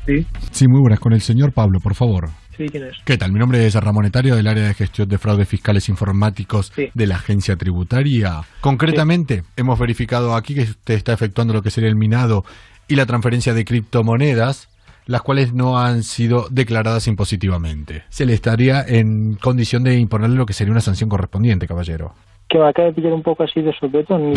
Sí. 0.08 0.26
Sí, 0.52 0.66
muy 0.68 0.82
buenas. 0.82 1.00
Con 1.00 1.14
el 1.14 1.22
señor 1.22 1.54
Pablo, 1.54 1.80
por 1.82 1.96
favor. 1.96 2.30
Sí, 2.58 2.66
¿quién 2.70 2.84
es? 2.86 2.96
¿Qué 3.06 3.18
tal? 3.18 3.32
Mi 3.32 3.40
nombre 3.40 3.66
es 3.66 3.76
Ramón 3.76 4.06
Etario 4.06 4.36
del 4.36 4.48
área 4.48 4.68
de 4.68 4.74
gestión 4.74 5.08
de 5.08 5.18
fraudes 5.18 5.48
fiscales 5.48 5.88
informáticos 5.90 6.72
Sí. 6.76 6.90
de 6.94 7.08
la 7.08 7.16
agencia 7.16 7.56
tributaria. 7.56 8.42
Concretamente, 8.62 9.44
hemos 9.56 9.80
verificado 9.80 10.36
aquí 10.36 10.56
que 10.56 10.62
usted 10.62 10.96
está 10.96 11.14
efectuando 11.14 11.54
lo 11.54 11.62
que 11.62 11.72
sería 11.72 11.90
el 11.90 11.96
minado 11.96 12.44
y 12.88 12.96
la 12.96 13.06
transferencia 13.06 13.54
de 13.54 13.64
criptomonedas, 13.64 14.68
las 15.06 15.22
cuales 15.22 15.54
no 15.54 15.80
han 15.80 16.04
sido 16.04 16.48
declaradas 16.50 17.08
impositivamente. 17.08 18.04
Se 18.10 18.26
le 18.26 18.34
estaría 18.34 18.84
en 18.86 19.36
condición 19.36 19.84
de 19.84 19.98
imponerle 19.98 20.36
lo 20.36 20.46
que 20.46 20.54
sería 20.54 20.72
una 20.72 20.82
sanción 20.82 21.10
correspondiente, 21.10 21.68
caballero. 21.68 22.14
Que 22.52 22.58
me 22.60 22.68
acaba 22.68 22.88
de 22.90 22.94
pillar 22.94 23.14
un 23.14 23.24
poco 23.24 23.44
así 23.44 23.62
de 23.62 23.72
sopetón 23.74 24.34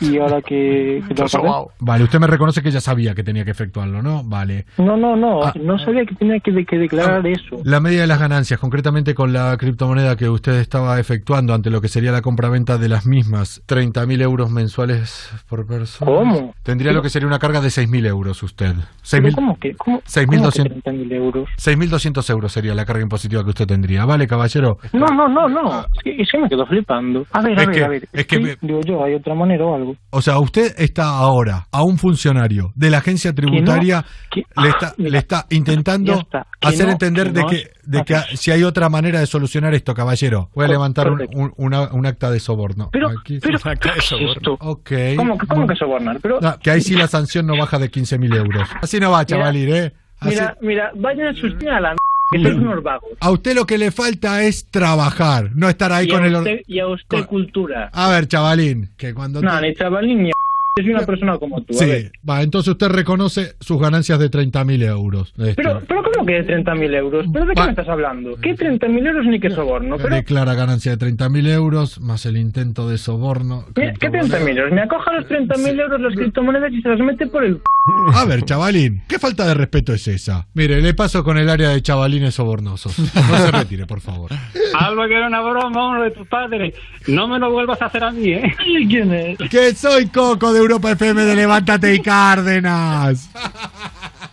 y, 0.00 0.04
y 0.06 0.18
ahora 0.18 0.42
que... 0.42 1.02
hacer. 1.24 1.40
Vale, 1.78 2.04
usted 2.04 2.18
me 2.20 2.26
reconoce 2.26 2.60
que 2.60 2.70
ya 2.70 2.80
sabía 2.80 3.14
que 3.14 3.24
tenía 3.24 3.42
que 3.44 3.52
efectuarlo, 3.52 4.02
¿no? 4.02 4.22
Vale. 4.22 4.66
No, 4.76 4.98
no, 4.98 5.16
no, 5.16 5.42
Ah. 5.44 5.52
no 5.58 5.78
sabía 5.78 6.04
que 6.04 6.14
tenía 6.14 6.40
que, 6.40 6.52
de- 6.52 6.66
que 6.66 6.76
declarar 6.76 7.26
eso. 7.26 7.56
La 7.64 7.80
medida 7.80 8.02
de 8.02 8.06
las 8.06 8.18
ganancias, 8.20 8.60
concretamente 8.60 9.14
con 9.14 9.32
la 9.32 9.56
criptomoneda 9.56 10.14
que 10.16 10.28
usted 10.28 10.60
estaba 10.60 11.00
efectuando 11.00 11.54
ante 11.54 11.70
lo 11.70 11.80
que 11.80 11.88
sería 11.88 12.12
la 12.12 12.20
compraventa 12.20 12.76
de 12.76 12.88
las 12.90 13.06
mismas, 13.06 13.62
30.000 13.66 14.20
euros 14.20 14.50
mensuales 14.50 15.30
por 15.48 15.66
persona. 15.66 16.10
¿Cómo? 16.10 16.54
Tendría 16.62 16.92
lo 16.92 17.00
que 17.00 17.08
sería 17.08 17.26
una 17.28 17.38
carga 17.38 17.62
de 17.62 17.68
6.000 17.68 18.06
euros 18.06 18.42
usted. 18.42 18.74
¿Pero 18.74 19.28
6.000 19.28 19.34
¿Cómo 19.34 19.58
que? 19.58 19.74
¿Cómo, 19.74 20.00
6.200 20.02 20.26
cómo 20.26 20.50
que 20.50 20.90
30.000 20.90 21.12
euros? 21.14 21.48
6.200 21.58 22.30
euros 22.30 22.52
sería 22.52 22.74
la 22.74 22.84
carga 22.84 23.02
impositiva 23.02 23.42
que 23.42 23.50
usted 23.50 23.66
tendría. 23.66 24.04
Vale, 24.04 24.26
caballero. 24.26 24.78
No, 24.92 25.06
no, 25.06 25.28
no, 25.28 25.48
no. 25.48 25.80
Es 25.80 26.02
que, 26.02 26.20
es 26.22 26.28
que 26.30 26.38
me 26.38 26.48
quedo 26.48 26.66
flipando. 26.66 27.26
A 27.32 27.40
ver, 27.40 27.53
Es 27.62 27.66
ver, 27.66 27.74
que- 27.76 27.84
a 27.84 27.88
ver. 27.88 28.08
es 28.12 28.26
que 28.26 28.36
Sí, 28.36 28.42
me- 28.42 28.56
Digo 28.60 28.80
yo, 28.86 29.04
¿hay 29.04 29.14
otra 29.14 29.34
manera 29.34 29.64
o 29.64 29.74
algo? 29.74 29.96
O 30.10 30.22
sea, 30.22 30.38
usted 30.38 30.74
está 30.78 31.04
ahora 31.08 31.66
a 31.70 31.82
un 31.82 31.98
funcionario 31.98 32.72
de 32.74 32.90
la 32.90 32.98
agencia 32.98 33.32
tributaria, 33.34 34.04
que- 34.30 34.44
le, 34.60 34.68
está, 34.68 34.94
le 34.96 35.18
está 35.18 35.46
intentando 35.50 36.12
está, 36.14 36.46
hacer 36.60 36.86
no, 36.86 36.92
entender 36.92 37.32
de 37.32 37.40
no 37.42 37.46
que, 37.48 37.70
de 37.84 38.02
que 38.04 38.14
si 38.36 38.50
hay 38.50 38.62
otra 38.64 38.88
manera 38.88 39.20
de 39.20 39.26
solucionar 39.26 39.74
esto, 39.74 39.94
caballero. 39.94 40.50
Voy 40.54 40.64
a 40.64 40.68
levantar 40.68 41.08
un, 41.08 41.14
correcto. 41.14 41.38
un- 41.38 41.52
una- 41.56 41.92
un 41.92 42.06
acta 42.06 42.30
de 42.30 42.40
soborno. 42.40 42.88
Pero, 42.92 43.08
Aquí. 43.10 43.38
¿Cómo, 45.16 45.38
que- 45.38 45.46
cómo 45.46 45.66
que 45.66 45.74
sobornar? 45.76 46.18
Pero, 46.22 46.38
que 46.62 46.70
ahí 46.70 46.80
sí 46.80 46.94
la 46.94 47.06
sanción 47.08 47.46
no 47.46 47.56
baja 47.56 47.78
de 47.78 47.90
15.000 47.90 48.34
euros. 48.34 48.68
Así 48.80 48.98
no 49.00 49.10
va, 49.10 49.24
chavalín, 49.24 49.68
¿eh? 49.74 49.92
Así- 50.20 50.30
mira, 50.30 50.56
mira, 50.60 50.90
vayan 50.96 51.28
a 51.28 51.34
sus 51.34 51.52
a 51.66 51.80
la 51.80 51.94
que 52.36 52.42
sois 52.42 52.56
unos 52.56 52.82
vagos. 52.82 53.10
A 53.20 53.30
usted 53.30 53.54
lo 53.54 53.64
que 53.66 53.78
le 53.78 53.90
falta 53.90 54.42
es 54.44 54.70
trabajar, 54.70 55.50
no 55.54 55.68
estar 55.68 55.92
ahí 55.92 56.06
y, 56.06 56.10
con 56.10 56.22
a 56.22 56.26
el... 56.26 56.34
usted, 56.36 56.60
y 56.66 56.78
a 56.78 56.86
usted 56.88 57.26
cultura. 57.26 57.90
A 57.92 58.10
ver, 58.10 58.26
chavalín, 58.26 58.90
que 58.96 59.14
cuando... 59.14 59.40
No, 59.40 59.58
te- 59.60 59.68
ni 59.68 59.74
chavalín 59.74 60.22
ni 60.24 60.30
es 60.76 60.86
una 60.86 61.00
persona 61.06 61.38
como 61.38 61.62
tú. 61.62 61.74
a 61.74 61.78
Sí, 61.78 61.86
ver. 61.86 62.12
va, 62.28 62.42
entonces 62.42 62.72
usted 62.72 62.88
reconoce 62.88 63.54
sus 63.60 63.80
ganancias 63.80 64.18
de 64.18 64.30
30.000 64.30 64.82
euros. 64.88 65.32
Este, 65.38 65.54
Pero, 65.54 65.80
pero 65.86 66.02
¿cómo 66.02 66.26
que 66.26 66.42
de 66.42 66.46
30.000 66.64 66.94
euros? 66.96 67.26
¿Pero 67.32 67.46
de 67.46 67.54
qué 67.54 67.60
Va- 67.60 67.66
me 67.66 67.72
estás 67.72 67.88
hablando? 67.88 68.36
¿Qué 68.42 68.54
30.000 68.54 69.06
euros 69.06 69.26
ni 69.26 69.38
qué 69.40 69.50
soborno? 69.50 69.96
Pero, 69.98 70.14
Declara 70.14 70.54
ganancia 70.54 70.96
de 70.96 71.06
30.000 71.06 71.48
euros 71.48 72.00
más 72.00 72.26
el 72.26 72.36
intento 72.36 72.88
de 72.88 72.98
soborno. 72.98 73.64
¿qué 73.74 73.92
30.000 73.92 74.58
euros? 74.58 74.72
Me 74.72 74.82
acoja 74.82 75.12
los 75.12 75.26
30.000 75.26 75.80
euros 75.80 76.00
las 76.00 76.14
criptomonedas 76.14 76.72
y 76.72 76.82
se 76.82 76.88
las 76.88 77.00
mete 77.00 77.26
por 77.26 77.44
el... 77.44 77.60
A 78.14 78.24
ver, 78.24 78.42
chavalín, 78.44 79.02
¿qué 79.08 79.18
falta 79.18 79.46
de 79.46 79.52
respeto 79.54 79.92
es 79.92 80.08
esa? 80.08 80.46
Mire, 80.54 80.80
le 80.80 80.94
paso 80.94 81.22
con 81.22 81.36
el 81.36 81.50
área 81.50 81.68
de 81.68 81.82
chavalines 81.82 82.34
sobornosos. 82.34 82.98
No 82.98 83.36
se 83.36 83.50
retire, 83.50 83.84
por 83.86 84.00
favor. 84.00 84.30
Algo 84.78 85.06
que 85.06 85.14
era 85.16 85.26
una 85.26 85.42
broma, 85.42 85.90
uno 85.90 86.02
de 86.02 86.10
tus 86.10 86.26
padres. 86.26 86.74
No 87.06 87.28
me 87.28 87.38
lo 87.38 87.50
vuelvas 87.52 87.80
a 87.82 87.86
hacer 87.86 88.02
a 88.04 88.10
mí, 88.10 88.30
¿eh? 88.32 88.54
¿Quién 88.88 89.12
es? 89.12 89.38
Que 89.50 89.74
soy 89.74 90.06
Coco 90.06 90.52
de 90.54 90.62
Europa 90.64 90.92
FM 90.92 91.24
de 91.24 91.36
Levántate 91.36 91.94
y 91.94 92.00
Cárdenas. 92.00 93.28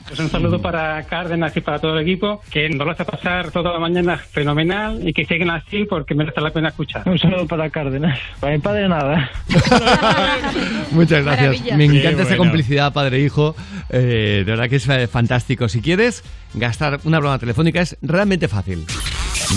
Pues 0.07 0.19
un 0.19 0.29
saludo 0.29 0.61
para 0.61 1.03
Cárdenas 1.03 1.57
y 1.57 1.61
para 1.61 1.79
todo 1.79 1.97
el 1.97 2.03
equipo, 2.03 2.41
que 2.49 2.69
nos 2.69 2.85
lo 2.85 2.93
hace 2.93 3.03
pasar 3.03 3.51
toda 3.51 3.73
la 3.73 3.79
mañana 3.79 4.15
fenomenal 4.17 5.05
y 5.05 5.11
que 5.11 5.25
siguen 5.25 5.49
así 5.49 5.83
porque 5.83 6.15
merece 6.15 6.39
la 6.39 6.51
pena 6.51 6.69
escuchar. 6.69 7.03
Un 7.05 7.19
saludo 7.19 7.45
para 7.47 7.69
Cárdenas. 7.69 8.17
Para 8.39 8.53
mi 8.53 8.59
padre 8.59 8.87
nada. 8.87 9.29
Muchas 10.91 11.25
gracias. 11.25 11.47
Maravilla. 11.47 11.77
Me 11.77 11.83
encanta 11.85 12.23
esa 12.23 12.35
bueno. 12.35 12.43
complicidad 12.43 12.93
padre-hijo. 12.93 13.55
Eh, 13.89 14.43
de 14.45 14.51
verdad 14.51 14.69
que 14.69 14.77
es 14.77 14.87
eh, 14.87 15.07
fantástico. 15.07 15.67
Si 15.67 15.81
quieres 15.81 16.23
gastar 16.53 17.01
una 17.03 17.19
broma 17.19 17.39
telefónica 17.39 17.81
es 17.81 17.97
realmente 18.01 18.47
fácil. 18.47 18.85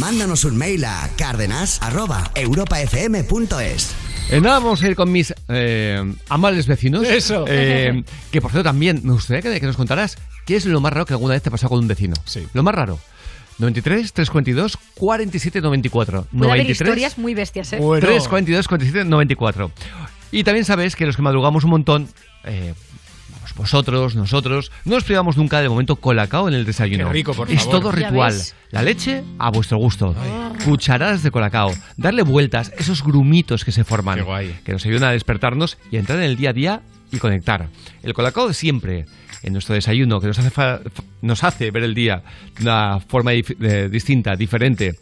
Mándanos 0.01 0.45
un 0.45 0.57
mail 0.57 0.85
a 0.85 1.09
cárdenas.europafm.es. 1.17 4.04
Eh, 4.31 4.41
nada, 4.41 4.59
vamos 4.59 4.83
a 4.83 4.89
ir 4.89 4.97
con 4.97 5.13
mis 5.13 5.35
eh, 5.49 6.03
amables 6.29 6.67
vecinos. 6.67 7.07
Eso. 7.07 7.45
Eh, 7.47 8.03
que 8.31 8.41
por 8.41 8.51
cierto 8.51 8.69
también 8.69 9.01
me 9.05 9.13
gustaría 9.13 9.43
que, 9.43 9.61
que 9.61 9.67
nos 9.67 9.77
contaras 9.77 10.17
qué 10.47 10.57
es 10.57 10.67
lo 10.67 10.81
más 10.81 10.93
raro 10.93 11.07
que 11.07 11.13
alguna 11.13 11.35
vez 11.35 11.43
te 11.43 11.51
ha 11.51 11.53
pasado 11.53 11.71
con 11.71 11.81
un 11.81 11.89
vecino. 11.89 12.15
Sí. 12.25 12.47
Lo 12.53 12.63
más 12.63 12.75
raro. 12.75 12.99
93 13.59 14.13
342 14.13 14.79
47 14.95 15.61
94. 15.61 16.27
Puede 16.31 16.51
haber 16.51 16.65
93 16.65 16.81
historias 16.81 17.19
muy 17.19 17.35
bestias, 17.35 17.73
¿eh? 17.73 17.79
3 17.79 18.29
42 18.29 18.69
47 18.69 19.09
94. 19.09 19.71
Y 20.33 20.43
también 20.43 20.65
sabes 20.65 20.97
que 20.97 21.07
los 21.07 21.17
que 21.17 21.23
madrugamos 21.23 21.63
un 21.65 21.71
montón, 21.71 22.09
eh, 22.45 22.75
vosotros, 23.57 24.15
nosotros, 24.17 24.73
no 24.85 24.95
nos 24.97 25.05
privamos 25.05 25.37
nunca 25.37 25.61
de 25.61 25.69
momento 25.69 25.97
colacao 25.97 26.49
en 26.49 26.55
el 26.55 26.65
desayuno. 26.65 27.07
Qué 27.07 27.13
rico, 27.13 27.35
por 27.35 27.51
es 27.51 27.59
favor. 27.65 27.81
todo 27.81 27.91
Ya 27.93 28.09
ritual. 28.09 28.35
La 28.71 28.83
leche 28.83 29.23
a 29.39 29.51
vuestro 29.51 29.79
gusto. 29.79 30.15
Cucharadas 30.65 31.23
de 31.23 31.31
colacao. 31.31 31.73
Darle 31.97 32.23
vueltas, 32.23 32.73
esos 32.79 33.03
grumitos 33.05 33.65
que 33.65 33.73
se 33.73 33.85
forman. 33.85 34.25
Que 34.65 34.73
nos 34.73 34.85
ayudan 34.87 35.05
a 35.11 35.13
despertarnos 35.13 35.79
y 35.91 35.97
a 35.97 36.01
entrar 36.01 36.19
en 36.19 36.25
el 36.25 36.37
día 36.37 36.51
a 36.51 36.53
día 36.53 36.83
y 37.13 37.19
conectar. 37.19 37.69
El 38.03 38.15
colacao 38.15 38.49
de 38.49 38.55
siempre. 38.55 39.07
En 39.43 39.53
nuestro 39.53 39.75
desayuno, 39.75 40.21
que 40.23 40.27
nos 40.27 40.39
hace, 40.39 40.49
fa- 40.51 40.81
nos 41.21 41.45
hace 41.45 41.71
ver 41.71 41.83
el 41.83 41.95
día 41.95 42.23
de 42.57 42.63
una 42.63 42.99
forma 43.01 43.33
dif- 43.35 43.55
eh, 43.61 43.91
distinta, 43.91 44.37
diferente. 44.37 44.99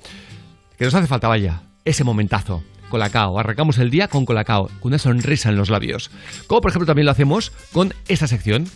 Que 0.76 0.84
nos 0.84 0.92
hace 0.94 1.06
falta, 1.06 1.28
vaya, 1.28 1.62
ese 1.84 2.02
momentazo. 2.02 2.64
Colacao. 2.92 3.38
Arrancamos 3.38 3.78
el 3.78 3.88
día 3.90 4.06
con 4.06 4.26
colacao, 4.26 4.68
con 4.80 4.90
una 4.90 4.98
sonrisa 4.98 5.48
en 5.48 5.56
los 5.56 5.70
labios. 5.70 6.10
Como 6.46 6.60
por 6.60 6.70
ejemplo 6.70 6.86
también 6.86 7.06
lo 7.06 7.12
hacemos 7.12 7.50
con 7.72 7.94
esta 8.06 8.26
sección. 8.26 8.68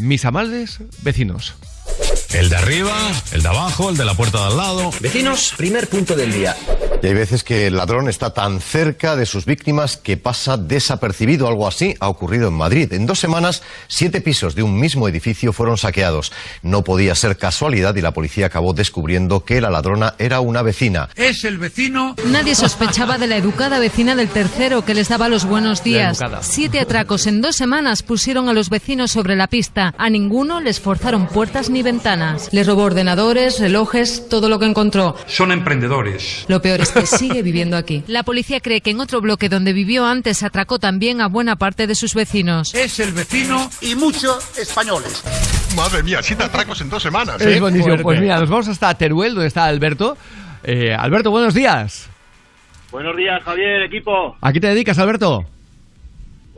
Mis 0.00 0.24
amables 0.24 0.80
vecinos. 1.02 1.54
El 2.32 2.48
de 2.48 2.56
arriba, 2.56 2.96
el 3.32 3.42
de 3.42 3.48
abajo, 3.48 3.90
el 3.90 3.96
de 3.96 4.04
la 4.04 4.14
puerta 4.14 4.38
de 4.38 4.44
al 4.44 4.56
lado. 4.56 4.90
Vecinos, 5.00 5.52
primer 5.56 5.88
punto 5.88 6.14
del 6.14 6.32
día. 6.32 6.56
Y 7.02 7.06
hay 7.06 7.14
veces 7.14 7.42
que 7.42 7.66
el 7.66 7.76
ladrón 7.76 8.08
está 8.08 8.34
tan 8.34 8.60
cerca 8.60 9.16
de 9.16 9.26
sus 9.26 9.46
víctimas 9.46 9.96
que 9.96 10.16
pasa 10.16 10.56
desapercibido. 10.56 11.48
Algo 11.48 11.66
así 11.66 11.96
ha 11.98 12.08
ocurrido 12.08 12.46
en 12.48 12.54
Madrid. 12.54 12.92
En 12.92 13.06
dos 13.06 13.18
semanas, 13.18 13.62
siete 13.88 14.20
pisos 14.20 14.54
de 14.54 14.62
un 14.62 14.78
mismo 14.78 15.08
edificio 15.08 15.52
fueron 15.52 15.76
saqueados. 15.76 16.30
No 16.62 16.84
podía 16.84 17.14
ser 17.16 17.36
casualidad 17.36 17.96
y 17.96 18.00
la 18.00 18.12
policía 18.12 18.46
acabó 18.46 18.74
descubriendo 18.74 19.44
que 19.44 19.60
la 19.60 19.70
ladrona 19.70 20.14
era 20.18 20.40
una 20.40 20.62
vecina. 20.62 21.08
Es 21.16 21.44
el 21.44 21.58
vecino. 21.58 22.14
Nadie 22.26 22.54
sospechaba 22.54 23.18
de 23.18 23.26
la 23.26 23.38
educada 23.38 23.78
vecina 23.80 24.14
del 24.14 24.28
tercero 24.28 24.84
que 24.84 24.94
les 24.94 25.08
daba 25.08 25.28
los 25.28 25.46
buenos 25.46 25.82
días. 25.82 26.20
Siete 26.42 26.78
atracos 26.78 27.26
en 27.26 27.40
dos 27.40 27.56
semanas 27.56 28.02
pusieron 28.04 28.48
a 28.48 28.52
los 28.52 28.68
vecinos 28.68 29.10
sobre 29.10 29.34
la 29.36 29.48
pista. 29.48 29.94
A 29.98 30.10
ninguno 30.10 30.60
les 30.60 30.80
forzaron 30.80 31.26
puertas 31.26 31.70
ni 31.70 31.82
ventanas. 31.82 32.19
Les 32.52 32.66
robó 32.66 32.84
ordenadores, 32.84 33.60
relojes, 33.60 34.28
todo 34.28 34.48
lo 34.48 34.58
que 34.58 34.66
encontró. 34.66 35.16
Son 35.26 35.52
emprendedores. 35.52 36.44
Lo 36.48 36.60
peor 36.60 36.80
es 36.80 36.90
que 36.90 37.06
sigue 37.06 37.42
viviendo 37.42 37.76
aquí. 37.76 38.04
La 38.08 38.22
policía 38.22 38.60
cree 38.60 38.80
que 38.80 38.90
en 38.90 39.00
otro 39.00 39.20
bloque 39.20 39.48
donde 39.48 39.72
vivió 39.72 40.04
antes 40.04 40.42
atracó 40.42 40.78
también 40.78 41.20
a 41.20 41.28
buena 41.28 41.56
parte 41.56 41.86
de 41.86 41.94
sus 41.94 42.14
vecinos. 42.14 42.74
Es 42.74 43.00
el 43.00 43.12
vecino 43.12 43.70
y 43.80 43.94
muchos 43.94 44.58
españoles. 44.58 45.22
Madre 45.76 46.02
mía, 46.02 46.18
siete 46.22 46.44
atracos 46.44 46.80
en 46.80 46.90
dos 46.90 47.02
semanas. 47.02 47.40
Es 47.40 47.56
¿eh? 47.56 47.60
buenísimo. 47.60 47.96
Pues 48.02 48.20
mira, 48.20 48.38
nos 48.40 48.48
vamos 48.48 48.68
hasta 48.68 48.92
Teruel, 48.94 49.34
donde 49.34 49.48
está 49.48 49.64
Alberto. 49.64 50.16
Eh, 50.62 50.94
Alberto, 50.94 51.30
buenos 51.30 51.54
días. 51.54 52.08
Buenos 52.90 53.16
días, 53.16 53.42
Javier, 53.44 53.82
equipo. 53.82 54.36
¿A 54.40 54.52
qué 54.52 54.60
te 54.60 54.66
dedicas, 54.66 54.98
Alberto? 54.98 55.46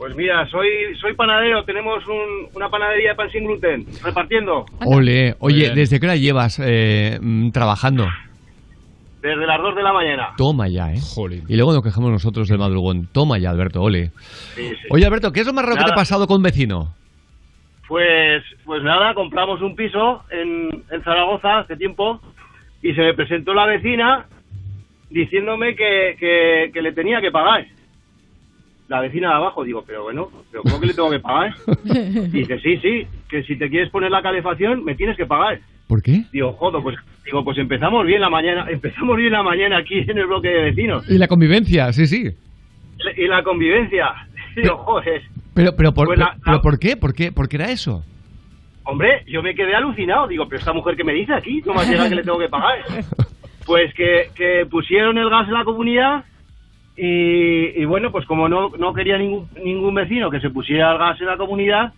Pues 0.03 0.17
mira, 0.17 0.45
soy 0.49 0.67
soy 0.99 1.13
panadero, 1.13 1.63
tenemos 1.63 2.05
un- 2.05 2.49
una 2.53 2.67
panadería 2.69 3.11
de 3.11 3.15
pan 3.15 3.31
sin 3.31 3.45
gluten, 3.45 3.85
repartiendo. 4.03 4.65
Ole, 4.85 5.35
oye. 5.39 5.69
¿desde 5.73 5.97
qué 5.97 6.05
hora 6.05 6.17
llevas 6.17 6.59
eh, 6.61 7.17
mm, 7.21 7.51
trabajando? 7.51 8.05
desde 9.21 9.45
las 9.47 9.61
2 9.61 9.73
de 9.77 9.81
la 9.81 9.93
mañana. 9.93 10.29
Toma 10.35 10.67
ya, 10.67 10.91
¿eh? 10.91 10.97
Y 11.47 11.55
luego 11.55 11.71
nos 11.71 11.81
quejamos 11.83 12.11
nosotros 12.11 12.49
del 12.49 12.57
madrugón. 12.57 13.07
Toma 13.13 13.37
ya, 13.37 13.51
Alberto, 13.51 13.81
ole. 13.81 14.11
Sí, 14.55 14.67
sí. 14.71 14.87
Oye, 14.89 15.05
Alberto, 15.05 15.31
¿qué 15.31 15.39
es 15.39 15.47
lo 15.47 15.53
más 15.53 15.63
raro 15.63 15.77
que 15.77 15.85
te 15.85 15.91
ha 15.91 15.95
pasado 15.95 16.27
con 16.27 16.35
un 16.37 16.43
vecino? 16.43 16.93
Pues, 17.87 18.43
pues 18.65 18.83
nada, 18.83 19.13
compramos 19.13 19.61
un 19.61 19.77
piso 19.77 20.23
en, 20.29 20.83
en 20.91 21.03
Zaragoza 21.05 21.59
hace 21.59 21.77
tiempo 21.77 22.19
y 22.81 22.93
se 22.93 22.99
me 22.99 23.13
presentó 23.13 23.53
la 23.53 23.65
vecina 23.67 24.25
diciéndome 25.09 25.77
que, 25.77 26.17
que, 26.19 26.71
que 26.73 26.81
le 26.81 26.91
tenía 26.91 27.21
que 27.21 27.31
pagar. 27.31 27.65
La 28.93 29.01
vecina 29.01 29.29
de 29.29 29.33
abajo, 29.33 29.63
digo, 29.63 29.83
pero 29.87 30.03
bueno, 30.03 30.29
pero 30.51 30.61
¿cómo 30.61 30.79
que 30.79 30.85
le 30.85 30.93
tengo 30.93 31.09
que 31.09 31.17
pagar? 31.17 31.51
Dice, 32.31 32.59
sí, 32.59 32.77
sí, 32.77 33.07
que 33.27 33.41
si 33.41 33.55
te 33.57 33.67
quieres 33.67 33.89
poner 33.89 34.11
la 34.11 34.21
calefacción 34.21 34.85
me 34.85 34.93
tienes 34.93 35.17
que 35.17 35.25
pagar. 35.25 35.61
¿Por 35.87 36.03
qué? 36.03 36.25
Digo, 36.31 36.53
joder, 36.53 36.83
pues 36.83 36.97
digo, 37.25 37.43
pues 37.43 37.57
empezamos 37.57 38.05
bien 38.05 38.21
la 38.21 38.29
mañana, 38.29 38.67
empezamos 38.69 39.17
bien 39.17 39.31
la 39.31 39.41
mañana 39.41 39.77
aquí 39.77 39.97
en 40.07 40.15
el 40.15 40.27
bloque 40.27 40.49
de 40.49 40.63
vecinos. 40.65 41.09
Y 41.09 41.17
la 41.17 41.27
convivencia, 41.27 41.91
sí, 41.91 42.05
sí. 42.05 42.29
Y 43.17 43.25
la 43.27 43.41
convivencia. 43.41 44.13
Digo, 44.55 44.77
joder. 44.77 45.23
Pero, 45.55 45.75
pero, 45.75 45.91
por, 45.91 46.05
Pues 46.05 46.19
la- 46.19 46.37
pero 46.45 46.61
¿por 46.61 46.77
qué? 46.77 46.95
¿Por 46.95 47.15
qué? 47.15 47.31
¿Por 47.31 47.49
qué 47.49 47.55
era 47.55 47.71
eso? 47.71 48.05
Hombre, 48.83 49.23
yo 49.25 49.41
me 49.41 49.55
quedé 49.55 49.73
alucinado. 49.73 50.27
Digo, 50.27 50.47
pero 50.47 50.59
esta 50.59 50.71
mujer 50.71 50.95
que 50.95 51.03
me 51.03 51.13
dice 51.13 51.33
aquí, 51.33 51.63
no 51.65 51.73
me 51.73 51.83
llega 51.83 52.07
que 52.09 52.13
le 52.13 52.21
tengo 52.23 52.37
que 52.37 52.47
pagar. 52.49 52.77
Pues 53.65 53.91
que, 53.95 54.29
que 54.35 54.67
pusieron 54.69 55.17
el 55.17 55.31
gas 55.31 55.47
en 55.47 55.55
la 55.55 55.63
comunidad 55.63 56.25
y, 56.95 57.81
y 57.81 57.85
bueno, 57.85 58.11
pues 58.11 58.25
como 58.25 58.47
no, 58.47 58.69
no 58.77 58.93
quería 58.93 59.17
ningún, 59.17 59.47
ningún 59.63 59.93
vecino 59.95 60.29
que 60.29 60.39
se 60.39 60.49
pusiera 60.49 60.91
el 60.91 60.97
gas 60.97 61.19
en 61.19 61.27
la 61.27 61.37
comunidad, 61.37 61.93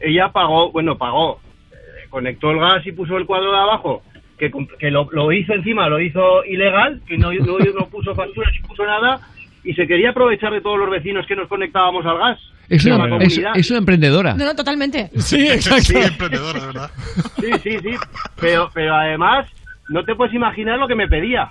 ella 0.00 0.28
pagó, 0.32 0.70
bueno, 0.72 0.96
pagó, 0.98 1.40
eh, 1.72 2.06
conectó 2.10 2.50
el 2.50 2.58
gas 2.60 2.86
y 2.86 2.92
puso 2.92 3.16
el 3.16 3.26
cuadro 3.26 3.52
de 3.52 3.58
abajo, 3.58 4.02
que, 4.38 4.50
que 4.78 4.90
lo, 4.90 5.08
lo 5.12 5.32
hizo 5.32 5.54
encima, 5.54 5.88
lo 5.88 6.00
hizo 6.00 6.44
ilegal, 6.44 7.00
que 7.06 7.16
no, 7.16 7.32
no, 7.32 7.58
no 7.58 7.86
puso 7.88 8.14
factura 8.14 8.50
ni 8.50 8.66
puso 8.68 8.84
nada, 8.84 9.20
y 9.62 9.72
se 9.74 9.86
quería 9.86 10.10
aprovechar 10.10 10.52
de 10.52 10.60
todos 10.60 10.78
los 10.78 10.90
vecinos 10.90 11.26
que 11.26 11.36
nos 11.36 11.48
conectábamos 11.48 12.04
al 12.04 12.18
gas. 12.18 12.38
Es 12.68 12.84
una, 12.86 13.06
la 13.06 13.18
es, 13.54 13.70
una 13.70 13.78
emprendedora. 13.78 14.34
No, 14.34 14.44
no, 14.46 14.54
totalmente. 14.56 15.10
Sí, 15.18 15.46
exacto. 15.48 15.82
Sí, 15.84 15.96
emprendedora, 15.98 16.60
de 16.60 16.66
verdad. 16.66 16.90
Sí, 17.38 17.50
sí, 17.62 17.78
sí. 17.78 17.94
Pero, 18.40 18.70
pero 18.72 18.94
además, 18.94 19.46
no 19.90 20.02
te 20.02 20.14
puedes 20.14 20.34
imaginar 20.34 20.78
lo 20.78 20.88
que 20.88 20.94
me 20.94 21.06
pedía. 21.06 21.50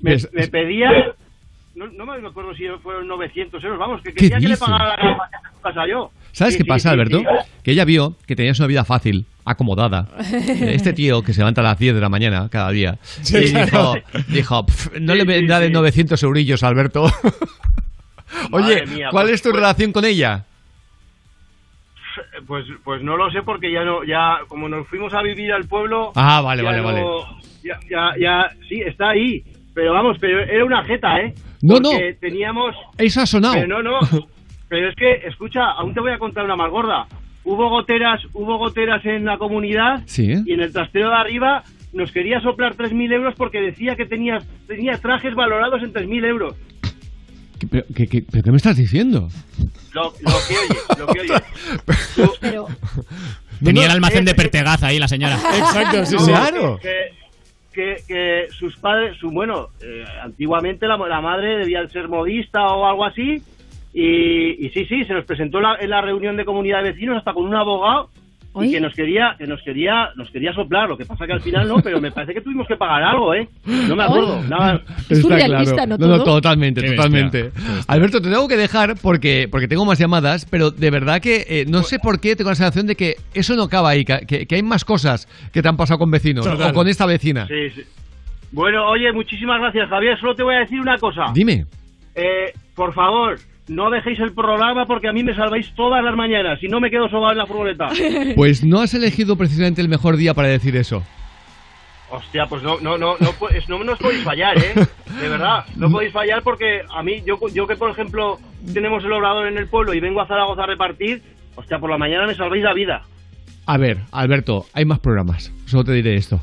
Me, 0.00 0.14
Es- 0.14 0.30
me 0.32 0.48
pedía. 0.48 1.12
No, 1.76 1.86
no 1.88 2.06
me 2.06 2.26
acuerdo 2.26 2.54
si 2.54 2.64
fueron 2.82 3.06
900 3.06 3.62
euros. 3.62 3.78
Vamos, 3.78 4.00
que 4.02 4.12
quería 4.14 4.38
que 4.38 4.48
le 4.48 4.56
pagara 4.56 4.96
la 4.96 5.28
casa 5.62 5.86
yo. 5.86 6.10
¿Sabes 6.32 6.54
Sí, 6.54 6.58
qué 6.58 6.64
sí, 6.64 6.68
pasa, 6.68 6.88
sí, 6.88 6.92
Alberto? 6.94 7.18
sí. 7.20 7.24
Que 7.62 7.70
ella 7.72 7.84
vio 7.84 8.16
que 8.26 8.34
tenías 8.34 8.58
una 8.58 8.66
vida 8.66 8.84
fácil, 8.84 9.26
acomodada. 9.44 10.08
Este 10.18 10.92
tío 10.94 11.22
que 11.22 11.32
se 11.34 11.40
levanta 11.40 11.60
a 11.60 11.64
las 11.64 11.78
10 11.78 11.94
de 11.94 12.00
la 12.00 12.08
mañana 12.08 12.48
cada 12.50 12.70
día. 12.70 12.98
Sí, 13.02 13.36
y 13.38 13.52
claro. 13.52 13.94
dijo, 13.94 13.94
dijo 14.28 14.66
"Pf, 14.66 15.00
no 15.00 15.12
Sí, 15.12 15.18
le 15.18 15.24
sí, 15.24 15.28
vendrá 15.28 15.60
de 15.60 15.66
sí. 15.68 15.72
900 15.72 16.22
eurillos, 16.22 16.62
Alberto. 16.62 17.04
Oye, 18.52 18.86
mía, 18.86 19.08
¿cuál 19.10 19.26
pues- 19.26 19.34
es 19.34 19.42
tu 19.42 19.50
pues- 19.50 19.60
relación 19.60 19.92
con 19.92 20.04
ella? 20.04 20.44
Pues, 22.46 22.64
pues 22.84 23.02
no 23.02 23.16
lo 23.16 23.30
sé 23.30 23.42
porque 23.42 23.70
ya 23.70 23.84
no, 23.84 24.02
ya 24.04 24.38
como 24.48 24.68
nos 24.68 24.86
fuimos 24.88 25.12
a 25.12 25.20
vivir 25.22 25.52
al 25.52 25.64
pueblo. 25.66 26.12
Ah, 26.14 26.40
vale, 26.40 26.62
ya 26.62 26.70
vale, 26.70 26.82
no- 26.82 26.84
vale. 26.84 27.04
Ya, 27.62 27.78
ya, 27.90 28.14
ya, 28.18 28.50
sí, 28.68 28.80
está 28.80 29.10
ahí. 29.10 29.44
Pero 29.76 29.92
vamos, 29.92 30.16
pero 30.18 30.40
era 30.40 30.64
una 30.64 30.82
jeta, 30.84 31.20
¿eh? 31.20 31.34
No, 31.60 31.78
no. 31.78 31.90
Teníamos. 32.18 32.74
Eso 32.96 33.20
ha 33.20 33.26
sonado. 33.26 33.54
Pero 33.56 33.66
no, 33.68 33.82
no. 33.82 33.98
Pero 34.70 34.88
es 34.88 34.96
que, 34.96 35.28
escucha, 35.28 35.64
aún 35.72 35.92
te 35.92 36.00
voy 36.00 36.12
a 36.12 36.18
contar 36.18 36.44
una 36.46 36.56
más 36.56 36.70
gorda. 36.70 37.06
Hubo 37.44 37.68
goteras, 37.68 38.20
hubo 38.32 38.56
goteras 38.56 39.04
en 39.04 39.26
la 39.26 39.36
comunidad 39.36 40.02
Sí. 40.06 40.32
y 40.46 40.52
en 40.54 40.60
el 40.60 40.72
trastero 40.72 41.10
de 41.10 41.14
arriba 41.16 41.62
nos 41.92 42.10
quería 42.10 42.40
soplar 42.40 42.74
3.000 42.74 43.12
euros 43.12 43.34
porque 43.36 43.60
decía 43.60 43.94
que 43.96 44.06
tenía, 44.06 44.38
tenía 44.66 44.96
trajes 44.98 45.34
valorados 45.34 45.82
en 45.82 45.92
3.000 45.92 46.24
euros. 46.24 46.54
¿Qué- 47.60 47.66
pero, 47.68 47.84
qué, 47.94 48.06
qué- 48.08 48.24
pero 48.28 48.42
qué 48.44 48.50
me 48.50 48.56
estás 48.56 48.76
diciendo? 48.78 49.28
Lo, 49.92 50.04
lo 50.04 50.32
que 50.48 50.54
oye, 50.58 50.80
lo 50.98 51.06
que 51.06 51.20
oye. 51.20 51.34
Pero, 52.40 52.66
Tenía 53.62 53.84
el 53.84 53.90
almacén 53.92 54.22
eh, 54.22 54.30
de 54.30 54.34
Pertegaz 54.34 54.82
ahí 54.82 54.98
la 54.98 55.06
señora. 55.08 55.36
Exacto, 55.58 56.06
sí, 56.06 56.14
No, 56.16 56.20
sí. 56.24 56.30
Claro. 56.32 56.78
Que, 57.76 57.96
que, 58.08 58.46
sus 58.58 58.74
padres, 58.78 59.16
su, 59.18 59.30
bueno, 59.30 59.68
eh, 59.82 60.02
antiguamente 60.22 60.88
la, 60.88 60.96
la 60.96 61.20
madre 61.20 61.58
debía 61.58 61.86
ser 61.88 62.08
modista 62.08 62.64
o 62.74 62.86
algo 62.86 63.04
así. 63.04 63.42
Y, 63.92 64.66
y 64.66 64.70
sí, 64.70 64.86
sí, 64.86 65.04
se 65.04 65.12
nos 65.12 65.26
presentó 65.26 65.60
la- 65.60 65.76
en 65.78 65.90
la 65.90 66.00
reunión 66.00 66.36
de 66.36 66.44
comunidad 66.46 66.82
de 66.82 66.92
vecinos 66.92 67.18
hasta 67.18 67.34
con 67.34 67.44
un 67.44 67.54
abogado 67.54 68.08
y 68.64 68.70
que 68.72 68.80
nos 68.80 68.94
quería 68.94 69.34
que 69.38 69.46
nos 69.46 69.60
quería 69.62 70.10
nos 70.16 70.30
quería 70.30 70.52
soplar 70.52 70.88
lo 70.88 70.96
que 70.96 71.04
pasa 71.04 71.26
que 71.26 71.32
al 71.32 71.40
final 71.40 71.68
no 71.68 71.76
pero 71.82 72.00
me 72.00 72.10
parece 72.10 72.34
que 72.34 72.40
tuvimos 72.40 72.66
que 72.66 72.76
pagar 72.76 73.02
algo 73.02 73.34
eh 73.34 73.48
no 73.64 73.94
me 73.96 74.04
acuerdo 74.04 74.42
nada 74.48 74.80
Es 75.08 75.20
surrealista, 75.20 75.86
claro. 75.86 75.96
¿no, 75.98 76.06
no, 76.16 76.24
totalmente, 76.24 76.80
Qué 76.80 76.90
totalmente. 76.92 77.42
bestia. 77.44 77.62
Alberto, 77.88 78.20
te 78.20 78.30
tengo 78.30 78.48
que 78.48 78.56
dejar 78.56 78.94
porque, 79.00 79.48
porque 79.50 79.68
tengo 79.68 79.84
más 79.84 79.98
llamadas, 79.98 80.46
pero 80.46 80.70
de 80.70 80.90
verdad 80.90 81.20
que 81.20 81.44
eh, 81.48 81.64
no 81.68 81.82
sé 81.82 81.98
por 81.98 82.20
qué 82.20 82.34
tengo 82.36 82.50
la 82.50 82.56
sensación 82.56 82.86
de 82.86 82.96
que 82.96 83.16
eso 83.34 83.54
no 83.56 83.64
acaba 83.64 83.90
ahí, 83.90 84.04
que, 84.04 84.46
que 84.46 84.54
hay 84.54 84.62
más 84.62 84.84
cosas 84.84 85.26
que 85.52 85.62
te 85.62 85.68
han 85.68 85.76
pasado 85.76 85.98
con 85.98 86.10
vecinos 86.10 86.44
Total. 86.44 86.70
o 86.70 86.74
con 86.74 86.88
esta 86.88 87.06
vecina. 87.06 87.46
sí, 87.46 87.70
sí. 87.74 87.82
bueno 88.52 88.86
oye 88.88 89.12
muchísimas 89.12 89.60
gracias 89.60 89.88
Javier 89.88 90.18
solo 90.18 90.34
te 90.34 90.42
voy 90.42 90.54
a 90.54 90.60
decir 90.60 90.80
una 90.80 90.96
cosa 90.98 91.26
Dime. 91.34 91.66
Eh, 92.14 92.52
por 92.74 92.94
favor, 92.94 93.38
no 93.68 93.90
dejéis 93.90 94.18
el 94.20 94.32
programa 94.32 94.86
porque 94.86 95.08
a 95.08 95.12
mí 95.12 95.22
me 95.24 95.34
salváis 95.34 95.72
todas 95.74 96.02
las 96.04 96.14
mañanas. 96.14 96.58
Si 96.60 96.68
no, 96.68 96.80
me 96.80 96.90
quedo 96.90 97.08
sobado 97.08 97.32
en 97.32 97.38
la 97.38 97.46
furgoneta. 97.46 97.88
Pues 98.36 98.64
no 98.64 98.80
has 98.80 98.94
elegido 98.94 99.36
precisamente 99.36 99.80
el 99.80 99.88
mejor 99.88 100.16
día 100.16 100.34
para 100.34 100.48
decir 100.48 100.76
eso. 100.76 101.02
Hostia, 102.08 102.46
pues 102.46 102.62
no, 102.62 102.78
no, 102.80 102.96
no, 102.96 103.16
no, 103.18 103.30
pu- 103.32 103.50
es- 103.52 103.68
no 103.68 103.82
nos 103.82 103.98
podéis 103.98 104.22
fallar, 104.22 104.56
¿eh? 104.58 104.74
De 105.20 105.28
verdad, 105.28 105.64
no 105.74 105.90
podéis 105.90 106.12
fallar 106.12 106.42
porque 106.42 106.82
a 106.88 107.02
mí, 107.02 107.22
yo, 107.26 107.36
yo 107.52 107.66
que 107.66 107.74
por 107.74 107.90
ejemplo 107.90 108.38
tenemos 108.72 109.04
el 109.04 109.12
obrador 109.12 109.48
en 109.48 109.58
el 109.58 109.66
pueblo 109.68 109.92
y 109.92 109.98
vengo 109.98 110.20
a 110.20 110.26
Zaragoza 110.28 110.62
a 110.62 110.66
repartir, 110.66 111.20
hostia, 111.56 111.80
por 111.80 111.90
la 111.90 111.98
mañana 111.98 112.26
me 112.26 112.34
salváis 112.36 112.62
la 112.62 112.74
vida. 112.74 113.02
A 113.68 113.76
ver, 113.78 114.02
Alberto, 114.12 114.66
hay 114.72 114.84
más 114.84 115.00
programas. 115.00 115.50
Solo 115.66 115.84
te 115.84 115.92
diré 115.92 116.14
esto. 116.16 116.40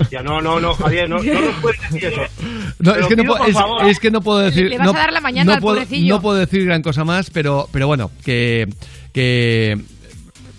Hostia, 0.00 0.22
no, 0.22 0.40
no, 0.40 0.58
no, 0.60 0.72
Javier, 0.74 1.08
no, 1.10 1.18
no 1.22 1.40
nos 1.40 1.54
puedes 1.60 1.80
decir 1.82 2.04
eso. 2.06 2.22
No, 2.78 2.94
es 2.94 3.06
que 3.06 3.16
no, 3.16 3.22
pido, 3.22 3.34
puedo- 3.34 3.38
por 3.38 3.48
es, 3.48 3.54
favor. 3.54 3.86
es 3.88 4.00
que 4.00 4.10
no 4.10 4.20
puedo 4.22 4.38
decir. 4.38 4.68
Le 4.68 4.78
vas 4.78 4.86
no, 4.86 4.92
a 4.92 4.96
dar 4.98 5.12
la 5.12 5.20
mañana 5.20 5.44
no 5.44 5.52
al 5.54 5.60
puedo, 5.60 5.76
pobrecillo. 5.76 6.14
No 6.14 6.22
puedo 6.22 6.38
decir 6.38 6.64
gran 6.64 6.82
cosa 6.82 7.04
más, 7.04 7.30
pero, 7.30 7.68
pero 7.72 7.86
bueno, 7.86 8.10
que. 8.24 8.66
que 9.12 9.72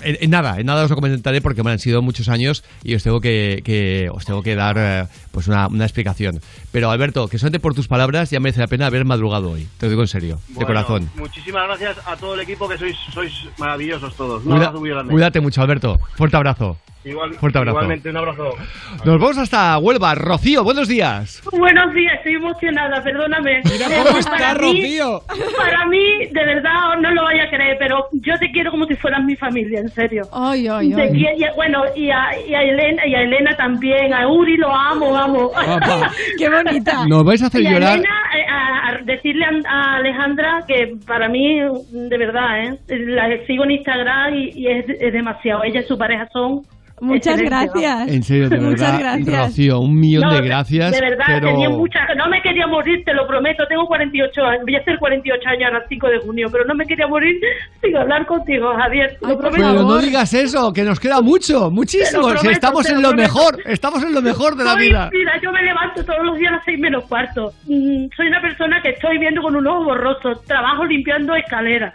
en, 0.01 0.17
en 0.21 0.29
nada, 0.29 0.59
en 0.59 0.65
nada 0.67 0.83
os 0.83 0.89
lo 0.91 0.95
comentaré 0.95 1.41
porque 1.41 1.63
bueno, 1.63 1.73
han 1.73 1.79
sido 1.79 2.01
muchos 2.03 2.29
años 2.29 2.63
y 2.83 2.93
os 2.93 3.01
tengo 3.03 3.19
que, 3.19 3.61
que- 3.63 4.09
os 4.11 4.25
tengo 4.25 4.43
que 4.43 4.53
dar 4.55 4.75
eh, 4.77 5.07
pues 5.37 5.47
una, 5.47 5.67
una 5.67 5.83
explicación. 5.85 6.39
Pero 6.71 6.89
Alberto, 6.89 7.27
que 7.27 7.37
solamente 7.37 7.59
por 7.59 7.75
tus 7.75 7.87
palabras 7.87 8.31
ya 8.31 8.39
merece 8.39 8.59
la 8.59 8.65
pena 8.65 8.87
haber 8.87 9.05
madrugado 9.05 9.51
hoy. 9.51 9.67
Te 9.77 9.85
lo 9.85 9.91
digo 9.91 10.01
en 10.01 10.07
serio, 10.07 10.39
de 10.47 10.65
corazón. 10.65 11.11
Muchísimas 11.15 11.67
gracias 11.67 11.95
a 12.07 12.15
todo 12.15 12.33
el 12.33 12.39
equipo 12.39 12.67
que 12.67 12.75
sois, 12.79 12.97
sois 13.13 13.31
maravillosos 13.59 14.15
todos. 14.15 14.43
Un 14.43 14.53
Cuida- 14.53 14.55
abrazo 14.65 14.79
muy 14.79 14.89
grande. 14.89 15.11
cuídate 15.11 15.39
mucho, 15.39 15.61
Alberto. 15.61 15.99
Fuerte 16.15 16.37
abrazo. 16.37 16.77
Igual- 17.05 17.35
Fuerte 17.35 17.57
abrazo. 17.59 17.75
Igualmente, 17.77 18.09
un 18.09 18.17
abrazo. 18.17 18.49
Nos 19.05 19.19
vamos 19.21 19.37
hasta 19.37 19.77
Huelva. 19.77 20.13
Rocío, 20.15 20.63
buenos 20.65 20.89
días. 20.89 21.41
Buenos 21.53 21.93
días, 21.93 22.15
estoy 22.17 22.33
emocionada, 22.33 23.01
perdóname. 23.01 23.61
Mira 23.63 23.85
Pero 23.87 24.03
cómo 24.07 24.17
está 24.17 24.31
para 24.31 24.53
mí- 24.55 24.59
Rocío. 24.81 25.23
Para 25.57 25.85
mí, 25.85 26.25
de 26.33 26.45
verdad, 26.45 26.97
no 26.99 27.11
lo 27.13 27.23
vaya 27.23 27.43
a 27.43 27.49
creer, 27.49 27.77
pero 27.79 28.07
yo 28.11 28.37
te 28.39 28.51
quiero 28.51 28.71
como 28.71 28.85
si 28.87 28.95
fueras 28.95 29.23
mi 29.23 29.37
familia, 29.37 29.79
en 29.79 29.89
serio. 29.89 30.27
ay, 30.33 30.67
ay, 30.67 30.91
Te 30.93 31.01
ay. 31.03 31.09
quiero- 31.11 31.37
y 31.37 31.43
a- 31.45 31.53
bueno, 31.53 31.83
y 31.95 32.09
a, 32.09 32.37
y 32.45 32.53
a 32.53 32.61
Elena, 32.63 33.07
y 33.07 33.15
a 33.15 33.21
Elena 33.21 33.55
también, 33.55 34.13
a 34.13 34.27
Uri 34.27 34.57
lo 34.57 34.75
amo, 34.75 35.09
amo. 35.27 35.51
Papá. 35.51 36.11
Qué 36.37 36.49
bonita. 36.49 37.05
Nos 37.07 37.23
vais 37.23 37.41
a 37.43 37.47
hacer 37.47 37.61
y 37.61 37.69
llorar. 37.69 37.93
Elena, 37.97 38.15
eh, 38.35 38.45
a, 38.49 38.89
a 38.89 38.97
decirle 39.03 39.45
a, 39.45 39.51
a 39.69 39.95
Alejandra 39.97 40.63
que 40.67 40.95
para 41.05 41.29
mí, 41.29 41.59
de 41.91 42.17
verdad, 42.17 42.63
¿eh? 42.63 42.79
la 42.89 43.45
sigo 43.45 43.63
en 43.65 43.71
Instagram 43.71 44.33
y, 44.33 44.49
y 44.55 44.67
es, 44.67 44.85
es 44.89 45.13
demasiado. 45.13 45.63
Ella 45.63 45.81
y 45.81 45.83
su 45.83 45.97
pareja 45.97 46.27
son. 46.31 46.61
Muchas 46.99 47.39
gracias. 47.39 48.07
En 48.07 48.23
serio, 48.23 48.49
de 48.49 48.57
Muchas 48.59 48.91
verdad, 48.97 49.17
gracias. 49.19 49.47
Rocío, 49.49 49.79
un 49.81 49.99
millón 49.99 50.23
No, 50.23 50.33
de 50.33 50.41
gracias. 50.41 50.91
De 50.91 50.99
verdad, 51.01 51.25
pero... 51.27 51.47
tenía 51.49 51.69
muchas. 51.69 52.01
No 52.17 52.27
me 52.27 52.41
quería 52.41 52.65
morir, 52.67 53.03
te 53.05 53.13
lo 53.13 53.27
prometo. 53.27 53.63
Tengo 53.67 53.85
48 53.85 54.41
años. 54.43 54.61
Voy 54.63 54.75
a 54.75 54.79
hacer 54.79 54.97
48 54.97 55.49
años 55.49 55.63
ahora 55.65 55.77
el 55.83 55.89
5 55.89 56.07
de 56.07 56.17
junio, 56.19 56.47
pero 56.51 56.65
no 56.65 56.73
me 56.75 56.85
quería 56.85 57.07
morir 57.07 57.35
sin 57.81 57.95
hablar 57.95 58.25
contigo, 58.25 58.73
Javier. 58.75 59.15
Te 59.19 59.27
lo 59.27 59.37
prometo. 59.37 59.63
Pero 59.67 59.83
no 59.83 59.97
digas 59.99 60.33
eso, 60.33 60.73
que 60.73 60.83
nos 60.83 60.99
queda 60.99 61.21
mucho, 61.21 61.69
muchísimo. 61.69 62.21
Lo 62.23 62.27
si 62.29 62.33
prometo, 62.35 62.51
estamos 62.51 62.89
en 62.89 62.95
lo 62.95 63.01
lo 63.01 63.09
prometo. 63.09 63.33
mejor, 63.33 63.59
estamos 63.65 64.03
en 64.03 64.13
lo 64.13 64.21
mejor 64.21 64.55
de 64.55 64.63
la 64.63 64.73
Soy- 64.73 64.87
vida. 64.87 65.09
Mira, 65.13 65.39
yo 65.41 65.51
me 65.51 65.61
levanto 65.61 66.03
todos 66.03 66.25
los 66.25 66.37
días 66.37 66.51
a 66.51 66.55
las 66.55 66.65
6 66.65 66.79
menos 66.79 67.03
cuarto. 67.05 67.51
Mm, 67.67 68.07
soy 68.15 68.27
una 68.27 68.41
persona 68.41 68.81
que 68.81 68.89
estoy 68.89 69.19
viendo 69.19 69.41
con 69.43 69.55
un 69.55 69.67
ojo 69.67 69.83
borroso. 69.85 70.33
Trabajo 70.47 70.83
limpiando 70.85 71.35
escaleras. 71.35 71.93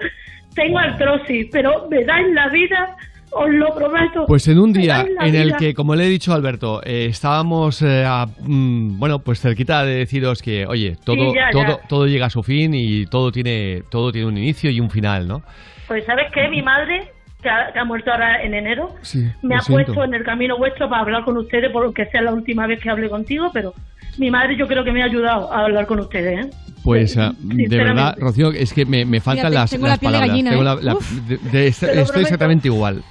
Tengo 0.55 0.79
artrosis, 0.79 1.49
pero 1.51 1.89
me 1.91 2.05
da 2.05 2.21
en 2.21 2.35
la 2.35 2.49
vida, 2.51 2.95
os 3.35 3.49
lo 3.51 3.75
prometo. 3.75 4.25
Pues 4.27 4.47
en 4.49 4.59
un 4.59 4.73
día 4.73 5.07
en 5.21 5.35
el 5.35 5.47
vida. 5.49 5.57
que, 5.59 5.75
como 5.75 5.95
le 5.95 6.05
he 6.07 6.09
dicho 6.09 6.33
a 6.33 6.37
Alberto, 6.37 6.81
eh, 6.85 7.07
estábamos, 7.11 7.81
eh, 7.83 8.05
a- 8.07 8.27
mm, 8.41 8.99
bueno, 8.99 9.19
pues 9.21 9.41
cerquita 9.41 9.85
de 9.85 9.97
deciros 9.97 10.43
que, 10.43 10.67
oye, 10.67 10.97
todo, 11.05 11.17
Sí, 11.31 11.37
ya, 11.37 11.47
ya. 11.47 11.51
todo, 11.67 11.81
todo 11.89 12.07
llega 12.07 12.27
a 12.27 12.31
su 12.31 12.43
fin 12.43 12.75
y 12.75 13.07
todo 13.07 13.33
tiene, 13.33 13.83
todo 13.91 14.13
tiene 14.13 14.27
un 14.29 14.37
inicio 14.39 14.71
y 14.71 14.81
un 14.81 14.91
final, 14.91 15.27
¿no? 15.27 15.43
Pues 15.89 16.05
¿sabes 16.05 16.27
qué? 16.33 16.49
Mi 16.49 16.63
madre, 16.63 17.11
que 17.43 17.51
ha, 17.51 17.73
que 17.73 17.79
ha 17.79 17.85
muerto 17.85 18.11
ahora 18.13 18.43
en 18.43 18.55
enero, 18.55 18.95
Sí, 19.03 19.19
me 19.43 19.57
ha 19.57 19.61
siento. 19.61 19.93
puesto 19.93 20.05
en 20.05 20.15
el 20.15 20.23
camino 20.25 20.57
vuestro 20.57 20.89
para 20.89 21.03
hablar 21.03 21.25
con 21.25 21.37
ustedes, 21.37 21.71
porque 21.73 22.07
sea 22.07 22.23
la 22.23 22.33
última 22.33 22.67
vez 22.67 22.81
que 22.81 22.89
hable 22.91 23.09
contigo, 23.09 23.51
pero 23.53 23.73
mi 24.19 24.31
madre 24.31 24.57
yo 24.59 24.67
creo 24.67 24.85
que 24.85 24.93
me 24.93 25.03
ha 25.03 25.07
ayudado 25.07 25.53
a 25.53 25.65
hablar 25.65 25.87
con 25.87 26.01
ustedes. 26.01 26.47
¿eh? 26.47 26.51
Pues 26.85 27.17
ah, 27.19 27.33
de 27.41 27.77
verdad, 27.77 28.15
Rocío, 28.19 28.51
es 28.53 28.73
que 28.73 28.85
me, 28.85 29.05
me 29.05 29.21
faltan 29.21 29.47
Fíjate, 29.51 29.55
las, 29.55 29.71
tengo 29.71 29.87
las 29.87 30.03
la 30.03 30.07
palabras. 30.09 30.29
gallina, 30.31 30.51
Tengo 30.51 30.63
¿eh? 30.63 30.67
la- 30.67 30.75
la- 30.81 30.95
Uf. 30.95 31.11
de- 31.29 31.39
de- 31.51 31.67
estoy 31.69 31.89
prometo. 31.91 32.21
exactamente 32.21 32.69
igual. 32.69 33.03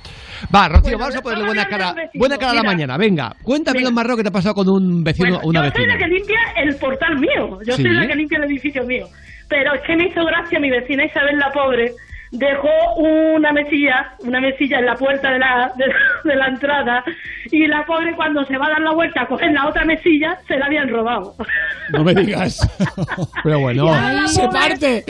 Va, 0.53 0.67
Rocío, 0.69 0.81
Bueno, 0.83 0.97
vamos 0.99 1.15
a 1.15 1.21
ponerle 1.21 1.45
buena 1.45 1.65
cara, 1.65 1.95
buena 2.15 2.37
cara 2.37 2.51
a 2.51 2.55
la 2.55 2.63
mañana. 2.63 2.97
Venga, 2.97 3.31
cuéntame 3.43 3.81
lo 3.81 3.91
más 3.91 4.03
raro 4.05 4.17
que 4.17 4.23
te 4.23 4.29
ha 4.29 4.31
pasado 4.31 4.55
con 4.55 4.67
un 4.69 5.03
vecino 5.03 5.37
o 5.37 5.47
una 5.49 5.65
yo 5.65 5.71
soy 5.71 5.85
vecina. 5.85 5.93
la 5.93 5.99
que 5.99 6.07
limpia 6.13 6.39
el 6.57 6.75
portal 6.77 7.19
mío. 7.19 7.59
Yo 7.65 7.75
Sí. 7.75 7.83
soy 7.83 7.93
la 7.93 8.07
que 8.07 8.15
limpia 8.15 8.37
el 8.39 8.43
edificio 8.45 8.83
mío. 8.85 9.05
Pero 9.47 9.73
es 9.75 9.81
que 9.85 9.95
me 9.95 10.07
hizo 10.07 10.25
gracia 10.25 10.59
mi 10.59 10.69
vecina 10.71 11.05
Isabel 11.05 11.37
la 11.37 11.51
pobre. 11.51 11.91
Dejó 12.31 12.69
una 12.97 13.51
mesilla, 13.51 14.13
una 14.19 14.39
mesilla 14.39 14.79
en 14.79 14.85
la 14.85 14.95
puerta 14.95 15.31
de 15.31 15.39
la, 15.39 15.71
de, 15.75 15.85
de 16.23 16.35
la 16.35 16.47
entrada 16.47 17.03
y 17.51 17.67
la 17.67 17.85
pobre 17.85 18.15
cuando 18.15 18.45
se 18.45 18.57
va 18.57 18.67
a 18.67 18.69
dar 18.69 18.81
la 18.81 18.91
vuelta 18.91 19.23
a 19.23 19.27
coger 19.27 19.51
la 19.51 19.67
otra 19.67 19.83
mesilla 19.85 20.39
se 20.47 20.57
la 20.57 20.65
habían 20.67 20.89
robado. 20.89 21.35
No 21.91 22.03
me 22.03 22.13
digas. 22.13 22.65
Pero 23.43 23.59
bueno. 23.59 23.93
Se 24.27 24.47
parte. 24.47 25.03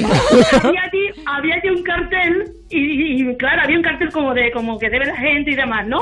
había, 0.64 0.82
allí, 0.82 1.22
había 1.26 1.56
allí 1.56 1.70
un 1.70 1.84
cartel 1.84 2.52
y, 2.70 3.30
y, 3.30 3.38
claro, 3.38 3.62
había 3.64 3.78
un 3.78 3.84
cartel 3.84 4.12
como 4.12 4.34
de 4.34 4.52
como 4.52 4.80
que 4.80 4.90
debe 4.90 5.06
la 5.06 5.18
gente 5.18 5.52
y 5.52 5.56
demás, 5.56 5.86
¿no? 5.88 6.00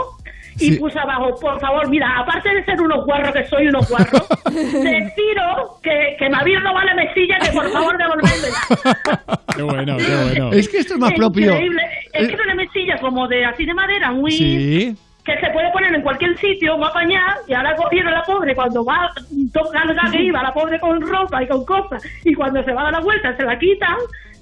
Y 0.60 0.74
Sí. 0.74 0.80
puso 0.80 1.00
abajo, 1.00 1.34
por 1.40 1.60
favor, 1.60 1.88
mira, 1.90 2.08
aparte 2.20 2.50
de 2.54 2.64
ser 2.66 2.82
unos 2.82 3.06
guarros 3.06 3.32
que 3.34 3.46
soy 3.46 3.68
unos 3.68 3.88
guarros, 3.90 4.28
deciros 4.84 5.80
que, 5.82 6.16
que 6.20 6.30
me 6.30 6.38
habéis 6.38 6.62
robado 6.62 6.86
la 6.86 6.96
mesilla, 6.96 7.38
que 7.40 7.52
por 7.52 7.70
favor 7.72 7.98
devolvémela. 7.98 9.36
Qué 9.56 9.62
bueno, 9.64 9.98
qué 9.98 10.16
bueno. 10.24 10.52
Es 10.54 10.70
que 10.70 10.78
esto 10.78 10.94
es 10.94 11.00
más 11.00 11.14
propio. 11.14 11.52
Increíble. 11.52 11.82
Es 12.14 12.28
que 12.28 12.34
era 12.34 12.44
una 12.44 12.56
mesilla 12.56 12.98
como 13.02 13.28
de 13.28 13.46
así 13.46 13.66
de 13.66 13.74
madera, 13.74 14.12
muy 14.12 14.32
Sí. 14.32 14.96
que 15.26 15.38
se 15.40 15.50
puede 15.52 15.70
poner 15.72 15.94
en 15.94 16.02
cualquier 16.02 16.38
sitio, 16.38 16.78
va 16.80 16.88
a 16.88 16.90
apañar, 16.92 17.36
y 17.48 17.54
ahora 17.54 17.76
cogieron 17.76 18.14
a 18.14 18.18
la 18.20 18.24
pobre 18.24 18.56
cuando 18.56 18.86
va, 18.86 19.10
toca 19.54 19.84
la 19.86 20.10
que 20.12 20.22
iba, 20.24 20.42
la 20.42 20.54
pobre 20.54 20.80
con 20.80 21.02
ropa 21.02 21.44
y 21.44 21.48
con 21.48 21.66
cosas, 21.66 22.02
y 22.24 22.34
cuando 22.34 22.64
se 22.64 22.72
va 22.72 22.82
a 22.82 22.84
dar 22.86 22.94
la 22.94 23.00
vuelta 23.02 23.36
se 23.36 23.44
la 23.44 23.58
quitan, 23.60 23.96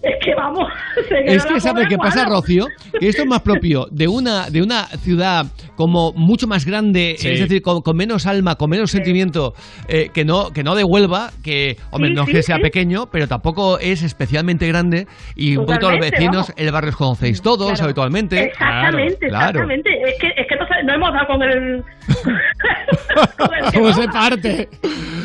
es 0.03 0.15
que 0.23 0.33
vamos, 0.35 0.65
se 1.09 1.35
Es 1.35 1.45
que 1.45 1.59
sabe 1.59 1.85
qué 1.87 1.97
pasa. 1.97 2.25
Rocío, 2.25 2.65
que 2.99 3.07
esto 3.09 3.23
es 3.23 3.27
más 3.27 3.41
propio 3.41 3.87
de 3.91 4.07
una 4.07 4.49
de 4.49 4.61
una 4.61 4.85
ciudad 4.87 5.45
como 5.75 6.11
mucho 6.13 6.47
más 6.47 6.65
grande, 6.65 7.15
Sí. 7.17 7.29
es 7.29 7.39
decir, 7.41 7.61
con, 7.61 7.81
con 7.81 7.95
menos 7.95 8.25
alma, 8.25 8.55
con 8.55 8.69
menos 8.69 8.91
sentimiento, 8.91 9.53
eh, 9.87 10.09
que 10.13 10.25
no 10.25 10.51
que 10.51 10.63
no 10.63 10.75
de 10.75 10.83
Huelva, 10.83 11.31
que 11.43 11.77
hombre 11.91 12.09
Sí, 12.09 12.15
no 12.15 12.25
que 12.25 12.41
sea 12.43 12.55
sí. 12.57 12.61
pequeño, 12.63 13.05
pero 13.11 13.27
tampoco 13.27 13.79
es 13.79 14.03
especialmente 14.03 14.67
grande 14.67 15.07
y 15.35 15.57
un 15.57 15.65
poquito 15.65 15.91
los 15.91 15.99
vecinos, 15.99 16.47
vamos. 16.47 16.53
el 16.57 16.71
barrio 16.71 16.89
os 16.89 16.95
conocéis 16.97 17.41
todos 17.41 17.67
Claro. 17.69 17.83
habitualmente. 17.85 18.39
Exactamente, 18.45 19.27
Claro, 19.27 19.61
exactamente. 19.61 19.89
Es 20.05 20.19
que, 20.19 20.27
es 20.27 20.47
que 20.47 20.83
no, 20.85 20.93
hemos 20.93 21.13
dado 21.13 21.27
con 21.27 21.43
el. 21.43 21.83
con 23.37 23.53
el 23.53 23.71
que 23.71 23.77
¿Cómo 23.77 23.87
no. 23.89 23.93
se 23.93 24.07
parte? 24.07 24.69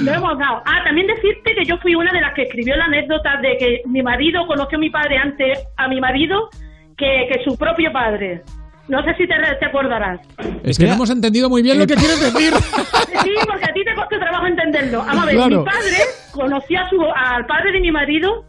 No 0.04 0.12
hemos 0.14 0.38
dado. 0.38 0.62
Ah, 0.66 0.82
también 0.84 1.06
decirte 1.06 1.54
que 1.54 1.64
yo 1.64 1.76
fui 1.78 1.94
una 1.94 2.12
de 2.12 2.20
las 2.20 2.34
que 2.34 2.42
escribió 2.42 2.76
la 2.76 2.84
anécdota 2.86 3.40
de 3.40 3.56
que 3.56 3.82
mi 3.86 4.02
marido 4.02 4.46
conoció 4.46 4.78
a 4.78 4.80
mi 4.80 4.90
padre 4.90 5.18
antes 5.18 5.58
a 5.76 5.88
mi 5.88 6.00
marido 6.00 6.48
que, 6.96 7.28
que 7.32 7.42
su 7.44 7.56
propio 7.56 7.92
padre. 7.92 8.42
No 8.88 9.02
sé 9.04 9.14
si 9.14 9.26
te, 9.28 9.34
te 9.60 9.64
acordarás. 9.66 10.20
Es 10.64 10.76
que 10.78 10.86
no 10.86 10.94
hemos 10.94 11.10
entendido 11.10 11.48
muy 11.48 11.62
bien 11.62 11.78
lo 11.78 11.86
que 11.86 11.94
quieres 11.94 12.20
decir. 12.32 12.52
Sí, 13.22 13.30
porque 13.46 13.64
a 13.64 13.72
ti 13.72 13.84
te 13.84 13.94
costó 13.94 14.18
trabajo 14.18 14.46
entenderlo. 14.46 14.98
Vamos 15.06 15.22
a 15.22 15.26
ver, 15.26 15.34
Claro. 15.36 15.58
mi 15.60 15.64
padre 15.64 15.96
conoció 16.32 16.80
a 16.80 16.88
su, 16.90 17.00
al 17.04 17.46
padre 17.46 17.70
de 17.72 17.80
mi 17.80 17.92
marido, 17.92 18.44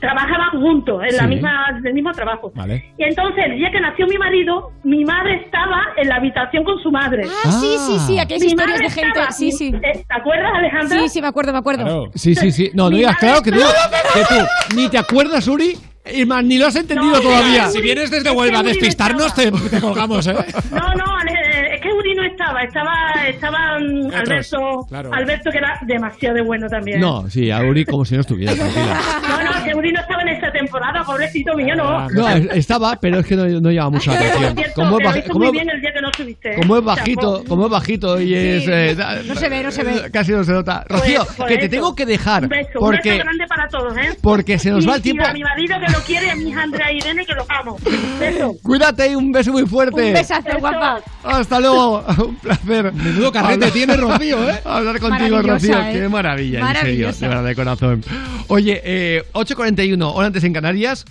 trabajaban 0.00 0.50
juntos 0.60 1.02
en 1.08 1.16
la 1.16 1.26
misma, 1.26 1.66
en 1.78 1.86
el 1.86 1.94
mismo 1.94 2.10
trabajo. 2.12 2.50
Vale. 2.54 2.92
Y 2.98 3.04
entonces, 3.04 3.44
el 3.46 3.56
día 3.58 3.70
que 3.70 3.80
nació 3.80 4.06
mi 4.06 4.16
marido, 4.18 4.70
mi 4.84 5.04
madre 5.04 5.42
estaba 5.44 5.82
en 5.96 6.08
la 6.08 6.16
habitación 6.16 6.64
con 6.64 6.78
su 6.82 6.90
madre. 6.90 7.24
Ah, 7.44 7.50
sí, 7.52 7.76
sí, 7.86 7.98
sí, 8.06 8.18
aquellas 8.18 8.42
Mi 8.44 8.48
historias 8.48 8.78
de 8.80 8.90
gente. 8.90 9.08
estaba- 9.08 9.30
Sí, 9.32 9.52
sí. 9.52 9.72
¿Te 9.72 10.04
acuerdas, 10.08 10.50
Alejandra? 10.54 10.98
Sí, 11.00 11.08
sí, 11.08 11.20
me 11.22 11.28
acuerdo, 11.28 11.52
me 11.52 11.58
acuerdo. 11.58 12.10
Sí, 12.14 12.34
sí, 12.34 12.50
sí. 12.50 12.70
No, 12.74 12.90
no 12.90 12.96
digas, 12.96 13.16
claro 13.18 13.42
que 13.42 13.52
tú, 13.52 13.58
que 13.58 14.20
tú 14.28 14.74
ni 14.76 14.88
te 14.88 14.98
acuerdas, 14.98 15.46
Uri, 15.48 15.76
y 16.12 16.24
más 16.24 16.42
ni 16.44 16.58
lo 16.58 16.66
has 16.66 16.76
entendido 16.76 17.12
No, 17.12 17.20
todavía. 17.20 17.68
si 17.68 17.80
vienes 17.80 18.10
desde 18.10 18.30
Huelva 18.30 18.60
a 18.60 18.62
despistarnos, 18.62 19.34
te, 19.34 19.50
te 19.52 19.80
colgamos, 19.80 20.26
¿eh? 20.26 20.34
No, 20.72 20.94
no, 20.94 21.16
Ale- 21.16 21.74
es 21.76 21.79
que 21.79 21.79
Uri 22.00 22.14
no 22.14 22.24
estaba, 22.24 22.62
estaba, 22.62 22.94
estaba 23.28 23.78
mm, 23.78 24.06
Otros, 24.06 24.20
Alberto, 24.52 24.86
claro. 24.88 25.10
Alberto 25.14 25.50
que 25.50 25.58
era 25.58 25.78
demasiado 25.86 26.44
bueno 26.44 26.66
también. 26.68 27.00
No, 27.00 27.28
sí, 27.30 27.50
a 27.50 27.60
Uri 27.60 27.84
como 27.84 28.04
si 28.04 28.14
no 28.14 28.20
estuviera, 28.22 28.54
tranquila. 28.56 28.98
No, 29.28 29.42
no, 29.44 29.64
que 29.64 29.74
Uri 29.74 29.92
no 29.92 30.00
estaba 30.00 30.22
en 30.22 30.28
esta 30.28 30.50
temporada, 30.52 31.02
pobrecito 31.04 31.54
mío, 31.54 31.74
no. 31.76 32.08
No, 32.10 32.28
estaba, 32.28 32.96
pero 33.00 33.20
es 33.20 33.26
que 33.26 33.36
no, 33.36 33.46
no 33.46 33.70
la 33.70 33.84
Por 33.90 33.96
atención. 33.96 34.56
cierto, 34.56 34.74
Como 34.74 34.98
es, 35.00 35.06
baj- 35.06 35.26
como 35.28 35.38
muy 35.38 35.46
es- 35.48 35.52
bien 35.52 35.70
el 35.70 35.80
día 35.80 35.92
que 35.92 36.00
no 36.00 36.10
estuviste. 36.10 36.50
¿eh? 36.52 36.56
como 36.56 36.76
es 36.78 36.84
bajito, 36.84 37.44
como 37.48 37.64
es 37.66 37.70
bajito 37.70 38.20
y 38.20 38.34
es... 38.34 38.66
eh, 38.68 38.96
No 39.26 39.34
se 39.34 39.48
ve, 39.48 39.62
no 39.62 39.70
se 39.70 39.84
ve. 39.84 40.10
Casi 40.12 40.32
no 40.32 40.42
se 40.44 40.52
nota. 40.52 40.84
Rocío, 40.88 41.26
Pues, 41.36 41.48
que 41.48 41.56
te 41.58 41.64
eso. 41.66 41.70
tengo 41.70 41.94
que 41.94 42.06
dejar 42.06 42.42
Un 42.44 42.48
beso, 42.48 42.70
un 42.80 42.86
porque 42.86 43.10
beso 43.10 43.22
grande 43.24 43.46
para 43.46 43.68
todos, 43.68 43.96
¿eh? 43.96 44.16
porque 44.22 44.58
se 44.58 44.70
nos 44.70 44.84
Y- 44.84 44.88
va 44.88 44.96
el 44.96 45.02
tiempo. 45.02 45.22
Y 45.24 45.30
a 45.30 45.32
mi 45.32 45.40
marido 45.42 45.76
que 45.86 45.92
lo 45.92 45.98
quiere, 46.00 46.26
y 46.26 46.30
a 46.30 46.34
mi 46.36 46.48
hija 46.50 46.62
Andrea 46.62 46.92
Irene 46.92 47.24
que 47.26 47.34
lo 47.34 47.44
amo. 47.48 47.76
Beso. 48.18 48.52
Cuídate 48.62 49.10
y 49.10 49.14
un 49.14 49.30
beso 49.32 49.52
muy 49.52 49.66
fuerte. 49.66 50.08
Un 50.08 50.12
besazo, 50.14 50.48
guapa. 50.58 51.00
Hasta 51.24 51.60
luego. 51.60 51.89
Un 52.18 52.36
placer. 52.36 52.92
Menudo 52.92 53.32
carrete 53.32 53.70
tiene 53.70 53.96
Rocío, 53.96 54.48
¿eh? 54.48 54.60
Hablar 54.64 55.00
contigo, 55.00 55.42
Rocío. 55.42 55.78
¿eh? 55.80 55.92
Qué 55.92 56.08
maravilla, 56.08 56.70
en 56.70 56.76
serio. 56.76 57.12
De 57.12 57.28
verdad, 57.28 57.44
de 57.44 57.54
corazón. 57.54 58.04
Oye, 58.48 58.80
eh, 58.84 59.24
8.41, 59.32 60.12
hora 60.14 60.26
antes 60.26 60.44
en 60.44 60.52
Canarias. 60.52 61.04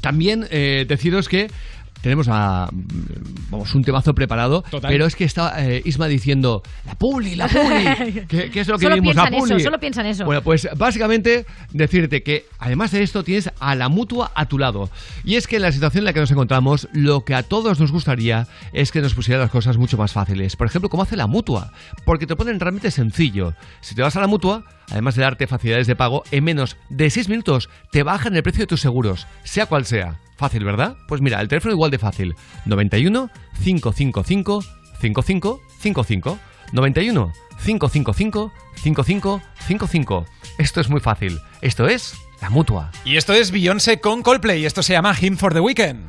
También 0.00 0.46
eh, 0.50 0.84
deciros 0.88 1.28
que 1.28 1.50
tenemos 2.02 2.28
a, 2.28 2.68
vamos, 3.50 3.74
un 3.74 3.82
temazo 3.82 4.14
preparado, 4.14 4.62
Total. 4.70 4.90
pero 4.90 5.06
es 5.06 5.16
que 5.16 5.24
está 5.24 5.64
eh, 5.64 5.82
Isma 5.84 6.06
diciendo 6.06 6.62
la 6.86 6.94
publi, 6.94 7.34
la 7.36 7.48
publi. 7.48 8.24
¿Qué, 8.28 8.50
qué 8.50 8.60
es 8.60 8.68
lo 8.68 8.78
que 8.78 8.84
Solo 8.84 8.94
vimos? 8.96 9.14
piensan 9.14 9.32
La 9.32 9.38
publi. 9.38 9.54
eso, 9.54 9.64
solo 9.64 9.80
piensan 9.80 10.06
eso. 10.06 10.24
Bueno, 10.24 10.42
pues 10.42 10.68
básicamente 10.76 11.46
decirte 11.72 12.22
que 12.22 12.46
además 12.58 12.92
de 12.92 13.02
esto 13.02 13.24
tienes 13.24 13.50
a 13.58 13.74
la 13.74 13.88
mutua 13.88 14.30
a 14.34 14.46
tu 14.46 14.58
lado. 14.58 14.90
Y 15.24 15.36
es 15.36 15.46
que 15.46 15.56
en 15.56 15.62
la 15.62 15.72
situación 15.72 16.02
en 16.02 16.04
la 16.06 16.12
que 16.12 16.20
nos 16.20 16.30
encontramos, 16.30 16.88
lo 16.92 17.24
que 17.24 17.34
a 17.34 17.42
todos 17.42 17.80
nos 17.80 17.92
gustaría 17.92 18.46
es 18.72 18.92
que 18.92 19.00
nos 19.00 19.14
pusieran 19.14 19.42
las 19.42 19.50
cosas 19.50 19.76
mucho 19.76 19.96
más 19.96 20.12
fáciles. 20.12 20.56
Por 20.56 20.66
ejemplo, 20.66 20.88
como 20.88 21.02
hace 21.02 21.16
la 21.16 21.26
mutua, 21.26 21.72
porque 22.04 22.26
te 22.26 22.32
lo 22.32 22.36
ponen 22.36 22.60
realmente 22.60 22.90
sencillo. 22.90 23.54
Si 23.80 23.94
te 23.94 24.02
vas 24.02 24.16
a 24.16 24.20
la 24.20 24.26
mutua, 24.26 24.64
además 24.90 25.14
de 25.14 25.22
darte 25.22 25.46
facilidades 25.46 25.86
de 25.86 25.96
pago, 25.96 26.22
en 26.30 26.44
menos 26.44 26.76
de 26.88 27.10
6 27.10 27.28
minutos 27.28 27.68
te 27.90 28.02
bajan 28.02 28.34
el 28.36 28.42
precio 28.42 28.62
de 28.62 28.68
tus 28.68 28.80
seguros, 28.80 29.26
sea 29.44 29.66
cual 29.66 29.84
sea. 29.84 30.20
Fácil, 30.36 30.64
¿verdad? 30.64 30.96
Pues 31.08 31.20
mira, 31.20 31.40
el 31.40 31.48
teléfono 31.48 31.74
igual 31.74 31.90
de 31.90 31.98
fácil. 31.98 32.34
91 32.64 33.30
555 33.62 34.62
5555 35.00 36.38
91 36.72 37.32
555 37.64 38.52
5555. 38.76 40.26
Esto 40.58 40.80
es 40.80 40.88
muy 40.88 41.00
fácil. 41.00 41.40
Esto 41.60 41.88
es 41.88 42.14
la 42.40 42.50
mutua. 42.50 42.90
Y 43.04 43.16
esto 43.16 43.32
es 43.32 43.50
Beyoncé 43.50 44.00
con 44.00 44.22
Coldplay. 44.22 44.64
Esto 44.64 44.82
se 44.82 44.92
llama 44.92 45.14
Him 45.20 45.36
for 45.36 45.52
the 45.52 45.60
Weekend. 45.60 46.08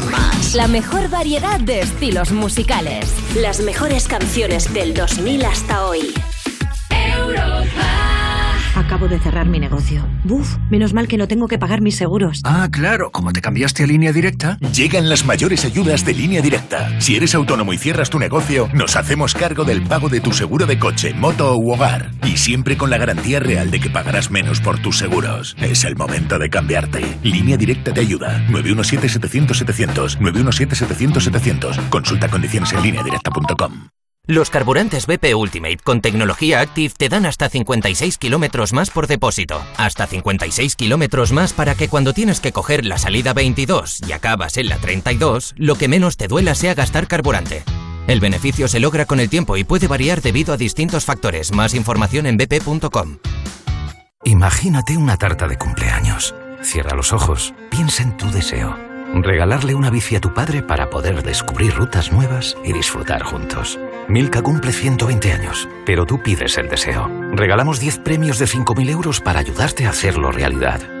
La 0.53 0.67
mejor 0.67 1.09
variedad 1.09 1.59
de 1.59 1.79
estilos 1.79 2.31
musicales. 2.31 3.13
Las 3.35 3.61
mejores 3.61 4.07
canciones 4.07 4.73
del 4.73 4.93
2000 4.93 5.45
hasta 5.45 5.85
hoy. 5.85 6.13
Acabo 8.75 9.07
de 9.07 9.19
cerrar 9.19 9.47
mi 9.47 9.59
negocio. 9.59 10.05
Buf, 10.23 10.57
menos 10.69 10.93
mal 10.93 11.07
que 11.07 11.17
no 11.17 11.27
tengo 11.27 11.47
que 11.47 11.57
pagar 11.59 11.81
mis 11.81 11.95
seguros. 11.95 12.41
Ah, 12.43 12.67
claro, 12.71 13.11
como 13.11 13.31
te 13.31 13.41
cambiaste 13.41 13.83
a 13.83 13.87
línea 13.87 14.11
directa. 14.11 14.57
Llegan 14.73 15.09
las 15.09 15.25
mayores 15.25 15.65
ayudas 15.65 16.05
de 16.05 16.13
línea 16.13 16.41
directa. 16.41 16.99
Si 16.99 17.15
eres 17.15 17.35
autónomo 17.35 17.73
y 17.73 17.77
cierras 17.77 18.09
tu 18.09 18.17
negocio, 18.17 18.69
nos 18.73 18.95
hacemos 18.95 19.33
cargo 19.33 19.65
del 19.65 19.81
pago 19.81 20.09
de 20.09 20.19
tu 20.19 20.31
seguro 20.31 20.65
de 20.65 20.79
coche, 20.79 21.13
moto 21.13 21.55
u 21.57 21.71
hogar. 21.73 22.11
Y 22.31 22.37
siempre 22.37 22.77
con 22.77 22.89
la 22.89 22.97
garantía 22.97 23.41
real 23.41 23.71
de 23.71 23.81
que 23.81 23.89
pagarás 23.89 24.31
menos 24.31 24.61
por 24.61 24.79
tus 24.79 24.97
seguros. 24.97 25.57
Es 25.59 25.83
el 25.83 25.97
momento 25.97 26.39
de 26.39 26.49
cambiarte. 26.49 27.01
Línea 27.23 27.57
directa 27.57 27.93
te 27.93 27.99
ayuda. 27.99 28.47
917-700-700. 28.47 30.17
917-700-700. 30.19 31.89
Consulta 31.89 32.29
condiciones 32.29 32.71
en 32.71 32.83
lineadirecta.com. 32.83 33.89
Los 34.27 34.49
carburantes 34.49 35.07
BP 35.07 35.35
Ultimate 35.35 35.79
con 35.83 35.99
tecnología 35.99 36.61
Active 36.61 36.93
te 36.95 37.09
dan 37.09 37.25
hasta 37.25 37.49
56 37.49 38.17
kilómetros 38.17 38.71
más 38.71 38.91
por 38.91 39.07
depósito. 39.07 39.61
Hasta 39.75 40.07
56 40.07 40.77
kilómetros 40.77 41.33
más 41.33 41.51
para 41.51 41.75
que 41.75 41.89
cuando 41.89 42.13
tienes 42.13 42.39
que 42.39 42.53
coger 42.53 42.85
la 42.85 42.97
salida 42.97 43.33
22 43.33 44.03
y 44.07 44.13
acabas 44.13 44.55
en 44.55 44.69
la 44.69 44.77
32, 44.77 45.53
lo 45.57 45.75
que 45.75 45.89
menos 45.89 46.15
te 46.15 46.29
duela 46.29 46.55
sea 46.55 46.75
gastar 46.75 47.07
carburante. 47.07 47.63
El 48.07 48.19
beneficio 48.19 48.67
se 48.67 48.79
logra 48.79 49.05
con 49.05 49.19
el 49.19 49.29
tiempo 49.29 49.57
y 49.57 49.63
puede 49.63 49.87
variar 49.87 50.21
debido 50.21 50.53
a 50.53 50.57
distintos 50.57 51.05
factores. 51.05 51.51
Más 51.53 51.73
información 51.73 52.25
en 52.25 52.37
bp.com. 52.37 53.17
Imagínate 54.23 54.97
una 54.97 55.17
tarta 55.17 55.47
de 55.47 55.57
cumpleaños. 55.57 56.35
Cierra 56.61 56.95
los 56.95 57.11
ojos, 57.11 57.53
piensa 57.69 58.03
en 58.03 58.17
tu 58.17 58.29
deseo. 58.29 58.77
Regalarle 59.13 59.75
una 59.75 59.89
bici 59.89 60.15
a 60.15 60.21
tu 60.21 60.33
padre 60.33 60.61
para 60.61 60.89
poder 60.89 61.21
descubrir 61.23 61.73
rutas 61.73 62.11
nuevas 62.11 62.55
y 62.63 62.71
disfrutar 62.71 63.23
juntos. 63.23 63.77
Milka 64.07 64.41
cumple 64.41 64.71
120 64.71 65.33
años, 65.33 65.67
pero 65.85 66.05
tú 66.05 66.21
pides 66.21 66.57
el 66.57 66.69
deseo. 66.69 67.09
Regalamos 67.33 67.79
10 67.79 67.99
premios 67.99 68.39
de 68.39 68.45
5.000 68.45 68.89
euros 68.89 69.19
para 69.19 69.39
ayudarte 69.39 69.85
a 69.85 69.89
hacerlo 69.89 70.31
realidad. 70.31 71.00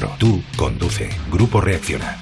900-100-184. 0.01 0.17
Tú 0.17 0.43
conduce. 0.55 1.09
Grupo 1.31 1.61
Reacciona. 1.61 2.17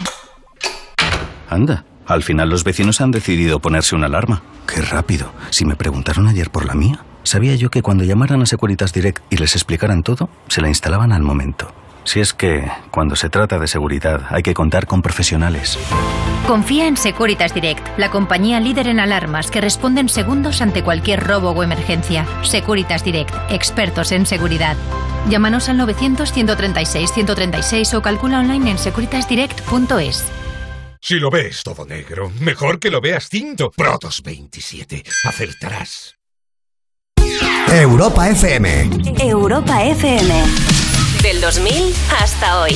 Anda, 1.50 1.86
al 2.06 2.24
final 2.24 2.50
los 2.50 2.64
vecinos 2.64 3.02
han 3.02 3.12
decidido 3.12 3.60
ponerse 3.60 3.96
una 3.96 4.08
alarma. 4.08 4.44
Qué 4.68 4.82
rápido. 4.82 5.32
Si 5.50 5.66
me 5.66 5.76
preguntaron 5.76 6.28
ayer 6.28 6.50
por 6.50 6.66
la 6.66 6.76
mía, 6.76 7.04
sabía 7.24 7.56
yo 7.56 7.70
que 7.70 7.82
cuando 7.82 8.04
llamaran 8.04 8.42
a 8.42 8.46
Securitas 8.46 8.94
Direct 8.94 9.24
y 9.32 9.38
les 9.38 9.56
explicaran 9.56 10.04
todo, 10.04 10.30
se 10.48 10.62
la 10.62 10.68
instalaban 10.70 11.12
al 11.12 11.24
momento. 11.24 11.74
Si 12.04 12.20
es 12.20 12.34
que, 12.34 12.70
cuando 12.92 13.16
se 13.16 13.30
trata 13.30 13.58
de 13.60 13.68
seguridad, 13.68 14.26
hay 14.30 14.44
que 14.44 14.54
contar 14.54 14.86
con 14.88 15.02
profesionales. 15.02 15.80
Confía 16.48 16.88
en 16.88 16.98
Securitas 16.98 17.54
Direct, 17.54 17.88
la 17.98 18.10
compañía 18.10 18.60
líder 18.60 18.88
en 18.88 19.00
alarmas 19.00 19.52
que 19.52 19.62
responde 19.62 20.02
en 20.02 20.10
segundos 20.10 20.62
ante 20.62 20.84
cualquier 20.84 21.24
robo 21.24 21.52
o 21.52 21.62
emergencia. 21.62 22.26
Securitas 22.42 23.04
Direct, 23.04 23.32
expertos 23.52 24.12
en 24.12 24.26
seguridad. 24.26 24.76
Llámanos 25.30 25.70
al 25.70 25.78
900-136-136 25.80 27.94
o 27.94 28.02
calcula 28.02 28.40
online 28.40 28.72
en 28.72 28.80
securitasdirect.es. 28.80 30.26
Si 31.02 31.16
lo 31.16 31.30
ves 31.30 31.64
todo 31.64 31.86
negro, 31.86 32.30
mejor 32.42 32.80
que 32.80 32.90
lo 32.90 33.00
veas 33.00 33.30
tinto. 33.30 33.72
Protos 33.72 34.22
27. 34.24 35.04
Acertarás. 35.26 36.16
Europa 37.72 38.30
FM. 38.30 38.90
Europa 39.20 39.84
FM. 39.84 40.89
Del 41.40 41.54
2000 41.54 41.94
hasta 42.22 42.60
hoy. 42.60 42.76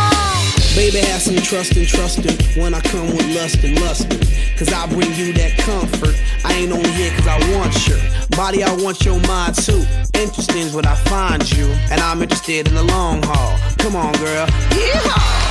Baby, 0.75 0.99
have 0.99 1.21
some 1.21 1.35
trust 1.35 1.75
and 1.75 1.85
trusting 1.85 2.61
when 2.61 2.73
I 2.73 2.79
come 2.79 3.07
with 3.07 3.27
lust 3.35 3.63
and 3.63 3.79
lusting. 3.81 4.19
Cause 4.57 4.71
I 4.71 4.87
bring 4.87 5.13
you 5.15 5.33
that 5.33 5.57
comfort. 5.57 6.15
I 6.45 6.53
ain't 6.53 6.71
only 6.71 6.89
here 6.91 7.11
cause 7.11 7.27
I 7.27 7.37
want 7.57 7.87
your 7.87 7.99
body, 8.37 8.63
I 8.63 8.73
want 8.75 9.03
your 9.03 9.19
mind 9.27 9.55
too. 9.55 9.83
Interesting 10.13 10.63
is 10.67 10.73
what 10.73 10.85
I 10.85 10.95
find 10.95 11.51
you, 11.51 11.65
and 11.91 11.99
I'm 11.99 12.21
interested 12.21 12.67
in 12.67 12.75
the 12.75 12.83
long 12.83 13.21
haul. 13.23 13.57
Come 13.79 13.95
on, 13.95 14.13
girl. 14.13 14.47
Yeehaw! 14.47 15.50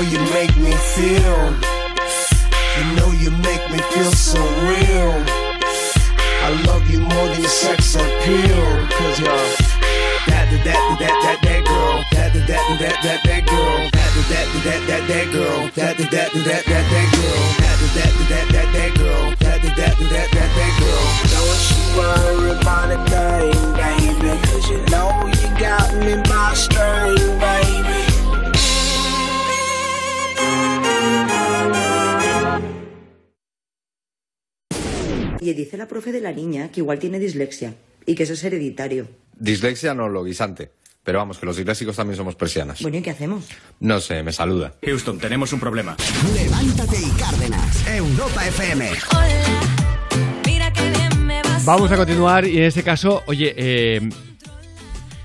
Girl, 0.00 0.08
you 0.08 0.20
make 0.32 0.56
me 0.56 0.72
feel. 0.96 1.42
You 2.76 2.84
know 2.96 3.12
you 3.20 3.30
make 3.44 3.64
me 3.70 3.78
feel 3.92 4.10
so 4.12 4.40
real. 4.64 5.12
I 6.40 6.62
love 6.64 6.88
you 6.88 7.00
more 7.00 7.26
than 7.28 7.40
your 7.42 7.50
sex 7.50 7.96
appeal. 7.96 8.64
Cause 8.96 9.20
you're 9.20 9.28
that, 10.24 10.48
that, 10.48 10.64
that, 10.64 10.96
that, 11.00 11.16
that, 11.20 11.38
that 11.42 11.64
girl. 11.68 12.00
That, 12.12 12.32
that, 12.32 12.48
that, 12.48 12.78
that, 12.80 13.02
that, 13.02 13.20
that 13.24 13.44
girl. 13.44 13.90
That, 13.92 14.12
that, 14.30 14.48
that, 14.64 14.80
that, 14.88 15.02
that, 15.06 15.32
girl. 15.32 15.68
That, 15.76 15.98
that, 15.98 16.10
that, 16.10 16.32
that, 16.32 16.64
that, 16.64 17.06
girl. 17.12 17.44
That, 17.60 17.84
that, 17.92 18.12
that, 18.30 18.46
that, 18.52 18.72
that 18.72 18.90
girl. 18.96 19.36
That, 19.36 19.60
that, 19.60 19.76
that, 19.76 19.96
that, 20.00 20.50
that 20.56 20.72
girl. 20.80 21.04
Don't 21.28 21.60
you 21.68 21.84
worry 22.00 22.56
about 22.56 22.88
a 22.88 22.98
thing, 23.04 23.52
baby. 23.76 24.32
Cause 24.48 24.64
you 24.70 24.80
know 24.88 25.28
you 25.28 25.48
got 25.60 25.92
me 26.00 26.16
by 26.24 26.54
string, 26.54 27.38
baby. 27.38 28.09
Y 35.40 35.54
dice 35.54 35.76
la 35.76 35.88
profe 35.88 36.12
de 36.12 36.20
la 36.20 36.32
niña 36.32 36.70
que 36.70 36.80
igual 36.80 36.98
tiene 36.98 37.18
dislexia 37.18 37.74
y 38.06 38.14
que 38.14 38.24
eso 38.24 38.34
es 38.34 38.44
hereditario. 38.44 39.08
Dislexia 39.38 39.94
no 39.94 40.08
lo 40.08 40.22
guisante. 40.22 40.70
Pero 41.02 41.18
vamos, 41.18 41.38
que 41.38 41.46
los 41.46 41.56
disléxicos 41.56 41.96
también 41.96 42.16
somos 42.16 42.36
persianas. 42.36 42.82
Bueno, 42.82 42.98
¿y 42.98 43.02
qué 43.02 43.10
hacemos? 43.10 43.46
No 43.80 44.00
sé, 44.00 44.22
me 44.22 44.32
saluda. 44.32 44.74
Houston, 44.84 45.18
tenemos 45.18 45.50
un 45.52 45.60
problema. 45.60 45.96
Levántate 46.34 46.98
y 47.00 47.10
Cárdenas. 47.18 47.88
Europa 47.88 48.46
FM. 48.46 48.90
Mira 50.46 50.72
qué 50.72 50.90
bien 50.90 51.26
me 51.26 51.42
vas. 51.42 51.64
Vamos 51.64 51.90
a 51.90 51.96
continuar 51.96 52.46
y 52.46 52.58
en 52.58 52.64
este 52.64 52.82
caso, 52.82 53.22
oye, 53.26 53.54
eh, 53.56 54.10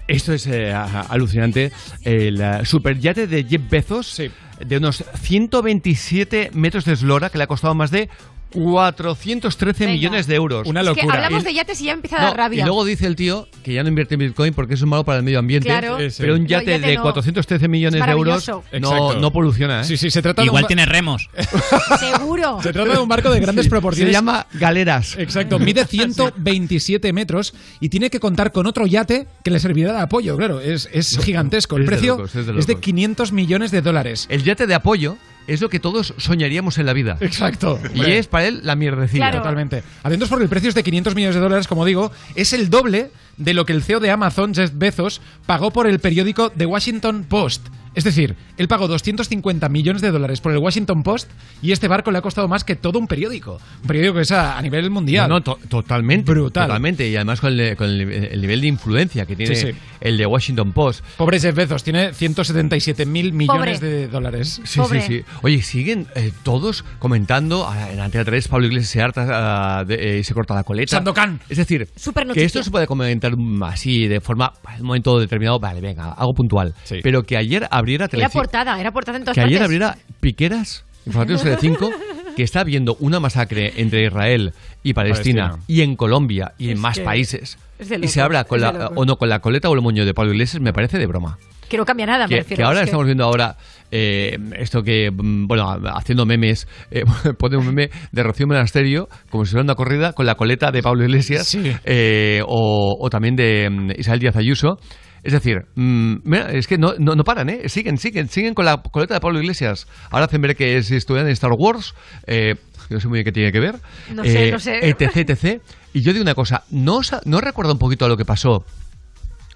esto 0.07 0.31
es 0.31 0.47
eh, 0.47 0.71
alucinante. 0.73 1.73
El 2.03 2.39
eh, 2.39 2.61
superyate 2.63 3.27
de 3.27 3.43
Jeff 3.43 3.61
Bezos, 3.69 4.21
de 4.59 4.77
unos 4.77 5.03
127 5.21 6.51
metros 6.53 6.85
de 6.85 6.93
eslora, 6.93 7.29
que 7.29 7.37
le 7.37 7.43
ha 7.43 7.47
costado 7.47 7.75
más 7.75 7.91
de 7.91 8.09
413 8.55 9.85
Venga. 9.85 9.93
millones 9.93 10.27
de 10.27 10.35
euros. 10.35 10.67
Una 10.67 10.81
Es 10.81 10.89
que 10.91 11.01
hablamos 11.01 11.43
de 11.43 11.53
yates 11.53 11.81
y 11.81 11.85
ya 11.85 11.93
empieza 11.93 12.17
a 12.17 12.21
dar 12.21 12.31
No, 12.31 12.37
rabia. 12.37 12.61
Y 12.61 12.65
luego 12.65 12.85
dice 12.85 13.05
el 13.07 13.15
tío 13.15 13.47
que 13.63 13.73
ya 13.73 13.83
no 13.83 13.89
invierte 13.89 14.15
en 14.15 14.19
Bitcoin 14.21 14.53
porque 14.53 14.73
eso 14.75 14.85
es 14.85 14.89
malo 14.89 15.03
para 15.03 15.17
el 15.19 15.23
medio 15.23 15.39
ambiente. 15.39 15.67
Claro. 15.67 15.97
Sí, 15.99 16.09
sí. 16.11 16.17
Pero 16.21 16.35
un 16.35 16.43
No, 16.43 16.47
yate, 16.47 16.65
yate 16.71 16.87
de 16.87 16.95
no. 16.95 17.01
413 17.03 17.67
millones 17.67 17.99
Es 18.01 18.05
de 18.05 18.11
euros 18.11 18.47
maravilloso. 18.47 18.63
no, 18.79 18.91
Exacto. 18.97 19.19
no 19.19 19.31
poluciona. 19.31 19.81
¿eh? 19.81 19.83
Sí, 19.83 19.97
sí, 19.97 20.09
se 20.11 20.21
trata 20.21 20.41
de 20.41 20.47
Igual 20.47 20.63
ba- 20.63 20.67
tiene 20.67 20.85
remos. 20.85 21.29
Seguro. 21.99 22.59
Se 22.61 22.71
trata 22.73 22.93
de 22.93 22.97
un 22.99 23.07
barco 23.09 23.29
de 23.29 23.39
grandes 23.39 23.65
Sí, 23.65 23.69
proporciones. 23.69 24.11
Se 24.11 24.17
llama 24.17 24.47
galeras. 24.53 25.15
Exacto, 25.17 25.59
mide 25.59 25.85
127 25.87 27.13
metros 27.13 27.53
y 27.79 27.89
tiene 27.89 28.09
que 28.09 28.19
contar 28.19 28.51
con 28.51 28.65
otro 28.67 28.85
yate 28.87 29.27
que 29.43 29.51
le 29.51 29.59
servirá 29.59 29.93
de 29.93 29.99
apoyo, 30.01 30.37
claro, 30.37 30.59
es, 30.61 30.89
es 30.91 31.17
gigantesco. 31.19 31.77
El 31.77 31.83
Es 31.83 31.89
de 31.89 31.95
precio 31.95 32.13
locos, 32.17 32.29
es 32.35 32.45
de 32.47 32.59
es 32.59 32.67
de 32.67 32.73
locos. 32.73 32.85
500 32.85 33.31
millones 33.31 33.71
de 33.71 33.81
dólares. 33.81 34.27
El 34.29 34.43
yate 34.43 34.67
de 34.67 34.75
apoyo 34.75 35.17
es 35.47 35.61
lo 35.61 35.69
que 35.69 35.79
todos 35.79 36.13
soñaríamos 36.17 36.77
en 36.77 36.85
la 36.85 36.93
vida. 36.93 37.17
Exacto. 37.19 37.79
Y 37.93 38.03
es 38.11 38.27
para 38.27 38.47
él 38.47 38.61
la 38.63 38.75
mierdecilla. 38.75 39.31
Totalmente. 39.31 39.83
Atentos 40.03 40.29
porque 40.29 40.43
el 40.43 40.49
precio 40.49 40.69
es 40.69 40.75
de 40.75 40.83
500 40.83 41.15
millones 41.15 41.35
de 41.35 41.41
dólares, 41.41 41.67
como 41.67 41.85
digo, 41.85 42.11
es 42.35 42.53
el 42.53 42.69
doble 42.69 43.11
de 43.37 43.53
lo 43.53 43.65
que 43.65 43.73
el 43.73 43.83
CEO 43.83 43.99
de 43.99 44.11
Amazon, 44.11 44.53
Jeff 44.53 44.71
Bezos, 44.73 45.21
pagó 45.45 45.71
por 45.71 45.87
el 45.87 45.99
periódico 45.99 46.49
The 46.51 46.65
Washington 46.65 47.25
Post. 47.27 47.67
Es 47.95 48.03
decir, 48.03 48.35
él 48.57 48.67
pagó 48.67 48.87
250 48.87 49.69
millones 49.69 50.01
de 50.01 50.11
dólares 50.11 50.41
por 50.41 50.51
el 50.51 50.57
Washington 50.59 51.01
Post 51.03 51.29
y 51.61 51.71
este 51.71 51.87
barco 51.87 52.11
le 52.11 52.17
ha 52.17 52.21
costado 52.21 52.47
más 52.47 52.63
que 52.63 52.75
todo 52.75 52.99
un 52.99 53.07
periódico. 53.07 53.59
Un 53.81 53.87
periódico 53.87 54.15
que 54.15 54.21
es 54.21 54.31
a, 54.31 54.57
a 54.57 54.61
nivel 54.61 54.89
mundial. 54.89 55.29
No, 55.29 55.35
no, 55.35 55.41
to- 55.41 55.59
totalmente. 55.69 56.29
Brutal. 56.31 56.67
Totalmente. 56.67 57.07
Y 57.07 57.15
además 57.15 57.39
con 57.41 57.57
el, 57.59 57.75
con 57.75 57.89
el- 57.89 58.11
el 58.11 58.41
nivel 58.41 58.61
de 58.61 58.67
influencia 58.67 59.25
que 59.25 59.35
tiene 59.35 59.55
Sí, 59.55 59.71
sí. 59.71 59.77
el 60.01 60.17
de 60.17 60.25
Washington 60.25 60.73
Post. 60.73 61.03
Pobre 61.17 61.39
Jeff 61.39 61.55
Bezos, 61.55 61.83
tiene 61.83 62.13
177 62.13 63.05
mil 63.05 63.33
millones 63.33 63.79
Pobre. 63.79 63.89
de 63.91 64.07
dólares. 64.07 64.61
Sí, 64.63 64.79
sí, 64.89 65.01
sí. 65.01 65.21
Oye, 65.41 65.61
siguen 65.61 66.07
eh, 66.15 66.31
todos 66.43 66.83
comentando 66.99 67.67
en 67.91 67.99
Antena 67.99 68.25
3, 68.25 68.47
Pablo 68.47 68.67
Iglesias 68.67 68.89
se 68.91 69.01
harta 69.01 69.79
ah, 69.79 69.83
de- 69.85 70.15
eh, 70.15 70.19
y 70.19 70.23
se 70.23 70.33
corta 70.33 70.53
la 70.53 70.63
coleta. 70.63 70.97
Sandokan. 70.97 71.39
Es 71.49 71.57
decir, 71.57 71.87
que 72.33 72.43
esto 72.43 72.61
se 72.63 72.71
puede 72.71 72.87
comentar 72.87 73.33
así, 73.63 74.07
de 74.07 74.19
forma, 74.21 74.53
en 74.75 74.81
un 74.81 74.87
momento 74.87 75.17
determinado, 75.19 75.59
vale, 75.59 75.81
venga, 75.81 76.11
algo 76.13 76.33
puntual. 76.33 76.73
Pero 77.01 77.23
que 77.23 77.37
ayer 77.37 77.67
abriera 77.85 78.09
Era 78.11 78.29
portada, 78.29 78.79
era 78.79 78.91
portada 78.91 79.17
en 79.17 79.23
todas 79.23 79.35
que 79.35 79.41
ayer 79.41 79.59
partes. 79.59 79.65
abriera 79.65 79.97
Piqueras, 80.19 80.83
informativos 81.05 81.43
Telecinco, 81.43 81.91
que 82.35 82.43
está 82.43 82.61
habiendo 82.61 82.95
una 82.99 83.19
masacre 83.19 83.73
entre 83.77 84.05
Israel 84.05 84.53
y 84.83 84.93
Palestina, 84.93 85.49
Palestina. 85.51 85.65
y 85.67 85.81
en 85.81 85.95
Colombia 85.95 86.53
y 86.57 86.65
en 86.65 86.73
Es 86.73 86.79
más 86.79 86.97
que 86.97 87.03
países. 87.05 87.57
es 87.79 87.89
de 87.89 87.95
y 87.95 88.07
se 88.07 88.19
locos, 88.19 88.25
habla 88.25 88.43
con 88.45 88.57
es 88.59 88.65
de 88.65 88.73
la, 88.73 88.83
locos. 88.85 88.97
o 88.97 89.05
no 89.05 89.15
con 89.17 89.29
la 89.29 89.39
coleta 89.39 89.69
o 89.69 89.73
el 89.73 89.81
moño 89.81 90.05
de 90.05 90.13
Pablo 90.13 90.31
Iglesias, 90.33 90.61
me 90.61 90.73
parece 90.73 90.97
de 90.97 91.05
broma. 91.07 91.37
Que 91.69 91.77
no 91.77 91.85
cambia 91.85 92.05
nada, 92.05 92.25
me 92.27 92.29
Que, 92.29 92.35
refiero. 92.41 92.57
que 92.57 92.63
ahora 92.63 92.79
es 92.79 92.81
que- 92.81 92.89
estamos 92.89 93.05
viendo 93.05 93.23
ahora 93.23 93.55
eh, 93.91 94.37
esto 94.59 94.83
que, 94.83 95.09
mm, 95.11 95.47
bueno, 95.47 95.69
haciendo 95.95 96.25
memes, 96.25 96.67
eh, 96.91 97.03
pone 97.39 97.55
un 97.57 97.65
meme 97.67 97.89
de 98.11 98.23
Rocío 98.23 98.45
Monasterio, 98.47 99.07
como 99.29 99.45
si 99.45 99.51
fuera 99.51 99.63
una 99.63 99.75
corrida, 99.75 100.13
con 100.13 100.25
la 100.25 100.35
coleta 100.35 100.71
de 100.71 100.81
Pablo 100.83 101.03
Iglesias, 101.05 101.57
eh, 101.85 102.41
o, 102.45 102.97
o 102.99 103.09
también 103.09 103.35
de 103.35 103.69
mm, 103.69 103.91
Isabel 103.99 104.19
Díaz 104.19 104.35
Ayuso. 104.35 104.77
Es 105.25 105.33
decir, 105.33 105.65
mm, 105.73 106.17
mira, 106.23 106.51
es 106.51 106.67
que 106.67 106.77
no, 106.77 106.93
no, 106.99 107.15
no 107.15 107.23
paran, 107.23 107.49
¿eh? 107.49 107.67
Siguen, 107.67 107.97
siguen, 107.97 108.29
siguen 108.29 108.53
con 108.53 108.63
la 108.63 108.77
coleta 108.77 109.15
de 109.15 109.19
Pablo 109.19 109.39
Iglesias. 109.39 109.87
Ahora 110.11 110.25
hacen 110.25 110.39
ver 110.39 110.55
que 110.55 110.83
si 110.83 110.95
estuvieran 110.95 111.27
en 111.27 111.33
Star 111.33 111.49
Wars, 111.57 111.95
eh, 112.27 112.53
no 112.91 112.99
sé 112.99 113.07
muy 113.07 113.17
bien 113.17 113.25
qué 113.25 113.31
tiene 113.31 113.51
que 113.51 113.59
ver. 113.59 113.79
No 114.13 114.23
sé, 114.23 114.49
eh, 114.49 114.51
no 114.51 114.59
sé. 114.59 114.87
Etc, 114.87 115.27
etc. 115.27 115.61
Y 115.93 116.01
yo 116.03 116.13
digo 116.13 116.21
una 116.21 116.35
cosa, 116.35 116.63
¿no, 116.69 116.99
¿no 117.25 117.41
recuerda 117.41 117.73
un 117.73 117.79
poquito 117.79 118.05
a 118.05 118.07
lo 118.07 118.17
que 118.17 118.23
pasó 118.23 118.65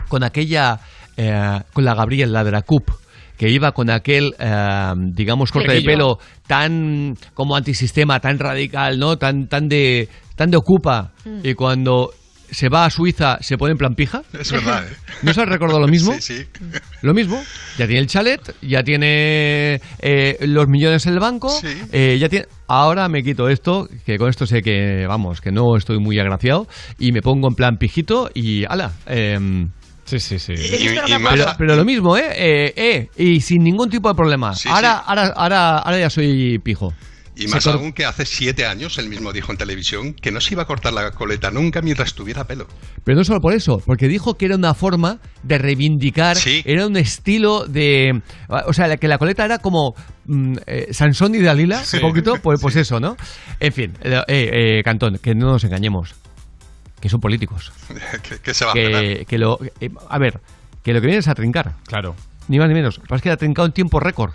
con 0.07 0.23
aquella, 0.23 0.79
eh, 1.17 1.59
con 1.71 1.85
la 1.85 1.93
Gabriel, 1.93 2.33
la 2.33 2.43
de 2.43 2.49
la 2.49 2.63
CUP, 2.63 2.89
que 3.37 3.49
iba 3.51 3.71
con 3.71 3.91
aquel, 3.91 4.33
eh, 4.39 4.93
digamos, 5.13 5.51
corte 5.51 5.71
de 5.71 5.81
pelo 5.83 6.17
tan 6.47 7.15
como 7.35 7.55
antisistema, 7.55 8.19
tan 8.19 8.39
radical, 8.39 8.97
¿no? 8.97 9.19
Tan, 9.19 9.47
tan 9.47 9.69
de, 9.69 10.09
tan 10.35 10.49
de 10.49 10.57
ocupa. 10.57 11.11
Mm. 11.25 11.41
Y 11.43 11.53
cuando 11.53 12.09
se 12.51 12.69
va 12.69 12.85
a 12.85 12.89
Suiza, 12.89 13.38
se 13.41 13.57
pone 13.57 13.71
en 13.73 13.77
plan 13.77 13.95
pija. 13.95 14.21
Es 14.38 14.51
verdad, 14.51 14.85
¿eh? 14.88 14.93
¿No 15.23 15.34
se 15.34 15.41
has 15.41 15.49
recordado 15.49 15.80
lo 15.80 15.88
mismo? 15.88 16.13
Sí, 16.13 16.21
sí. 16.21 16.45
Lo 17.01 17.13
mismo. 17.13 17.41
Ya 17.77 17.85
tiene 17.88 17.99
el 18.01 18.07
chalet, 18.07 18.55
ya 18.61 18.84
tiene 18.84 19.81
eh, 19.99 20.38
los 20.41 20.67
millones 20.67 21.05
en 21.05 21.13
el 21.13 21.19
banco, 21.19 21.51
eh, 21.91 22.17
ya 22.19 22.30
tiene... 22.30 22.45
Ahora 22.67 23.09
me 23.09 23.23
quito 23.23 23.49
esto, 23.49 23.88
que 24.05 24.17
con 24.17 24.30
esto 24.30 24.45
sé 24.45 24.61
que, 24.61 25.05
vamos, 25.07 25.41
que 25.41 25.51
no 25.51 25.76
estoy 25.76 25.99
muy 25.99 26.19
agraciado, 26.19 26.67
y 26.99 27.11
me 27.11 27.21
pongo 27.21 27.47
en 27.47 27.55
plan 27.55 27.77
pijito 27.77 28.30
y 28.34 28.65
ala. 28.65 28.91
em, 29.07 29.69
Sí, 30.05 30.19
sí, 30.19 30.39
sí. 30.39 30.53
Y- 30.53 31.11
y 31.13 31.19
más 31.19 31.55
pero, 31.57 31.76
lo 31.76 31.85
mismo, 31.85 32.17
¿eh? 32.17 32.23
Eh, 32.35 32.73
eh, 32.76 33.07
Y 33.15 33.41
sin 33.41 33.63
ningún 33.63 33.89
tipo 33.91 34.09
de 34.09 34.15
problema. 34.15 34.55
Sí, 34.55 34.67
ahora, 34.67 34.93
sí. 34.97 35.03
ahora, 35.05 35.27
ahora, 35.35 35.77
ahora 35.80 35.99
ya 35.99 36.09
soy 36.09 36.57
pijo. 36.63 36.93
Y 37.40 37.48
más 37.48 37.64
cor- 37.64 37.76
aún 37.76 37.94
que 37.94 38.06
hace 38.06 38.26
siete 38.26 38.66
años 38.66 38.98
él 38.98 39.07
mismo 39.10 39.32
dijo 39.34 39.52
en 39.52 39.57
televisión 39.57 40.14
que 40.14 40.32
no 40.32 40.41
se 40.41 40.53
iba 40.53 40.64
a 40.64 40.66
cortar 40.66 40.94
la 40.94 41.11
coleta 41.11 41.52
nunca 41.52 41.82
mientras 41.82 42.14
tuviera 42.14 42.44
pelo. 42.45 42.68
Pero 43.03 43.18
no 43.18 43.24
solo 43.24 43.40
por 43.41 43.53
eso, 43.53 43.82
porque 43.86 44.07
dijo 44.07 44.36
que 44.36 44.45
era 44.45 44.56
una 44.56 44.74
forma 44.74 45.20
de 45.44 45.57
reivindicar, 45.57 46.38
era 46.66 46.86
un 46.88 46.98
estilo 46.98 47.66
de... 47.66 48.22
O 48.66 48.74
sea, 48.74 48.98
que 48.98 49.07
la 49.07 49.18
coleta 49.18 49.45
era 49.45 49.60
como 49.60 49.95
mm, 50.26 50.56
eh, 50.68 50.88
Sansón 50.91 51.36
y 51.36 51.40
Dalila, 51.40 51.84
Sí. 51.84 51.98
un 51.98 52.02
poquito, 52.03 52.36
pues, 52.41 52.60
pues 52.61 52.76
eso, 52.76 52.99
¿no? 52.99 53.16
En 53.60 53.74
fin, 53.74 53.94
eh, 54.03 54.22
eh, 54.28 54.82
Cantón, 54.84 55.18
que 55.20 55.34
no 55.36 55.48
nos 55.52 55.64
engañemos, 55.64 56.16
que 56.99 57.10
son 57.10 57.20
políticos. 57.22 57.72
que, 58.30 58.40
que 58.40 58.53
se 58.53 58.66
va 58.66 58.72
a 58.72 58.74
pelar. 58.74 59.02
Que, 59.03 59.26
que 59.26 59.38
lo, 59.38 59.60
eh, 59.80 59.90
a 60.10 60.18
ver, 60.20 60.40
que 60.84 60.94
lo 60.94 60.99
que 61.02 61.07
viene 61.07 61.20
es 61.20 61.28
a 61.28 61.36
trincar. 61.36 61.76
Claro. 61.88 62.16
Ni 62.48 62.57
más 62.60 62.68
ni 62.68 62.74
menos. 62.74 62.98
Lo 62.98 63.03
que 63.03 63.07
pasa 63.10 63.18
es 63.18 63.22
que 63.24 63.30
ha 63.32 63.38
trincado 63.38 63.66
en 63.68 63.74
tiempo 63.74 63.99
récord. 63.99 64.32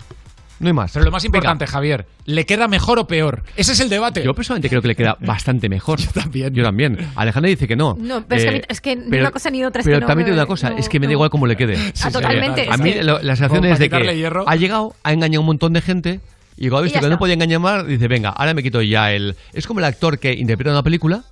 No 0.59 0.67
hay 0.67 0.73
más. 0.73 0.91
Pero 0.93 1.03
lo 1.05 1.11
más 1.11 1.21
Venga. 1.23 1.37
importante, 1.37 1.67
Javier, 1.67 2.05
¿le 2.25 2.45
queda 2.45 2.67
mejor 2.69 2.97
o 2.99 3.07
peor? 3.07 3.43
Ese 3.57 3.73
es 3.73 3.79
el 3.81 3.89
debate. 3.89 4.23
Yo 4.23 4.33
personalmente 4.33 4.69
creo 4.69 4.81
que 4.81 4.87
le 4.87 4.95
queda 4.95 5.17
bastante 5.21 5.67
mejor. 5.67 5.99
Yo 5.99 6.09
también. 6.11 6.53
Yo 6.53 6.63
también. 6.63 6.97
Alejandra 7.15 7.49
dice 7.49 7.67
que 7.67 7.75
no. 7.75 7.97
No, 7.99 8.25
pero 8.25 8.39
es 8.39 8.43
que 8.43 8.49
a 8.49 8.51
mí- 8.53 8.57
Eh, 8.59 8.65
es 8.69 8.81
que 8.81 8.95
ni 8.95 9.09
pero- 9.09 9.23
una 9.23 9.31
cosa 9.31 9.49
ni 9.49 9.63
otra, 9.65 9.81
es 9.81 9.85
Pero 9.85 9.97
que 9.97 10.01
no 10.01 10.07
también 10.07 10.29
me- 10.29 10.33
una 10.35 10.45
cosa, 10.45 10.69
no, 10.69 10.77
es 10.77 10.87
que 10.87 10.99
me 10.99 11.07
da 11.07 11.09
no. 11.09 11.13
igual 11.13 11.29
cómo 11.29 11.45
le 11.47 11.57
quede. 11.57 11.77
Ah, 12.03 12.09
totalmente, 12.11 12.61
A 12.69 12.75
es 12.75 12.79
mí 12.79 12.93
que- 12.93 13.03
lo- 13.03 13.21
la 13.21 13.35
sensación 13.35 13.59
Como 13.61 13.73
es 13.73 13.79
de 13.79 13.85
que 13.85 13.89
quitarle 13.89 14.17
hierro. 14.17 14.45
ha 14.47 14.55
llegado, 14.55 14.95
ha 15.03 15.11
engañado 15.13 15.39
a 15.39 15.41
un 15.41 15.45
montón 15.47 15.73
de 15.73 15.81
gente 15.81 16.19
y 16.57 16.69
cuando 16.69 16.77
ha 16.77 16.81
Y 16.81 16.83
visto 16.85 16.95
ya 16.97 17.01
que 17.01 17.07
no 17.07 17.13
está. 17.15 17.19
podía 17.19 17.33
engañar 17.33 17.59
más, 17.59 17.85
dice, 17.85 18.07
venga, 18.07 18.29
ahora 18.29 18.53
me 18.53 18.63
quito 18.63 18.81
ya 18.81 19.11
el... 19.11 19.35
Es 19.51 19.67
como 19.67 19.81
el 19.81 19.85
actor 19.85 20.19
que 20.19 20.31
interpreta 20.33 20.71
una 20.71 20.83
película, 20.83 21.23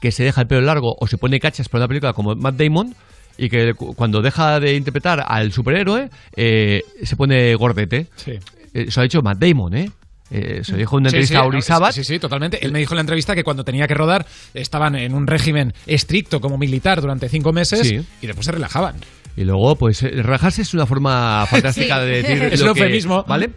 que 0.00 0.10
se 0.10 0.24
deja 0.24 0.40
el 0.40 0.48
pelo 0.48 0.60
largo 0.62 0.96
o 0.98 1.06
se 1.06 1.18
pone 1.18 1.38
cachas 1.38 1.68
para 1.68 1.82
una 1.84 1.88
película 1.88 2.12
como 2.14 2.34
Matt 2.34 2.56
Damon 2.56 2.96
y 3.38 3.48
que 3.48 3.72
cu- 3.74 3.94
cuando 3.94 4.20
deja 4.20 4.58
de 4.60 4.74
interpretar 4.74 5.24
al 5.26 5.52
superhéroe 5.52 6.10
eh, 6.36 6.82
se 7.04 7.14
pone 7.16 7.54
gordete. 7.54 8.08
Sí. 8.16 8.32
Eh, 8.74 8.88
ha 8.94 9.02
dicho 9.02 9.22
Matt 9.22 9.38
Damon, 9.38 9.74
¿eh? 9.74 9.90
Eh, 10.34 10.60
se 10.64 10.76
dijo 10.78 10.96
en 10.96 11.02
una 11.02 11.10
Sí, 11.10 11.16
entrevista 11.16 11.76
sí, 11.76 11.82
a. 11.84 11.92
Sí, 11.92 12.04
sí, 12.04 12.18
totalmente. 12.18 12.64
Él 12.64 12.72
me 12.72 12.78
dijo 12.78 12.94
en 12.94 12.96
la 12.96 13.00
entrevista 13.02 13.34
que 13.34 13.44
cuando 13.44 13.64
tenía 13.64 13.86
que 13.86 13.92
rodar 13.94 14.24
estaban 14.54 14.94
en 14.96 15.12
un 15.14 15.26
régimen 15.26 15.74
estricto 15.86 16.40
como 16.40 16.56
militar 16.56 17.00
durante 17.02 17.28
cinco 17.28 17.52
meses 17.52 17.86
Sí. 17.86 18.00
y 18.22 18.26
después 18.26 18.46
se 18.46 18.52
relajaban. 18.52 18.94
Y 19.36 19.44
luego, 19.44 19.76
pues, 19.76 20.02
eh, 20.02 20.10
relajarse 20.10 20.62
es 20.62 20.74
una 20.74 20.84
forma 20.86 21.44
fantástica 21.50 22.00
Sí. 22.00 22.06
de 22.06 22.22
decir. 22.22 22.42
Es 22.44 22.60
lo 22.60 22.68
un 22.68 22.74
que- 22.74 22.80
eufemismo. 22.80 23.24
¿Vale? 23.24 23.50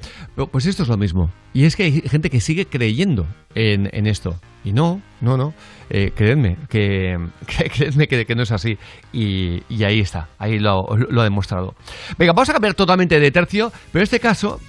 Pues 0.51 0.65
esto 0.65 0.83
es 0.83 0.89
lo 0.89 0.97
mismo. 0.97 1.31
Y 1.53 1.63
es 1.65 1.75
que 1.77 1.83
hay 1.83 2.01
gente 2.01 2.29
que 2.29 2.41
sigue 2.41 2.65
creyendo 2.65 3.25
en, 3.55 3.89
en 3.93 4.05
esto. 4.07 4.39
Y 4.65 4.73
no, 4.73 5.01
no, 5.21 5.37
no. 5.37 5.53
Eh, 5.89 6.11
creedme, 6.15 6.57
que, 6.69 7.17
que- 7.57 7.69
creedme 7.69 8.07
que, 8.07 8.25
que 8.25 8.35
no 8.35 8.43
es 8.43 8.51
así. 8.51 8.77
Y, 9.13 9.63
y 9.69 9.83
ahí 9.85 9.99
está, 10.01 10.27
ahí 10.39 10.59
lo, 10.59 10.87
lo 11.09 11.21
ha 11.21 11.23
demostrado. 11.23 11.75
Venga, 12.17 12.33
vamos 12.33 12.49
a 12.49 12.53
cambiar 12.53 12.73
totalmente 12.73 13.19
de 13.19 13.31
tercio, 13.31 13.71
pero 13.91 14.01
en 14.01 14.03
este 14.03 14.19
caso. 14.19 14.59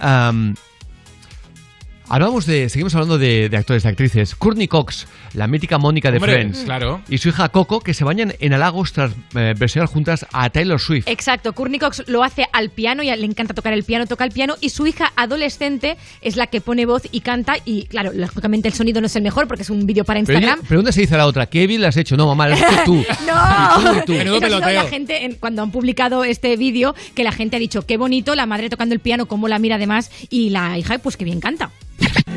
Hablamos 2.08 2.46
de, 2.46 2.68
seguimos 2.68 2.94
hablando 2.94 3.18
de, 3.18 3.48
de 3.48 3.56
actores 3.56 3.84
y 3.84 3.88
actrices. 3.88 4.36
Courtney 4.36 4.68
Cox, 4.68 5.08
la 5.34 5.48
mítica 5.48 5.76
Mónica 5.78 6.10
de 6.12 6.18
Hombre, 6.18 6.34
Friends. 6.34 6.60
claro. 6.60 7.00
Y 7.08 7.18
su 7.18 7.30
hija 7.30 7.48
Coco, 7.48 7.80
que 7.80 7.94
se 7.94 8.04
bañan 8.04 8.32
en 8.38 8.52
halagos 8.52 8.92
tras 8.92 9.10
eh, 9.34 9.54
versionar 9.58 9.88
juntas 9.88 10.24
a 10.32 10.48
Taylor 10.50 10.78
Swift. 10.80 11.08
Exacto, 11.08 11.52
Courtney 11.52 11.80
Cox 11.80 12.04
lo 12.06 12.22
hace 12.22 12.46
al 12.52 12.70
piano 12.70 13.02
y 13.02 13.06
le 13.06 13.24
encanta 13.26 13.54
tocar 13.54 13.72
el 13.72 13.82
piano, 13.82 14.06
toca 14.06 14.24
el 14.24 14.30
piano 14.30 14.54
y 14.60 14.68
su 14.70 14.86
hija 14.86 15.12
adolescente 15.16 15.96
es 16.20 16.36
la 16.36 16.46
que 16.46 16.60
pone 16.60 16.86
voz 16.86 17.02
y 17.10 17.20
canta 17.22 17.54
y 17.64 17.86
claro, 17.86 18.12
lógicamente 18.14 18.68
el 18.68 18.74
sonido 18.74 19.00
no 19.00 19.08
es 19.08 19.16
el 19.16 19.22
mejor 19.24 19.48
porque 19.48 19.62
es 19.62 19.70
un 19.70 19.84
vídeo 19.84 20.04
para 20.04 20.20
Pero 20.22 20.32
Instagram. 20.38 20.60
ella- 20.60 20.68
pregunta 20.68 20.92
se 20.92 21.00
dice 21.00 21.14
a 21.14 21.18
la 21.18 21.26
otra, 21.26 21.46
¿qué 21.46 21.66
bien 21.66 21.80
le 21.80 21.88
has 21.88 21.96
hecho? 21.96 22.16
No, 22.16 22.26
mamá, 22.26 22.46
lo 22.48 22.54
has 22.54 22.60
hecho 22.62 22.82
tú. 22.84 22.94
¡No! 23.26 23.80
Y 23.80 23.84
tú, 24.00 24.02
tú. 24.06 24.12
Menudo 24.12 24.36
Eso 24.36 24.40
peloteo. 24.46 24.72
la 24.72 24.84
gente, 24.88 25.24
en- 25.24 25.34
cuando 25.34 25.62
han 25.62 25.72
publicado 25.72 26.22
este 26.22 26.56
vídeo, 26.56 26.94
que 27.16 27.24
la 27.24 27.32
gente 27.32 27.56
ha 27.56 27.58
dicho, 27.58 27.82
qué 27.82 27.96
bonito, 27.96 28.36
la 28.36 28.46
madre 28.46 28.70
tocando 28.70 28.94
el 28.94 29.00
piano, 29.00 29.26
cómo 29.26 29.48
la 29.48 29.58
mira 29.58 29.74
además, 29.74 30.12
y 30.30 30.50
la 30.50 30.78
hija, 30.78 30.98
pues 30.98 31.16
qué 31.16 31.24
bien 31.24 31.40
canta. 31.40 31.70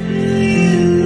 Pues 0.09 0.98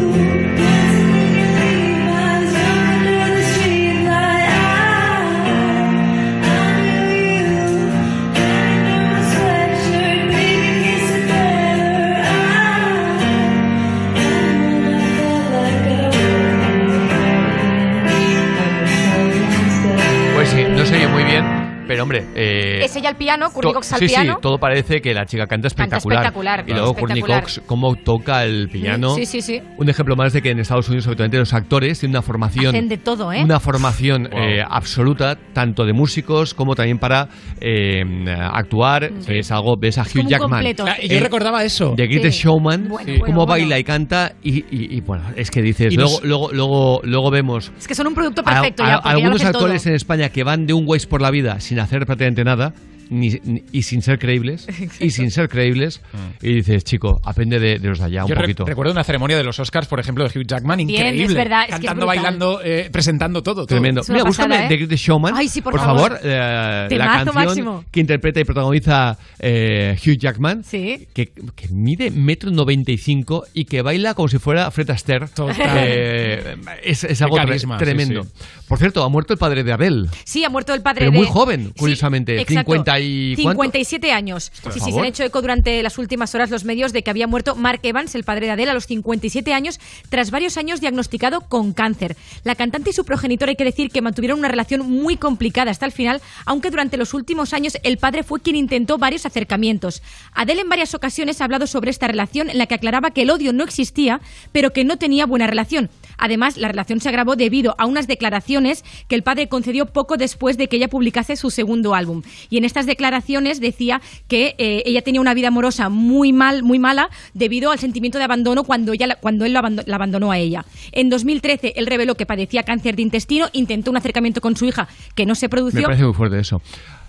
pero 21.94 22.04
hombre... 22.04 22.26
eh, 22.36 22.82
Es 22.84 22.96
ella 22.96 23.10
al 23.10 23.16
piano, 23.16 23.50
Cox 23.52 23.94
al 23.94 24.00
sí, 24.00 24.08
piano. 24.08 24.34
sí, 24.34 24.40
todo 24.42 24.58
parece 24.58 25.02
que 25.02 25.14
la 25.14 25.26
chica 25.26 25.48
canta 25.48 25.70
Canta 25.70 25.98
espectacular. 25.98 26.20
espectacular, 26.20 26.64
y 26.68 26.72
luego 26.74 26.94
Courtney 26.94 27.20
espectacular. 27.20 27.44
Cox, 27.44 27.62
cómo 27.66 27.96
toca 27.96 28.44
el 28.44 28.70
piano. 28.70 29.16
Sí, 29.16 29.26
sí, 29.26 29.42
sí. 29.42 29.62
Un 29.78 29.90
ejemplo 29.90 30.16
más 30.16 30.34
de 30.34 30.42
que 30.42 30.50
en 30.52 30.60
Estados 30.60 30.88
Unidos, 30.90 31.08
habitualmente, 31.08 31.38
los 31.38 31.54
actores 31.54 32.00
tienen 32.00 32.16
una 32.16 32.22
formación... 32.22 32.68
Hacen 32.68 32.90
de 32.90 32.98
todo, 32.98 33.32
¿eh? 33.32 33.44
Una 33.44 33.60
formación 33.60 34.28
eh, 34.34 34.62
absoluta, 34.68 35.38
tanto 35.54 35.86
de 35.86 35.94
músicos 35.94 36.54
como 36.54 36.76
también 36.76 36.98
para 37.00 37.30
eh, 37.62 38.04
actuar. 38.52 39.12
Es 39.28 39.52
algo, 39.52 39.76
ves 39.80 39.98
a 39.98 40.02
Hugh 40.04 40.28
Jackman. 40.28 40.50
completo. 40.50 40.86
Ah, 40.88 40.96
y 41.02 41.08
yo 41.10 41.20
recordaba 41.20 41.64
eso. 41.64 41.94
The 41.96 42.08
Greatest 42.08 42.38
Sí. 42.38 42.44
Showman, 42.44 42.88
Bueno, 42.90 43.06
sí, 43.06 43.12
bueno, 43.20 43.26
cómo 43.26 43.46
bueno. 43.46 43.52
baila 43.52 43.80
y 43.80 43.84
canta 43.84 44.34
y, 44.44 44.60
y- 44.60 44.98
y, 44.98 45.02
bueno, 45.02 45.24
es 45.36 45.52
que 45.52 45.62
dices, 45.62 45.94
luego, 45.96 46.12
nos- 46.12 46.24
luego, 46.24 46.50
luego, 46.52 47.02
luego 47.04 47.32
vemos 47.32 47.72
Es 47.78 47.88
que 47.88 47.96
son 47.96 48.08
un 48.08 48.14
producto 48.16 48.44
perfecto 48.44 48.84
a- 48.84 48.88
ya, 48.88 48.94
porque 48.96 49.10
ya 49.10 49.14
lo 49.14 49.18
algunos 49.20 49.46
actores 49.46 49.84
todo. 49.84 49.90
en 49.92 49.96
España 49.96 50.30
que 50.30 50.44
van 50.44 50.66
de 50.66 50.74
un 50.74 50.84
ways 50.88 51.06
por 51.06 51.22
la 51.22 51.30
vida 51.32 51.60
sin 51.60 51.80
hacer 51.84 52.06
prácticamente 52.06 52.44
nada 52.44 52.74
ni, 53.20 53.30
ni- 53.44 53.64
y 53.72 53.84
sin 53.84 54.02
ser 54.02 54.20
creíbles 54.20 54.68
y 55.00 55.10
sin 55.12 55.32
ser 55.32 55.48
creíbles 55.50 56.02
y 56.42 56.56
dices 56.56 56.84
chico 56.84 57.20
aprende 57.24 57.60
de, 57.60 57.80
de 57.80 57.88
los 57.90 58.00
de 58.00 58.06
allá 58.06 58.24
un 58.24 58.30
Yo 58.30 58.36
re- 58.36 58.42
poquito 58.42 58.66
recuerdo 58.66 58.92
una 58.92 59.04
ceremonia 59.04 59.38
de 59.38 59.44
los 59.44 59.60
Oscars, 59.60 59.88
por 59.88 60.00
ejemplo, 60.00 60.28
de 60.28 60.38
Hugh 60.40 60.46
Jackman, 60.48 60.78
Bien, 60.78 60.90
increíble. 60.90 61.26
es 61.26 61.34
verdad, 61.34 61.62
es 61.64 61.68
que 61.68 61.74
es 61.76 61.80
Cantando, 61.82 62.06
bailando, 62.06 62.62
eh, 62.64 62.90
presentando 62.92 63.42
todo. 63.44 63.54
todo. 63.56 63.66
Tremendo. 63.68 64.02
Mira, 64.10 64.24
búscame 64.24 64.66
¿eh? 64.66 64.68
The 64.68 64.78
Greatest 64.78 65.04
Showman. 65.06 65.34
Ay, 65.36 65.48
sí, 65.48 65.62
por 65.62 65.78
favor. 65.78 66.14
favor. 66.14 66.20
eh, 66.24 66.88
la 66.92 67.06
canción 67.06 67.36
máximo. 67.36 67.86
que 67.92 68.00
interpreta 68.00 68.40
y 68.40 68.44
protagoniza 68.44 69.18
eh, 69.40 69.96
Hugh 70.06 70.18
Jackman. 70.18 70.64
Sí. 70.64 71.08
Que, 71.14 71.32
que 71.56 71.68
mide 71.70 72.10
metro 72.12 72.50
noventa 72.52 72.92
y 72.92 72.98
cinco 72.98 73.46
y 73.54 73.66
que 73.66 73.82
baila 73.82 74.14
como 74.16 74.28
si 74.28 74.40
fuera 74.40 74.70
Fred 74.72 74.90
Astaire. 74.90 75.28
Total. 75.28 75.56
Eh, 75.60 76.56
es, 76.84 77.04
es 77.04 77.22
algo 77.22 77.36
carisma, 77.38 77.78
tremendo. 77.78 78.24
sí. 78.24 78.30
Por 78.68 78.80
cierto, 78.80 79.04
ha 79.04 79.10
muerto 79.10 79.34
el 79.34 79.40
padre 79.40 79.64
de 79.64 79.72
Abel. 79.72 80.10
Sí, 80.24 80.44
ha 80.44 80.50
muerto 80.50 80.74
el 80.74 80.82
padre 80.82 81.02
Pero 81.02 81.12
de... 81.12 81.18
muy 81.18 81.28
joven, 81.28 81.74
curiosamente. 81.78 82.40
exacto. 82.42 82.72
50 82.74 82.92
y 83.04 83.36
¿cuánto? 83.36 83.64
57 83.64 84.12
años. 84.12 84.52
Por 84.62 84.74
sí, 84.74 84.80
sí, 84.80 84.92
se 84.92 85.00
han 85.00 85.06
hecho 85.06 85.24
eco 85.24 85.42
durante 85.42 85.82
las 85.84 85.98
últimas 85.98 86.34
horas 86.36 86.50
los 86.50 86.66
medios 86.66 86.94
de 86.94 87.04
que 87.04 87.10
había 87.10 87.28
muerto 87.28 87.56
Mark 87.56 87.80
Evans, 87.84 88.16
el 88.16 88.24
padre 88.24 88.48
de 88.48 88.52
Adele, 88.54 88.72
a 88.72 88.74
los 88.74 88.86
57 88.86 89.54
años, 89.54 89.80
tras 90.10 90.32
varios 90.32 90.58
años 90.58 90.82
diagnosticado 90.82 91.42
con 91.42 91.74
cáncer. 91.74 92.16
La 92.44 92.56
cantante 92.56 92.90
y 92.90 92.94
su 92.94 93.06
progenitor 93.06 93.50
hay 93.50 93.56
que 93.56 93.64
decir 93.64 93.90
que 93.90 94.02
mantuvieron 94.02 94.40
una 94.40 94.48
relación 94.48 94.90
muy 94.90 95.18
complicada 95.18 95.72
hasta 95.72 95.86
el 95.86 95.92
final, 95.92 96.22
aunque 96.46 96.70
durante 96.70 96.98
los 96.98 97.14
últimos 97.14 97.54
años 97.54 97.78
el 97.84 97.98
padre 97.98 98.24
fue 98.24 98.42
quien 98.42 98.56
intentó 98.56 98.98
varios 98.98 99.26
acercamientos. 99.26 100.02
Adele 100.34 100.62
en 100.62 100.70
varias 100.70 100.94
ocasiones 100.94 101.42
ha 101.42 101.46
hablado 101.46 101.68
sobre 101.68 101.92
esta 101.92 102.08
relación 102.08 102.50
en 102.50 102.58
la 102.58 102.68
que 102.68 102.76
aclaraba 102.76 103.12
que 103.12 103.24
el 103.24 103.32
odio 103.32 103.54
no 103.54 103.64
existía, 103.64 104.22
pero 104.52 104.72
que 104.72 104.84
no 104.84 104.98
tenía 104.98 105.26
buena 105.26 105.48
relación. 105.48 105.90
Además, 106.18 106.58
la 106.58 106.68
relación 106.68 107.00
se 107.00 107.10
agravó 107.10 107.36
debido 107.36 107.76
a 107.78 107.86
unas 107.86 108.08
declaraciones 108.08 108.84
que 109.08 109.16
el 109.16 109.24
padre 109.24 109.50
concedió 109.50 109.88
poco 109.88 110.18
después 110.18 110.58
de 110.58 110.68
que 110.68 110.78
ella 110.78 110.88
publicase 110.88 111.36
su 111.36 111.50
segundo 111.50 111.96
álbum. 111.96 112.22
Y 112.50 112.58
en 112.58 112.66
estas 112.66 112.83
declaraciones 112.86 113.60
decía 113.60 114.02
que 114.28 114.56
eh, 114.58 114.84
ella 114.86 115.02
tenía 115.02 115.22
una 115.22 115.34
vida 115.34 115.50
amorosa 115.50 115.90
muy 115.90 116.34
mal, 116.34 116.64
muy 116.64 116.80
mala, 116.80 117.10
debido 117.34 117.72
al 117.72 117.80
sentimiento 117.80 118.18
de 118.18 118.24
abandono 118.26 118.64
cuando, 118.64 118.94
ella, 118.94 119.08
la- 119.08 119.16
cuando 119.16 119.46
él 119.46 119.54
lo 119.54 119.60
abando- 119.60 119.84
la 119.86 119.96
abandonó 119.96 120.32
a 120.32 120.38
ella. 120.38 120.66
En 120.92 121.10
2013, 121.10 121.74
él 121.76 121.86
reveló 121.88 122.16
que 122.16 122.26
padecía 122.26 122.64
cáncer 122.64 122.96
de 122.96 123.02
intestino, 123.02 123.48
intentó 123.54 123.92
un 123.92 123.98
acercamiento 123.98 124.42
con 124.42 124.56
su 124.56 124.66
hija 124.66 124.88
que 125.16 125.26
no 125.26 125.36
se 125.36 125.46
Me 125.46 125.50
produció. 125.50 125.84
parece 125.84 126.04
muy 126.04 126.14
fuerte 126.14 126.40
eso. 126.40 126.62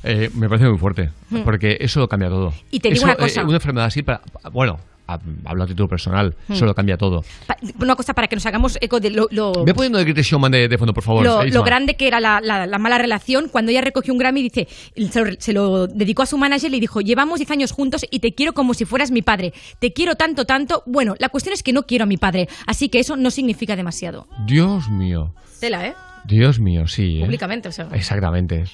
Eh, 0.02 0.30
me 0.34 0.48
parece 0.48 0.68
muy 0.68 0.78
fuerte. 0.78 1.10
Porque 1.44 1.78
eso 1.80 1.98
lo 2.00 2.08
cambia 2.08 2.28
todo. 2.28 2.52
Y 2.70 2.80
te 2.80 2.88
digo 2.88 2.98
Eso, 2.98 3.06
una 3.06 3.14
cosa. 3.16 3.40
eh, 3.40 3.44
una 3.44 3.54
enfermedad 3.56 3.86
así, 3.86 4.02
para, 4.02 4.20
bueno, 4.52 4.78
hablo 5.06 5.64
a 5.64 5.66
título 5.66 5.88
personal, 5.88 6.34
Hmm. 6.48 6.52
eso 6.54 6.64
lo 6.66 6.74
cambia 6.74 6.96
todo. 6.96 7.24
Pa- 7.46 7.56
Una 7.80 7.94
cosa 7.96 8.14
para 8.14 8.26
que 8.28 8.36
nos 8.36 8.46
hagamos 8.46 8.78
eco 8.80 9.00
de 9.00 9.10
lo, 9.10 9.28
lo- 9.30 9.64
Ve 9.64 9.74
poniendo 9.74 9.98
The 9.98 10.04
Greatest 10.04 10.30
Showman 10.30 10.52
de, 10.52 10.68
de 10.68 10.78
fondo, 10.78 10.94
por 10.94 11.02
favor. 11.04 11.24
lo, 11.24 11.44
lo 11.44 11.62
grande 11.62 11.96
que 11.96 12.06
era 12.08 12.20
la, 12.20 12.40
la- 12.40 12.66
la 12.66 12.78
mala 12.78 12.98
relación. 12.98 13.48
Cuando 13.50 13.70
ella 13.70 13.80
recogió 13.82 14.12
un 14.12 14.18
Grammy, 14.18 14.42
dice, 14.42 14.66
se 15.10 15.24
lo, 15.24 15.30
se 15.38 15.52
lo 15.52 15.86
dedicó 15.86 16.22
a 16.22 16.26
su 16.26 16.38
manager 16.38 16.70
y 16.70 16.74
le 16.74 16.80
dijo, 16.80 17.00
llevamos 17.00 17.38
10 17.38 17.50
años 17.50 17.72
juntos 17.72 18.06
y 18.10 18.20
te 18.20 18.34
quiero 18.34 18.52
como 18.54 18.74
si 18.74 18.84
fueras 18.84 19.10
mi 19.10 19.22
padre. 19.22 19.52
Te 19.78 19.92
quiero 19.92 20.14
tanto, 20.16 20.44
tanto. 20.46 20.82
Bueno, 20.86 21.14
la 21.18 21.28
cuestión 21.28 21.52
es 21.52 21.62
que 21.62 21.72
no 21.72 21.82
quiero 21.84 22.04
a 22.04 22.06
mi 22.06 22.16
padre, 22.16 22.48
así 22.66 22.88
que 22.88 22.98
eso 23.00 23.16
no 23.16 23.30
significa 23.30 23.76
demasiado. 23.76 24.26
Dios 24.46 24.88
mío. 24.88 25.34
Tela, 25.60 25.86
¿eh? 25.86 25.94
Dios 26.24 26.58
mío, 26.58 26.86
sí. 26.88 27.18
¿eh? 27.18 27.24
Públicamente, 27.24 27.68
o 27.68 27.72
sea. 27.72 27.88
Exactamente. 27.92 28.64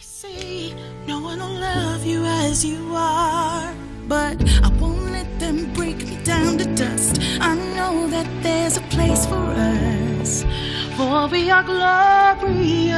No 1.07 1.21
them 6.25 6.57
down 6.57 6.59
to 6.59 6.65
dust. 6.75 7.21
I 7.41 7.55
know 7.77 8.09
that 8.09 8.27
there's 8.43 8.77
a 8.77 8.81
place 8.83 9.27
for 9.27 9.35
us, 9.35 10.45
for 10.97 11.29
we 11.29 11.51
are 11.51 11.63
glorious. 11.63 12.93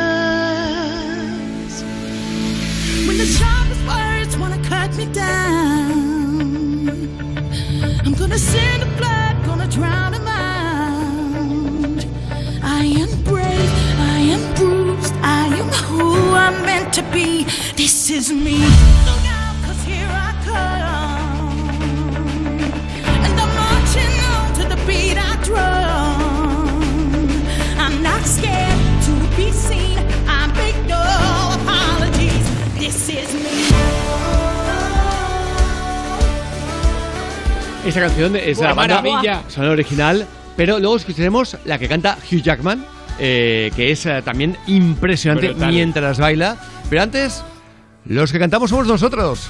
When 3.07 3.19
the 3.19 3.27
sharpest 3.27 3.85
words 3.86 4.36
wanna 4.39 4.62
cut 4.69 4.94
me 4.97 5.07
down, 5.07 6.89
I'm 8.05 8.15
gonna 8.15 8.39
send 8.39 8.82
a 8.82 8.86
blood, 8.97 9.44
gonna 9.44 9.69
drown 9.69 10.15
a 10.15 10.20
mind. 10.20 12.07
I 12.62 12.85
am 12.85 13.11
brave, 13.24 13.73
I 13.99 14.19
am 14.35 14.55
bruised, 14.55 15.15
I 15.23 15.47
am 15.47 15.69
who 15.86 16.35
I'm 16.35 16.65
meant 16.65 16.93
to 16.94 17.03
be. 17.12 17.44
This 17.77 18.11
is 18.11 18.32
me. 18.32 18.59
Look 18.59 19.24
out, 19.27 19.55
'cause 19.62 19.82
here 19.85 20.09
I 20.11 20.32
come. 20.44 20.91
Esta 37.85 38.01
canción 38.01 38.37
es 38.37 38.59
la 38.59 38.74
banda 38.74 39.03
maravilla. 39.03 39.43
sonora 39.49 39.73
original, 39.73 40.27
pero 40.57 40.79
luego 40.79 40.97
escucharemos 40.97 41.57
la 41.65 41.79
que 41.79 41.89
canta 41.89 42.16
Hugh 42.31 42.41
Jackman, 42.41 42.87
eh, 43.19 43.73
que 43.74 43.91
es 43.91 44.07
eh, 44.07 44.23
también 44.24 44.57
impresionante 44.69 45.49
Brutal. 45.49 45.73
mientras 45.73 46.19
baila. 46.19 46.57
Pero 46.89 47.03
antes, 47.03 47.43
los 48.07 48.31
que 48.31 48.39
cantamos 48.39 48.70
somos 48.70 48.87
nosotros. 48.87 49.49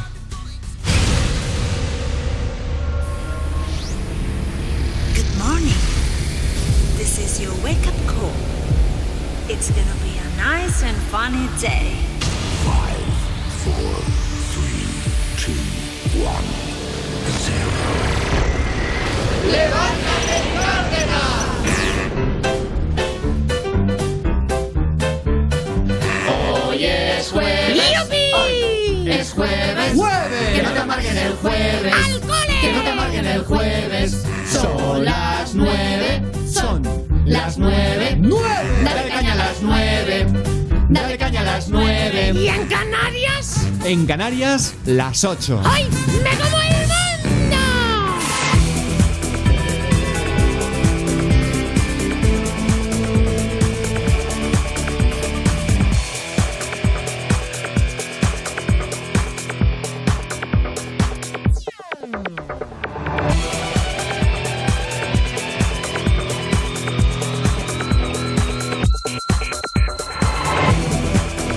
Nice 11.22 11.34
and 11.34 11.44
funny 11.44 11.60
day. 11.60 11.92
Hoy 26.64 26.84
es 26.84 27.30
jueves. 27.30 27.80
Hoy 28.34 29.10
es 29.10 29.32
jueves. 29.32 29.92
Que 30.54 30.62
no 30.62 30.70
te 30.70 30.80
amarguen 30.80 31.18
el 31.18 31.34
jueves. 31.34 31.94
Que 32.60 32.72
no 32.72 32.82
te 32.82 32.90
amarguen 32.90 33.26
el 33.26 33.44
jueves. 33.44 34.24
Son 34.50 35.04
las 35.04 35.54
nueve. 35.54 36.22
Son 36.50 36.82
las 37.24 37.58
nueve. 37.58 38.18
Dale 38.84 39.08
caña 39.08 39.32
a 39.32 39.36
las 39.36 39.62
nueve. 39.62 40.61
Dale 40.92 41.16
caña 41.16 41.40
a 41.40 41.44
las 41.44 41.68
nueve. 41.68 42.32
¿Y 42.34 42.48
en 42.48 42.66
Canarias? 42.66 43.66
En 43.84 44.04
Canarias, 44.04 44.74
las 44.84 45.24
8. 45.24 45.62
¡Ay! 45.64 45.88
¡Me 46.22 46.36
como 46.36 46.61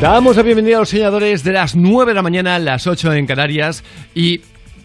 Damos 0.05 0.37
la 0.37 0.43
bienvenida 0.43 0.75
a 0.75 0.79
los 0.81 0.89
soñadores 0.89 1.43
de 1.43 1.51
las 1.51 1.75
9 1.75 2.11
de 2.11 2.15
la 2.15 2.21
mañana, 2.21 2.59
las 2.59 2.85
8 2.85 3.13
en 3.13 3.25
Canarias. 3.25 3.83
Y 4.13 4.41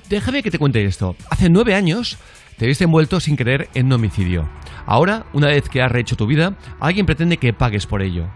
déjame 0.09 0.43
que 0.43 0.51
te 0.51 0.59
cuente 0.59 0.83
esto. 0.87 1.15
Hace 1.29 1.51
9 1.51 1.75
años 1.75 2.17
te 2.57 2.67
viste 2.67 2.85
envuelto 2.85 3.21
sin 3.21 3.37
querer 3.37 3.69
en 3.75 3.85
un 3.85 3.93
homicidio. 3.93 4.49
Ahora, 4.87 5.27
una 5.35 5.49
vez 5.49 5.69
que 5.69 5.83
has 5.83 5.93
rehecho 5.93 6.17
tu 6.17 6.27
vida, 6.27 6.57
alguien 6.81 7.05
pretende 7.05 7.37
que 7.37 7.53
pagues 7.53 7.85
por 7.85 8.01
ello. 8.01 8.31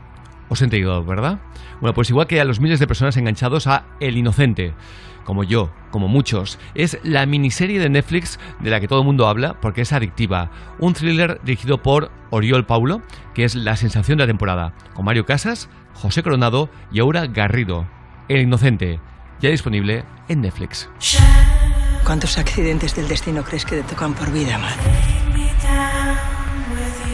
Os 0.51 0.61
he 0.61 0.65
entendido, 0.65 1.03
¿verdad? 1.03 1.41
Bueno, 1.81 1.95
pues 1.95 2.11
igual 2.11 2.27
que 2.27 2.39
a 2.39 2.45
los 2.45 2.61
miles 2.61 2.81
de 2.81 2.87
personas 2.87 3.17
enganchados 3.17 3.67
a 3.67 3.87
El 3.99 4.19
Inocente, 4.19 4.75
como 5.25 5.43
yo, 5.43 5.73
como 5.91 6.07
muchos, 6.07 6.59
es 6.75 6.99
la 7.03 7.25
miniserie 7.25 7.81
de 7.81 7.89
Netflix 7.89 8.39
de 8.61 8.69
la 8.69 8.79
que 8.79 8.89
todo 8.89 8.99
el 8.99 9.07
mundo 9.07 9.27
habla 9.27 9.59
porque 9.59 9.81
es 9.81 9.93
adictiva. 9.95 10.51
Un 10.81 10.93
thriller 10.93 11.41
dirigido 11.45 11.83
por 11.83 12.11
Oriol 12.29 12.67
Paulo, 12.67 13.01
que 13.33 13.45
es 13.45 13.55
la 13.55 13.75
sensación 13.77 14.19
de 14.19 14.25
la 14.25 14.29
temporada, 14.29 14.75
con 14.93 15.07
Mario 15.07 15.25
Casas, 15.25 15.71
José 15.95 16.23
Coronado 16.23 16.69
y 16.93 17.01
Aura 17.01 17.27
Garrido. 17.27 17.87
El 18.29 18.43
Inocente, 18.43 19.01
ya 19.41 19.51
disponible 19.51 20.05
en 20.29 20.43
Netflix. 20.43 20.89
¿Cuántos 22.05 22.37
accidentes 22.39 22.95
del 22.95 23.09
destino 23.09 23.43
crees 23.43 23.65
que 23.65 23.77
te 23.77 23.83
tocan 23.83 24.15
por 24.15 24.31
vida, 24.31 24.59
man? 24.59 24.75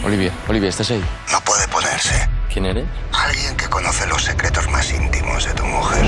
Olivia, 0.04 0.32
Olivia, 0.48 0.68
¿estás 0.68 0.90
ahí? 0.90 1.02
No 1.32 1.40
puede 1.42 1.68
ponerse. 1.68 2.28
¿Quién 2.52 2.66
eres? 2.66 2.86
Alguien 3.12 3.56
que 3.56 3.66
conoce 3.66 4.06
los 4.08 4.24
secretos 4.24 4.68
más 4.70 4.92
íntimos 4.92 5.46
de 5.46 5.54
tu 5.54 5.64
mujer. 5.64 6.04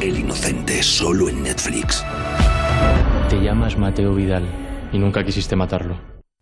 El 0.00 0.18
inocente 0.18 0.82
solo 0.82 1.28
en 1.28 1.42
Netflix. 1.42 2.04
Te 3.28 3.40
llamas 3.40 3.76
Mateo 3.76 4.14
Vidal 4.14 4.44
y 4.92 4.98
nunca 4.98 5.24
quisiste 5.24 5.56
matarlo. 5.56 5.98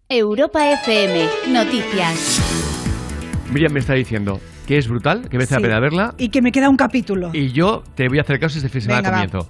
Europa 0.09 0.71
FM, 0.71 1.29
noticias. 1.49 2.74
Miriam 3.53 3.73
me 3.73 3.81
está 3.81 3.95
diciendo 3.95 4.41
que 4.67 4.79
es 4.79 4.89
brutal, 4.89 5.29
que 5.29 5.37
merece 5.37 5.55
Sí. 5.55 5.61
la 5.61 5.69
pena 5.69 5.81
verla. 5.81 6.15
Y 6.19 6.29
que 6.31 6.41
me 6.43 6.51
queda 6.53 6.69
un 6.69 6.77
capítulo. 6.77 7.31
Y 7.33 7.53
yo 7.53 7.85
te 7.95 8.09
voy 8.09 8.19
a 8.19 8.23
hacer 8.23 8.41
caso 8.41 8.57
este 8.59 8.69
fin 8.69 8.81
de 8.81 8.87
semana 8.87 9.11
comienzo. 9.11 9.49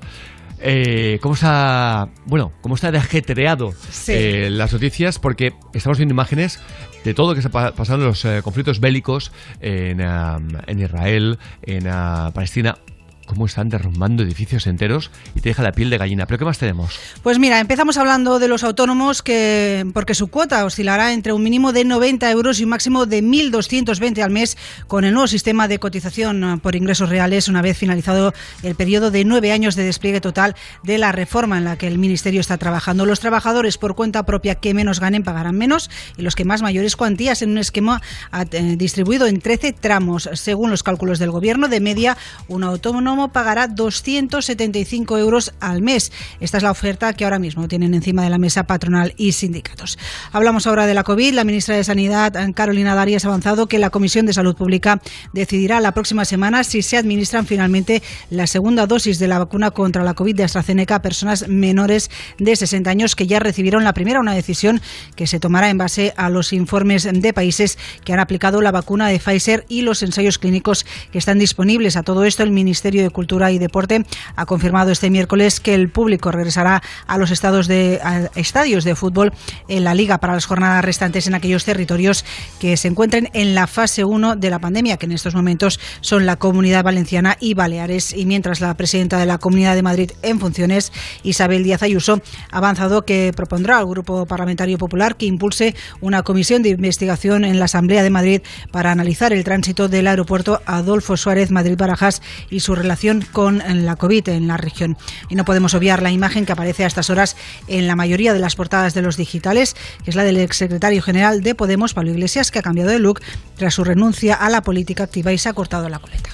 Eh, 0.67 1.19
¿Cómo 1.21 1.35
está, 1.35 2.09
bueno, 2.25 2.53
cómo 2.63 2.75
está 2.75 2.91
de 2.91 2.97
ajetreado 2.99 3.73
Sí. 3.91 4.13
eh, 4.15 4.49
las 4.51 4.73
noticias? 4.73 5.19
Porque 5.19 5.53
estamos 5.75 5.99
viendo 5.99 6.15
imágenes 6.15 6.59
de 7.05 7.13
todo 7.13 7.29
lo 7.29 7.35
que 7.35 7.41
está 7.41 7.51
pa- 7.51 7.73
pasando 7.73 8.05
en 8.05 8.09
los 8.11 8.25
eh, 8.25 8.41
conflictos 8.43 8.81
bélicos 8.81 9.31
en, 9.61 10.01
am, 10.01 10.49
en 10.67 10.81
Israel, 10.81 11.39
en 11.63 11.87
ah, 11.89 12.31
Palestina. 12.35 12.79
Cómo 13.27 13.47
están 13.47 13.69
derrumbando 13.69 14.23
edificios 14.23 14.67
enteros 14.67 15.11
y 15.35 15.41
te 15.41 15.49
deja 15.49 15.63
la 15.63 15.73
piel 15.73 15.91
de 15.91 15.99
gallina. 15.99 16.27
¿Pero 16.27 16.39
qué 16.39 16.45
más 16.45 16.59
tenemos? 16.59 16.99
Pues 17.23 17.39
mira, 17.39 17.59
empezamos 17.61 17.97
hablando 17.97 18.39
de 18.39 18.49
los 18.49 18.65
autónomos 18.65 19.23
que, 19.23 19.87
porque 19.95 20.15
su 20.15 20.29
cuota 20.29 20.65
oscilará 20.65 21.13
entre 21.13 21.33
un 21.33 21.43
mínimo 21.43 21.73
de 21.73 21.85
90 21.85 22.31
euros 22.31 22.61
y 22.61 22.65
un 22.65 22.71
máximo 22.71 23.07
de 23.07 23.23
1.220 23.23 24.23
al 24.23 24.31
mes 24.31 24.59
con 24.87 25.05
el 25.05 25.15
nuevo 25.15 25.27
sistema 25.27 25.69
de 25.69 25.79
cotización 25.79 26.45
eh, 26.45 26.57
por 26.59 26.77
ingresos 26.77 27.09
reales 27.09 27.49
una 27.49 27.63
vez 27.63 27.79
finalizado 27.79 28.35
el 28.63 28.75
periodo 28.75 29.11
de 29.11 29.25
nueve 29.25 29.53
años 29.53 29.75
de 29.75 29.85
despliegue 29.85 30.21
total 30.21 30.55
de 30.83 30.99
la 30.99 31.13
reforma 31.13 31.59
en 31.59 31.65
la 31.65 31.79
que 31.79 31.87
el 31.87 31.99
Ministerio 31.99 32.41
está 32.41 32.59
trabajando. 32.59 33.07
Los 33.07 33.21
trabajadores 33.21 33.79
por 33.79 33.95
cuenta 33.95 34.27
propia 34.27 34.57
que 34.57 34.75
menos 34.75 35.01
ganen 35.01 35.23
pagarán 35.23 35.57
menos 35.57 35.91
y 36.17 36.23
los 36.23 36.35
que 36.35 36.45
más 36.45 36.63
mayores 36.63 36.97
cuantías 36.97 37.41
en 37.43 37.51
un 37.51 37.59
esquema 37.59 38.03
eh, 38.51 38.77
distribuido 38.77 39.27
en 39.27 39.41
13 39.41 39.73
tramos. 39.73 40.29
Según 40.35 40.71
los 40.71 40.83
cálculos 40.83 41.19
del 41.19 41.31
Gobierno, 41.31 41.69
de 41.69 41.81
media, 41.81 42.17
un 42.49 42.65
autónomo 42.65 43.14
pagará 43.33 43.69
275 43.69 45.19
euros 45.19 45.53
al 45.61 45.83
mes. 45.83 46.13
Esta 46.41 46.57
es 46.57 46.63
la 46.63 46.71
oferta 46.71 47.13
que 47.13 47.25
ahora 47.25 47.39
mismo 47.39 47.69
tienen 47.69 47.95
encima 47.95 48.23
de 48.23 48.31
la 48.31 48.39
mesa 48.39 48.65
patronal 48.65 49.15
y 49.17 49.33
sindicatos. 49.33 49.99
Hablamos 50.33 50.67
ahora 50.67 50.87
de 50.87 50.95
la 50.95 51.05
COVID. 51.05 51.35
La 51.35 51.45
ministra 51.45 51.77
de 51.77 51.85
Sanidad, 51.85 52.35
Carolina 52.55 52.95
Darias, 52.95 53.25
ha 53.25 53.29
avanzado 53.29 53.67
que 53.67 53.79
la 53.79 53.91
Comisión 53.91 54.27
de 54.27 54.33
Salud 54.33 54.57
Pública 54.57 55.01
decidirá 55.33 55.81
la 55.81 55.93
próxima 55.93 56.25
semana 56.25 56.65
si 56.65 56.83
se 56.83 56.97
administran 56.97 57.47
finalmente 57.47 58.03
la 58.31 58.47
segunda 58.47 58.87
dosis 58.87 59.19
de 59.19 59.29
la 59.29 59.39
vacuna 59.39 59.71
contra 59.71 60.05
la 60.05 60.15
COVID 60.15 60.37
de 60.37 60.45
AstraZeneca 60.45 60.97
a 60.97 61.03
personas 61.03 61.49
menores 61.49 62.11
de 62.39 62.57
60 62.57 62.91
años 62.91 63.17
que 63.17 63.27
ya 63.27 63.39
recibieron 63.39 63.85
la 63.85 63.95
primera, 63.95 64.21
una 64.21 64.35
decisión 64.35 64.81
que 65.17 65.27
se 65.27 65.41
tomará 65.41 65.71
en 65.71 65.79
base 65.79 66.13
a 66.17 66.31
los 66.31 66.53
informes 66.53 67.09
de 67.11 67.33
países 67.33 67.79
que 68.05 68.13
han 68.13 68.21
aplicado 68.21 68.61
la 68.61 68.73
vacuna 68.73 69.09
de 69.09 69.19
Pfizer 69.19 69.65
y 69.69 69.83
los 69.83 70.03
ensayos 70.03 70.39
clínicos 70.39 70.87
que 71.13 71.19
están 71.19 71.39
disponibles. 71.39 71.97
A 71.97 72.03
todo 72.03 72.25
esto, 72.25 72.43
el 72.43 72.51
Ministerio 72.51 73.03
de 73.05 73.11
Cultura 73.11 73.53
y 73.53 73.59
Deporte 73.59 74.05
ha 74.37 74.47
confirmado 74.47 74.91
este 74.91 75.11
miércoles 75.11 75.61
que 75.61 75.75
el 75.75 75.89
público 75.89 76.33
regresará 76.33 76.83
a 77.07 77.19
los 77.19 77.31
estados 77.31 77.69
de, 77.69 78.01
estadios 78.35 78.85
de 78.85 78.95
fútbol 78.95 79.33
en 79.69 79.85
la 79.85 79.95
Liga 79.95 80.19
para 80.19 80.35
las 80.35 80.47
jornadas 80.47 80.85
restantes 80.85 81.27
en 81.27 81.35
aquellos 81.35 81.65
territorios 81.65 82.25
que 82.59 82.77
se 82.77 82.89
encuentren 82.89 83.31
en 83.35 83.55
la 83.55 83.67
fase 83.67 84.05
1 84.05 84.37
de 84.37 84.51
la 84.51 84.59
pandemia, 84.59 84.97
que 84.97 85.07
en 85.07 85.13
estos 85.13 85.35
momentos 85.35 85.79
son 86.01 86.27
la 86.27 86.37
Comunidad 86.37 86.85
Valenciana 86.85 87.37
y 87.41 87.55
Baleares. 87.55 88.15
Y 88.17 88.27
mientras 88.27 88.61
la 88.61 88.75
presidenta 88.75 89.19
de 89.19 89.27
la 89.27 89.39
Comunidad 89.39 89.75
de 89.75 89.83
Madrid 89.83 90.11
en 90.23 90.41
funciones, 90.41 90.93
Isabel 91.23 91.65
Díaz 91.65 91.83
Ayuso, 91.83 92.21
ha 92.51 92.59
avanzado 92.59 93.05
que 93.05 93.33
propondrá 93.37 93.79
al 93.79 93.87
Grupo 93.87 94.27
Parlamentario 94.27 94.79
Popular 94.79 95.17
que 95.17 95.27
impulse 95.27 95.75
una 96.01 96.23
comisión 96.23 96.63
de 96.63 96.71
investigación 96.71 97.45
en 97.45 97.59
la 97.59 97.67
Asamblea 97.67 98.03
de 98.03 98.11
Madrid 98.11 98.41
para 98.71 98.93
analizar 98.93 99.33
el 99.33 99.45
tránsito 99.45 99.89
del 99.89 100.07
aeropuerto 100.07 100.61
Adolfo 100.67 101.17
Suárez 101.17 101.51
Madrid-Barajas 101.51 102.23
y 102.51 102.61
su 102.61 102.75
relación 102.75 102.94
con 103.33 103.63
la 103.87 103.97
COVID 103.97 104.29
en 104.29 104.49
la 104.49 104.57
región. 104.57 104.97
Y 105.29 105.35
no 105.35 105.45
podemos 105.45 105.75
obviar 105.75 106.03
la 106.03 106.11
imagen 106.11 106.47
que 106.47 106.53
aparece 106.53 106.85
a 106.85 106.87
estas 106.87 107.11
horas 107.11 107.37
en 107.69 107.87
la 107.87 107.97
mayoría 107.97 108.33
de 108.33 108.39
las 108.39 108.57
portadas 108.57 108.95
de 108.95 109.03
los 109.03 109.17
digitales, 109.17 109.75
que 110.05 110.11
es 110.11 110.17
la 110.17 110.25
del 110.25 110.39
exsecretario 110.39 111.03
general 111.03 111.43
de 111.43 111.55
Podemos, 111.55 111.95
Pablo 111.95 112.11
Iglesias, 112.11 112.51
que 112.51 112.59
ha 112.59 112.63
cambiado 112.63 112.91
de 112.91 112.99
look 112.99 113.21
tras 113.57 113.75
su 113.75 113.85
renuncia 113.85 114.35
a 114.35 114.49
la 114.51 114.63
política 114.63 115.05
activa 115.05 115.33
y 115.33 115.39
se 115.39 115.49
ha 115.49 115.53
cortado 115.53 115.89
la 115.89 115.99
coleta. 115.99 116.31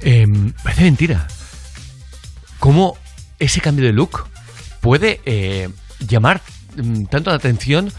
Eh, 0.00 0.26
parece 0.62 0.82
mentira. 0.82 1.26
¿Cómo 2.58 2.96
ese 3.38 3.60
cambio 3.60 3.84
de 3.84 3.92
look 3.92 4.24
puede 4.80 5.20
eh, 5.24 5.68
llamar 6.00 6.40
mm, 6.76 7.04
tanto 7.04 7.30
la 7.30 7.36
atención? 7.36 7.92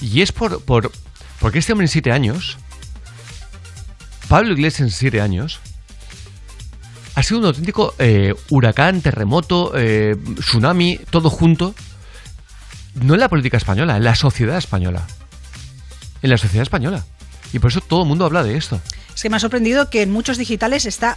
Y 0.00 0.22
es 0.22 0.30
por, 0.30 0.62
por 0.62 0.92
porque 1.40 1.58
este 1.58 1.72
hombre 1.72 1.86
en 1.86 1.88
siete 1.88 2.12
años, 2.12 2.58
Pablo 4.28 4.52
Iglesias 4.52 4.80
en 4.80 4.90
siete 4.90 5.20
años, 5.20 5.60
ha 7.18 7.22
sido 7.24 7.40
un 7.40 7.46
auténtico 7.46 7.94
eh, 7.98 8.32
huracán, 8.50 9.00
terremoto, 9.02 9.72
eh, 9.76 10.14
tsunami, 10.38 10.98
todo 11.10 11.30
junto. 11.30 11.74
No 12.94 13.14
en 13.14 13.20
la 13.20 13.28
política 13.28 13.56
española, 13.56 13.96
en 13.96 14.04
la 14.04 14.14
sociedad 14.14 14.56
española. 14.56 15.04
En 16.22 16.30
la 16.30 16.38
sociedad 16.38 16.62
española. 16.62 17.04
Y 17.52 17.58
por 17.58 17.70
eso 17.70 17.80
todo 17.80 18.02
el 18.02 18.08
mundo 18.08 18.24
habla 18.24 18.42
de 18.44 18.56
esto. 18.56 18.80
Es 19.14 19.22
que 19.22 19.30
me 19.30 19.36
ha 19.36 19.40
sorprendido 19.40 19.90
que 19.90 20.02
en 20.02 20.12
muchos 20.12 20.38
digitales 20.38 20.86
está 20.86 21.16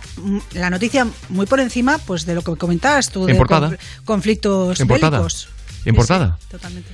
la 0.55 0.69
noticia 0.71 1.05
muy 1.29 1.45
por 1.45 1.59
encima 1.59 1.99
pues 1.99 2.25
de 2.25 2.33
lo 2.33 2.41
que 2.41 2.55
comentabas 2.55 3.11
tú, 3.11 3.25
de 3.25 3.33
En 3.33 3.37
portada. 3.37 3.69
conf- 3.69 3.79
conflictos 4.05 4.79
En 4.79 4.87
portada. 4.87 5.19
bélicos. 5.19 5.49
Portada. 5.95 6.37
Totalmente. 6.49 6.89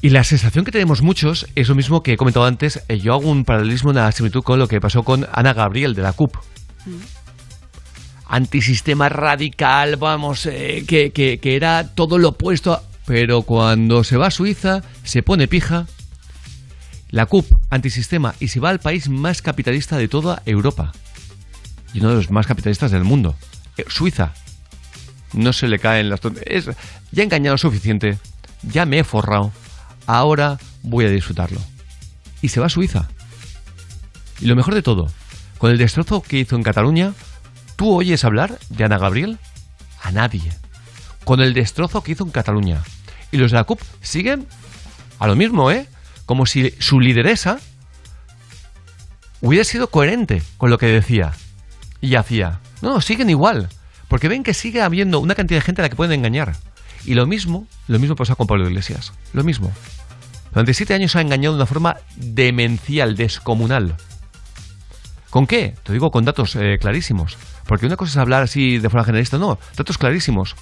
Y 0.00 0.10
la 0.10 0.22
sensación 0.22 0.64
que 0.64 0.70
tenemos 0.70 1.02
muchos 1.02 1.46
es 1.54 1.68
lo 1.68 1.74
mismo 1.74 2.02
que 2.02 2.12
he 2.12 2.16
comentado 2.16 2.44
antes. 2.46 2.82
eh, 2.88 2.98
yo 2.98 3.14
hago 3.14 3.28
un 3.30 3.44
paralelismo, 3.44 3.90
una 3.90 4.12
similitud 4.12 4.42
con 4.42 4.58
lo 4.58 4.68
que 4.68 4.80
pasó 4.80 5.02
con 5.02 5.26
Ana 5.32 5.54
Gabriel 5.54 5.94
de 5.94 6.02
la 6.02 6.12
CUP. 6.12 6.36
Antisistema 8.26 9.08
radical, 9.08 9.96
vamos, 9.96 10.46
eh, 10.46 10.84
que, 10.86 11.40
era 11.42 11.94
todo 11.94 12.18
lo 12.18 12.30
opuesto. 12.30 12.82
Pero 13.06 13.42
cuando 13.42 14.02
se 14.02 14.16
va 14.16 14.28
a 14.28 14.30
Suiza, 14.30 14.82
se 15.02 15.22
pone 15.22 15.46
pija. 15.46 15.86
La 17.10 17.26
CUP, 17.26 17.46
antisistema, 17.70 18.34
y 18.40 18.48
se 18.48 18.60
va 18.60 18.70
al 18.70 18.80
país 18.80 19.08
más 19.08 19.40
capitalista 19.40 19.98
de 19.98 20.08
toda 20.08 20.42
Europa. 20.46 20.92
Y 21.92 22.00
uno 22.00 22.08
de 22.08 22.16
los 22.16 22.30
más 22.30 22.46
capitalistas 22.46 22.90
del 22.90 23.04
mundo. 23.04 23.36
Eh, 23.76 23.84
Suiza. 23.88 24.32
No 25.32 25.52
se 25.52 25.68
le 25.68 25.78
caen 25.78 26.08
las... 26.08 26.20
Es, 26.46 26.66
ya 27.12 27.22
he 27.22 27.24
engañado 27.24 27.58
suficiente. 27.58 28.18
Ya 28.62 28.86
me 28.86 28.98
he 28.98 29.04
forrado. 29.04 29.52
Ahora 30.06 30.58
voy 30.82 31.04
a 31.04 31.10
disfrutarlo. 31.10 31.60
Y 32.42 32.48
se 32.48 32.60
va 32.60 32.66
a 32.66 32.70
Suiza. 32.70 33.08
Y 34.40 34.46
lo 34.46 34.56
mejor 34.56 34.74
de 34.74 34.82
todo, 34.82 35.08
con 35.64 35.70
el 35.70 35.78
destrozo 35.78 36.20
que 36.20 36.36
hizo 36.36 36.56
en 36.56 36.62
Cataluña, 36.62 37.14
¿tú 37.76 37.96
oyes 37.96 38.22
hablar 38.26 38.58
de 38.68 38.84
Ana 38.84 38.98
Gabriel? 38.98 39.38
A 40.02 40.12
nadie. 40.12 40.52
Con 41.24 41.40
el 41.40 41.54
destrozo 41.54 42.02
que 42.02 42.12
hizo 42.12 42.22
en 42.22 42.32
Cataluña. 42.32 42.82
Y 43.32 43.38
los 43.38 43.50
de 43.50 43.56
la 43.56 43.64
CUP 43.64 43.80
siguen 44.02 44.46
a 45.18 45.26
lo 45.26 45.36
mismo, 45.36 45.70
¿eh? 45.70 45.88
Como 46.26 46.44
si 46.44 46.74
su 46.80 47.00
lideresa 47.00 47.60
hubiera 49.40 49.64
sido 49.64 49.88
coherente 49.88 50.42
con 50.58 50.68
lo 50.68 50.76
que 50.76 50.84
decía 50.84 51.32
y 52.02 52.16
hacía. 52.16 52.60
No, 52.82 53.00
siguen 53.00 53.30
igual. 53.30 53.70
Porque 54.08 54.28
ven 54.28 54.42
que 54.42 54.52
sigue 54.52 54.82
habiendo 54.82 55.18
una 55.18 55.34
cantidad 55.34 55.60
de 55.60 55.64
gente 55.64 55.80
a 55.80 55.84
la 55.84 55.88
que 55.88 55.96
pueden 55.96 56.12
engañar. 56.12 56.56
Y 57.06 57.14
lo 57.14 57.26
mismo, 57.26 57.66
lo 57.88 57.98
mismo 57.98 58.16
pasa 58.16 58.34
con 58.34 58.46
Pablo 58.46 58.68
Iglesias. 58.68 59.14
Lo 59.32 59.42
mismo. 59.44 59.72
Durante 60.50 60.74
siete 60.74 60.92
años 60.92 61.16
ha 61.16 61.22
engañado 61.22 61.54
de 61.54 61.60
una 61.60 61.66
forma 61.66 61.96
demencial, 62.16 63.16
descomunal. 63.16 63.96
¿Con 65.34 65.48
qué? 65.48 65.74
Te 65.82 65.92
digo 65.92 66.12
con 66.12 66.24
datos 66.24 66.54
eh, 66.54 66.78
clarísimos. 66.80 67.36
Porque 67.66 67.86
una 67.86 67.96
cosa 67.96 68.12
es 68.12 68.16
hablar 68.18 68.44
así 68.44 68.78
de 68.78 68.88
forma 68.88 69.02
generalista, 69.02 69.36
no, 69.36 69.58
datos 69.76 69.98
clarísimos. 69.98 70.54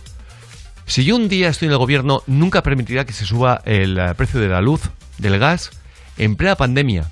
Si 0.86 1.04
yo 1.04 1.14
un 1.14 1.28
día 1.28 1.50
estoy 1.50 1.66
en 1.66 1.72
el 1.72 1.78
gobierno, 1.78 2.22
nunca 2.26 2.62
permitirá 2.62 3.04
que 3.04 3.12
se 3.12 3.26
suba 3.26 3.60
el 3.66 3.98
eh, 3.98 4.14
precio 4.14 4.40
de 4.40 4.48
la 4.48 4.62
luz, 4.62 4.80
del 5.18 5.38
gas, 5.38 5.72
en 6.16 6.36
plena 6.36 6.56
pandemia. 6.56 7.10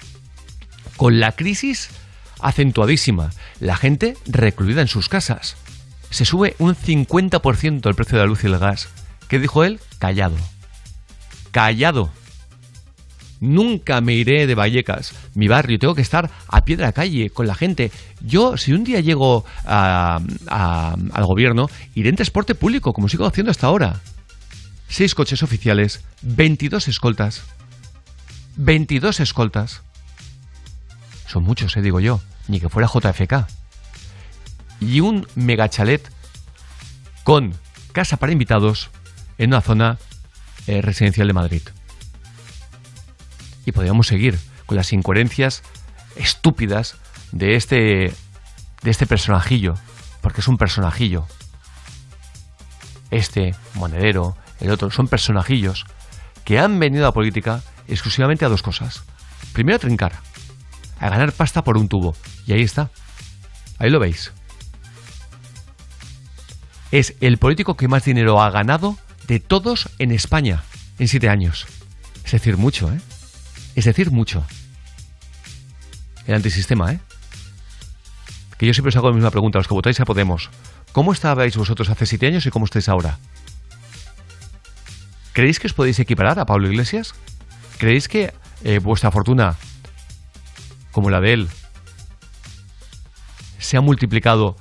Con 0.96 1.20
la 1.20 1.32
crisis 1.32 1.90
acentuadísima, 2.40 3.28
la 3.60 3.76
gente 3.76 4.16
recluida 4.24 4.80
en 4.80 4.88
sus 4.88 5.10
casas. 5.10 5.56
Se 6.08 6.24
sube 6.24 6.56
un 6.60 6.74
50% 6.74 7.86
el 7.86 7.94
precio 7.94 8.16
de 8.16 8.24
la 8.24 8.28
luz 8.28 8.42
y 8.42 8.46
el 8.46 8.58
gas. 8.58 8.88
¿Qué 9.28 9.38
dijo 9.38 9.64
él? 9.64 9.80
Callado. 9.98 10.36
Callado. 11.50 12.10
Nunca 13.40 14.00
me 14.02 14.12
iré 14.12 14.46
de 14.46 14.54
Vallecas, 14.54 15.14
mi 15.34 15.48
barrio. 15.48 15.78
Tengo 15.78 15.94
que 15.94 16.02
estar 16.02 16.30
a 16.46 16.64
pie 16.64 16.76
de 16.76 16.82
la 16.82 16.92
calle 16.92 17.30
con 17.30 17.46
la 17.46 17.54
gente. 17.54 17.90
Yo, 18.20 18.56
si 18.58 18.72
un 18.74 18.84
día 18.84 19.00
llego 19.00 19.44
a- 19.66 20.20
al 21.12 21.24
gobierno, 21.24 21.68
iré 21.94 22.10
en 22.10 22.16
transporte 22.16 22.54
público, 22.54 22.92
como 22.92 23.08
sigo 23.08 23.24
haciendo 23.26 23.50
hasta 23.50 23.66
ahora. 23.66 24.00
Seis 24.88 25.14
coches 25.14 25.42
oficiales, 25.42 26.02
22 26.22 26.88
escoltas. 26.88 27.42
22 28.56 29.20
escoltas. 29.20 29.82
Son 31.26 31.42
muchos, 31.42 31.76
eh, 31.76 31.82
digo 31.82 32.00
yo. 32.00 32.20
Ni 32.48 32.60
que 32.60 32.68
fuera 32.68 32.88
JFK. 32.92 33.46
Y 34.80 35.00
un 35.00 35.26
megachalet 35.34 36.10
con 37.24 37.54
casa 37.92 38.16
para 38.16 38.32
invitados 38.32 38.90
en 39.38 39.50
una 39.50 39.60
zona 39.62 39.98
eh, 40.66 40.82
residencial 40.82 41.26
de 41.28 41.32
Madrid. 41.32 41.62
Y 43.70 43.72
podríamos 43.72 44.08
seguir 44.08 44.36
con 44.66 44.76
las 44.76 44.92
incoherencias 44.92 45.62
estúpidas 46.16 46.96
de 47.30 47.54
este 47.54 48.12
de 48.82 48.90
este 48.90 49.06
personajillo, 49.06 49.74
porque 50.22 50.40
es 50.40 50.48
un 50.48 50.58
personajillo. 50.58 51.24
Este 53.12 53.54
monedero, 53.74 54.36
el 54.58 54.72
otro, 54.72 54.90
son 54.90 55.06
personajillos 55.06 55.84
que 56.44 56.58
han 56.58 56.80
venido 56.80 57.04
a 57.04 57.08
la 57.10 57.12
política 57.12 57.62
exclusivamente 57.86 58.44
a 58.44 58.48
dos 58.48 58.62
cosas. 58.62 59.04
Primero 59.52 59.76
a 59.76 59.78
trincar, 59.78 60.14
a 60.98 61.08
ganar 61.08 61.30
pasta 61.30 61.62
por 61.62 61.76
un 61.76 61.86
tubo. 61.86 62.16
Y 62.44 62.54
ahí 62.54 62.62
está. 62.62 62.90
Ahí 63.78 63.88
lo 63.88 64.00
veis. 64.00 64.32
Es 66.90 67.14
el 67.20 67.38
político 67.38 67.76
que 67.76 67.86
más 67.86 68.04
dinero 68.04 68.42
ha 68.42 68.50
ganado 68.50 68.98
de 69.28 69.38
todos 69.38 69.88
en 70.00 70.10
España 70.10 70.64
en 70.98 71.06
siete 71.06 71.28
años. 71.28 71.68
Es 72.24 72.32
decir, 72.32 72.56
mucho, 72.56 72.92
¿eh? 72.92 72.98
Es 73.74 73.84
decir, 73.84 74.10
mucho. 74.10 74.44
El 76.26 76.34
antisistema, 76.34 76.92
¿eh? 76.92 77.00
Que 78.58 78.66
yo 78.66 78.74
siempre 78.74 78.90
os 78.90 78.96
hago 78.96 79.08
la 79.08 79.14
misma 79.14 79.30
pregunta, 79.30 79.58
los 79.58 79.68
que 79.68 79.74
votáis 79.74 80.00
a 80.00 80.04
Podemos. 80.04 80.50
¿Cómo 80.92 81.12
estabais 81.12 81.56
vosotros 81.56 81.88
hace 81.88 82.04
siete 82.06 82.26
años 82.26 82.44
y 82.46 82.50
cómo 82.50 82.64
estáis 82.64 82.88
ahora? 82.88 83.18
¿Creéis 85.32 85.60
que 85.60 85.68
os 85.68 85.72
podéis 85.72 85.98
equiparar 86.00 86.38
a 86.38 86.46
Pablo 86.46 86.68
Iglesias? 86.68 87.14
¿Creéis 87.78 88.08
que 88.08 88.34
eh, 88.64 88.78
vuestra 88.80 89.10
fortuna, 89.10 89.56
como 90.90 91.08
la 91.08 91.20
de 91.20 91.32
él, 91.32 91.48
se 93.58 93.76
ha 93.76 93.80
multiplicado 93.80 94.56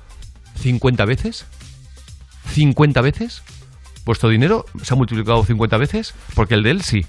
50 0.60 1.04
veces? 1.04 1.44
¿50 2.54 3.02
veces? 3.02 3.42
¿Vuestro 4.04 4.28
dinero 4.28 4.64
se 4.82 4.94
ha 4.94 4.96
multiplicado 4.96 5.44
50 5.44 5.76
veces? 5.76 6.14
Porque 6.34 6.54
el 6.54 6.62
de 6.62 6.70
él 6.70 6.82
sí. 6.82 7.04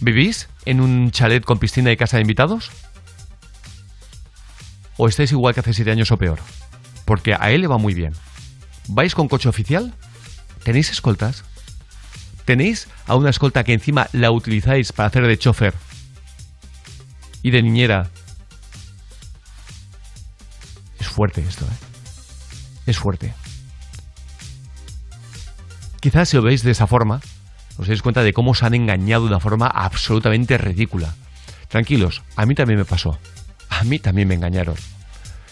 ¿Vivís 0.00 0.48
en 0.64 0.80
un 0.80 1.10
chalet 1.10 1.44
con 1.44 1.58
piscina 1.58 1.92
y 1.92 1.96
casa 1.96 2.16
de 2.16 2.22
invitados? 2.22 2.70
¿O 4.96 5.08
estáis 5.08 5.32
igual 5.32 5.54
que 5.54 5.60
hace 5.60 5.72
7 5.72 5.90
años 5.90 6.10
o 6.12 6.18
peor? 6.18 6.38
Porque 7.04 7.34
a 7.34 7.50
él 7.50 7.62
le 7.62 7.66
va 7.66 7.78
muy 7.78 7.94
bien. 7.94 8.14
¿Vais 8.88 9.14
con 9.14 9.28
coche 9.28 9.48
oficial? 9.48 9.94
¿Tenéis 10.62 10.90
escoltas? 10.90 11.44
¿Tenéis 12.44 12.88
a 13.06 13.16
una 13.16 13.30
escolta 13.30 13.64
que 13.64 13.72
encima 13.72 14.08
la 14.12 14.30
utilizáis 14.30 14.92
para 14.92 15.08
hacer 15.08 15.26
de 15.26 15.38
chofer 15.38 15.74
y 17.42 17.50
de 17.50 17.62
niñera? 17.62 18.10
Es 20.98 21.08
fuerte 21.08 21.40
esto, 21.40 21.64
¿eh? 21.64 21.76
Es 22.86 22.98
fuerte. 22.98 23.34
Quizás 26.00 26.28
si 26.28 26.36
lo 26.36 26.42
veis 26.42 26.62
de 26.62 26.70
esa 26.70 26.86
forma, 26.86 27.22
os 27.78 27.88
dais 27.88 28.02
cuenta 28.02 28.22
de 28.22 28.32
cómo 28.32 28.52
os 28.52 28.62
han 28.62 28.74
engañado 28.74 29.24
de 29.24 29.30
una 29.30 29.40
forma 29.40 29.66
absolutamente 29.66 30.58
ridícula. 30.58 31.14
Tranquilos, 31.68 32.22
a 32.36 32.46
mí 32.46 32.54
también 32.54 32.78
me 32.78 32.84
pasó. 32.84 33.18
A 33.68 33.84
mí 33.84 33.98
también 33.98 34.28
me 34.28 34.34
engañaron. 34.34 34.76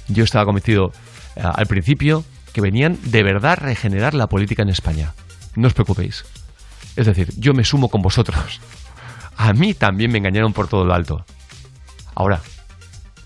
yo 0.09 0.25
estaba 0.25 0.45
convencido 0.45 0.93
eh, 1.37 1.43
al 1.43 1.67
principio 1.67 2.25
que 2.53 2.61
venían 2.61 2.99
de 3.03 3.23
verdad 3.23 3.53
a 3.53 3.57
regenerar 3.57 4.15
la 4.15 4.29
política 4.29 4.63
en 4.63 4.69
España. 4.69 5.15
No 5.57 5.67
os 5.69 5.75
preocupéis. 5.75 6.25
Es 6.97 7.07
decir, 7.07 7.33
yo 7.37 7.55
me 7.55 7.65
sumo 7.65 7.89
con 7.89 8.03
vosotros. 8.03 8.61
A 9.37 9.53
mí 9.53 9.75
también 9.75 10.13
me 10.13 10.19
engañaron 10.19 10.53
por 10.53 10.69
todo 10.69 10.85
lo 10.85 10.95
alto. 10.95 11.25
Ahora, 12.15 12.43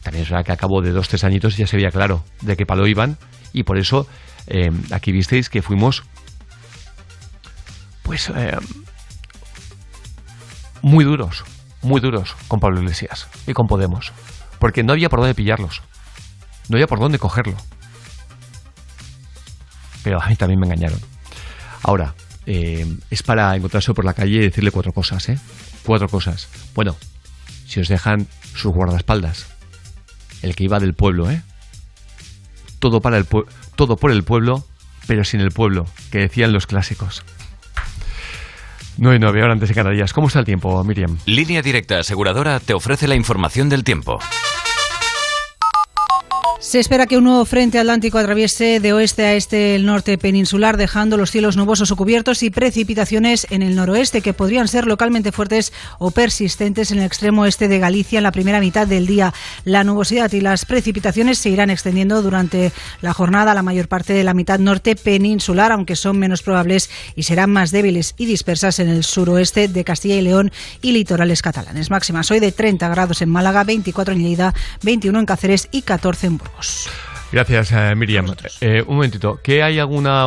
también 0.03 0.23
es 0.23 0.31
verdad 0.31 0.47
que 0.47 0.53
a 0.53 0.57
cabo 0.57 0.83
de 0.83 0.93
dos, 0.93 1.09
tres 1.09 1.25
añitos 1.25 1.57
ya 1.57 1.67
se 1.67 1.77
veía 1.77 1.91
claro 1.91 2.25
de 2.41 2.57
qué 2.57 2.65
palo 2.65 2.87
iban 2.87 3.19
y 3.53 3.65
por 3.65 3.77
eso 3.77 4.07
eh, 4.47 4.71
aquí 4.93 5.11
visteis 5.11 5.51
que 5.51 5.63
fuimos 5.63 6.05
pues 8.07 8.31
eh, 8.35 8.57
muy 10.81 11.05
duros, 11.05 11.45
muy 11.83 12.01
duros 12.01 12.37
con 12.47 12.61
Pablo 12.61 12.81
Iglesias 12.81 13.27
y 13.49 13.53
con 13.53 13.67
Podemos, 13.67 14.13
porque 14.61 14.85
no 14.85 14.93
había 14.93 15.09
por 15.09 15.19
dónde 15.19 15.35
pillarlos, 15.35 15.83
no 16.69 16.77
había 16.77 16.87
por 16.87 17.01
dónde 17.01 17.19
cogerlo. 17.19 17.57
Pero 20.05 20.23
a 20.23 20.29
mí 20.29 20.37
también 20.37 20.61
me 20.61 20.67
engañaron. 20.67 21.01
Ahora, 21.83 22.15
eh, 22.47 22.87
es 23.11 23.25
para 23.25 23.57
encontrarse 23.57 23.93
por 23.93 24.05
la 24.05 24.15
calle 24.15 24.37
y 24.37 24.39
decirle 24.39 24.71
cuatro 24.71 24.93
cosas, 24.93 25.29
¿eh? 25.29 25.41
Cuatro 25.85 26.09
cosas. 26.09 26.49
Bueno, 26.77 26.95
si 27.67 27.81
os 27.81 27.89
dejan 27.89 28.29
sus 28.55 28.73
guardaespaldas, 28.73 29.49
el 30.43 30.55
que 30.55 30.63
iba 30.63 30.79
del 30.79 30.95
pueblo, 30.95 31.29
¿eh? 31.29 31.43
Todo, 32.79 33.01
para 33.01 33.17
el 33.17 33.27
todo 33.75 33.97
por 33.97 34.13
el 34.13 34.23
pueblo, 34.23 34.65
pero 35.09 35.25
sin 35.25 35.41
el 35.41 35.51
pueblo, 35.51 35.87
que 36.13 36.19
decían 36.19 36.53
los 36.53 36.69
clásicos. 36.69 37.25
9 38.99 39.17
y 39.17 39.21
9, 39.21 39.41
ahora 39.41 39.53
antes 39.53 39.69
de 39.69 39.75
Canarias. 39.75 40.13
¿Cómo 40.13 40.29
está 40.29 40.41
el 40.41 40.45
tiempo, 40.45 40.83
Miriam? 40.85 41.19
Línea 41.27 41.63
Directa 41.63 41.99
Aseguradora 41.99 42.61
te 42.61 42.75
ofrece 42.75 43.07
la 43.09 43.15
información 43.15 43.69
del 43.69 43.85
tiempo. 43.85 44.19
Se 46.59 46.81
espera 46.81 47.07
que 47.07 47.19
un 47.19 47.25
nuevo 47.25 47.45
frente 47.45 47.79
atlántico 47.79 48.17
atraviese 48.17 48.81
de 48.81 48.95
oeste 48.95 49.25
a 49.25 49.35
este 49.35 49.75
el 49.75 49.85
norte 49.85 50.17
peninsular, 50.17 50.79
dejando 50.79 51.19
los 51.19 51.31
cielos 51.31 51.55
nubosos 51.55 51.91
o 51.91 51.97
cubiertos 51.97 52.43
y 52.43 52.49
precipitaciones 52.49 53.47
en 53.51 53.63
el 53.63 53.77
noroeste 53.77 54.23
que 54.23 54.33
podrían 54.33 54.67
ser 54.67 54.87
localmente 54.87 55.33
fuertes 55.33 55.75
o 55.99 56.11
persistentes 56.11 56.91
en 56.91 56.99
el 56.99 57.05
extremo 57.05 57.45
este 57.45 57.69
de 57.69 57.79
Galicia 57.79 58.19
en 58.19 58.23
la 58.23 58.33
primera 58.33 58.59
mitad 58.59 58.87
del 58.87 59.07
día. 59.07 59.35
La 59.65 59.85
nubosidad 59.85 60.33
y 60.33 60.41
las 60.41 60.65
precipitaciones 60.65 61.39
se 61.39 61.51
irán 61.51 61.69
extendiendo 61.69 62.23
durante 62.23 62.73
la 63.03 63.13
jornada 63.13 63.53
a 63.53 63.55
la 63.55 63.63
mayor 63.63 63.87
parte 63.87 64.15
de 64.15 64.25
la 64.25 64.35
mitad 64.35 64.59
norte 64.59 64.97
peninsular, 64.97 65.73
aunque 65.73 65.95
son 65.95 66.19
menos 66.19 66.43
probables 66.43 66.89
y 67.15 67.25
serán 67.25 67.51
más 67.51 67.71
débiles 67.71 68.15
y 68.17 68.25
dispersas 68.25 68.79
en 68.79 68.89
el 68.89 69.05
suroeste 69.05 69.69
de 69.69 69.85
Castilla 69.85 70.17
y 70.17 70.23
León 70.23 70.51
y 70.81 70.93
litorales 70.93 71.43
catalanes. 71.43 71.91
Máximas 71.91 72.31
hoy 72.31 72.41
de 72.41 72.51
30 72.51 72.89
grados 72.89 73.21
en 73.21 73.29
Málaga, 73.29 73.63
24 73.63 74.15
en 74.15 74.23
Lleida, 74.23 74.55
21 74.83 75.19
en 75.19 75.27
Cáceres 75.27 75.69
y 75.71 75.83
14 75.83 76.27
en 76.27 76.39
Burgos. 76.39 76.46
Gracias, 77.33 77.73
eh, 77.73 77.95
Miriam. 77.97 78.27
Eh, 78.61 78.83
un 78.87 78.95
momentito, 78.97 79.39
¿qué 79.43 79.63
hay 79.63 79.79
alguna...? 79.79 80.25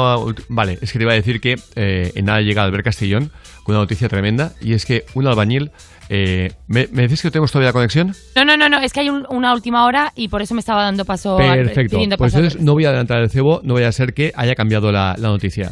Vale, 0.50 0.78
es 0.82 0.92
que 0.92 1.00
te 1.00 1.04
iba 1.04 1.14
a 1.14 1.16
decir 1.16 1.40
que 1.40 1.56
eh, 1.76 2.12
en 2.16 2.26
nada 2.26 2.42
llega 2.42 2.64
Albert 2.64 2.84
Castellón 2.84 3.32
con 3.64 3.76
una 3.76 3.84
noticia 3.84 4.10
tremenda 4.10 4.52
y 4.62 4.74
es 4.74 4.86
que 4.86 5.06
un 5.14 5.26
albañil... 5.28 5.72
eh, 6.10 6.52
¿me, 6.68 6.88
¿Me 6.92 7.04
decís 7.04 7.22
que 7.22 7.32
tenemos 7.32 7.52
todavía 7.52 7.70
la 7.70 7.74
conexión? 7.74 8.14
No, 8.36 8.44
no, 8.44 8.58
no, 8.58 8.68
no, 8.68 8.80
es 8.80 8.92
que 8.92 9.00
hay 9.02 9.10
un- 9.10 9.26
una 9.30 9.54
última 9.54 9.86
hora 9.86 10.12
y 10.16 10.28
por 10.28 10.42
eso 10.42 10.54
me 10.56 10.60
estaba 10.60 10.84
dando 10.84 11.06
paso. 11.06 11.38
al- 11.38 11.60
Perfecto. 11.66 11.96
pidiendo 11.98 12.18
Pues 12.18 12.34
paso 12.34 12.44
entonces 12.44 12.62
no 12.66 12.74
voy 12.74 12.86
a 12.86 12.90
adelantar 12.90 13.20
el 13.22 13.30
cebo, 13.30 13.62
no 13.64 13.76
vaya 13.76 13.88
a 13.88 13.92
ser 13.92 14.14
que 14.14 14.34
haya 14.36 14.56
cambiado 14.56 14.92
la, 14.92 15.16
la 15.18 15.30
noticia. 15.30 15.72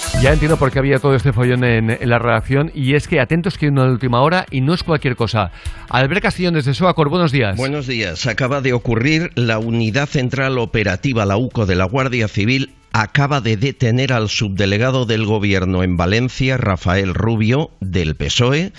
Ya 0.21 0.33
entiendo 0.33 0.57
por 0.57 0.71
qué 0.71 0.77
había 0.77 0.99
todo 0.99 1.15
este 1.15 1.33
follón 1.33 1.63
en, 1.63 1.97
la 2.07 2.19
redacción 2.19 2.71
y 2.75 2.93
es 2.93 3.07
que 3.07 3.19
atentos 3.19 3.57
que 3.57 3.65
hay 3.65 3.71
una 3.71 3.85
última 3.85 4.21
hora 4.21 4.45
y 4.51 4.61
no 4.61 4.75
es 4.75 4.83
cualquier 4.83 5.15
cosa. 5.15 5.51
Albert 5.89 6.21
Castellón 6.21 6.53
desde 6.53 6.75
Soacor, 6.75 7.09
buenos 7.09 7.31
días. 7.31 7.57
Buenos 7.57 7.87
días. 7.87 8.27
Acaba 8.27 8.61
de 8.61 8.73
ocurrir 8.73 9.31
la 9.33 9.57
Unidad 9.57 10.07
Central 10.07 10.59
Operativa, 10.59 11.25
la 11.25 11.37
UCO 11.37 11.65
de 11.65 11.73
la 11.73 11.85
Guardia 11.85 12.27
Civil, 12.27 12.75
acaba 12.93 13.41
de 13.41 13.57
detener 13.57 14.13
al 14.13 14.29
subdelegado 14.29 15.07
del 15.07 15.25
Gobierno 15.25 15.81
en 15.81 15.97
Valencia, 15.97 16.55
Rafael 16.57 17.15
Rubio, 17.15 17.71
del 17.79 18.15
PSOE, 18.15 18.73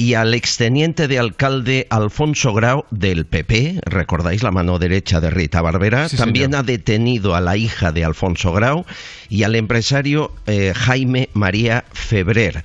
y 0.00 0.14
al 0.14 0.32
exteniente 0.32 1.08
de 1.08 1.18
alcalde 1.18 1.88
Alfonso 1.90 2.54
Grau 2.54 2.84
del 2.92 3.26
PP, 3.26 3.80
recordáis 3.84 4.44
la 4.44 4.52
mano 4.52 4.78
derecha 4.78 5.20
de 5.20 5.28
Rita 5.28 5.60
Barbera, 5.60 6.08
Sí, 6.08 6.16
también 6.16 6.52
señor. 6.52 6.60
ha 6.60 6.62
detenido 6.62 7.34
a 7.34 7.40
la 7.40 7.56
hija 7.56 7.90
de 7.90 8.04
Alfonso 8.04 8.52
Grau 8.52 8.86
y 9.28 9.42
al 9.42 9.56
empresario 9.56 10.32
eh, 10.46 10.72
Jaime 10.74 11.28
María 11.34 11.84
Febrer. 11.92 12.62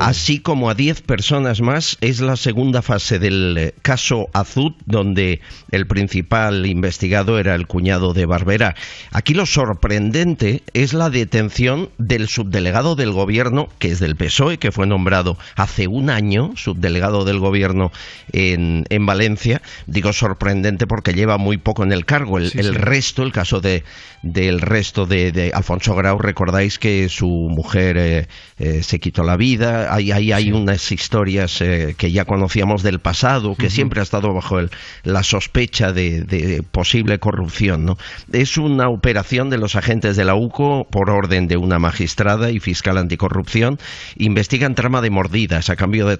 Así 0.00 0.40
como 0.40 0.68
a 0.70 0.74
10 0.74 1.02
personas 1.02 1.60
más, 1.60 1.96
es 2.00 2.20
la 2.20 2.34
segunda 2.36 2.82
fase 2.82 3.20
del 3.20 3.56
eh, 3.56 3.74
caso 3.82 4.26
Azud, 4.32 4.72
donde 4.84 5.40
el 5.70 5.86
principal 5.86 6.66
investigado 6.66 7.38
era 7.38 7.54
el 7.54 7.68
cuñado 7.68 8.12
de 8.12 8.26
Barbera. 8.26 8.74
Aquí 9.12 9.34
lo 9.34 9.46
sorprendente 9.46 10.64
es 10.74 10.94
la 10.94 11.10
detención 11.10 11.90
del 11.98 12.26
subdelegado 12.26 12.96
del 12.96 13.12
gobierno, 13.12 13.68
que 13.78 13.92
es 13.92 14.00
del 14.00 14.16
PSOE, 14.16 14.58
que 14.58 14.72
fue 14.72 14.88
nombrado 14.88 15.38
hace 15.54 15.86
un 15.86 16.10
año, 16.10 16.52
subdelegado 16.72 17.24
del 17.24 17.38
gobierno 17.38 17.92
en, 18.32 18.84
en 18.88 19.06
Valencia. 19.06 19.62
Digo 19.86 20.12
sorprendente 20.12 20.86
porque 20.86 21.12
lleva 21.14 21.38
muy 21.38 21.58
poco 21.58 21.82
en 21.84 21.92
el 21.92 22.04
cargo. 22.04 22.38
El, 22.38 22.50
Sí, 22.50 22.58
el 22.58 22.66
sí. 22.66 22.72
resto, 22.72 23.22
el 23.22 23.32
caso 23.32 23.60
de, 23.60 23.84
del 24.22 24.60
resto 24.60 25.06
de, 25.06 25.32
de 25.32 25.52
Alfonso 25.54 25.94
Grau, 25.94 26.18
recordáis 26.18 26.78
que 26.78 27.08
su 27.08 27.26
mujer 27.28 27.96
eh, 27.98 28.26
eh, 28.58 28.82
se 28.82 28.98
quitó 29.00 29.22
la 29.22 29.36
vida. 29.36 29.94
Hay, 29.94 30.12
hay, 30.12 30.32
hay 30.32 30.52
unas 30.52 30.90
historias 30.92 31.60
eh, 31.60 31.94
que 31.96 32.10
ya 32.12 32.24
conocíamos 32.24 32.82
del 32.82 32.98
pasado, 32.98 33.54
que 33.54 33.70
siempre 33.70 34.00
ha 34.00 34.02
estado 34.02 34.32
bajo 34.34 34.58
el- 34.58 34.70
la 35.04 35.22
sospecha 35.22 35.92
de, 35.92 36.22
de 36.22 36.62
posible 36.62 37.18
corrupción. 37.18 37.84
¿no? 37.84 37.96
Es 38.32 38.56
una 38.58 38.88
operación 38.88 39.50
de 39.50 39.58
los 39.58 39.76
agentes 39.76 40.16
de 40.16 40.24
la 40.24 40.34
UCO 40.34 40.86
por 40.90 41.10
orden 41.10 41.48
de 41.48 41.56
una 41.56 41.78
magistrada 41.78 42.50
y 42.50 42.60
fiscal 42.60 42.98
anticorrupción. 42.98 43.78
Investigan 44.16 44.74
trama 44.74 45.00
de 45.00 45.10
mordidas 45.10 45.70
a 45.70 45.76
cambio 45.76 46.06
de 46.06 46.16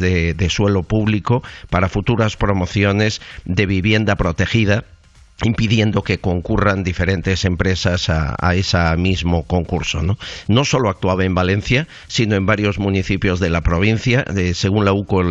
de 0.00 0.48
suelo 0.50 0.82
público 0.82 1.42
para 1.70 1.88
futuras 1.88 2.36
promociones 2.36 3.20
de 3.44 3.66
vivienda 3.66 4.16
protegida 4.16 4.84
impidiendo 5.42 6.02
que 6.02 6.18
concurran 6.18 6.82
diferentes 6.82 7.44
empresas 7.44 8.08
a, 8.08 8.34
ese 8.54 8.96
mismo 8.96 9.42
concurso. 9.44 10.02
¿no? 10.02 10.18
no 10.48 10.64
solo 10.64 10.88
actuaba 10.88 11.24
en 11.24 11.34
Valencia, 11.34 11.86
sino 12.08 12.36
en 12.36 12.46
varios 12.46 12.78
municipios 12.78 13.38
de 13.40 13.50
la 13.50 13.60
provincia. 13.60 14.22
De- 14.22 14.54
según 14.54 14.84
la 14.84 14.92
UCO, 14.92 15.22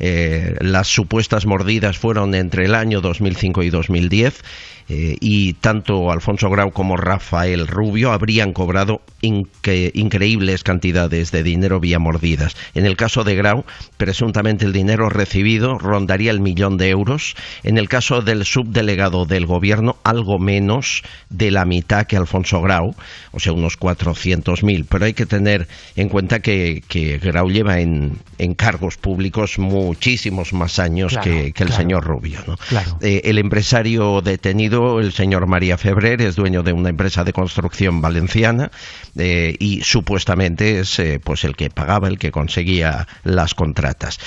eh, 0.00 0.56
las 0.60 0.88
supuestas 0.88 1.46
mordidas 1.46 1.98
fueron 1.98 2.34
entre 2.34 2.64
el 2.64 2.74
año 2.74 3.00
2005 3.00 3.62
y 3.62 3.70
2010 3.70 4.42
eh, 4.88 5.16
y 5.20 5.54
tanto 5.54 6.10
Alfonso 6.10 6.50
Grau 6.50 6.70
como 6.70 6.96
Rafael 6.98 7.66
Rubio 7.66 8.12
habrían 8.12 8.52
cobrado 8.52 9.00
increíbles 9.22 10.62
cantidades 10.62 11.30
de 11.30 11.42
dinero 11.42 11.80
vía 11.80 11.98
mordidas. 11.98 12.54
En 12.74 12.84
el 12.84 12.96
caso 12.96 13.24
de 13.24 13.34
Grau, 13.34 13.64
presuntamente 13.96 14.66
el 14.66 14.72
dinero 14.74 15.08
recibido 15.08 15.78
rondaría 15.78 16.30
el 16.30 16.40
millón 16.40 16.76
de 16.76 16.90
euros. 16.90 17.34
En 17.62 17.78
el 17.78 17.88
caso 17.88 18.20
del 18.20 18.44
subdelegado 18.44 19.24
del 19.34 19.46
gobierno, 19.46 19.96
algo 20.04 20.38
menos 20.38 21.02
de 21.28 21.50
la 21.50 21.64
mitad 21.64 22.06
que 22.06 22.16
Alfonso 22.16 22.60
Grau, 22.62 22.94
o 23.32 23.40
sea, 23.40 23.52
unos 23.52 23.78
400.000. 23.78 24.86
Pero 24.88 25.04
hay 25.04 25.12
que 25.12 25.26
tener 25.26 25.66
en 25.96 26.08
cuenta 26.08 26.38
que, 26.38 26.82
que 26.86 27.18
Grau 27.18 27.48
lleva 27.50 27.80
en, 27.80 28.18
en 28.38 28.54
cargos 28.54 28.96
públicos 28.96 29.58
muchísimos 29.58 30.52
más 30.52 30.78
años 30.78 31.12
Claro, 31.12 31.24
que, 31.24 31.52
que 31.52 31.64
el 31.64 31.68
claro. 31.70 31.82
señor 31.82 32.04
Rubio. 32.04 32.40
¿no? 32.46 32.56
Claro. 32.68 32.98
Eh, 33.00 33.22
el 33.24 33.38
empresario 33.38 34.20
detenido, 34.20 35.00
el 35.00 35.12
señor 35.12 35.46
María 35.46 35.76
Febrer, 35.76 36.22
es 36.22 36.36
dueño 36.36 36.62
de 36.62 36.72
una 36.72 36.90
empresa 36.90 37.24
de 37.24 37.32
construcción 37.32 38.00
valenciana 38.00 38.70
eh, 39.18 39.56
y 39.58 39.80
supuestamente 39.82 40.80
es 40.80 40.98
eh, 40.98 41.20
pues 41.22 41.44
el 41.44 41.56
que 41.56 41.70
pagaba, 41.70 42.08
el 42.08 42.18
que 42.18 42.30
conseguía 42.30 43.08
las 43.24 43.54
contratas. 43.54 44.18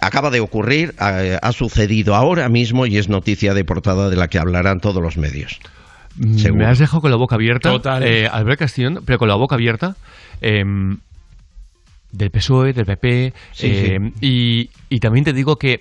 Acaba 0.00 0.30
de 0.30 0.40
ocurrir, 0.40 0.94
ha, 0.98 1.38
ha 1.42 1.52
sucedido 1.52 2.14
ahora 2.14 2.48
mismo 2.48 2.86
y 2.86 2.98
es 2.98 3.08
noticia 3.08 3.54
de 3.54 3.64
portada 3.64 4.08
de 4.08 4.16
la 4.16 4.28
que 4.28 4.38
hablarán 4.56 4.80
todos 4.80 5.02
los 5.02 5.16
medios. 5.16 5.58
Mm, 6.16 6.38
Seguro. 6.38 6.64
Me 6.64 6.70
has 6.70 6.78
dejado 6.78 7.00
con 7.00 7.10
la 7.10 7.16
boca 7.16 7.34
abierta, 7.36 7.70
Total. 7.70 8.02
eh, 8.02 8.28
Albert 8.30 8.58
Castellón, 8.60 9.02
pero 9.04 9.18
con 9.18 9.28
la 9.28 9.34
boca 9.34 9.54
abierta. 9.54 9.96
em, 10.40 10.98
del 12.10 12.30
PSOE, 12.30 12.72
del 12.74 12.84
PP, 12.84 13.32
Sí, 13.52 13.66
em, 13.72 14.12
Y, 14.20 14.68
y 14.90 15.00
también 15.00 15.24
te 15.24 15.32
digo 15.32 15.56
que 15.56 15.80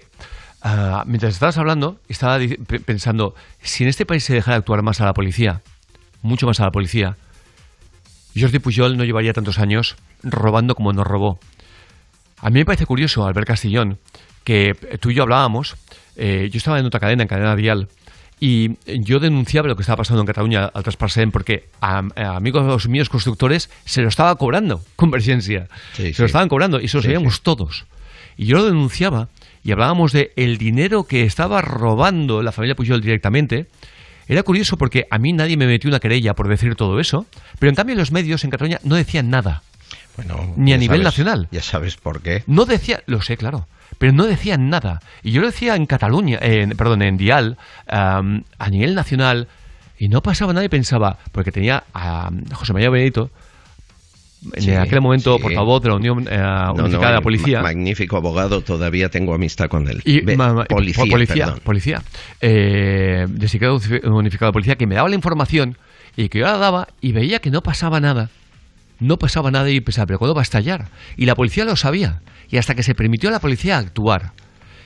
ah, 0.62 1.04
mientras 1.06 1.34
estabas 1.34 1.58
hablando, 1.58 2.00
estaba 2.08 2.38
pensando, 2.86 3.36
si 3.62 3.84
en 3.84 3.90
este 3.90 4.06
país 4.06 4.24
se 4.24 4.34
dejara 4.36 4.56
actuar 4.58 4.82
más 4.84 5.02
a 5.02 5.06
la 5.06 5.14
policía, 5.14 5.62
mucho 6.22 6.46
más 6.48 6.60
a 6.62 6.66
la 6.66 6.72
policía. 6.72 7.18
Jordi 8.40 8.60
Pujol 8.60 8.96
no 8.98 9.04
llevaría 9.04 9.34
tantos 9.34 9.60
años 9.60 9.98
robando 10.24 10.74
como 10.76 10.94
nos 10.94 11.06
robó. 11.06 11.40
A 12.38 12.50
mí 12.50 12.60
me 12.60 12.66
parece 12.66 12.86
curioso, 12.86 13.26
Albert 13.28 13.48
Castillón, 13.48 13.98
que 14.46 14.74
tú 15.02 15.10
y 15.10 15.16
yo 15.16 15.24
hablábamos, 15.24 15.76
eh, 16.16 16.50
yo 16.52 16.58
estaba 16.60 16.80
en 16.80 16.86
otra 16.86 17.00
cadena, 17.02 17.24
en 17.24 17.28
cadena 17.28 17.56
Dial, 17.58 17.90
y 18.44 18.72
yo 19.04 19.20
denunciaba 19.20 19.68
lo 19.68 19.76
que 19.76 19.84
estaba 19.84 19.98
pasando 19.98 20.22
en 20.22 20.26
Cataluña 20.28 20.66
al 20.66 20.82
Transparsen 20.84 21.32
porque 21.32 21.70
a, 21.80 22.02
a 22.16 22.36
amigos 22.36 22.90
míos 22.90 23.08
constructores 23.08 23.70
se 23.86 24.02
lo 24.02 24.10
estaba 24.10 24.36
cobrando 24.36 24.84
con 24.96 25.12
presencia. 25.12 25.68
se 25.94 26.12
lo 26.18 26.26
estaban 26.26 26.50
cobrando 26.50 26.82
y 26.82 26.88
se 26.88 26.98
lo 26.98 27.04
sabíamos 27.04 27.42
todos. 27.44 27.86
Y 28.38 28.46
yo 28.48 28.58
lo 28.58 28.66
denunciaba 28.66 29.30
y 29.64 29.72
hablábamos 29.72 30.12
de 30.12 30.32
el 30.36 30.58
dinero 30.58 31.04
que 31.04 31.24
estaba 31.24 31.62
robando 31.62 32.42
la 32.42 32.52
familia 32.52 32.74
Pujol 32.76 33.00
directamente. 33.02 33.68
Era 34.28 34.42
curioso 34.42 34.76
porque 34.76 35.06
a 35.12 35.20
mí 35.20 35.34
nadie 35.34 35.56
me 35.56 35.68
metió 35.68 35.90
una 35.90 36.00
querella 36.00 36.34
por 36.34 36.48
decir 36.48 36.76
todo 36.76 37.00
eso, 37.00 37.28
pero 37.60 37.70
en 37.70 37.76
cambio 37.76 37.96
los 37.96 38.12
medios 38.12 38.44
en 38.44 38.50
Cataluña 38.50 38.80
no 38.84 38.96
decían 38.96 39.30
nada. 39.30 39.62
Bueno, 40.16 40.52
ni 40.58 40.74
a 40.74 40.78
nivel 40.78 41.02
sabes- 41.02 41.04
nacional. 41.06 41.48
Ya 41.52 41.62
sabes 41.62 41.96
por 41.98 42.22
qué. 42.22 42.44
No 42.48 42.66
decía, 42.66 43.04
lo 43.06 43.22
sé, 43.22 43.38
claro, 43.38 43.68
pero 44.02 44.14
no 44.14 44.26
decían 44.26 44.72
nada. 44.72 45.00
Y 45.22 45.30
yo 45.30 45.42
lo 45.42 45.48
decía 45.48 45.76
en 45.76 45.86
Cataluña, 45.86 46.40
en, 46.42 46.72
perdón, 46.72 47.04
en 47.04 47.18
Dial, 47.18 47.58
am, 47.88 48.44
a 48.58 48.68
nivel 48.72 48.96
nacional, 48.96 49.48
y 50.00 50.08
no 50.10 50.24
pasaba 50.24 50.54
nada 50.54 50.66
y 50.66 50.70
pensaba, 50.70 51.20
porque 51.32 51.52
tenía 51.52 51.84
a 51.94 52.32
José 52.54 52.74
María 52.74 52.90
Benito, 52.90 53.30
en 54.54 54.62
Sí, 54.64 54.72
aquel 54.72 55.02
momento 55.02 55.38
sí. 55.38 55.44
portavoz 55.44 55.84
de 55.84 55.90
la 55.90 55.96
Unión 55.98 56.28
eh, 56.28 56.36
No, 56.36 56.74
no, 56.74 56.84
Unificada 56.86 57.10
de 57.10 57.14
la 57.18 57.22
Policía. 57.22 57.58
ma- 57.60 57.66
magnífico 57.70 58.18
abogado, 58.18 58.62
todavía 58.62 59.10
tengo 59.10 59.36
amistad 59.36 59.68
con 59.70 59.88
él. 59.88 60.02
Y 60.04 60.22
ma- 60.36 60.66
policía, 60.66 61.04
po- 61.04 61.10
policía, 61.12 61.46
perdón. 61.46 61.62
policía, 61.64 62.02
eh, 62.42 63.28
de 63.30 64.10
Unificado 64.10 64.50
de 64.50 64.54
Policía, 64.54 64.76
que 64.78 64.88
me 64.88 64.96
daba 64.96 65.10
la 65.10 65.16
información 65.16 65.78
y 66.18 66.28
que 66.30 66.40
yo 66.40 66.46
la 66.46 66.58
daba 66.58 66.88
y 67.02 67.12
veía 67.12 67.38
que 67.38 67.52
no 67.52 67.62
pasaba 67.62 68.00
nada. 68.00 68.32
No 69.02 69.18
pasaba 69.18 69.52
nada 69.52 69.70
y 69.70 69.82
pensaba, 69.82 70.06
pero 70.06 70.20
¿cuándo 70.20 70.34
va 70.36 70.42
a 70.42 70.44
estallar? 70.44 70.88
Y 71.18 71.26
la 71.26 71.36
policía 71.36 71.66
lo 71.66 71.76
sabía. 71.76 72.22
Y 72.50 72.58
hasta 72.58 72.76
que 72.76 72.84
se 72.84 72.96
permitió 72.96 73.28
a 73.30 73.34
la 73.34 73.40
policía 73.42 73.78
actuar. 73.78 74.32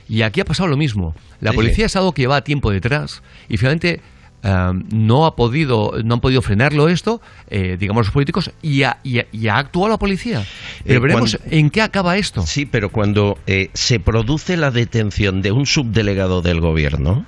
Y 0.08 0.22
aquí 0.22 0.40
ha 0.40 0.44
pasado 0.44 0.68
lo 0.68 0.76
mismo. 0.76 1.14
La 1.40 1.52
policía 1.52 1.76
sí. 1.76 1.82
es 1.92 1.96
algo 1.96 2.12
que 2.12 2.22
lleva 2.22 2.40
tiempo 2.42 2.70
detrás 2.72 3.22
y 3.48 3.56
finalmente 3.56 4.00
eh, 4.42 4.70
no 4.92 5.26
ha 5.26 5.34
podido 5.34 5.92
no 6.04 6.14
han 6.14 6.20
podido 6.20 6.40
frenarlo 6.42 6.88
esto, 6.88 7.20
eh, 7.50 7.76
digamos 7.78 8.06
los 8.06 8.12
políticos, 8.12 8.52
y 8.62 8.84
ha, 8.84 8.98
y 9.02 9.18
ha- 9.18 9.26
y 9.32 9.48
ha 9.48 9.56
actuado 9.58 9.88
la 9.90 9.98
policía. 9.98 10.44
Pero 10.84 10.98
Eh, 10.98 11.02
veremos 11.02 11.36
cuando- 11.36 11.56
en 11.56 11.70
qué 11.70 11.82
acaba 11.82 12.16
esto. 12.16 12.42
Sí, 12.46 12.64
pero 12.66 12.90
cuando 12.90 13.36
eh, 13.46 13.70
se 13.74 13.98
produce 13.98 14.56
la 14.56 14.70
detención 14.70 15.42
de 15.42 15.50
un 15.52 15.66
subdelegado 15.66 16.40
del 16.42 16.60
gobierno, 16.60 17.26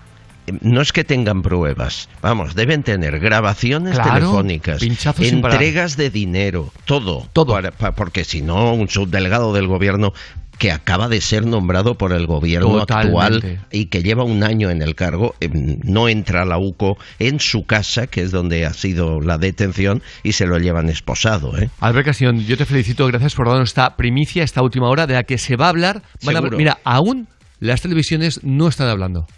no 0.61 0.81
es 0.81 0.93
que 0.93 1.05
tengan 1.05 1.43
pruebas, 1.43 2.09
vamos, 2.23 2.55
deben 2.55 2.83
tener 2.83 3.19
grabaciones 3.21 3.95
Claro, 3.95 4.15
telefónicas, 4.15 4.83
entregas 5.19 5.97
de 5.97 6.11
dinero, 6.11 6.73
todo, 6.85 7.27
todo, 7.33 7.53
para- 7.55 7.71
pa- 7.71 7.93
porque 7.95 8.25
si 8.25 8.43
no 8.43 8.73
un 8.75 8.89
subdelegado 8.89 9.53
del 9.53 9.67
gobierno 9.67 10.13
que 10.59 10.73
acaba 10.73 11.09
de 11.09 11.21
ser 11.21 11.47
nombrado 11.47 11.95
por 11.97 12.13
el 12.13 12.27
gobierno 12.27 12.81
actual 12.81 13.61
y 13.71 13.87
que 13.87 14.03
lleva 14.03 14.25
un 14.25 14.43
año 14.43 14.71
en 14.71 14.83
el 14.83 14.97
cargo, 14.97 15.37
eh, 15.41 15.49
no 15.53 16.09
entra 16.09 16.43
a 16.43 16.45
la 16.45 16.59
UCO 16.59 16.99
en 17.21 17.39
su 17.39 17.65
casa, 17.65 18.09
que 18.09 18.23
es 18.23 18.33
donde 18.33 18.67
ha 18.67 18.73
sido 18.75 19.21
la 19.21 19.39
detención, 19.39 20.03
y 20.25 20.33
se 20.33 20.47
lo 20.47 20.59
llevan 20.59 20.89
esposado. 20.89 21.57
¿eh? 21.59 21.71
Albert 21.79 22.07
Castillón, 22.07 22.41
yo 22.45 22.57
te 22.57 22.67
felicito, 22.67 23.07
gracias 23.07 23.37
por 23.37 23.47
darnos 23.47 23.69
esta 23.71 23.95
primicia, 23.97 24.43
esta 24.43 24.63
última 24.63 24.89
hora 24.89 25.07
de 25.07 25.15
la 25.15 25.23
que 25.23 25.39
se 25.39 25.55
va 25.55 25.67
a 25.67 25.69
hablar. 25.69 26.03
Van 26.25 26.35
a- 26.37 26.41
Seguro. 26.41 26.57
mira, 26.59 26.79
aún 26.83 27.29
las 27.61 27.81
televisiones 27.81 28.41
no 28.43 28.67
están 28.67 28.89
hablando. 28.89 29.29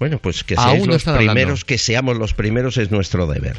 Bueno, 0.00 0.18
pues 0.18 0.42
que 0.42 0.56
seáis 0.56 0.86
los 0.86 1.06
hablando. 1.06 1.32
primeros, 1.32 1.64
que 1.64 1.78
seamos 1.78 2.16
los 2.16 2.34
primeros 2.34 2.78
es 2.78 2.90
nuestro 2.90 3.26
deber. 3.26 3.58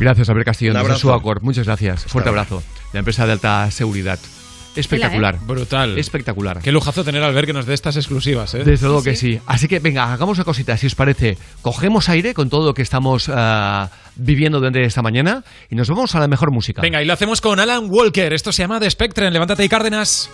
Gracias, 0.00 0.28
Albert 0.28 0.46
Castillón, 0.46 0.74
Un 0.74 0.80
abrazo. 0.80 1.00
Suacor. 1.00 1.42
Muchas 1.42 1.66
gracias. 1.66 2.04
Fuerte 2.06 2.30
abrazo. 2.30 2.62
La 2.94 3.00
empresa 3.00 3.26
de 3.26 3.32
alta 3.32 3.70
seguridad. 3.70 4.18
Espectacular. 4.74 5.38
Brutal. 5.40 5.98
Espectacular. 5.98 6.60
Qué 6.60 6.72
lujazo 6.72 7.04
tener 7.04 7.22
al 7.22 7.34
ver 7.34 7.46
que 7.46 7.52
nos 7.52 7.66
dé 7.66 7.74
estas 7.74 7.96
exclusivas, 7.96 8.54
¿eh? 8.54 8.64
Desde 8.64 8.86
luego 8.86 9.02
que 9.02 9.16
sí. 9.16 9.38
Así 9.46 9.68
que 9.68 9.78
venga, 9.78 10.12
hagamos 10.12 10.38
una 10.38 10.44
cosita, 10.44 10.76
si 10.76 10.86
os 10.86 10.94
parece. 10.94 11.38
Cogemos 11.62 12.08
aire 12.08 12.34
con 12.34 12.50
todo 12.50 12.66
lo 12.66 12.74
que 12.74 12.82
estamos 12.82 13.30
ah, 13.32 13.90
viviendo 14.16 14.58
durante 14.58 14.82
esta 14.82 15.02
mañana 15.02 15.44
y 15.70 15.76
nos 15.76 15.88
vamos 15.88 16.14
a 16.14 16.20
la 16.20 16.28
mejor 16.28 16.50
música. 16.50 16.82
Venga, 16.82 17.02
y 17.02 17.06
lo 17.06 17.12
hacemos 17.12 17.40
con 17.40 17.60
Alan 17.60 17.86
Walker. 17.88 18.32
Esto 18.32 18.52
se 18.52 18.62
llama 18.62 18.80
The 18.80 18.90
Spectre. 18.90 19.26
en 19.26 19.32
Levántate 19.32 19.64
y 19.64 19.68
Cárdenas. 19.68 20.30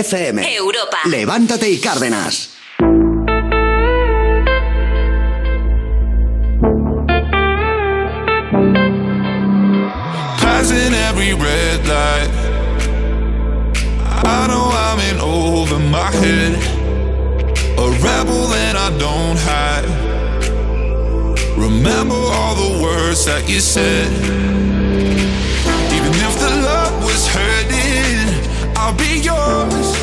FM. 0.00 0.42
Europa. 0.56 0.98
Levántate 1.04 1.68
y 1.70 1.78
Cárdenas. 1.78 2.50
Passing 10.38 10.94
every 11.08 11.34
red 11.34 11.86
light. 11.86 12.30
I 14.24 14.46
know 14.48 14.70
I'm 14.72 15.00
in 15.10 15.20
over 15.20 15.78
my 15.78 16.10
head. 16.22 16.54
A 17.78 17.86
rebel 18.06 18.46
that 18.54 18.76
I 18.76 18.88
don't 18.98 19.38
hide. 19.38 19.88
Remember 21.58 22.14
all 22.14 22.54
the 22.54 22.82
words 22.82 23.26
that 23.26 23.48
you 23.48 23.60
said. 23.60 24.39
Yours. 29.24 29.99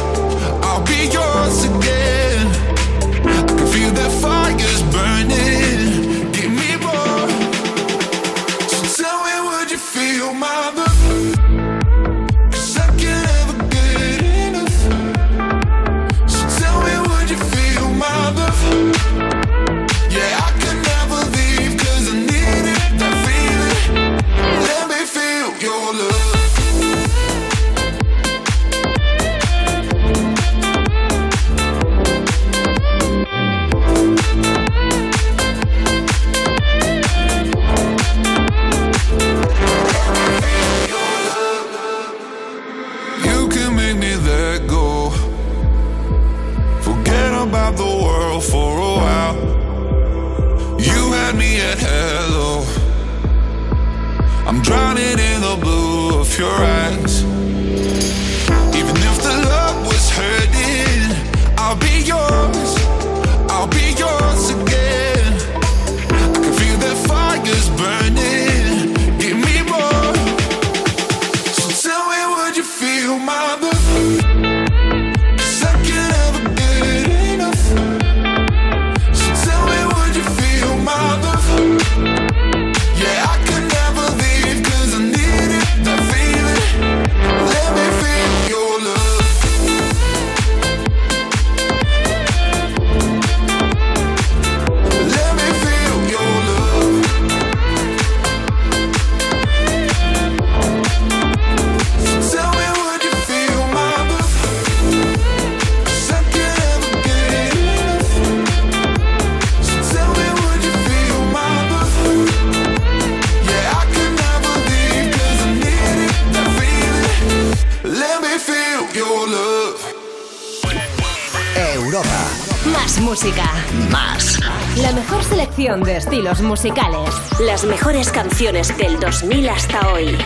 Estilos 126.17 126.41
musicales. 126.41 127.09
Las 127.39 127.63
mejores 127.63 128.11
canciones 128.11 128.75
del 128.75 128.99
2000 128.99 129.49
hasta 129.49 129.93
hoy. 129.93 130.17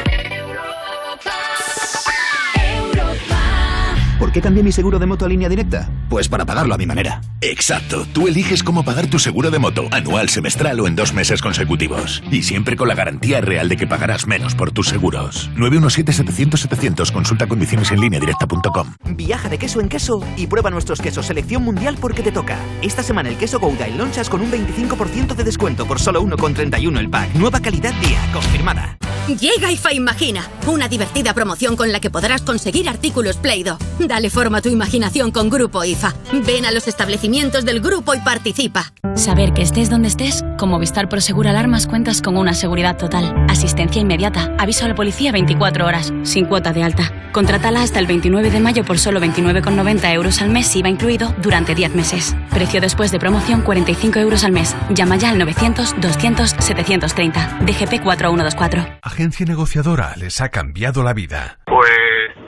¿Por 4.17 4.31
qué 4.31 4.41
cambié 4.41 4.63
mi 4.63 4.71
seguro 4.71 4.99
de 4.99 5.05
moto 5.05 5.25
a 5.25 5.27
línea 5.27 5.49
directa? 5.49 5.89
Pues 6.11 6.27
para 6.27 6.45
pagarlo 6.45 6.73
a 6.75 6.77
mi 6.77 6.85
manera. 6.85 7.22
Exacto, 7.40 8.06
tú 8.11 8.27
eliges 8.27 8.64
cómo 8.64 8.83
pagar 8.83 9.07
tu 9.07 9.17
seguro 9.17 9.49
de 9.49 9.59
moto, 9.59 9.88
anual, 9.91 10.27
semestral 10.27 10.77
o 10.81 10.85
en 10.85 10.98
dos 10.98 11.14
meses 11.14 11.41
consecutivos. 11.41 12.22
Y 12.30 12.43
siempre 12.43 12.75
con 12.75 12.90
la 12.90 12.95
garantía 12.95 13.40
real 13.40 13.69
de 13.69 13.77
que 13.77 13.88
pagarás 13.88 14.27
menos 14.27 14.53
por 14.53 14.73
tus 14.73 14.90
seguros. 14.90 15.49
917-700-700, 15.56 17.14
consulta 17.14 17.48
condiciones 17.48 17.91
en 17.91 18.01
línea 18.01 18.19
directa.com. 18.19 18.93
Viaja 19.15 19.48
de 19.48 19.57
queso 19.57 19.80
en 19.80 19.88
queso 19.88 20.22
y 20.35 20.48
prueba 20.48 20.69
nuestros 20.69 20.99
quesos 20.99 21.27
selección 21.27 21.64
mundial 21.64 21.95
porque 21.98 22.23
te 22.23 22.33
toca. 22.33 22.59
Esta 22.81 23.03
semana 23.03 23.30
el 23.30 23.38
queso 23.38 23.61
Gouda 23.61 23.88
y 23.88 23.93
lonchas 23.93 24.30
con 24.30 24.41
un 24.41 24.51
25% 24.51 25.33
de 25.33 25.45
descuento 25.45 25.85
por 25.85 26.01
solo 26.01 26.22
1,31 26.22 26.99
el 26.99 27.09
pack. 27.09 27.35
Nueva 27.35 27.61
calidad 27.61 27.93
día, 28.01 28.19
confirmada. 28.33 28.98
Llega 29.27 29.72
IFA 29.72 29.93
Imagina, 29.93 30.50
una 30.67 30.88
divertida 30.88 31.33
promoción 31.33 31.75
con 31.75 31.91
la 31.91 32.00
que 32.00 32.09
podrás 32.09 32.41
conseguir 32.41 32.90
artículos 32.90 33.38
Play-Doh. 33.38 33.77
Dale 34.00 34.30
forma 34.30 34.58
a 34.58 34.61
tu 34.61 34.69
imaginación 34.69 35.32
con 35.32 35.50
Grupo 35.50 35.83
IFA. 35.83 36.14
Ven 36.45 36.66
a 36.66 36.72
los 36.72 36.88
establecimientos 36.88 37.64
del 37.64 37.82
grupo 37.82 38.16
y 38.16 38.19
participa. 38.19 38.91
Saber 39.16 39.53
que 39.53 39.61
estés 39.61 39.90
donde 39.90 40.08
estés, 40.08 40.43
con 40.61 40.69
Movistar 40.69 41.09
Prosegur 41.09 41.48
Alarmas 41.48 41.88
cuentas 41.88 42.22
con 42.22 42.38
una 42.38 42.53
seguridad 42.53 42.95
total, 42.95 43.48
asistencia 43.49 43.99
inmediata, 43.99 44.53
aviso 44.59 44.85
a 44.85 44.90
la 44.90 44.93
policía 44.93 45.31
24 45.31 45.88
horas, 45.88 46.14
sin 46.22 46.45
cuota 46.45 46.72
de 46.72 46.83
alta. 46.83 47.11
Contrátala 47.31 47.81
hasta 47.81 47.98
el 47.98 48.06
29 48.06 48.51
de 48.51 48.59
mayo 48.59 48.83
por 48.83 48.99
solo 48.99 49.19
29,90 49.19 50.14
euros 50.14 50.40
al 50.40 50.51
mes 50.51 50.75
IVA 50.75 50.90
incluido 50.90 51.33
durante 51.41 51.73
10 51.73 51.95
meses. 51.95 52.35
Precio 52.51 52.80
después 52.80 53.11
de 53.11 53.17
promoción 53.17 53.61
45 53.61 54.19
euros 54.19 54.43
al 54.43 54.51
mes. 54.51 54.77
Llama 54.91 55.15
ya 55.15 55.31
al 55.31 55.41
900-200-730. 55.41 57.65
DGP 57.65 58.03
4124. 58.03 58.99
Agencia 59.01 59.48
negociadora 59.48 60.14
les 60.15 60.41
ha 60.41 60.49
cambiado 60.49 61.01
la 61.01 61.14
vida. 61.14 61.57
Pues 61.65 61.90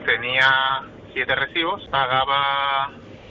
tenía 0.05 0.83
siete 1.15 1.33
recibos, 1.33 1.81
pagaba 1.89 2.91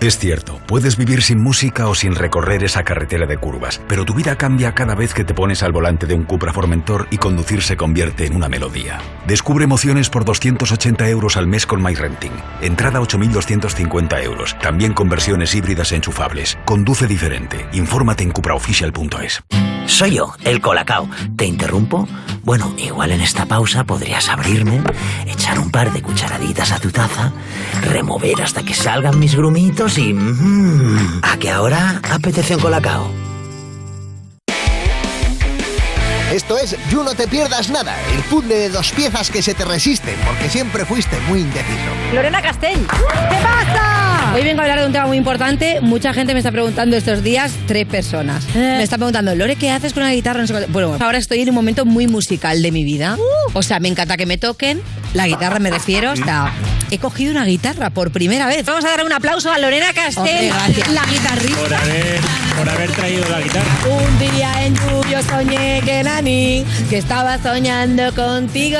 Es 0.00 0.18
cierto, 0.18 0.60
puedes 0.66 0.96
vivir 0.96 1.22
sin 1.22 1.40
música 1.40 1.86
o 1.88 1.94
sin 1.94 2.14
recorrer 2.14 2.62
esa 2.64 2.82
carretera 2.82 3.26
de 3.26 3.38
curvas, 3.38 3.80
pero 3.88 4.04
tu 4.04 4.12
vida 4.12 4.36
cambia 4.36 4.74
cada 4.74 4.94
vez 4.94 5.14
que 5.14 5.24
te 5.24 5.34
pones 5.34 5.62
al 5.62 5.72
volante 5.72 6.06
de 6.06 6.14
un 6.14 6.24
Cupra 6.24 6.52
Formentor 6.52 7.06
y 7.10 7.16
conducir 7.16 7.62
se 7.62 7.76
convierte 7.76 8.26
en 8.26 8.36
una 8.36 8.48
melodía. 8.48 8.98
Descubre 9.26 9.64
emociones 9.64 10.10
por 10.10 10.24
280 10.24 11.08
euros 11.08 11.36
al 11.36 11.46
mes 11.46 11.66
con 11.66 11.82
MyRenting. 11.82 12.32
Entrada 12.60 13.00
8.250 13.00 14.22
euros. 14.24 14.58
También 14.58 14.92
con 14.92 15.08
versiones 15.08 15.54
híbridas 15.54 15.92
enchufables. 15.92 16.58
Conduce 16.64 17.06
diferente. 17.06 17.66
Infórmate 17.72 18.24
en 18.24 18.32
cupraofficial.es. 18.32 19.42
Soy 19.86 20.16
yo, 20.16 20.34
el 20.44 20.60
Colacao. 20.60 21.08
¿Te 21.36 21.44
interrumpo? 21.44 22.08
Bueno, 22.42 22.74
igual 22.76 23.10
en 23.12 23.20
esta 23.20 23.46
pausa 23.46 23.84
podrías 23.84 24.28
abrirme, 24.28 24.82
echar 25.26 25.58
un 25.58 25.70
par 25.70 25.92
de 25.92 26.02
cucharaditas 26.02 26.72
a 26.72 26.78
tu 26.78 26.90
taza, 26.90 27.32
remover 27.90 28.42
hasta 28.42 28.62
que 28.62 28.74
salgan 28.74 29.18
mis 29.18 29.34
grumitos 29.34 29.83
y... 29.98 30.14
mmm, 30.14 31.20
¿A 31.22 31.36
que 31.36 31.50
ahora 31.50 32.00
apetece 32.10 32.56
un 32.56 32.62
Colacao? 32.62 33.12
Esto 36.34 36.58
es 36.58 36.74
You 36.90 37.04
No 37.04 37.14
Te 37.14 37.28
Pierdas 37.28 37.70
Nada, 37.70 37.94
el 38.12 38.20
puzzle 38.24 38.56
de 38.56 38.68
dos 38.68 38.90
piezas 38.90 39.30
que 39.30 39.40
se 39.40 39.54
te 39.54 39.64
resisten 39.64 40.16
porque 40.26 40.48
siempre 40.48 40.84
fuiste 40.84 41.16
muy 41.28 41.42
indeciso. 41.42 41.78
Lorena 42.12 42.42
Castell. 42.42 42.80
¿Qué 42.80 43.36
pasa? 43.36 44.32
Hoy 44.34 44.42
vengo 44.42 44.60
a 44.60 44.64
hablar 44.64 44.80
de 44.80 44.86
un 44.86 44.92
tema 44.92 45.06
muy 45.06 45.16
importante. 45.16 45.80
Mucha 45.80 46.12
gente 46.12 46.32
me 46.32 46.40
está 46.40 46.50
preguntando 46.50 46.96
estos 46.96 47.22
días, 47.22 47.52
tres 47.68 47.86
personas. 47.86 48.44
Me 48.52 48.82
está 48.82 48.96
preguntando, 48.96 49.32
Lore, 49.36 49.54
¿qué 49.54 49.70
haces 49.70 49.92
con 49.92 50.02
la 50.02 50.12
guitarra? 50.12 50.40
No 50.40 50.48
sé 50.48 50.66
bueno, 50.70 50.96
ahora 50.98 51.18
estoy 51.18 51.40
en 51.40 51.50
un 51.50 51.54
momento 51.54 51.84
muy 51.84 52.08
musical 52.08 52.60
de 52.62 52.72
mi 52.72 52.82
vida. 52.82 53.16
O 53.52 53.62
sea, 53.62 53.78
me 53.78 53.86
encanta 53.86 54.16
que 54.16 54.26
me 54.26 54.36
toquen. 54.36 54.82
La 55.12 55.28
guitarra 55.28 55.60
me 55.60 55.70
refiero. 55.70 56.16
Sea, 56.16 56.52
he 56.90 56.98
cogido 56.98 57.30
una 57.30 57.44
guitarra 57.44 57.90
por 57.90 58.10
primera 58.10 58.48
vez. 58.48 58.66
Vamos 58.66 58.84
a 58.84 58.88
dar 58.88 59.04
un 59.04 59.12
aplauso 59.12 59.52
a 59.52 59.58
Lorena 59.58 59.92
Castell, 59.94 60.50
Hombre, 60.50 60.82
la 60.92 61.04
guitarrista. 61.06 61.60
Por 61.60 61.74
haber, 61.74 62.20
por 62.58 62.68
haber 62.68 62.90
traído 62.90 63.28
la 63.28 63.40
guitarra. 63.40 63.70
Un 63.88 64.18
día 64.18 64.64
en 64.66 64.74
lluvia 64.74 65.22
soñé 65.22 65.80
que 65.84 66.02
Que 66.24 66.96
estaba 66.96 67.36
soñando 67.42 68.14
contigo. 68.14 68.78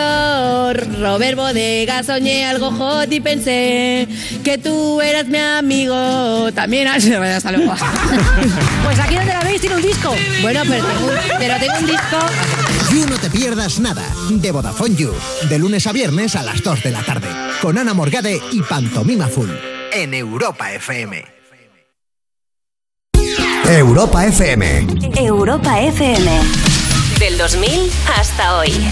Robert 0.99 1.37
Bodega, 1.37 2.03
soñé 2.03 2.47
algo 2.47 2.71
hot 2.71 3.13
y 3.13 3.21
pensé 3.21 4.09
que 4.43 4.57
tú 4.57 5.03
eras 5.03 5.27
mi 5.27 5.37
amigo. 5.39 6.51
También 6.55 6.89
has... 6.89 7.05
Hasta 7.37 7.53
luego. 7.53 7.75
Pues 8.85 8.99
aquí 8.99 9.17
donde 9.17 9.33
la 9.35 9.41
veis 9.41 9.61
tiene 9.61 9.77
un 9.77 9.83
disco. 9.83 10.15
Bueno, 10.41 10.63
pero 10.67 10.87
tengo, 10.87 11.07
un- 11.07 11.39
pero 11.39 11.55
tengo 11.61 11.79
un 11.81 11.87
disco. 11.87 12.17
You 12.95 13.07
No 13.11 13.17
Te 13.19 13.29
Pierdas 13.29 13.79
Nada, 13.79 14.05
de 14.31 14.51
Vodafone 14.51 14.95
You, 14.97 15.13
de 15.51 15.59
lunes 15.59 15.87
a 15.87 15.93
viernes 15.93 16.37
a 16.37 16.43
las 16.43 16.63
2 16.63 16.83
de 16.83 16.91
la 16.93 17.03
tarde, 17.03 17.29
con 17.61 17.77
Ana 17.77 17.93
Morgade 17.93 18.41
y 18.53 18.63
Pantomima 18.63 19.27
Full, 19.29 19.51
en 19.93 20.15
Europa 20.15 20.73
FM. 20.73 21.25
Europa 23.67 24.27
FM. 24.27 24.87
Europa 25.17 25.81
FM. 25.81 26.74
Del 27.35 27.39
2000 27.39 27.91
hasta 28.17 28.59
hoy. 28.59 28.69
I 28.69 28.85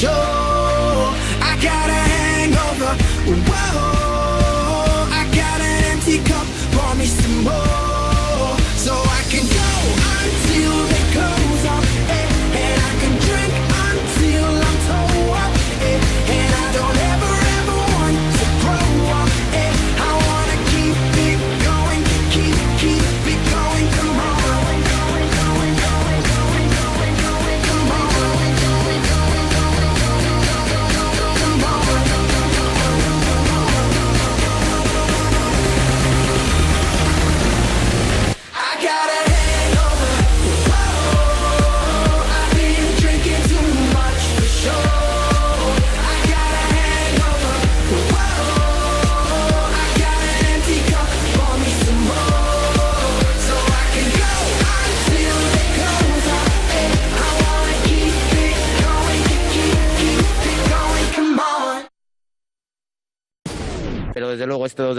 show. 0.00 0.49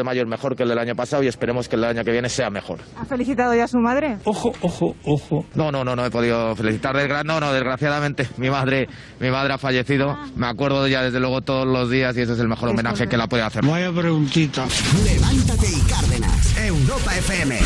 De 0.01 0.05
mayo 0.05 0.21
es 0.21 0.27
mejor 0.27 0.55
que 0.55 0.63
el 0.63 0.69
del 0.69 0.79
año 0.79 0.95
pasado 0.95 1.23
y 1.23 1.27
esperemos 1.27 1.69
que 1.69 1.75
el 1.75 1.81
del 1.81 1.91
año 1.91 2.03
que 2.03 2.11
viene 2.11 2.27
sea 2.29 2.49
mejor. 2.49 2.79
¿Ha 2.97 3.05
felicitado 3.05 3.53
ya 3.53 3.65
a 3.65 3.67
su 3.67 3.77
madre? 3.77 4.17
Ojo, 4.25 4.51
ojo, 4.61 4.95
ojo. 5.05 5.45
No, 5.55 5.71
no, 5.71 5.83
no, 5.83 5.95
no 5.95 6.05
he 6.05 6.09
podido 6.09 6.55
felicitar. 6.55 6.91
No, 7.25 7.39
no, 7.39 7.53
desgraciadamente 7.53 8.27
mi 8.37 8.49
madre, 8.49 8.87
mi 9.19 9.29
madre 9.29 9.53
ha 9.53 9.57
fallecido. 9.57 10.17
Me 10.35 10.47
acuerdo 10.47 10.87
ya 10.87 11.03
desde 11.03 11.19
luego 11.19 11.41
todos 11.41 11.67
los 11.67 11.89
días 11.89 12.17
y 12.17 12.21
ese 12.21 12.33
es 12.33 12.39
el 12.39 12.47
mejor 12.47 12.69
homenaje 12.69 13.07
que 13.07 13.17
la 13.17 13.27
podía 13.27 13.45
hacer. 13.47 13.65
Vaya 13.65 13.91
preguntita. 13.91 14.65
Levántate 15.05 15.67
y 15.69 15.81
Cárdenas, 15.89 16.57
Europa 16.57 17.17
FM. 17.17 17.59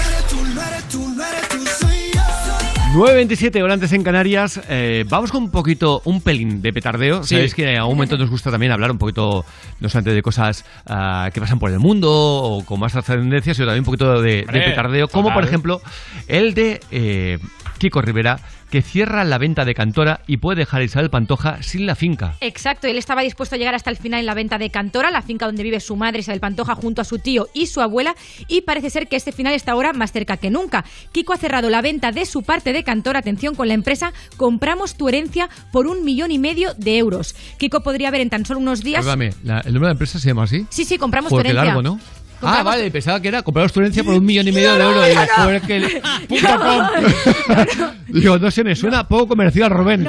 9.27 2.95 3.61
horas 3.61 3.73
antes 3.73 3.91
en 3.91 4.03
Canarias. 4.03 4.61
Eh, 4.69 5.03
vamos 5.09 5.29
con 5.29 5.43
un 5.43 5.51
poquito, 5.51 6.01
un 6.05 6.21
pelín 6.21 6.61
de 6.61 6.71
petardeo. 6.71 7.25
Sí. 7.25 7.35
Sabéis 7.35 7.53
que 7.53 7.77
a 7.77 7.83
un 7.83 7.95
momento 7.95 8.17
nos 8.17 8.29
gusta 8.29 8.51
también 8.51 8.71
hablar 8.71 8.89
un 8.89 8.97
poquito, 8.97 9.43
no 9.81 9.89
solamente 9.89 10.15
de 10.15 10.21
cosas 10.21 10.63
ah, 10.87 11.29
que 11.33 11.41
pasan 11.41 11.59
por 11.59 11.69
el 11.71 11.79
mundo 11.79 12.09
o 12.09 12.63
con 12.63 12.79
más 12.79 12.93
trascendencia, 12.93 13.53
sino 13.53 13.65
también 13.65 13.81
un 13.81 13.85
poquito 13.85 14.21
de, 14.21 14.45
petardeo. 14.49 15.09
Como 15.09 15.33
por 15.33 15.43
ejemplo 15.43 15.81
el 16.29 16.53
de 16.53 16.79
eh, 16.89 17.37
Kiko 17.79 18.01
Rivera, 18.01 18.39
que 18.75 18.81
cierra 18.81 19.23
la 19.23 19.37
venta 19.37 19.63
de 19.63 19.73
Cantora 19.73 20.19
y 20.27 20.35
puede 20.35 20.57
dejar 20.57 20.81
a 20.81 20.83
Isabel 20.83 21.09
Pantoja 21.09 21.63
sin 21.63 21.85
la 21.85 21.95
finca. 21.95 22.35
Exacto, 22.41 22.87
él 22.87 22.97
estaba 22.97 23.21
dispuesto 23.21 23.55
a 23.55 23.57
llegar 23.57 23.73
hasta 23.73 23.89
el 23.89 23.95
final 23.95 24.19
en 24.19 24.25
la 24.25 24.33
venta 24.33 24.57
de 24.57 24.69
Cantora, 24.69 25.11
la 25.11 25.21
finca 25.21 25.45
donde 25.45 25.63
vive 25.63 25.79
su 25.79 25.95
madre 25.95 26.19
Isabel 26.19 26.41
Pantoja 26.41 26.75
junto 26.75 27.01
a 27.01 27.05
su 27.05 27.19
tío 27.19 27.47
y 27.53 27.67
su 27.67 27.79
abuela, 27.79 28.15
y 28.49 28.63
parece 28.63 28.89
ser 28.89 29.07
que 29.07 29.15
este 29.15 29.31
final 29.31 29.53
está 29.53 29.71
ahora 29.71 29.93
más 29.93 30.11
cerca 30.11 30.35
que 30.35 30.49
nunca. 30.49 30.83
Kiko 31.13 31.31
ha 31.31 31.37
cerrado 31.37 31.69
la 31.69 31.81
venta 31.81 32.11
de 32.11 32.25
su 32.25 32.41
parte 32.41 32.73
de 32.73 32.83
Cantora, 32.83 33.19
atención 33.19 33.55
con 33.55 33.69
la 33.69 33.75
empresa, 33.75 34.11
compramos 34.35 34.97
tu 34.97 35.07
herencia 35.07 35.47
por 35.71 35.87
un 35.87 36.03
millón 36.03 36.31
y 36.31 36.37
medio 36.37 36.73
de 36.73 36.97
euros. 36.97 37.33
Kiko 37.57 37.79
podría 37.79 38.11
ver 38.11 38.19
en 38.19 38.29
tan 38.29 38.45
solo 38.45 38.59
unos 38.59 38.83
días... 38.83 39.05
Perdóname, 39.05 39.27
¿el 39.27 39.47
nombre 39.47 39.71
de 39.71 39.79
la 39.79 39.91
empresa 39.91 40.19
se 40.19 40.27
llama 40.27 40.43
así? 40.43 40.65
Sí, 40.69 40.83
sí, 40.83 40.97
compramos 40.97 41.29
tu 41.29 41.39
herencia. 41.39 41.63
largo, 41.63 41.81
¿no? 41.81 41.97
Ah, 42.41 42.63
vale, 42.63 42.89
pensaba 42.91 43.19
que 43.21 43.27
era 43.29 43.41
compraros 43.41 43.71
tu 43.73 43.79
herencia 43.79 44.03
por 44.03 44.13
un 44.13 44.25
millón 44.25 44.47
y 44.47 44.51
medio 44.51 44.73
de 44.75 44.83
euros. 44.83 45.07
Digo, 45.07 45.21
joder, 45.35 45.61
que 45.61 45.75
el- 45.77 46.01
punto 46.27 46.59
com. 46.59 47.85
Digo, 48.07 48.37
no 48.37 48.51
sé, 48.51 48.63
me 48.63 48.75
suena 48.75 49.07
poco 49.07 49.27
comercial, 49.29 49.69
Rubén. 49.71 50.07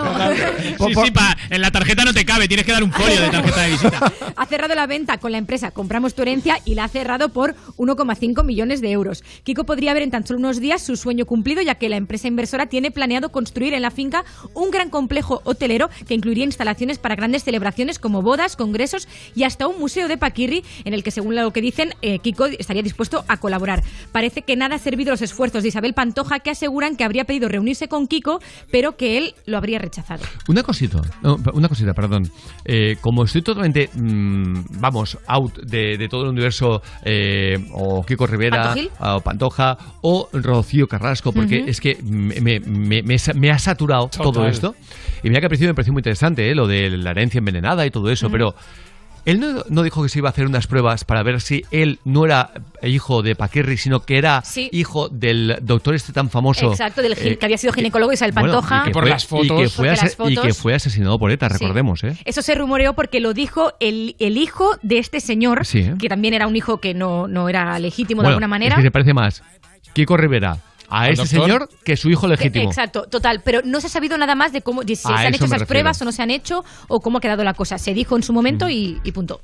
Sí, 0.78 0.94
sí, 1.04 1.10
pa- 1.10 1.36
en 1.50 1.60
la 1.60 1.70
tarjeta 1.70 2.04
no 2.04 2.12
te 2.12 2.24
cabe, 2.24 2.46
tienes 2.46 2.64
que 2.66 2.72
dar 2.72 2.82
un 2.84 2.92
folio 2.92 3.20
de 3.20 3.28
tarjeta 3.30 3.60
de 3.62 3.70
visita. 3.70 4.12
Ha 4.38 4.44
cerrado 4.44 4.74
la 4.74 4.86
venta 4.86 5.16
con 5.16 5.32
la 5.32 5.38
empresa 5.38 5.70
Compramos 5.70 6.14
tu 6.14 6.20
herencia 6.22 6.58
y 6.66 6.74
la 6.74 6.84
ha 6.84 6.88
cerrado 6.88 7.30
por 7.30 7.54
1,5 7.78 8.44
millones 8.44 8.80
de 8.82 8.90
euros. 8.92 9.24
Kiko 9.44 9.64
podría 9.64 9.94
ver 9.94 10.02
en 10.02 10.10
tan 10.10 10.26
solo 10.26 10.38
unos 10.38 10.60
días 10.60 10.82
su 10.82 10.96
sueño 10.96 11.24
cumplido, 11.24 11.62
ya 11.62 11.76
que 11.76 11.88
la 11.88 11.96
empresa 11.96 12.28
inversora 12.28 12.66
tiene 12.66 12.90
planeado 12.90 13.30
construir 13.30 13.72
en 13.72 13.80
la 13.82 13.90
finca 13.90 14.24
un 14.52 14.70
gran 14.70 14.90
complejo 14.90 15.40
hotelero 15.44 15.88
que 16.06 16.14
incluiría 16.14 16.44
instalaciones 16.44 16.98
para 16.98 17.16
grandes 17.16 17.44
celebraciones 17.44 17.98
como 17.98 18.20
bodas, 18.20 18.56
congresos 18.56 19.08
y 19.34 19.44
hasta 19.44 19.66
un 19.68 19.78
museo 19.78 20.06
de 20.06 20.18
Paquirri, 20.18 20.64
en 20.84 20.92
el 20.92 21.02
que, 21.02 21.10
según 21.10 21.34
lo 21.34 21.50
que 21.52 21.62
dicen, 21.62 21.94
eh, 22.02 22.15
eh, 22.16 22.18
Kiko 22.20 22.46
estaría 22.46 22.82
dispuesto 22.82 23.24
a 23.28 23.36
colaborar. 23.36 23.82
Parece 24.12 24.42
que 24.42 24.56
nada 24.56 24.76
ha 24.76 24.78
servido 24.78 25.10
los 25.10 25.22
esfuerzos 25.22 25.62
de 25.62 25.68
Isabel 25.68 25.94
Pantoja, 25.94 26.40
que 26.40 26.50
aseguran 26.50 26.96
que 26.96 27.04
habría 27.04 27.24
pedido 27.24 27.48
reunirse 27.48 27.88
con 27.88 28.06
Kiko, 28.06 28.40
pero 28.70 28.96
que 28.96 29.18
él 29.18 29.34
lo 29.46 29.56
habría 29.58 29.78
rechazado. 29.78 30.22
Una 30.48 30.62
cosita, 30.62 31.00
una 31.52 31.68
cosita, 31.68 31.92
perdón. 31.94 32.30
Eh, 32.64 32.96
como 33.00 33.24
estoy 33.24 33.42
totalmente, 33.42 33.90
mm, 33.94 34.80
vamos, 34.80 35.18
out 35.26 35.58
de, 35.58 35.96
de 35.98 36.08
todo 36.08 36.22
el 36.22 36.28
universo, 36.30 36.82
eh, 37.04 37.56
o 37.72 38.04
Kiko 38.04 38.26
Rivera, 38.26 38.62
¿Pantojil? 38.62 38.90
o 39.00 39.20
Pantoja, 39.20 39.78
o 40.02 40.28
Rocío 40.32 40.86
Carrasco, 40.86 41.32
porque 41.32 41.64
es 41.66 41.80
que 41.80 41.96
me, 42.02 42.60
me- 42.60 43.02
me- 43.02 43.50
ha 43.50 43.58
saturado 43.58 44.08
todo 44.08 44.46
esto. 44.46 44.74
Y 45.22 45.28
mira 45.28 45.40
que 45.40 45.46
al 45.46 45.50
principio 45.50 45.70
me 45.70 45.74
pareció 45.74 45.92
muy 45.92 46.00
interesante, 46.00 46.50
¿eh? 46.50 46.54
lo 46.54 46.66
de 46.66 46.90
la 46.90 47.10
herencia 47.10 47.38
envenenada 47.38 47.84
y 47.86 47.90
todo 47.90 48.10
eso, 48.10 48.30
pero... 48.30 48.54
Él 49.26 49.40
no, 49.40 49.64
no 49.68 49.82
dijo 49.82 50.02
que 50.02 50.08
se 50.08 50.20
iba 50.20 50.28
a 50.28 50.30
hacer 50.30 50.46
unas 50.46 50.66
pruebas 50.66 51.04
para 51.04 51.22
ver 51.22 51.40
si 51.42 51.64
él 51.70 51.98
no 52.04 52.24
era 52.24 52.52
hijo 52.82 53.22
de 53.22 53.34
Paquirri, 53.34 53.76
sino 53.76 54.00
que 54.06 54.16
era 54.18 54.40
Sí. 54.44 54.70
hijo 54.72 55.08
del 55.08 55.58
doctor 55.62 55.94
este 55.94 56.12
tan 56.14 56.30
famoso. 56.30 56.70
Exacto, 56.70 57.02
del 57.02 57.12
eh, 57.18 57.36
que 57.36 57.44
había 57.44 57.58
sido 57.58 57.72
ginecólogo 57.72 58.12
Isabel 58.12 58.32
bueno, 58.32 58.52
Pantoja. 58.62 58.84
y 58.88 58.92
que 58.92 58.92
fue- 59.26 59.44
y 59.44 59.48
que 59.48 59.68
fue 59.68 59.88
las 59.88 60.04
y 60.04 60.06
que 60.06 60.16
fotos- 60.40 60.56
fue 60.58 60.74
asesinado 60.74 61.18
por 61.18 61.30
ETA, 61.30 61.48
Sí. 61.50 61.54
recordemos, 61.58 62.04
¿eh? 62.04 62.16
Eso 62.24 62.40
se 62.40 62.54
rumoreó 62.54 62.94
porque 62.94 63.18
lo 63.20 63.34
dijo 63.34 63.72
el, 63.80 64.14
el 64.20 64.36
hijo 64.38 64.70
de 64.82 64.98
este 64.98 65.20
señor, 65.20 65.66
Sí, 65.66 65.80
¿eh? 65.80 65.94
que 65.98 66.08
también 66.08 66.32
era 66.32 66.46
un 66.46 66.54
hijo 66.56 66.78
que 66.78 66.94
no, 66.94 67.26
no 67.28 67.48
era 67.48 67.78
legítimo 67.80 68.18
Bueno, 68.20 68.28
de 68.28 68.34
alguna 68.34 68.48
manera. 68.48 68.74
Es 68.76 68.78
que 68.78 68.86
se 68.86 68.90
parece 68.92 69.12
más 69.12 69.42
Kiko 69.92 70.16
Rivera 70.16 70.58
a 70.88 71.02
¿Al 71.02 71.12
ese 71.12 71.22
doctor? 71.22 71.40
señor 71.40 71.68
que 71.84 71.96
su 71.96 72.08
hijo 72.10 72.26
legítimo. 72.28 72.66
Exacto, 72.66 73.02
total. 73.10 73.40
Pero 73.44 73.60
no 73.64 73.80
se 73.80 73.86
ha 73.88 73.90
sabido 73.90 74.16
nada 74.18 74.34
más 74.34 74.52
de 74.52 74.62
cómo 74.62 74.82
de 74.82 74.96
si 74.96 75.10
A 75.12 75.18
se 75.18 75.26
han 75.26 75.34
hecho 75.34 75.44
esas 75.44 75.60
refiero. 75.60 75.66
pruebas 75.68 76.00
o 76.02 76.04
no 76.04 76.12
se 76.12 76.22
han 76.22 76.30
hecho 76.30 76.64
o 76.88 77.00
cómo 77.00 77.18
ha 77.18 77.20
quedado 77.20 77.44
la 77.44 77.54
cosa. 77.54 77.78
Se 77.78 77.94
dijo 77.94 78.16
en 78.16 78.22
su 78.22 78.32
momento 78.32 78.68
y, 78.68 79.00
y 79.04 79.12
punto. 79.12 79.40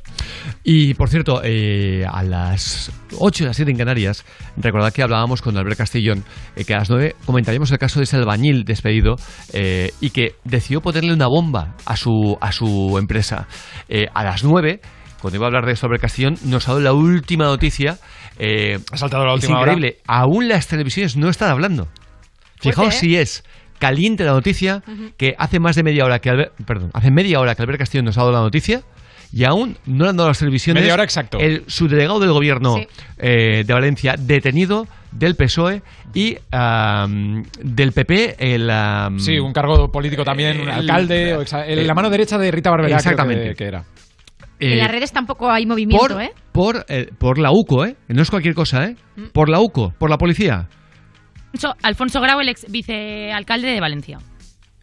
Y 0.65 0.95
por 0.95 1.09
cierto, 1.09 1.41
eh, 1.45 2.05
a 2.11 2.23
las 2.23 2.91
8 3.19 3.43
y 3.43 3.47
las 3.47 3.57
7 3.57 3.71
en 3.71 3.77
Canarias, 3.79 4.25
recordad 4.57 4.93
que 4.93 5.03
hablábamos 5.03 5.43
con 5.43 5.57
Albert 5.57 5.79
Castellón, 5.79 6.25
eh, 6.57 6.65
que 6.65 6.75
a 6.75 6.79
las 6.79 6.91
9 6.91 7.17
comentaríamos 7.27 7.71
el 7.73 7.79
caso 7.79 7.99
de 8.01 8.05
ese 8.05 8.17
albañil 8.17 8.65
despedido 8.65 9.17
eh, 9.53 9.93
y 10.01 10.11
que 10.11 10.37
decidió 10.45 10.81
ponerle 10.81 11.13
una 11.13 11.27
bomba 11.27 11.77
a 11.85 11.97
su, 11.97 12.37
a 12.41 12.53
su 12.53 12.97
empresa. 12.99 13.47
Eh, 13.89 14.07
a 14.15 14.25
las 14.25 14.45
9, 14.45 14.81
cuando 15.21 15.37
iba 15.37 15.47
a 15.47 15.49
hablar 15.49 15.67
de 15.67 15.73
esto 15.73 15.87
Albert 15.87 16.03
Castellón, 16.03 16.37
nos 16.45 16.67
ha 16.69 16.73
dado 16.73 16.81
la 16.83 16.93
última 16.93 17.45
noticia. 17.45 17.99
Eh, 18.39 18.79
Ha 18.91 18.97
saltado 18.97 19.25
la 19.25 19.33
es 19.35 19.41
última 19.43 19.61
hora. 19.61 19.73
increíble. 19.73 19.99
Aún 20.07 20.49
las 20.49 20.67
televisiones 20.69 21.17
no 21.17 21.29
están 21.29 21.51
hablando. 21.51 21.89
Fijaos 22.61 22.95
¿eh? 22.95 22.99
si 22.99 23.17
es 23.17 23.45
caliente 23.79 24.25
la 24.25 24.33
noticia 24.33 24.83
que 25.17 25.35
hace 25.39 25.59
más 25.59 25.75
de 25.77 25.83
media 25.83 26.05
hora 26.05 26.21
que 26.21 26.31
Albert, 26.31 26.53
perdón, 26.65 26.91
hace 26.95 27.11
media 27.11 27.41
hora 27.41 27.55
que 27.57 27.63
Albert 27.63 27.81
Castillo 27.81 28.03
nos 28.05 28.17
ha 28.17 28.21
dado 28.21 28.33
la 28.33 28.41
noticia 28.41 28.83
y 29.33 29.45
aún 29.45 29.77
no 29.87 30.05
le 30.05 30.11
han 30.11 30.17
dado 30.17 30.29
las 30.29 30.39
televisiones. 30.39 30.83
Media 30.83 30.95
hora 30.95 31.03
exacto. 31.05 31.39
El 31.41 31.65
subdelegado 31.67 32.21
del 32.21 32.31
gobierno 32.33 32.77
Sí. 32.77 32.87
eh, 33.19 33.65
de 33.67 33.73
Valencia 33.75 34.15
detenido 34.19 34.87
del 35.11 35.35
PSOE 35.35 35.83
y 36.15 36.37
am, 36.53 37.45
del 37.61 37.93
PP 37.93 38.37
el 38.39 38.71
Sí, 39.19 39.39
un 39.39 39.53
cargo 39.53 39.91
político 39.91 40.23
también, 40.25 40.61
un 40.61 40.69
el- 40.69 40.75
alcalde, 40.75 41.35
o 41.37 41.43
exa- 41.43 41.65
el- 41.67 41.81
eh, 41.81 41.85
la 41.85 41.95
mano 41.95 42.09
derecha 42.11 42.39
de 42.39 42.51
Rita 42.51 42.71
Barberá. 42.71 42.89
creo 42.89 42.99
exactamente. 42.99 43.49
que- 43.51 43.55
que 43.57 43.65
era. 43.65 43.85
Eh, 44.63 44.73
en 44.75 44.79
las 44.79 44.91
redes 44.91 45.13
tampoco 45.13 45.51
hay 45.51 45.67
movimiento, 45.67 46.07
por, 46.07 46.23
¿eh? 46.23 46.33
por, 46.53 46.87
eh, 46.89 47.09
por 47.19 47.39
la 47.39 47.51
UCO, 47.51 47.85
¿eh? 47.85 47.97
No 48.09 48.23
es 48.23 48.31
cualquier 48.31 48.55
cosa, 48.55 48.85
¿eh? 48.87 48.97
Mm. 49.17 49.27
Por 49.33 49.49
la 49.49 49.61
UCO, 49.61 49.93
por 49.99 50.09
la 50.09 50.19
policía. 50.19 50.69
Alfonso, 51.53 51.75
Alfonso 51.83 52.21
Grau, 52.21 52.41
el 52.41 52.49
ex 52.49 52.67
vicealcalde 52.71 53.69
de 53.69 53.81
Valencia. 53.81 54.19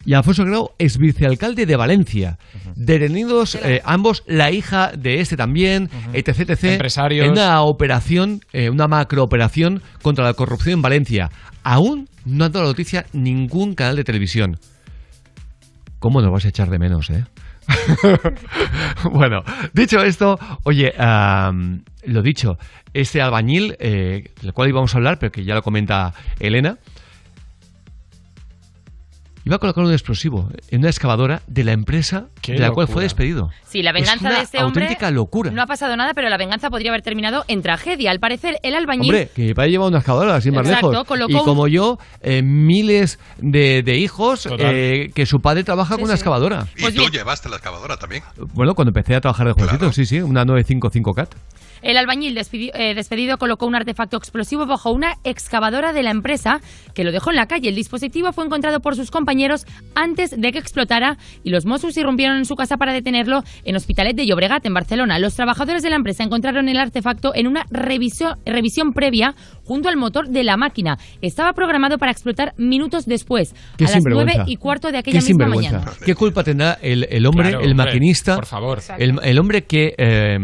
y 0.06 0.14
Alfonso 0.14 0.44
Grau 0.46 0.70
es 0.78 0.98
vicealcalde 0.98 1.66
de 1.66 1.76
Valencia. 1.76 2.38
Detenidos 2.76 3.56
eh, 3.56 3.82
ambos, 3.84 4.24
la 4.28 4.52
hija 4.52 4.92
de 4.98 5.20
este 5.20 5.36
también, 5.36 5.90
etc, 6.14 6.40
etc. 6.50 6.64
Empresarios. 6.66 7.26
En 7.26 7.32
una 7.32 7.62
operación, 7.64 8.42
eh, 8.54 8.70
una 8.70 8.88
macrooperación 8.88 9.82
contra 10.02 10.24
la 10.26 10.34
corrupción 10.34 10.76
en 10.76 10.82
Valencia. 10.82 11.30
Aún 11.64 12.08
no 12.26 12.46
han 12.46 12.52
dado 12.52 12.66
la 12.66 12.72
noticia 12.72 13.06
ningún 13.14 13.76
canal 13.76 13.96
de 13.96 14.04
televisión. 14.04 14.58
¿Cómo 16.00 16.22
nos 16.22 16.32
vas 16.32 16.46
a 16.46 16.50
echar 16.50 16.70
de 16.70 16.80
menos, 16.80 17.10
eh? 17.10 17.26
bueno, 19.12 19.44
dicho 19.74 20.04
esto, 20.04 20.40
oye, 20.64 20.94
lo 20.98 22.22
dicho, 22.22 22.58
este 22.94 23.22
albañil, 23.22 23.76
eh, 23.80 24.32
del 24.42 24.54
cual 24.54 24.70
íbamos 24.70 24.94
a 24.94 24.98
hablar, 24.98 25.20
pero 25.20 25.32
que 25.32 25.44
ya 25.44 25.56
lo 25.56 25.62
comenta 25.62 26.14
Elena, 26.40 26.78
iba 29.50 29.56
a 29.56 29.60
colocar 29.60 29.84
un 29.84 29.92
explosivo 29.92 30.48
en 30.70 30.80
una 30.80 30.90
excavadora 30.90 31.42
de 31.48 31.64
la 31.64 31.72
empresa 31.72 32.28
Qué 32.42 32.54
de 32.54 32.60
la 32.60 32.72
cual 32.72 32.88
fue 32.88 33.02
despedido. 33.04 33.50
Sí, 33.68 33.82
la 33.82 33.92
venganza 33.92 34.16
Es 34.16 34.22
una 34.22 34.38
de 34.38 34.44
este 34.44 34.64
hombre. 34.64 34.84
auténtica 34.86 35.10
locura. 35.12 35.50
No 35.52 35.62
ha 35.62 35.66
pasado 35.66 35.96
nada, 35.98 36.14
pero 36.14 36.30
la 36.30 36.38
venganza 36.38 36.70
podría 36.70 36.92
haber 36.92 37.02
terminado 37.02 37.46
en 37.48 37.62
tragedia. 37.62 38.12
Al 38.12 38.20
parecer, 38.20 38.58
el 38.64 38.76
albañil. 38.76 39.10
Hombre, 39.10 39.30
que 39.36 39.42
mi 39.42 39.54
padre 39.54 39.72
lleva 39.72 39.88
una 39.88 39.98
excavadora, 39.98 40.36
así 40.36 40.52
más 40.52 40.68
Exacto, 40.68 40.92
lejos. 40.92 41.08
colocó 41.08 41.32
Y 41.32 41.36
un- 41.36 41.44
como 41.46 41.68
yo, 41.68 41.98
eh, 42.22 42.42
miles 42.44 43.18
de, 43.40 43.82
de 43.84 43.98
hijos 43.98 44.44
Total. 44.44 44.72
eh, 44.74 45.12
que 45.16 45.26
su 45.26 45.42
padre 45.42 45.64
trabaja 45.64 45.96
con 45.96 46.04
una 46.06 46.14
excavadora. 46.14 46.68
Pues 46.80 46.94
y 46.94 46.98
tú 46.98 47.10
llevaste 47.10 47.50
la 47.50 47.56
excavadora 47.58 47.98
también. 47.98 48.24
Bueno, 48.54 48.76
cuando 48.76 48.90
empecé 48.92 49.16
a 49.16 49.22
trabajar 49.22 49.48
de 49.48 49.54
jovencito, 49.54 49.92
sí, 49.92 50.06
sí, 50.06 50.22
una 50.22 50.46
955 50.46 51.14
CAT. 51.14 51.34
El 51.82 51.98
albañil 51.98 52.38
eh, 52.38 52.94
despedido 52.94 53.38
colocó 53.38 53.66
un 53.66 53.76
artefacto 53.76 54.18
explosivo 54.18 54.66
bajo 54.66 54.92
una 54.92 55.16
excavadora 55.24 55.94
de 55.94 56.04
la 56.04 56.12
empresa 56.12 56.62
que 56.94 57.04
lo 57.04 57.12
dejó 57.12 57.30
en 57.30 57.36
la 57.36 57.48
calle. 57.48 57.70
El 57.70 57.76
dispositivo 57.76 58.32
fue 58.34 58.46
encontrado 58.46 58.80
por 58.80 58.96
sus 58.96 59.12
compañeros 59.12 59.66
antes 59.96 60.40
de 60.40 60.52
que 60.52 60.60
explotara 60.60 61.18
y 61.44 61.50
los 61.50 61.66
Mossos 61.66 61.98
irrumpieron 61.98 62.38
en 62.38 62.46
su 62.46 62.56
casa 62.56 62.78
para 62.78 62.94
detenerlo 62.94 63.44
en 63.64 63.76
Hospitalet 63.76 64.16
de 64.16 64.26
Llobregat, 64.26 64.66
en 64.66 64.74
Barcelona. 64.74 65.20
Los 65.20 65.36
trabajadores 65.36 65.84
de 65.84 65.90
la 65.90 65.96
empresa 65.96 66.24
encontraron 66.24 66.70
el 66.70 66.78
artefacto 66.78 67.34
en 67.36 67.48
una 67.48 67.66
revisión 67.70 68.94
previa 68.94 69.36
junto 69.70 69.88
al 69.88 69.98
motor 69.98 70.28
de 70.30 70.44
la 70.44 70.58
máquina. 70.58 70.98
Estaba 71.22 71.54
programado 71.54 72.00
para 72.00 72.12
explotar 72.12 72.54
minutos 72.58 73.06
después, 73.06 73.54
Qué 73.78 73.86
a 73.86 73.92
las 73.92 74.04
nueve 74.04 74.34
y 74.48 74.56
cuarto 74.56 74.92
de 74.92 74.98
aquella 74.98 75.20
Qué 75.20 75.28
misma 75.28 75.48
mañana. 75.48 75.86
¿Qué 76.04 76.16
culpa 76.16 76.44
tendrá 76.44 76.80
el, 76.82 77.06
el 77.12 77.24
hombre, 77.28 77.50
Claro, 77.50 77.64
el 77.64 77.72
hombre, 77.72 77.86
maquinista, 77.86 78.36
por 78.36 78.48
favor. 78.48 78.80
el, 78.98 79.20
el 79.24 79.38
hombre 79.38 79.66
que 79.66 79.94
eh, 79.96 80.38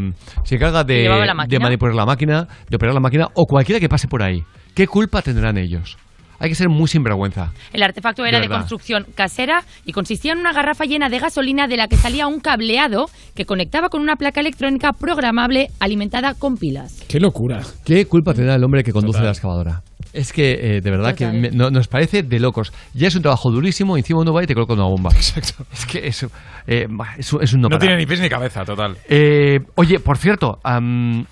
se 0.43 0.55
encarga 0.55 0.83
de, 0.83 1.09
de 1.47 1.59
manipular 1.59 1.95
la 1.95 2.05
máquina, 2.05 2.47
de 2.69 2.75
operar 2.75 2.93
la 2.93 2.99
máquina, 2.99 3.27
o 3.33 3.45
cualquiera 3.47 3.79
que 3.79 3.89
pase 3.89 4.07
por 4.07 4.21
ahí? 4.21 4.43
¿Qué 4.75 4.85
culpa 4.85 5.23
tendrán 5.23 5.57
ellos? 5.57 5.97
Hay 6.39 6.49
que 6.49 6.55
ser 6.55 6.69
muy 6.69 6.87
sinvergüenza. 6.87 7.51
El 7.73 7.83
artefacto 7.83 8.25
era 8.25 8.39
De 8.39 8.47
construcción 8.49 9.05
casera 9.15 9.63
y 9.85 9.91
consistía 9.93 10.33
en 10.33 10.39
una 10.39 10.53
garrafa 10.53 10.85
llena 10.85 11.09
de 11.09 11.19
gasolina 11.19 11.67
de 11.67 11.77
la 11.77 11.87
que 11.87 11.95
salía 11.97 12.27
un 12.27 12.39
cableado 12.39 13.05
que 13.35 13.45
conectaba 13.45 13.89
con 13.89 14.01
una 14.01 14.15
placa 14.15 14.41
electrónica 14.41 14.91
programable 14.93 15.67
alimentada 15.79 16.33
con 16.33 16.57
pilas. 16.57 17.03
Qué 17.07 17.19
locura. 17.19 17.61
¿Qué 17.83 18.05
culpa 18.05 18.33
tendrá 18.33 18.55
el 18.55 18.63
hombre 18.63 18.83
que 18.83 18.91
conduce 18.91 19.21
la 19.21 19.29
excavadora? 19.29 19.81
Es 20.13 20.31
que, 20.31 20.53
eh, 20.77 20.81
de 20.81 20.91
verdad, 20.91 21.13
que 21.13 21.27
me- 21.27 21.51
no- 21.51 21.69
nos 21.69 21.89
parece 21.89 22.23
de 22.23 22.39
locos. 22.39 22.71
Ya 22.93 23.09
es 23.09 23.15
un 23.15 23.21
trabajo 23.21 23.51
durísimo, 23.51 23.97
encima 23.97 24.21
uno 24.21 24.31
va 24.33 24.43
y 24.43 24.47
te 24.47 24.53
coloca 24.53 24.73
una 24.73 24.85
bomba. 24.85 25.09
Exacto. 25.13 25.65
Es 25.73 25.85
que 25.85 26.07
eso, 26.07 26.27
eh, 26.67 26.87
es, 27.17 27.33
un- 27.33 27.43
es 27.43 27.53
un 27.53 27.59
no, 27.61 27.65
No 27.67 27.69
parar. 27.71 27.81
tiene 27.81 27.97
ni 27.97 28.05
pies 28.05 28.21
ni 28.21 28.29
cabeza, 28.29 28.63
total. 28.63 28.97
Eh, 29.09 29.59
oye, 29.75 29.99
por 29.99 30.17
cierto, 30.17 30.57
am, 30.63 31.25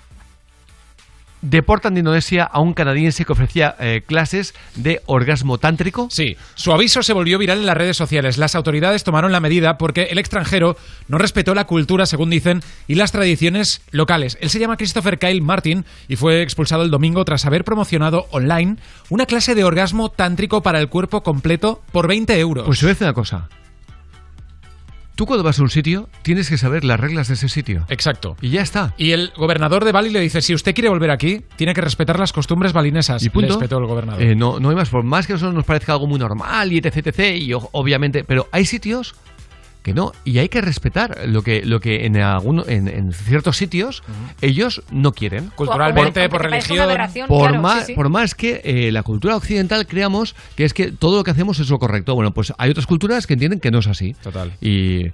deportan 1.44 1.94
de 1.94 2.00
Indonesia 2.00 2.44
a 2.44 2.60
un 2.60 2.74
canadiense 2.74 3.24
que 3.24 3.32
ofrecía 3.32 3.76
eh, 3.78 4.02
clases 4.04 4.54
de 4.74 5.02
orgasmo 5.06 5.58
tántrico. 5.58 6.08
Sí, 6.10 6.36
su 6.54 6.72
aviso 6.72 7.02
se 7.02 7.12
volvió 7.12 7.38
viral 7.38 7.58
en 7.58 7.66
las 7.66 7.76
redes 7.76 7.96
sociales. 7.96 8.38
Las 8.38 8.54
autoridades 8.54 9.04
tomaron 9.04 9.32
la 9.32 9.40
medida 9.40 9.78
porque 9.78 10.04
el 10.04 10.18
extranjero 10.18 10.76
no 11.08 11.18
respetó 11.18 11.54
la 11.54 11.66
cultura, 11.66 12.06
según 12.06 12.30
dicen, 12.30 12.62
y 12.88 12.94
las 12.94 13.12
tradiciones 13.12 13.82
locales. 13.90 14.38
Él 14.40 14.50
se 14.50 14.58
llama 14.58 14.76
Christopher 14.76 15.18
Kyle 15.18 15.42
Martin 15.42 15.84
y 16.08 16.16
fue 16.16 16.42
expulsado 16.42 16.82
el 16.82 16.90
domingo 16.90 17.24
tras 17.24 17.44
haber 17.44 17.64
promocionado 17.64 18.26
online 18.30 18.76
una 19.10 19.26
clase 19.26 19.54
de 19.54 19.64
orgasmo 19.64 20.10
tántrico 20.10 20.62
para 20.62 20.80
el 20.80 20.88
cuerpo 20.88 21.22
completo 21.22 21.82
por 21.92 22.08
20 22.08 22.38
euros. 22.38 22.66
Pues 22.66 22.80
voy 22.80 22.88
a 22.88 22.94
decir 22.94 23.06
una 23.06 23.14
cosa. 23.14 23.48
Tú 25.14 25.26
cuando 25.26 25.44
vas 25.44 25.60
a 25.60 25.62
un 25.62 25.70
sitio 25.70 26.08
tienes 26.22 26.48
que 26.48 26.58
saber 26.58 26.84
las 26.84 26.98
reglas 26.98 27.28
de 27.28 27.34
ese 27.34 27.48
sitio. 27.48 27.86
Exacto. 27.88 28.36
Y 28.40 28.50
ya 28.50 28.62
está. 28.62 28.94
Y 28.98 29.12
el 29.12 29.32
gobernador 29.36 29.84
de 29.84 29.92
Bali 29.92 30.10
le 30.10 30.18
dice, 30.20 30.42
si 30.42 30.54
usted 30.54 30.74
quiere 30.74 30.88
volver 30.88 31.10
aquí, 31.12 31.42
tiene 31.54 31.72
que 31.72 31.80
respetar 31.80 32.18
las 32.18 32.32
costumbres 32.32 32.72
balinesas. 32.72 33.22
Y 33.22 33.30
punto. 33.30 33.54
Respetó 33.54 33.78
el 33.78 33.86
gobernador. 33.86 34.20
Eh, 34.20 34.34
no, 34.34 34.58
no 34.58 34.70
hay 34.70 34.76
más. 34.76 34.88
Por 34.88 35.04
más 35.04 35.26
que 35.28 35.34
eso 35.34 35.52
nos 35.52 35.64
parezca 35.64 35.92
algo 35.92 36.08
muy 36.08 36.18
normal 36.18 36.72
y 36.72 36.78
etc, 36.78 37.06
etc, 37.06 37.36
y 37.36 37.52
obviamente, 37.54 38.24
pero 38.24 38.48
hay 38.50 38.64
sitios 38.64 39.14
que 39.84 39.92
no 39.94 40.12
y 40.24 40.38
hay 40.38 40.48
que 40.48 40.60
respetar 40.62 41.28
lo 41.28 41.42
que 41.42 41.64
lo 41.64 41.78
que 41.78 42.06
en 42.06 42.16
alguno, 42.16 42.64
en, 42.66 42.88
en 42.88 43.12
ciertos 43.12 43.58
sitios 43.58 44.02
ellos 44.40 44.82
no 44.90 45.12
quieren 45.12 45.50
Culturalmente, 45.54 46.22
Aunque 46.22 46.30
por 46.30 46.42
religión. 46.50 46.88
por 47.28 47.48
claro, 47.50 47.62
más 47.62 47.80
sí, 47.80 47.86
sí. 47.88 47.92
por 47.94 48.08
más 48.08 48.34
que 48.34 48.62
eh, 48.64 48.90
la 48.90 49.02
cultura 49.02 49.36
occidental 49.36 49.86
creamos 49.86 50.34
que 50.56 50.64
es 50.64 50.72
que 50.72 50.90
todo 50.90 51.18
lo 51.18 51.22
que 51.24 51.30
hacemos 51.30 51.60
es 51.60 51.68
lo 51.68 51.78
correcto 51.78 52.14
bueno 52.14 52.32
pues 52.32 52.52
hay 52.56 52.70
otras 52.70 52.86
culturas 52.86 53.26
que 53.26 53.34
entienden 53.34 53.60
que 53.60 53.70
no 53.70 53.78
es 53.80 53.86
así 53.86 54.14
Total. 54.22 54.52
y 54.60 55.10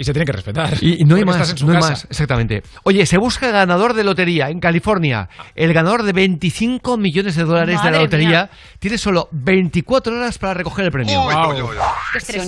Y 0.00 0.04
se 0.04 0.14
tiene 0.14 0.24
que 0.24 0.32
respetar. 0.32 0.78
Y, 0.80 1.02
y 1.02 1.04
no 1.04 1.16
hay 1.16 1.26
más, 1.26 1.62
no 1.62 1.72
hay 1.72 1.78
más, 1.78 2.06
exactamente. 2.08 2.62
Oye, 2.84 3.04
se 3.04 3.18
busca 3.18 3.50
ganador 3.50 3.92
de 3.92 4.02
lotería 4.02 4.48
en 4.48 4.58
California. 4.58 5.28
El 5.54 5.74
ganador 5.74 6.04
de 6.04 6.14
25 6.14 6.96
millones 6.96 7.36
de 7.36 7.44
dólares 7.44 7.82
de 7.82 7.90
la 7.90 8.00
lotería 8.00 8.28
mía. 8.28 8.50
tiene 8.78 8.96
solo 8.96 9.28
24 9.32 10.16
horas 10.16 10.38
para 10.38 10.54
recoger 10.54 10.86
el 10.86 10.90
premio. 10.90 11.20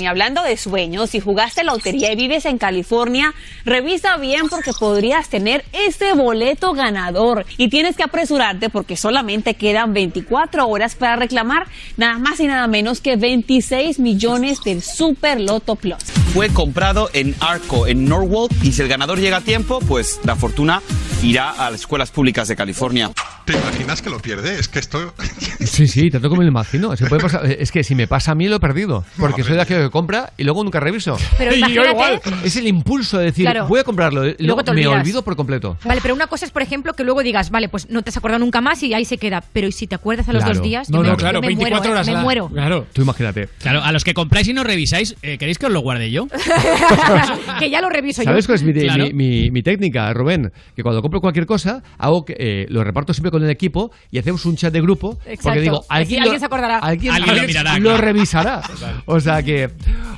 Y 0.01 0.07
hablando 0.07 0.43
de 0.43 0.57
sueños, 0.57 1.11
si 1.11 1.21
jugaste 1.21 1.63
lotería 1.63 2.11
y 2.11 2.17
vives 2.17 2.47
en 2.47 2.57
California, 2.57 3.35
revisa 3.67 4.17
bien 4.17 4.49
porque 4.49 4.71
podrías 4.73 5.29
tener 5.29 5.63
ese 5.75 6.15
boleto 6.15 6.73
ganador. 6.73 7.45
Y 7.59 7.69
tienes 7.69 7.99
que 7.99 8.05
apresurarte 8.05 8.71
porque 8.71 8.97
solamente 8.97 9.57
quedan 9.57 9.93
24 9.93 10.67
horas 10.67 10.95
para 10.95 11.17
reclamar 11.17 11.67
nada 11.99 12.17
más 12.17 12.41
y 12.41 12.47
nada 12.47 12.67
menos 12.67 13.03
que 13.03 13.17
26 13.17 13.99
millones 13.99 14.61
del 14.65 14.81
Super 14.81 15.39
Loto 15.39 15.77
Plus. 15.77 16.03
Fue 16.33 16.49
comprado 16.49 17.11
en 17.13 17.37
Arco, 17.43 17.87
en 17.87 18.05
Norwalk, 18.05 18.53
y 18.63 18.73
si 18.73 18.83
el 18.83 18.89
ganador 18.89 19.19
llega 19.19 19.39
a 19.39 19.41
tiempo, 19.41 19.81
pues 19.81 20.21
la 20.25 20.37
fortuna 20.37 20.81
irá 21.23 21.51
a 21.51 21.71
las 21.71 21.81
escuelas 21.81 22.11
públicas 22.11 22.47
de 22.49 22.57
California. 22.57 23.11
¿Te 23.45 23.55
imaginas 23.55 24.01
que 24.01 24.11
lo 24.11 24.21
pierde? 24.21 24.59
Es 24.59 24.69
que 24.69 24.79
esto... 24.79 25.13
Sí, 25.63 25.87
sí, 25.89 26.11
tanto 26.11 26.29
como 26.29 26.41
me 26.41 26.45
lo 26.45 26.51
imagino. 26.51 26.95
Se 26.97 27.07
puede 27.07 27.23
pasar- 27.23 27.47
es 27.47 27.71
que 27.73 27.83
si 27.83 27.95
me 27.95 28.07
pasa 28.07 28.33
a 28.33 28.35
mí 28.35 28.47
lo 28.47 28.57
he 28.57 28.61
perdido. 28.61 29.05
Porque 29.17 29.43
soy 29.43 29.55
de 29.55 29.63
aquello 29.63 29.81
que 29.85 29.91
compra 29.91 30.33
y 30.37 30.45
luego 30.45 30.63
nunca 30.65 30.81
reviso. 30.81 31.17
Pero 31.39 31.51
yo 31.55 31.57
imagínate- 31.59 31.91
igual. 31.91 32.21
Es 32.45 32.57
el 32.57 32.67
impulso 32.67 33.17
de 33.19 33.27
decir, 33.27 33.45
Claro. 33.47 33.67
voy 33.69 33.81
a 33.81 33.85
comprarlo. 33.85 34.27
Y 34.29 34.35
luego 34.41 34.63
me 34.75 34.87
olvido 34.87 35.23
por 35.23 35.35
completo. 35.35 35.79
Vale, 35.85 36.01
pero 36.03 36.15
una 36.15 36.27
cosa 36.27 36.45
es, 36.45 36.51
por 36.51 36.61
ejemplo, 36.63 36.93
que 36.95 37.05
luego 37.05 37.23
digas, 37.23 37.51
vale, 37.51 37.69
pues 37.71 37.89
no 37.89 38.03
te 38.03 38.11
has 38.11 38.17
acordado 38.19 38.41
nunca 38.41 38.61
más 38.61 38.83
y 38.83 38.93
ahí 38.93 39.05
se 39.07 39.17
queda. 39.19 39.43
Pero 39.53 39.67
¿y 39.69 39.73
si 39.73 39.87
te 39.87 39.95
acuerdas 39.95 40.29
a 40.29 40.33
los 40.35 40.43
Claro. 40.45 40.59
dos 40.59 40.65
días? 40.67 40.91
No, 40.91 40.99
Yo 40.99 41.03
me- 41.03 41.09
no, 41.09 41.13
yo 41.15 41.19
claro, 41.19 41.41
me 41.41 41.47
24 41.47 41.79
muero, 41.79 41.89
¿eh? 41.89 41.93
horas 41.93 42.07
Me 42.07 42.13
la- 42.13 42.21
muero. 42.23 42.49
Claro. 42.49 42.87
Tú 42.93 43.03
imagínate. 43.03 43.49
Claro, 43.61 43.83
a 43.83 43.93
los 43.93 44.05
que 44.05 44.13
compráis 44.15 44.49
y 44.49 44.53
no 44.53 44.65
revisáis, 44.65 45.17
eh, 45.23 45.39
¿queréis 45.39 45.57
que 45.59 45.67
os 45.67 45.73
lo 45.73 45.81
guarde 45.81 46.11
yo? 46.11 46.27
que 47.59 47.71
ya 47.71 47.81
lo 47.81 47.89
reviso 47.89 48.23
¿Sabes 48.23 48.45
yo. 48.45 48.49
cuál 48.49 48.57
es 48.57 48.63
mi, 48.65 48.73
Claro. 48.73 49.05
mi- 49.07 49.13
mi- 49.13 49.51
mi 49.51 49.63
técnica, 49.63 50.13
Rubén? 50.13 50.51
Que 50.77 50.83
cuando 50.83 51.01
compro 51.03 51.21
cualquier 51.21 51.47
cosa, 51.47 51.83
hago 51.99 52.25
que 52.25 52.35
eh, 52.39 52.67
lo 52.69 52.83
reparto 52.85 53.13
siempre 53.13 53.31
con 53.31 53.43
el 53.45 53.51
equipo 53.51 53.91
y 54.11 54.19
hacemos 54.19 54.45
un 54.47 54.57
chat 54.57 54.73
de 54.73 54.81
grupo. 54.81 55.19
Exacto. 55.27 55.43
Porque 55.45 55.61
digo, 55.61 55.81
Sí, 55.83 55.87
alguien, 55.91 56.21
alguien 56.23 56.35
lo- 56.35 56.41
se 56.41 56.47
acordará. 56.47 56.79
Alguien, 56.79 57.13
Alguien 57.15 57.37
lo 57.37 57.43
mirará, 57.47 57.79
lo 57.79 57.83
claro. 57.91 57.99
revisará. 58.05 58.63
O 59.07 59.21
sea 59.21 59.43
que. 59.43 59.69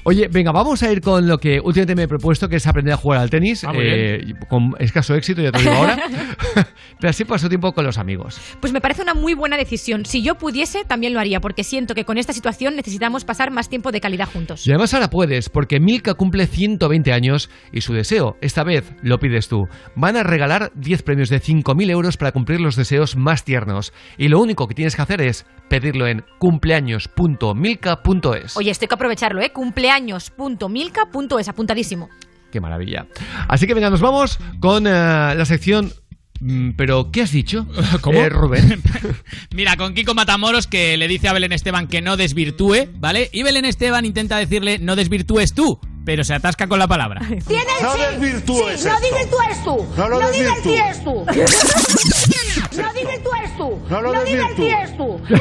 Oye, 0.07 0.29
venga, 0.31 0.53
vamos 0.53 0.83
a 0.83 0.93
ir 0.93 1.01
con 1.01 1.27
lo 1.27 1.39
que 1.39 1.61
últimamente 1.61 1.95
me 1.95 2.03
he 2.03 2.09
propuesto, 2.09 2.49
que 2.49 2.57
es 2.57 2.67
aprender 2.67 2.93
a 2.95 2.97
jugar 2.99 3.21
al 3.21 3.31
tenis. 3.31 3.65
Ah, 3.65 3.73
eh, 3.75 4.35
con 4.49 4.75
escaso 4.79 5.15
éxito, 5.15 5.41
ya 5.43 5.51
te 5.51 5.61
digo 5.61 5.73
ahora. 5.73 5.97
Pero 7.01 7.11
así 7.11 7.25
paso 7.25 7.49
tiempo 7.49 7.73
con 7.73 7.85
los 7.85 7.99
amigos. 7.99 8.41
Pues 8.61 8.73
me 8.73 8.81
parece 8.81 9.03
una 9.03 9.15
muy 9.15 9.35
buena 9.35 9.57
decisión. 9.57 10.05
Si 10.05 10.23
yo 10.23 10.37
pudiese, 10.37 10.85
también 10.85 11.13
lo 11.15 11.21
haría, 11.21 11.41
porque 11.41 11.65
siento 11.65 11.95
que 11.95 12.05
con 12.05 12.19
esta 12.19 12.33
situación 12.33 12.77
necesitamos 12.77 13.25
pasar 13.25 13.51
más 13.51 13.69
tiempo 13.69 13.93
de 13.93 14.01
calidad 14.01 14.29
juntos. 14.31 14.67
Y 14.67 14.71
además 14.71 14.93
ahora 14.95 15.09
puedes, 15.11 15.49
porque 15.49 15.81
Milka 15.81 16.15
cumple 16.15 16.47
120 16.47 17.04
años 17.13 17.51
y 17.73 17.83
su 17.83 17.93
deseo, 17.93 18.37
esta 18.41 18.65
vez 18.65 18.93
lo 19.03 19.19
pides 19.19 19.49
tú. 19.49 19.69
Van 19.97 20.17
a 20.17 20.23
regalar 20.23 20.73
10 20.75 21.03
premios 21.03 21.29
de 21.29 21.41
5.000 21.41 21.91
euros 21.91 22.17
para 22.17 22.33
cumplir 22.33 22.61
los 22.61 22.77
deseos 22.77 23.17
más 23.17 23.45
tiernos. 23.45 23.93
Y 24.17 24.29
lo 24.29 24.41
único 24.41 24.67
que 24.67 24.75
tienes 24.75 24.97
que 24.97 25.03
hacer 25.03 25.21
es 25.21 25.45
pedirlo 25.69 26.07
en 26.07 26.25
cumpleaños.milka.es. 26.39 28.57
Oye, 28.57 28.71
esto 28.71 28.85
hay 28.85 28.89
que 28.89 28.95
aprovecharlo, 28.95 29.43
¿eh? 29.43 29.53
Cumpleaños.milka.es, 29.53 31.49
apuntadísimo. 31.49 32.09
Qué 32.51 32.61
maravilla. 32.61 33.07
Así 33.49 33.67
que 33.67 33.75
venga, 33.75 33.91
nos 33.91 34.01
vamos 34.01 34.39
con 34.61 34.87
eh, 34.87 34.91
la 34.91 35.45
sección... 35.45 35.93
mm, 36.41 36.71
Pero, 36.77 37.11
¿qué 37.11 37.23
has 37.23 37.33
dicho? 37.33 37.67
¿Cómo? 38.01 38.19
Eh, 38.21 38.29
Rubén. 38.29 38.83
Mira, 39.55 39.77
con 39.77 39.95
Kiko 39.95 40.15
Matamoros 40.15 40.67
que 40.67 40.97
le 40.97 41.09
dice 41.09 41.29
a 41.29 41.33
Belén 41.33 41.53
Esteban 41.53 41.89
que 41.89 42.01
no 42.03 42.17
desvirtúe, 42.17 42.89
¿vale? 42.97 43.31
Y 43.33 43.43
Belén 43.43 43.65
Esteban 43.65 44.05
intenta 44.05 44.37
decirle 44.39 44.79
no 44.79 44.97
desvirtúes 44.97 45.55
tú, 45.55 45.79
pero 46.05 46.25
se 46.25 46.35
atasca 46.35 46.67
con 46.67 46.79
la 46.79 46.87
palabra. 46.89 47.21
Tienes 47.29 47.67
No 47.83 47.93
sí. 47.95 48.01
desvirtúes 48.11 48.81
Sí, 48.81 48.89
no 48.89 49.01
desvirtúes 49.01 49.65
tú. 49.65 49.87
No 49.97 50.09
lo 50.09 50.31
divertíes 50.31 51.05
tú. 51.05 51.25
No 52.77 52.93
desvirtúes 52.93 53.57
tú. 53.57 53.79
No 53.89 54.03
lo 54.03 54.13
No 54.13 54.25
divertíes 54.25 54.97
tú. 54.97 55.21
Nos 55.29 55.41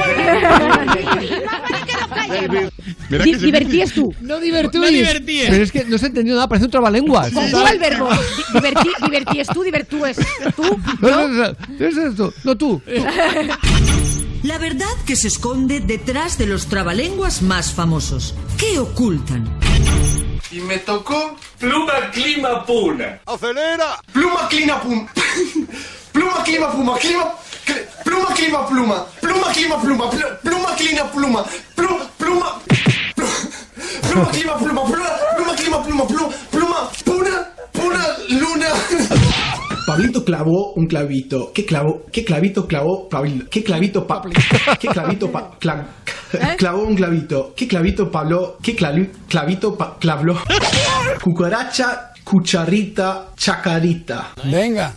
callemos. 2.10 2.74
Mira 3.10 3.24
que 3.24 3.40
se 3.40 3.46
divertíes 3.46 3.94
tú. 3.94 4.14
No 4.22 4.40
divertúes. 4.40 4.92
No 4.92 4.98
divertíes. 4.98 5.50
Pero 5.50 5.64
es 5.64 5.72
que 5.72 5.86
no 5.86 5.98
se 5.98 6.06
ha 6.06 6.08
entendido 6.10 6.36
nada, 6.36 6.48
parece 6.48 6.66
un 6.66 6.72
trabalenguas. 6.72 7.32
Conjuga 7.32 7.72
el 7.72 7.80
verbo. 7.80 8.10
Divertíes 9.06 9.48
tú, 9.48 9.64
divertúes 9.64 10.18
tú. 10.56 10.80
No, 11.02 11.10
no, 11.10 11.28
no, 11.28 11.44
no, 11.44 11.86
es 11.86 11.98
esto, 11.98 12.34
no 12.44 12.58
tú. 12.58 12.82
La 14.44 14.58
verdad 14.58 14.88
que 15.06 15.16
se 15.16 15.30
esconde 15.30 15.80
detrás 15.80 16.38
de 16.38 16.48
los 16.48 16.68
trabalenguas 16.68 17.42
más 17.42 17.72
famosos. 17.72 18.36
¿Qué 18.58 18.78
ocultan? 18.78 19.58
Y 20.52 20.60
me 20.60 20.80
tocó 20.80 21.38
pluma 21.58 22.12
clima 22.12 22.66
puna. 22.66 23.22
¡Acelera! 23.26 24.02
Pluma 24.12 24.48
clima 24.50 24.82
pum. 24.82 25.08
Pluma 26.14 26.44
clima 26.44 26.68
puma. 26.72 26.98
Clima. 26.98 27.26
cl- 27.66 27.88
Pluma 28.04 28.28
clima 28.36 28.60
pluma. 28.68 29.06
Pluma 29.22 29.48
clima 29.54 29.78
pluma. 29.82 30.10
pl- 30.10 30.38
Pluma 30.44 30.76
clima 30.76 31.04
pluma. 31.12 31.44
Pluma. 31.76 32.00
Pluma. 32.18 32.48
pl- 33.16 33.26
Pluma 34.10 34.28
clima 34.32 34.54
pluma. 34.58 34.82
Pluma. 34.84 35.10
Pluma 35.36 35.54
clima 35.56 35.78
pluma. 35.84 36.06
Pluma. 36.06 36.28
Pluma. 36.52 36.90
Puna. 37.04 37.36
Puna 37.72 38.04
luna. 38.30 38.68
Pablito 39.88 40.24
clavó 40.24 40.74
un 40.76 40.88
clavito. 40.88 41.52
¿Qué 41.54 41.66
clavo? 41.66 42.04
¿Qué 42.12 42.24
clavito 42.24 42.66
clavó 42.68 43.10
Pablito? 43.10 43.50
¿Qué 43.50 43.64
clavito 43.64 44.08
pa 44.08 44.22
¿Qué 44.80 44.88
clavito 44.88 45.30
pa 45.32 45.52
cla- 45.60 45.86
clavó 46.58 46.84
un 46.84 46.96
clavito? 46.96 47.54
¿Qué 47.56 47.68
clavito 47.68 48.10
Pablo? 48.10 48.58
¿Qué 48.64 48.76
clavi- 48.78 49.10
clavito 49.28 49.76
pa 49.76 49.98
clavó? 50.00 50.40
Cucaracha, 51.22 52.13
cucharita, 52.24 53.28
chacarita. 53.36 54.32
Venga. 54.46 54.94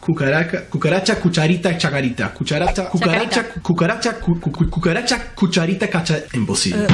Cucaracha, 0.00 0.66
cucaracha, 0.68 1.16
cucharita, 1.20 1.76
chacarita. 1.76 2.32
Cucaracha, 2.32 2.88
cucaracha, 2.88 3.44
cucaracha, 3.62 4.12
cu- 4.20 4.40
cu- 4.40 4.50
cu- 4.50 4.68
cucaracha, 4.70 5.32
cucharita, 5.34 5.88
cacha. 5.88 6.18
Imposible. 6.32 6.86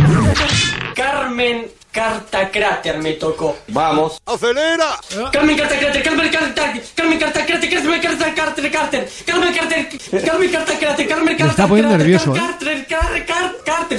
Carmen 0.95 1.67
Cartacráter 1.91 2.99
me 3.03 3.15
tocó. 3.15 3.57
Vamos. 3.69 4.21
¡Acelera! 4.27 4.91
Carmen 5.33 5.57
Cartacráter, 5.57 6.03
Carmen 6.03 6.31
Cartacráter, 6.31 6.83
Carmen 6.95 7.19
Cartacráter, 7.19 7.71
Carmen 7.71 8.01
Cartacráter, 8.01 8.71
Carter, 8.71 9.09
Carmen 9.27 9.55
Carter, 9.55 9.89
Carmen 10.25 10.51
Cartacráter, 10.53 11.09
Carmen 11.09 11.37
Me 11.39 11.47
está 11.47 11.67
poniendo 11.67 11.97
nervioso, 11.97 12.37
¿eh? 12.37 12.39
Carter, 12.39 12.87
Carter, 12.87 13.25
Carter, 13.65 13.99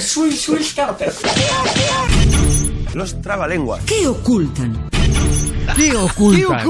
Carter. 0.76 1.12
Los 2.94 3.20
trabalenguas. 3.22 3.82
¿Qué 3.84 4.06
ocultan? 4.06 4.89
¿Qué 5.76 5.96
ocultan? 5.96 6.66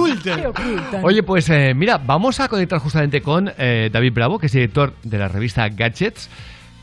Oye, 1.03 1.23
pues 1.23 1.49
eh, 1.51 1.75
mira, 1.75 1.99
vamos 1.99 2.41
a 2.41 2.49
conectar 2.49 2.79
justamente 2.79 3.23
con 3.23 3.51
eh, 3.59 3.91
David 3.93 4.13
Bravo, 4.13 4.39
que 4.39 4.47
es 4.47 4.53
director 4.53 4.95
de 5.03 5.19
la 5.19 5.29
revista 5.29 5.69
Gadgets, 5.69 6.29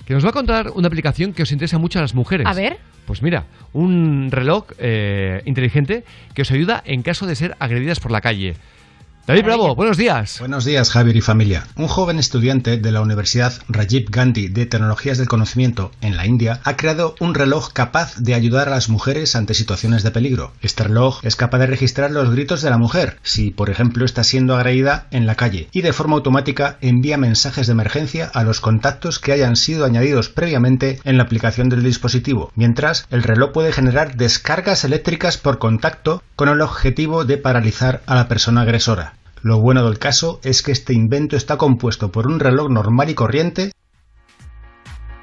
que 0.05 0.13
nos 0.13 0.25
va 0.25 0.29
a 0.29 0.33
contar 0.33 0.71
una 0.75 0.87
aplicación 0.87 1.33
que 1.33 1.43
os 1.43 1.51
interesa 1.51 1.77
mucho 1.77 1.99
a 1.99 2.01
las 2.01 2.15
mujeres. 2.15 2.47
A 2.47 2.53
ver. 2.53 2.77
Pues 3.05 3.21
mira, 3.21 3.45
un 3.71 4.29
reloj 4.31 4.65
eh, 4.79 5.41
inteligente 5.45 6.03
que 6.33 6.41
os 6.41 6.51
ayuda 6.51 6.81
en 6.85 7.03
caso 7.03 7.25
de 7.25 7.35
ser 7.35 7.55
agredidas 7.59 7.99
por 7.99 8.11
la 8.11 8.19
calle. 8.19 8.55
David 9.27 9.43
Bravo, 9.43 9.75
buenos 9.75 9.97
días. 9.97 10.39
Buenos 10.39 10.63
días, 10.63 10.89
Javier 10.89 11.17
y 11.17 11.21
familia. 11.21 11.67
Un 11.75 11.89
joven 11.89 12.17
estudiante 12.17 12.77
de 12.77 12.91
la 12.93 13.01
Universidad 13.01 13.51
Rajiv 13.67 14.09
Gandhi 14.09 14.47
de 14.47 14.65
Tecnologías 14.65 15.17
del 15.17 15.27
Conocimiento 15.27 15.91
en 15.99 16.15
la 16.15 16.25
India 16.25 16.61
ha 16.63 16.77
creado 16.77 17.13
un 17.19 17.35
reloj 17.35 17.73
capaz 17.73 18.15
de 18.15 18.35
ayudar 18.35 18.69
a 18.69 18.71
las 18.71 18.87
mujeres 18.87 19.35
ante 19.35 19.53
situaciones 19.53 20.03
de 20.03 20.11
peligro. 20.11 20.53
Este 20.61 20.85
reloj 20.85 21.19
es 21.23 21.35
capaz 21.35 21.57
de 21.57 21.67
registrar 21.67 22.09
los 22.11 22.31
gritos 22.31 22.61
de 22.61 22.69
la 22.69 22.77
mujer, 22.77 23.19
si 23.21 23.51
por 23.51 23.69
ejemplo 23.69 24.05
está 24.05 24.23
siendo 24.23 24.55
agredida 24.55 25.07
en 25.11 25.27
la 25.27 25.35
calle, 25.35 25.67
y 25.73 25.81
de 25.81 25.91
forma 25.91 26.15
automática 26.15 26.77
envía 26.79 27.17
mensajes 27.17 27.67
de 27.67 27.73
emergencia 27.73 28.31
a 28.33 28.45
los 28.45 28.61
contactos 28.61 29.19
que 29.19 29.33
hayan 29.33 29.57
sido 29.57 29.83
añadidos 29.83 30.29
previamente 30.29 31.01
en 31.03 31.17
la 31.17 31.23
aplicación 31.23 31.67
del 31.67 31.83
dispositivo, 31.83 32.53
mientras 32.55 33.05
el 33.11 33.23
reloj 33.23 33.51
puede 33.51 33.73
generar 33.73 34.15
descargas 34.15 34.85
eléctricas 34.85 35.37
por 35.37 35.59
contacto 35.59 36.23
con 36.37 36.47
el 36.47 36.61
objetivo 36.61 37.25
de 37.25 37.37
paralizar 37.37 38.03
a 38.05 38.15
la 38.15 38.29
persona 38.29 38.61
agresora. 38.61 39.16
Lo 39.43 39.59
bueno 39.61 39.85
del 39.85 39.99
caso 39.99 40.39
es 40.43 40.61
que 40.63 40.71
este 40.71 40.93
invento 40.93 41.35
está 41.35 41.57
compuesto 41.57 42.11
por 42.11 42.27
un 42.27 42.39
reloj 42.39 42.69
normal 42.69 43.09
y 43.09 43.13
corriente 43.13 43.71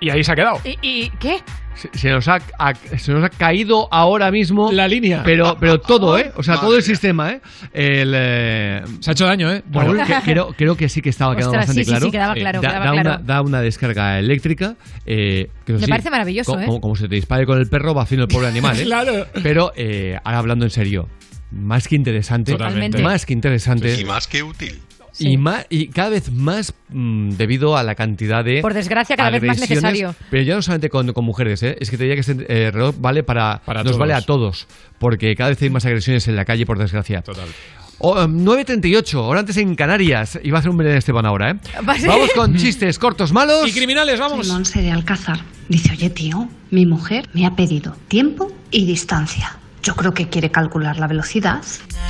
Y 0.01 0.11
ahí 0.11 0.23
se 0.23 0.33
ha 0.33 0.35
quedado. 0.37 0.59
¿Y, 0.65 0.77
y 0.83 1.11
qué? 1.19 1.39
Se, 1.75 1.89
se 1.93 2.11
nos 2.11 2.29
ha, 2.29 2.39
ha- 2.59 2.75
se 2.75 3.13
nos 3.13 3.25
ha 3.25 3.29
caído 3.31 3.89
ahora 3.91 4.31
mismo 4.31 4.71
La 4.71 4.87
línea. 4.87 5.23
Pero, 5.25 5.57
pero 5.59 5.81
todo, 5.81 6.17
¿eh? 6.19 6.31
O 6.37 6.43
sea, 6.45 6.61
todo 6.61 6.77
el 6.77 6.83
sistema, 6.85 7.33
¿eh? 7.33 7.41
El, 7.73 8.13
eh, 8.15 8.83
Se 9.01 9.11
ha 9.11 9.13
hecho 9.13 9.27
daño, 9.27 9.51
¿eh? 9.53 9.63
Bueno, 9.67 9.93
Raúl. 9.95 10.07
que- 10.07 10.15
creo, 10.33 10.49
creo 10.57 10.77
que 10.77 10.89
sí 10.89 11.03
que 11.03 11.09
estaba 11.09 11.35
quedando 11.35 11.59
Ostras, 11.59 11.67
bastante 11.67 11.81
sí, 11.81 11.85
sí, 11.87 11.91
claro. 11.91 12.07
sí, 12.07 12.13
quedaba 12.13 12.35
claro, 12.35 12.61
da, 12.61 12.69
quedaba 12.69 12.85
da 12.87 12.93
claro. 12.93 13.09
Una, 13.11 13.19
da 13.25 13.43
una 13.43 13.61
descarga 13.61 14.19
eléctrica. 14.21 14.77
eh, 15.05 15.49
que 15.67 15.73
Me 15.73 15.79
sí, 15.81 15.87
parece 15.91 16.11
maravilloso, 16.11 16.53
co- 16.53 16.61
¿eh? 16.61 16.67
Como, 16.67 16.81
como 16.81 16.95
se 16.97 17.09
te 17.09 17.17
dispare 17.17 17.45
con 17.45 17.59
el 17.59 17.67
perro, 17.69 17.93
va 17.93 18.07
fino 18.07 18.23
el 18.23 18.29
pobre 18.29 18.47
animal, 18.47 18.79
¿eh? 18.79 18.85
Claro. 18.85 19.27
Pero 19.43 19.73
eh, 19.75 20.17
ahora 20.23 20.39
hablando 20.39 20.65
en 20.65 20.71
serio, 20.71 21.09
más 21.51 21.89
que 21.89 21.97
interesante. 21.97 22.53
Totalmente. 22.53 23.03
Más 23.03 23.27
que 23.27 23.33
interesante. 23.33 24.01
Y 24.01 24.05
más 24.05 24.27
que 24.27 24.43
útil. 24.43 24.81
Y, 25.19 25.37
más, 25.37 25.67
y 25.71 25.89
cada 25.89 26.09
vez 26.09 26.33
más 26.33 26.75
mm, 26.89 27.31
debido 27.31 27.77
a 27.77 27.83
la 27.85 27.95
cantidad 27.95 28.45
de. 28.45 28.61
Por 28.61 28.75
desgracia, 28.75 29.17
cada 29.17 29.31
vez 29.31 29.43
más 29.45 29.61
necesario. 29.61 30.15
Pero 30.31 30.43
ya 30.43 30.57
no 30.57 30.63
solamente 30.63 30.89
con, 30.89 31.13
con 31.13 31.25
mujeres, 31.25 31.63
¿eh? 31.63 31.77
es 31.81 31.91
que 31.91 31.97
te 31.97 32.05
diría 32.05 32.17
que 32.17 32.21
este 32.33 32.47
eh, 32.49 32.71
reloj 32.73 32.97
vale 32.99 33.23
para. 33.23 33.63
nos 33.67 33.85
todos. 33.85 33.99
vale 33.99 34.15
a 34.15 34.23
todos. 34.23 34.67
Porque 34.99 35.35
cada 35.37 35.51
vez 35.51 35.63
hay 35.63 35.71
más 35.71 35.87
agresiones 35.87 36.27
en 36.27 36.35
la 36.35 36.45
calle, 36.45 36.67
por 36.67 36.79
desgracia. 36.79 37.23
Total. 37.23 37.47
Oh, 37.99 38.21
em, 38.21 38.45
9.38, 38.45 39.15
ahora 39.15 39.41
antes 39.41 39.57
en 39.57 39.77
Canarias. 39.77 40.41
Iba 40.43 40.59
a 40.59 40.61
hacer 40.61 40.71
un 40.71 40.77
Belén 40.77 40.97
Esteban 40.97 41.27
ahora, 41.27 41.53
¿eh? 41.53 41.55
¿Va 41.89 41.93
a 41.93 41.99
ser? 41.99 42.09
Vamos 42.09 42.31
con 42.35 42.57
chistes 42.57 42.99
cortos, 42.99 43.33
malos. 43.33 43.69
Y 43.69 43.73
criminales, 43.73 44.19
vamos. 44.19 44.49
Monse 44.49 44.83
de 44.83 44.91
Alcázar. 44.91 45.39
Dice, 45.69 45.93
oye 45.93 46.11
tío, 46.11 46.49
mi 46.71 46.87
mujer 46.87 47.29
me 47.33 47.47
ha 47.47 47.55
pedido 47.55 47.97
tiempo 48.09 48.53
y 48.73 48.85
distancia. 48.85 49.59
Yo 49.85 49.95
creo 49.95 50.13
que 50.15 50.29
quiere 50.31 50.51
calcular 50.51 50.99
la 50.99 51.07
velocidad. 51.07 51.61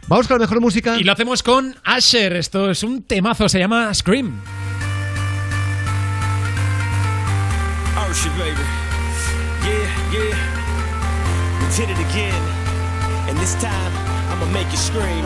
Vamos 0.08 0.28
con 0.28 0.36
la 0.38 0.44
mejor 0.46 0.60
música. 0.60 0.98
Y 1.00 1.04
lo 1.04 1.14
hacemos 1.14 1.44
con 1.44 1.76
Asher. 1.86 2.34
Esto 2.36 2.70
es 2.72 2.84
un 2.84 3.04
temazo, 3.04 3.48
se 3.48 3.60
llama 3.60 3.94
Scream. 3.94 4.42
Baby. 8.14 8.62
Yeah, 9.66 10.12
yeah. 10.14 10.38
We 11.60 11.66
did 11.76 11.90
it 11.90 11.98
again. 11.98 12.42
And 13.28 13.36
this 13.40 13.56
time, 13.56 13.92
I'ma 14.30 14.46
make 14.54 14.70
you 14.70 14.78
scream. 14.78 15.26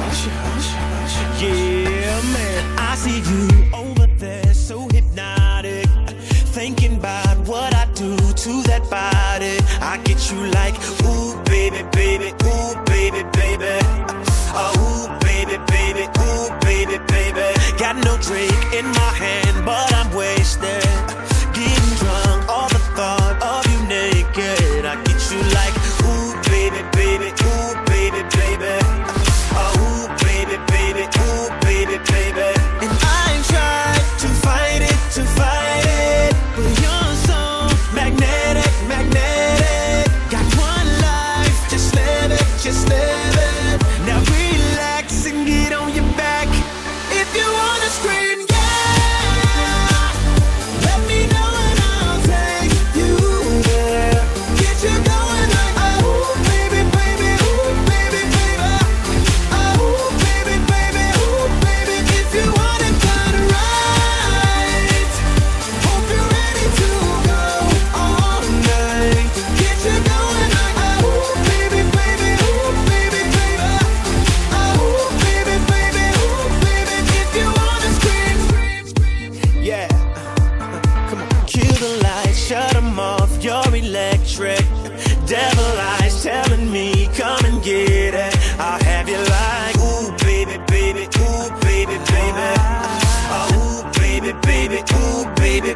Yeah, 1.37 2.21
man. 2.31 2.79
I 2.79 2.95
see 2.95 3.19
you 3.19 3.65
over 3.73 4.07
there, 4.17 4.53
so 4.53 4.87
hypnotic. 4.87 5.85
Thinking 6.55 6.95
about 6.95 7.37
what 7.45 7.75
I 7.75 7.87
do 7.93 8.15
to 8.15 8.63
that 8.63 8.89
body. 8.89 9.59
I 9.81 9.97
get 10.05 10.31
you 10.31 10.47
like, 10.51 10.75
ooh, 11.03 11.35
baby, 11.43 11.83
baby, 11.91 12.31
ooh, 12.45 12.83
baby, 12.85 13.23
baby. 13.33 13.79
Oh, 14.55 14.71
ooh, 14.79 15.19
baby, 15.19 15.57
baby, 15.67 16.07
ooh, 16.23 16.49
baby, 16.61 16.97
baby. 17.09 17.53
Got 17.77 17.97
no 17.97 18.17
drink 18.17 18.73
in 18.73 18.85
my 18.85 19.11
hand, 19.19 19.65
but 19.65 19.93
I'm 19.93 20.15
wasted. 20.15 21.26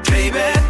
Baby, 0.03 0.60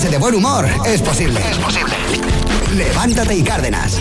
Levantarse 0.00 0.10
de 0.10 0.18
buen 0.18 0.34
humor 0.34 0.66
es 0.86 1.02
posible. 1.02 1.40
Es 1.50 1.58
posible. 1.58 1.94
Levántate 2.74 3.36
y 3.36 3.42
Cárdenas. 3.42 3.98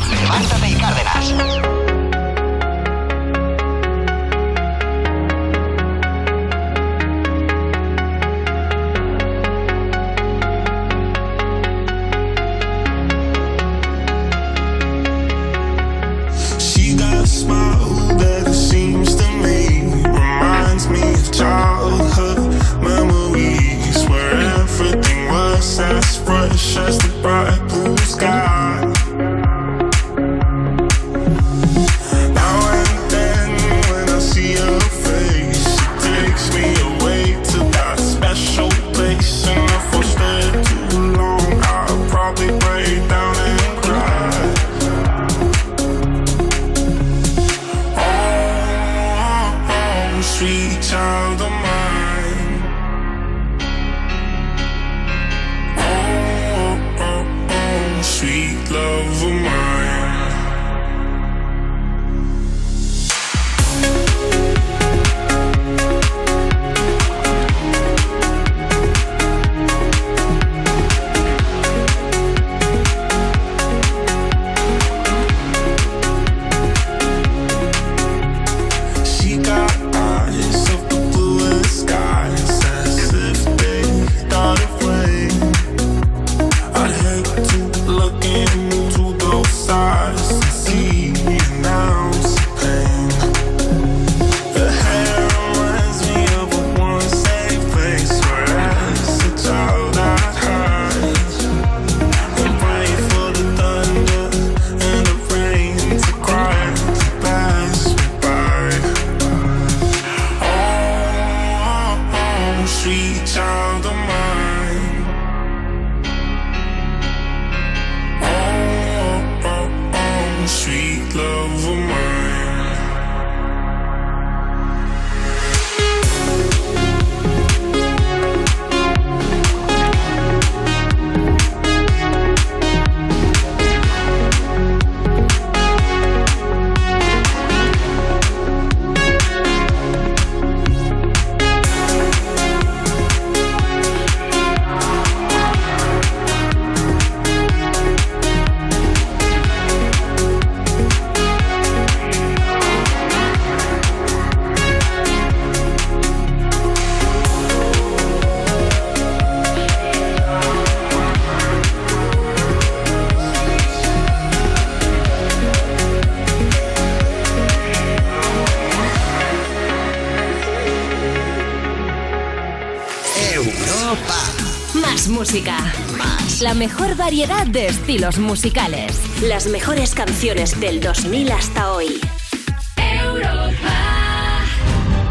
Variedad 177.00 177.48
de 177.48 177.68
estilos 177.68 178.20
musicales. 178.20 179.02
Las 179.24 179.48
mejores 179.48 179.96
canciones 179.96 180.60
del 180.60 180.82
2000 180.82 181.32
hasta 181.32 181.72
hoy. 181.72 182.00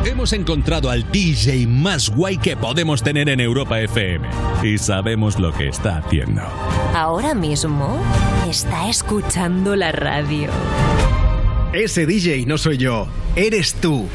Hemos 0.05 0.33
encontrado 0.35 0.91
al 0.91 1.11
DJ 1.11 1.67
más 1.67 2.11
guay 2.11 2.37
que 2.37 2.57
podemos 2.57 3.03
tener 3.03 3.31
en 3.31 3.41
Europa 3.41 3.81
FM. 3.81 4.29
Y 4.63 4.77
sabemos 4.77 5.39
lo 5.39 5.53
que 5.53 5.69
está 5.69 5.99
haciendo. 5.99 6.43
Ahora 6.95 7.35
mismo 7.35 7.99
está 8.49 8.91
escuchando 8.91 9.75
la 9.75 9.91
radio. 9.91 10.51
Ese 11.73 12.05
DJ 12.07 12.45
no 12.47 12.59
soy 12.59 12.77
yo, 12.77 13.09
eres 13.35 13.75
tú. 13.75 14.09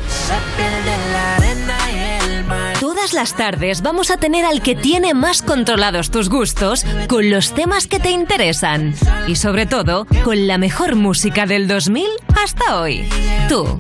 Todas 3.04 3.16
las 3.16 3.36
tardes 3.36 3.82
vamos 3.82 4.12
a 4.12 4.18
tener 4.18 4.46
al 4.46 4.62
que 4.62 4.76
tiene 4.76 5.14
más 5.14 5.42
controlados 5.42 6.10
tus 6.10 6.30
gustos 6.30 6.86
con 7.10 7.30
los 7.30 7.54
temas 7.54 7.86
que 7.86 8.00
te 8.00 8.12
interesan. 8.12 8.96
Y 9.28 9.36
sobre 9.36 9.66
todo, 9.66 10.08
con 10.24 10.48
la 10.48 10.58
mejor 10.58 10.96
música 10.96 11.46
del 11.46 11.68
2000 11.68 12.06
hasta 12.42 12.80
hoy. 12.80 13.06
Tú. 13.50 13.78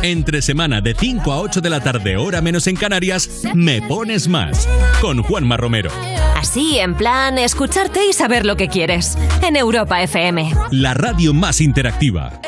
Entre 0.00 0.40
semana 0.40 0.80
de 0.80 0.94
5 0.94 1.30
a 1.30 1.40
8 1.40 1.60
de 1.60 1.68
la 1.68 1.80
tarde, 1.80 2.16
hora 2.16 2.40
menos 2.40 2.66
en 2.66 2.76
Canarias, 2.76 3.42
Me 3.52 3.82
Pones 3.82 4.26
Más. 4.26 4.66
Con 5.02 5.22
Juanma 5.22 5.58
Romero. 5.58 5.90
Así, 6.34 6.78
en 6.78 6.94
plan, 6.94 7.36
escucharte 7.36 8.06
y 8.08 8.14
saber 8.14 8.46
lo 8.46 8.56
que 8.56 8.68
quieres. 8.68 9.18
En 9.42 9.56
Europa 9.56 10.02
FM. 10.02 10.50
La 10.70 10.94
radio 10.94 11.34
más 11.34 11.60
interactiva. 11.60 12.40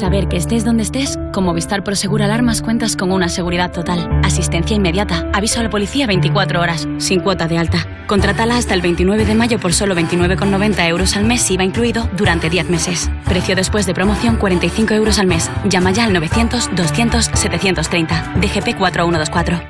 Saber 0.00 0.28
que 0.28 0.36
estés 0.38 0.64
donde 0.64 0.82
estés, 0.82 1.18
con 1.30 1.44
Movistar 1.44 1.84
Prosegur 1.84 2.22
Alarmas 2.22 2.62
cuentas 2.62 2.96
con 2.96 3.12
una 3.12 3.28
seguridad 3.28 3.70
total, 3.70 4.08
asistencia 4.24 4.74
inmediata, 4.74 5.26
aviso 5.34 5.60
a 5.60 5.62
la 5.62 5.68
policía 5.68 6.06
24 6.06 6.58
horas, 6.58 6.88
sin 6.96 7.20
cuota 7.20 7.46
de 7.48 7.58
alta. 7.58 7.86
Contrátala 8.06 8.56
hasta 8.56 8.72
el 8.72 8.80
29 8.80 9.26
de 9.26 9.34
mayo 9.34 9.58
por 9.58 9.74
solo 9.74 9.94
29,90 9.94 10.88
euros 10.88 11.18
al 11.18 11.26
mes, 11.26 11.50
IVA 11.50 11.64
incluido, 11.64 12.08
durante 12.16 12.48
10 12.48 12.70
meses. 12.70 13.10
Precio 13.26 13.54
después 13.54 13.84
de 13.84 13.92
promoción 13.92 14.36
45 14.36 14.94
euros 14.94 15.18
al 15.18 15.26
mes. 15.26 15.50
Llama 15.66 15.90
ya 15.90 16.04
al 16.04 16.16
900-200-730. 16.16 18.36
DGP 18.36 18.78
4124. 18.78 19.60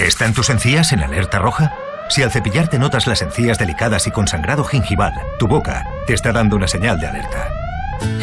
¿Están 0.00 0.32
tus 0.32 0.48
encías 0.48 0.94
en 0.94 1.00
alerta 1.00 1.40
roja? 1.40 1.74
Si 2.08 2.22
al 2.22 2.30
cepillarte 2.30 2.78
notas 2.78 3.06
las 3.06 3.20
encías 3.20 3.58
delicadas 3.58 4.06
y 4.06 4.12
con 4.12 4.28
sangrado 4.28 4.64
gingival, 4.64 5.12
tu 5.38 5.46
boca 5.46 5.86
te 6.06 6.14
está 6.14 6.32
dando 6.32 6.56
una 6.56 6.68
señal 6.68 6.98
de 6.98 7.08
alerta. 7.08 7.57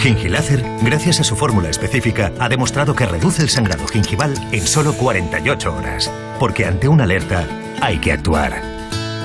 Gingilácer, 0.06 0.64
gracias 0.84 1.20
a 1.20 1.24
su 1.24 1.36
fórmula 1.36 1.68
específica, 1.68 2.32
ha 2.40 2.48
demostrado 2.48 2.96
que 2.96 3.08
reduce 3.08 3.42
el 3.42 3.50
sangrado 3.50 3.88
gingival 3.88 4.36
en 4.52 4.62
solo 4.62 4.94
48 4.94 5.76
horas. 5.76 6.14
Porque 6.40 6.68
ante 6.68 6.88
una 6.88 7.06
alerta 7.06 7.48
hay 7.82 7.98
que 7.98 8.12
actuar. 8.12 8.54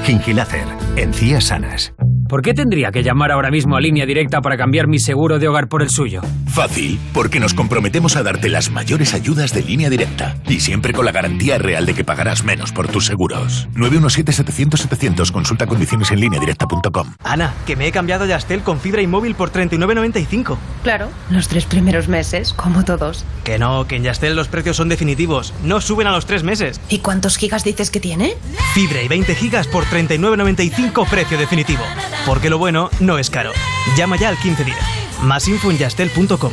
Gingilácer, 0.05 0.65
encías 0.97 1.44
sanas. 1.44 1.92
¿Por 2.31 2.41
qué 2.41 2.55
tendría 2.55 2.92
que 2.92 3.02
llamar 3.02 3.31
ahora 3.31 3.50
mismo 3.50 3.76
a 3.76 3.81
línea 3.83 4.07
directa 4.07 4.41
para 4.41 4.57
cambiar 4.57 4.89
mi 4.89 4.99
seguro 4.99 5.39
de 5.39 5.49
hogar 5.49 5.68
por 5.68 5.83
el 5.83 5.91
suyo? 5.91 6.23
Fácil, 6.53 6.99
porque 7.12 7.39
nos 7.39 7.55
comprometemos 7.55 8.17
a 8.17 8.23
darte 8.23 8.49
las 8.49 8.70
mayores 8.70 9.15
ayudas 9.15 9.55
de 9.55 9.62
línea 9.62 9.89
directa 9.89 10.37
y 10.49 10.61
siempre 10.61 10.93
con 10.93 11.05
la 11.05 11.12
garantía 11.12 11.59
real 11.59 11.87
de 11.87 11.95
que 11.95 12.05
pagarás 12.05 12.43
menos 12.43 12.73
por 12.73 12.89
tus 12.89 13.07
seguros. 13.07 13.69
917-700-700, 13.75 15.31
consulta 15.31 15.67
condiciones 15.67 16.11
en 16.11 16.20
línea 16.20 16.41
directa.com. 16.41 17.15
Ana, 17.23 17.55
que 17.67 17.77
me 17.77 17.87
he 17.87 17.93
cambiado 17.93 18.27
de 18.27 18.35
Astel 18.35 18.62
con 18.62 18.81
fibra 18.81 19.01
y 19.01 19.07
móvil 19.07 19.37
por 19.37 19.53
39.95. 19.53 20.59
Claro, 20.83 21.09
los 21.31 21.47
tres 21.49 21.67
primeros 21.67 22.09
meses, 22.09 22.53
como 22.53 22.85
todos. 22.85 23.25
Que 23.45 23.59
no, 23.59 23.87
que 23.87 23.97
en 23.97 24.03
Yastel 24.03 24.35
los 24.35 24.49
precios 24.49 24.77
son 24.77 24.89
definitivos, 24.89 25.55
no 25.62 25.81
suben 25.81 26.09
a 26.09 26.12
los 26.12 26.27
tres 26.27 26.43
meses. 26.43 26.81
¿Y 26.89 26.99
cuántos 26.99 27.37
gigas 27.37 27.62
dices 27.62 27.91
que 27.91 28.01
tiene? 28.01 28.35
Fibra 28.75 29.03
y 29.03 29.09
20 29.09 29.35
gigas 29.37 29.69
por 29.69 29.85
39.95 29.85 31.09
precio 31.09 31.39
definitivo. 31.39 31.83
Porque 32.27 32.51
lo 32.51 32.59
bueno 32.59 32.91
no 32.99 33.19
es 33.19 33.31
caro. 33.31 33.53
Llama 33.97 34.17
ya 34.17 34.29
al 34.29 34.35
1510. 34.35 34.77
Más 34.77 35.00
info 35.49 35.70
en 35.70 35.78
yastel.com. 35.78 36.52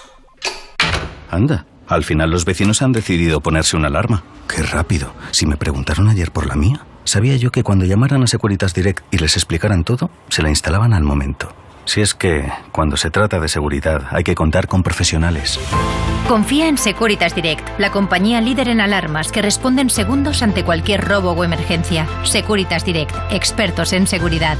Anda, 1.31 1.65
al 1.87 2.03
final 2.03 2.29
los 2.29 2.45
vecinos 2.45 2.81
han 2.81 2.91
decidido 2.91 3.41
ponerse 3.41 3.77
una 3.77 3.87
alarma. 3.87 4.23
Qué 4.47 4.63
rápido. 4.63 5.13
Si 5.31 5.45
me 5.45 5.57
preguntaron 5.57 6.09
ayer 6.09 6.31
por 6.31 6.45
la 6.45 6.55
mía, 6.55 6.85
sabía 7.05 7.37
yo 7.37 7.51
que 7.51 7.63
cuando 7.63 7.85
llamaran 7.85 8.21
a 8.21 8.27
Securitas 8.27 8.73
Direct 8.73 9.03
y 9.11 9.17
les 9.17 9.37
explicaran 9.37 9.83
todo, 9.83 10.11
se 10.29 10.41
la 10.41 10.49
instalaban 10.49 10.93
al 10.93 11.03
momento. 11.03 11.53
Si 11.85 12.01
es 12.01 12.13
que, 12.13 12.47
cuando 12.71 12.97
se 12.97 13.09
trata 13.09 13.39
de 13.39 13.47
seguridad, 13.47 14.03
hay 14.11 14.23
que 14.23 14.35
contar 14.35 14.67
con 14.67 14.83
profesionales. 14.83 15.59
Confía 16.27 16.67
en 16.67 16.77
Securitas 16.77 17.33
Direct, 17.33 17.67
la 17.79 17.91
compañía 17.91 18.39
líder 18.39 18.69
en 18.69 18.79
alarmas 18.79 19.31
que 19.31 19.41
responden 19.41 19.89
segundos 19.89 20.43
ante 20.43 20.63
cualquier 20.63 21.03
robo 21.05 21.31
o 21.31 21.43
emergencia. 21.43 22.07
Securitas 22.23 22.85
Direct, 22.85 23.15
expertos 23.31 23.93
en 23.93 24.05
seguridad. 24.05 24.59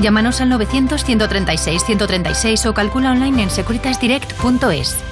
Llámanos 0.00 0.40
al 0.40 0.50
900-136-136 0.52 2.64
o 2.66 2.74
calcula 2.74 3.12
online 3.12 3.42
en 3.42 3.50
securitasdirect.es. 3.50 5.11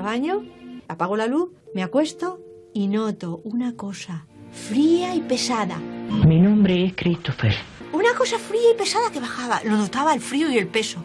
22 0.00 0.06
años, 0.06 0.42
apago 0.88 1.16
la 1.16 1.26
luz, 1.26 1.50
me 1.74 1.82
acuesto 1.82 2.40
y 2.72 2.88
noto 2.88 3.40
una 3.44 3.74
cosa 3.74 4.26
fría 4.52 5.14
y 5.14 5.20
pesada. 5.20 5.76
Mi 5.76 6.40
nombre 6.40 6.86
es 6.86 6.94
Christopher. 6.94 7.54
Una 7.92 8.14
cosa 8.14 8.38
fría 8.38 8.72
y 8.74 8.78
pesada 8.78 9.10
que 9.10 9.20
bajaba. 9.20 9.60
Lo 9.64 9.76
notaba 9.76 10.14
el 10.14 10.20
frío 10.20 10.50
y 10.50 10.58
el 10.58 10.66
peso. 10.66 11.02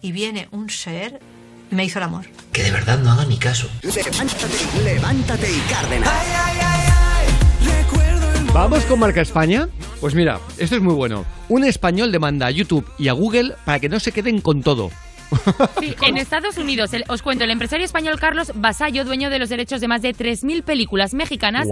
Y 0.00 0.12
viene 0.12 0.48
un 0.50 0.70
ser 0.70 1.20
y 1.70 1.74
me 1.74 1.84
hizo 1.84 1.98
el 1.98 2.04
amor. 2.04 2.26
Que 2.52 2.62
de 2.64 2.70
verdad 2.70 2.98
no 2.98 3.12
haga 3.12 3.24
ni 3.26 3.38
caso. 3.38 3.68
Levántate, 3.82 4.84
levántate 4.84 5.50
y 5.50 5.60
Cárdenas. 5.70 6.10
¿Vamos 8.52 8.84
con 8.84 8.98
Marca 8.98 9.22
España? 9.22 9.68
Pues 10.00 10.14
mira, 10.14 10.40
esto 10.58 10.76
es 10.76 10.82
muy 10.82 10.94
bueno. 10.94 11.24
Un 11.48 11.64
español 11.64 12.12
demanda 12.12 12.46
a 12.46 12.50
YouTube 12.50 12.86
y 12.98 13.08
a 13.08 13.12
Google 13.12 13.54
para 13.64 13.78
que 13.78 13.88
no 13.88 14.00
se 14.00 14.12
queden 14.12 14.40
con 14.40 14.62
todo. 14.62 14.90
Sí, 15.80 15.94
en 16.06 16.16
Estados 16.16 16.58
Unidos, 16.58 16.92
el- 16.94 17.04
os 17.08 17.22
cuento, 17.22 17.44
el 17.44 17.50
empresario 17.50 17.84
español 17.84 18.18
Carlos 18.20 18.52
Basallo, 18.54 19.04
dueño 19.04 19.30
de 19.30 19.38
los 19.38 19.48
derechos 19.48 19.80
de 19.80 19.88
más 19.88 20.02
de 20.02 20.12
3.000 20.14 20.62
películas 20.62 21.14
mexicanas, 21.14 21.66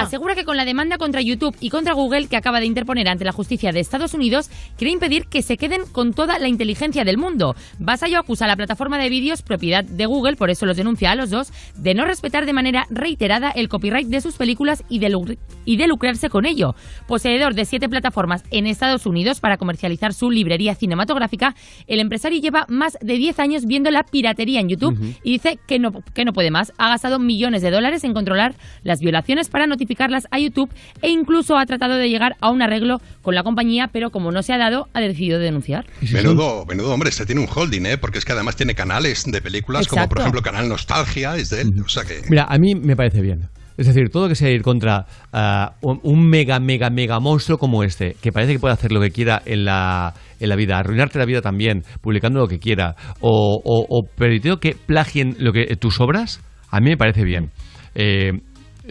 asegura 0.00 0.34
que 0.34 0.44
con 0.44 0.56
la 0.56 0.64
demanda 0.64 0.98
contra 0.98 1.20
YouTube 1.20 1.56
y 1.60 1.70
contra 1.70 1.92
Google 1.94 2.26
que 2.28 2.36
acaba 2.36 2.60
de 2.60 2.66
interponer 2.66 3.08
ante 3.08 3.24
la 3.24 3.32
justicia 3.32 3.72
de 3.72 3.80
Estados 3.80 4.14
Unidos, 4.14 4.50
quiere 4.76 4.92
impedir 4.92 5.26
que 5.26 5.42
se 5.42 5.56
queden 5.56 5.82
con 5.92 6.12
toda 6.14 6.38
la 6.38 6.48
inteligencia 6.48 7.04
del 7.04 7.18
mundo. 7.18 7.54
Basallo 7.78 8.18
acusa 8.18 8.44
a 8.44 8.48
la 8.48 8.56
plataforma 8.56 8.98
de 8.98 9.08
vídeos 9.08 9.42
propiedad 9.42 9.84
de 9.84 10.06
Google, 10.06 10.36
por 10.36 10.50
eso 10.50 10.66
los 10.66 10.76
denuncia 10.76 11.10
a 11.10 11.14
los 11.14 11.30
dos, 11.30 11.52
de 11.76 11.94
no 11.94 12.04
respetar 12.04 12.46
de 12.46 12.52
manera 12.52 12.86
reiterada 12.90 13.50
el 13.50 13.68
copyright 13.68 14.08
de 14.08 14.20
sus 14.20 14.36
películas 14.36 14.82
y 14.88 14.98
de, 14.98 15.36
y 15.64 15.76
de 15.76 15.86
lucrarse 15.86 16.28
con 16.30 16.46
ello. 16.46 16.74
Poseedor 17.06 17.54
de 17.54 17.64
siete 17.64 17.88
plataformas 17.88 18.42
en 18.50 18.66
Estados 18.66 19.06
Unidos 19.06 19.40
para 19.40 19.56
comercializar 19.56 20.14
su 20.14 20.30
librería 20.30 20.74
cinematográfica, 20.74 21.54
el 21.86 22.00
empresario 22.00 22.40
lleva 22.40 22.66
más 22.68 22.96
de 23.04 23.18
10 23.18 23.38
años 23.38 23.66
viendo 23.66 23.90
la 23.90 24.02
piratería 24.02 24.60
en 24.60 24.68
YouTube 24.68 24.98
y 25.22 25.32
dice 25.32 25.58
que 25.66 25.78
no, 25.78 25.92
que 26.14 26.24
no 26.24 26.32
puede 26.32 26.50
más. 26.50 26.72
Ha 26.78 26.88
gastado 26.88 27.18
millones 27.18 27.62
de 27.62 27.70
dólares 27.70 28.02
en 28.04 28.14
controlar 28.14 28.54
las 28.82 29.00
violaciones 29.00 29.48
para 29.48 29.66
notificarlas 29.66 30.26
a 30.30 30.38
YouTube 30.38 30.70
e 31.02 31.10
incluso 31.10 31.56
ha 31.58 31.66
tratado 31.66 31.96
de 31.96 32.08
llegar 32.08 32.36
a 32.40 32.50
un 32.50 32.62
arreglo 32.62 33.00
con 33.22 33.34
la 33.34 33.42
compañía, 33.42 33.90
pero 33.92 34.10
como 34.10 34.32
no 34.32 34.42
se 34.42 34.52
ha 34.54 34.58
dado, 34.58 34.88
ha 34.94 35.00
decidido 35.00 35.38
denunciar. 35.38 35.86
Menudo, 36.12 36.64
menudo 36.66 36.94
hombre, 36.94 37.10
este 37.10 37.26
tiene 37.26 37.42
un 37.42 37.48
holding, 37.54 37.86
¿eh? 37.86 37.98
Porque 37.98 38.18
es 38.18 38.24
que 38.24 38.32
además 38.32 38.56
tiene 38.56 38.74
canales 38.74 39.24
de 39.26 39.42
películas 39.42 39.86
como 39.86 40.08
por 40.08 40.20
ejemplo 40.20 40.42
Canal 40.42 40.68
Nostalgia, 40.68 41.36
es 41.36 41.50
de 41.50 41.60
él. 41.60 41.74
O 41.84 41.88
sea 41.88 42.04
que... 42.04 42.22
Mira, 42.30 42.46
a 42.48 42.58
mí 42.58 42.74
me 42.74 42.96
parece 42.96 43.20
bien. 43.20 43.48
Es 43.76 43.86
decir, 43.86 44.08
todo 44.08 44.28
que 44.28 44.36
sea 44.36 44.50
ir 44.50 44.62
contra 44.62 45.06
ah, 45.32 45.74
un 45.82 46.28
mega, 46.28 46.60
mega, 46.60 46.90
mega 46.90 47.18
monstruo 47.18 47.58
como 47.58 47.82
este, 47.82 48.16
que 48.22 48.30
parece 48.30 48.52
que 48.52 48.58
puede 48.60 48.74
hacer 48.74 48.92
lo 48.92 49.00
que 49.00 49.10
quiera 49.10 49.42
en 49.44 49.64
la, 49.64 50.14
en 50.40 50.48
la 50.48 50.56
vida, 50.56 50.78
arruinarte 50.78 51.18
la 51.18 51.24
vida 51.26 51.40
también, 51.40 51.82
publicando 52.00 52.40
lo 52.40 52.48
que 52.48 52.58
quiera, 52.58 52.94
o, 53.20 53.60
o, 53.64 53.86
o 53.88 54.02
permitiendo 54.16 54.58
que 54.60 54.74
plagien 54.74 55.36
lo 55.38 55.52
que, 55.52 55.64
tus 55.76 56.00
obras, 56.00 56.40
a 56.70 56.80
mí 56.80 56.90
me 56.90 56.96
parece 56.96 57.24
bien. 57.24 57.50
Eh, 57.94 58.32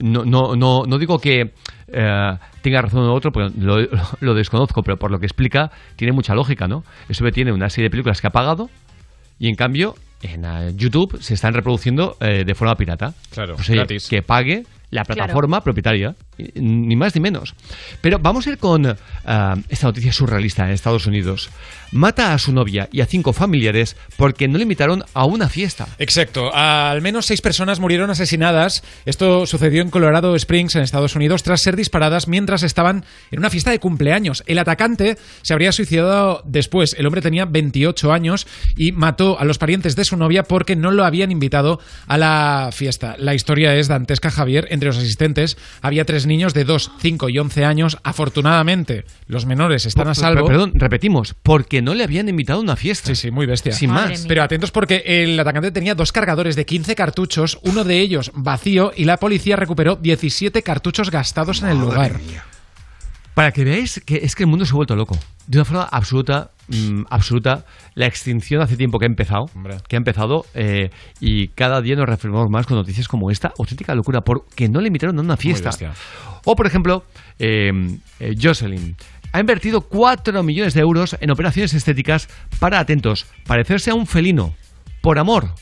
no, 0.02 0.26
no, 0.26 0.56
no, 0.56 0.84
no 0.88 0.98
digo 0.98 1.20
que 1.20 1.42
eh, 1.88 2.32
tenga 2.62 2.82
razón 2.82 3.04
o 3.04 3.14
otro, 3.14 3.32
porque 3.32 3.52
lo, 3.60 3.76
lo 4.22 4.34
desconozco, 4.34 4.82
pero 4.82 4.98
por 4.98 5.12
lo 5.12 5.20
que 5.20 5.26
explica, 5.26 5.72
tiene 5.96 6.14
mucha 6.14 6.34
lógica, 6.34 6.68
¿no? 6.68 6.84
Eso 7.10 7.24
tiene 7.32 7.52
una 7.52 7.70
serie 7.70 7.86
de 7.88 7.92
películas 7.92 8.22
que 8.22 8.28
ha 8.28 8.32
pagado 8.32 8.70
y 9.40 9.50
en 9.50 9.56
cambio 9.56 9.96
en 10.22 10.46
eh, 10.46 10.72
YouTube 10.76 11.22
se 11.22 11.34
están 11.34 11.54
reproduciendo 11.54 12.16
eh, 12.22 12.44
de 12.46 12.56
forma 12.56 12.76
pirata. 12.76 13.14
Claro, 13.32 13.56
Pues, 13.56 13.70
oye, 13.70 13.80
gratis. 13.80 14.08
que 14.10 14.22
pague 14.22 14.64
la 14.90 15.04
plataforma 15.04 15.62
propietaria, 15.62 16.16
ni 16.56 16.95
más 16.95 17.16
ni 17.16 17.22
menos. 17.22 17.56
Pero 18.02 18.20
vamos 18.20 18.48
a 18.48 18.52
ir 18.52 18.58
con 18.58 18.86
eh, 18.86 18.95
esta 19.70 19.88
noticia 19.88 20.14
surrealista 20.14 20.66
en 20.66 20.72
Estados 20.72 21.06
Unidos. 21.06 21.50
Mata 21.92 22.34
a 22.34 22.40
su 22.40 22.52
novia 22.52 22.90
y 22.92 23.02
a 23.02 23.06
cinco 23.06 23.34
familiares 23.34 23.95
porque 24.18 24.48
no 24.48 24.58
le 24.58 24.64
invitaron 24.64 25.03
a 25.14 25.26
una 25.26 25.48
fiesta. 25.48 25.88
Exacto. 26.00 26.53
Al 26.53 27.02
menos 27.02 27.28
seis 27.28 27.42
personas 27.42 27.80
murieron 27.80 28.10
asesinadas. 28.10 28.84
Esto 29.06 29.45
sucedió 29.45 29.82
en 29.82 29.92
Colorado 29.92 30.36
Springs, 30.36 30.76
en 30.76 30.82
Estados 30.82 31.16
Unidos, 31.16 31.44
tras 31.44 31.62
ser 31.62 31.76
disparadas 31.76 32.28
mientras 32.28 32.64
estaban 32.64 33.06
en 33.30 33.40
una 33.40 33.52
fiesta 33.52 33.70
de 33.70 33.80
cumpleaños. 33.80 34.44
El 34.48 34.58
atacante 34.58 35.18
se 35.44 35.53
habría 35.53 35.72
suicidado 35.72 36.42
después. 36.45 36.95
El 36.98 37.06
hombre 37.06 37.22
tenía 37.22 37.45
28 37.45 38.12
años 38.12 38.48
y 38.76 38.92
mató 38.92 39.40
a 39.40 39.45
los 39.45 39.60
parientes 39.60 39.95
de 39.95 40.06
su 40.06 40.18
novia 40.18 40.44
porque 40.44 40.76
no 40.76 40.92
lo 40.92 41.06
habían 41.06 41.32
invitado 41.32 41.80
a 42.08 42.18
la 42.18 42.70
fiesta. 42.72 43.16
La 43.20 43.36
historia 43.36 43.76
es 43.76 43.88
dantesca, 43.88 44.32
Javier. 44.32 44.68
Entre 44.72 44.88
los 44.88 44.98
asistentes 44.98 45.58
había 45.82 46.06
tres 46.06 46.23
niños 46.26 46.53
de 46.53 46.64
2, 46.64 46.92
5 47.00 47.30
y 47.30 47.40
11 47.40 47.66
años. 47.66 47.98
Afortunadamente, 48.03 49.06
los 49.27 49.45
menores 49.45 49.85
están 49.85 50.08
a 50.08 50.16
salvo. 50.16 50.48
Perdón, 50.48 50.74
repetimos, 50.76 51.35
porque 51.43 51.82
no 51.82 51.93
le 51.93 52.03
habían 52.03 52.30
invitado 52.30 52.60
a 52.60 52.64
una 52.64 52.76
fiesta. 52.76 53.08
Sí, 53.08 53.16
sí, 53.16 53.32
muy 53.32 53.45
bestia. 53.45 53.72
Sin 53.74 53.92
más. 53.92 54.26
Pero 54.27 54.43
atentos 54.43 54.72
porque 54.72 55.03
el 55.06 55.40
atacante 55.40 55.72
tenía 55.72 55.95
dos 55.95 56.11
cargadores 56.11 56.56
de 56.56 56.66
15 56.66 56.95
cartuchos, 56.95 57.60
uno 57.64 57.84
de 57.84 58.00
ellos 58.00 58.32
vacío, 58.34 58.92
y 58.95 59.06
la 59.06 59.18
policía 59.18 59.56
recuperó 59.56 59.95
17 59.95 60.64
cartuchos 60.64 61.11
gastados 61.11 61.61
en 61.61 61.69
el 61.69 61.80
lugar. 61.80 62.19
Para 63.34 63.52
que 63.52 63.64
veáis 63.64 64.02
que 64.06 64.18
es 64.24 64.36
que 64.36 64.44
el 64.44 64.48
mundo 64.48 64.66
se 64.66 64.72
ha 64.72 64.76
vuelto 64.76 64.95
loco. 64.95 65.18
De 65.48 65.58
una 65.58 65.66
forma 65.66 65.84
absoluta, 65.84 66.52
mm, 66.68 67.03
absoluta. 67.10 67.66
La 67.95 68.06
extinción 68.06 68.62
hace 68.62 68.78
tiempo 68.78 69.00
que 69.00 69.06
ha 69.06 69.08
empezado. 69.08 69.50
Que 69.88 69.95
ha 69.95 69.98
empezado. 69.98 70.45
eh, 70.53 70.90
y 71.20 71.48
cada 71.50 71.82
día 71.82 71.95
nos 71.95 72.06
reafirmamos 72.06 72.50
más 72.50 72.66
con 72.66 72.78
noticias 72.78 73.08
como 73.08 73.32
esta. 73.32 73.52
Auténtica 73.58 73.95
locura. 73.95 74.22
Porque 74.22 74.70
no 74.70 74.82
le 74.82 74.88
invitaron 74.88 75.18
a 75.18 75.22
una 75.22 75.38
fiesta. 75.38 75.72
O, 76.45 76.56
por 76.56 76.68
ejemplo, 76.68 77.06
eh, 77.40 77.72
eh, 78.20 78.36
Jocelyn. 78.40 78.95
Ha 79.32 79.40
invertido 79.40 79.82
4 79.82 80.44
millones 80.44 80.76
de 80.76 80.82
euros 80.82 81.18
en 81.20 81.32
operaciones 81.32 81.74
estéticas 81.74 82.30
para, 82.60 82.78
atentos, 82.80 83.26
parecerse 83.48 83.90
a 83.90 83.95
un 83.95 84.06
felino. 84.06 84.53
Por 85.02 85.18
amor. 85.18 85.56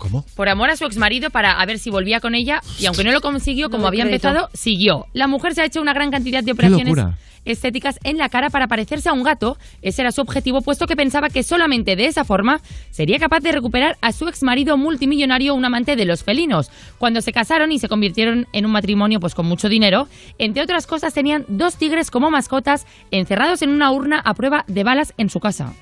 ¿Cómo? 0.00 0.24
Por 0.34 0.48
amor 0.48 0.70
a 0.70 0.76
su 0.76 0.86
exmarido 0.86 1.28
para 1.30 1.52
a 1.52 1.66
ver 1.66 1.78
si 1.78 1.90
volvía 1.90 2.20
con 2.20 2.34
ella 2.34 2.62
y 2.78 2.86
aunque 2.86 3.04
no 3.04 3.12
lo 3.12 3.20
consiguió 3.20 3.68
como 3.68 3.86
había 3.86 4.04
acredito. 4.04 4.28
empezado, 4.28 4.50
siguió. 4.54 5.06
La 5.12 5.26
mujer 5.26 5.54
se 5.54 5.60
ha 5.60 5.66
hecho 5.66 5.82
una 5.82 5.92
gran 5.92 6.10
cantidad 6.10 6.40
de 6.40 6.46
¡Qué 6.46 6.52
operaciones 6.52 6.96
estéticas 7.44 7.98
en 8.04 8.18
la 8.18 8.28
cara 8.28 8.50
para 8.50 8.66
parecerse 8.66 9.08
a 9.08 9.12
un 9.12 9.22
gato. 9.22 9.56
Ese 9.82 10.02
era 10.02 10.12
su 10.12 10.20
objetivo, 10.20 10.62
puesto 10.62 10.86
que 10.86 10.96
pensaba 10.96 11.30
que 11.30 11.42
solamente 11.42 11.96
de 11.96 12.06
esa 12.06 12.24
forma 12.24 12.60
sería 12.90 13.18
capaz 13.18 13.40
de 13.40 13.52
recuperar 13.52 13.96
a 14.00 14.12
su 14.12 14.28
exmarido 14.28 14.76
multimillonario, 14.76 15.54
un 15.54 15.64
amante 15.64 15.96
de 15.96 16.04
los 16.04 16.22
felinos. 16.22 16.70
Cuando 16.98 17.20
se 17.20 17.32
casaron 17.32 17.72
y 17.72 17.78
se 17.78 17.88
convirtieron 17.88 18.46
en 18.52 18.66
un 18.66 18.72
matrimonio 18.72 19.20
pues 19.20 19.34
con 19.34 19.46
mucho 19.46 19.68
dinero, 19.68 20.08
entre 20.38 20.62
otras 20.62 20.86
cosas 20.86 21.14
tenían 21.14 21.44
dos 21.48 21.76
tigres 21.76 22.10
como 22.10 22.30
mascotas 22.30 22.86
encerrados 23.10 23.62
en 23.62 23.70
una 23.70 23.90
urna 23.90 24.20
a 24.20 24.34
prueba 24.34 24.64
de 24.66 24.84
balas 24.84 25.14
en 25.16 25.30
su 25.30 25.40
casa. 25.40 25.72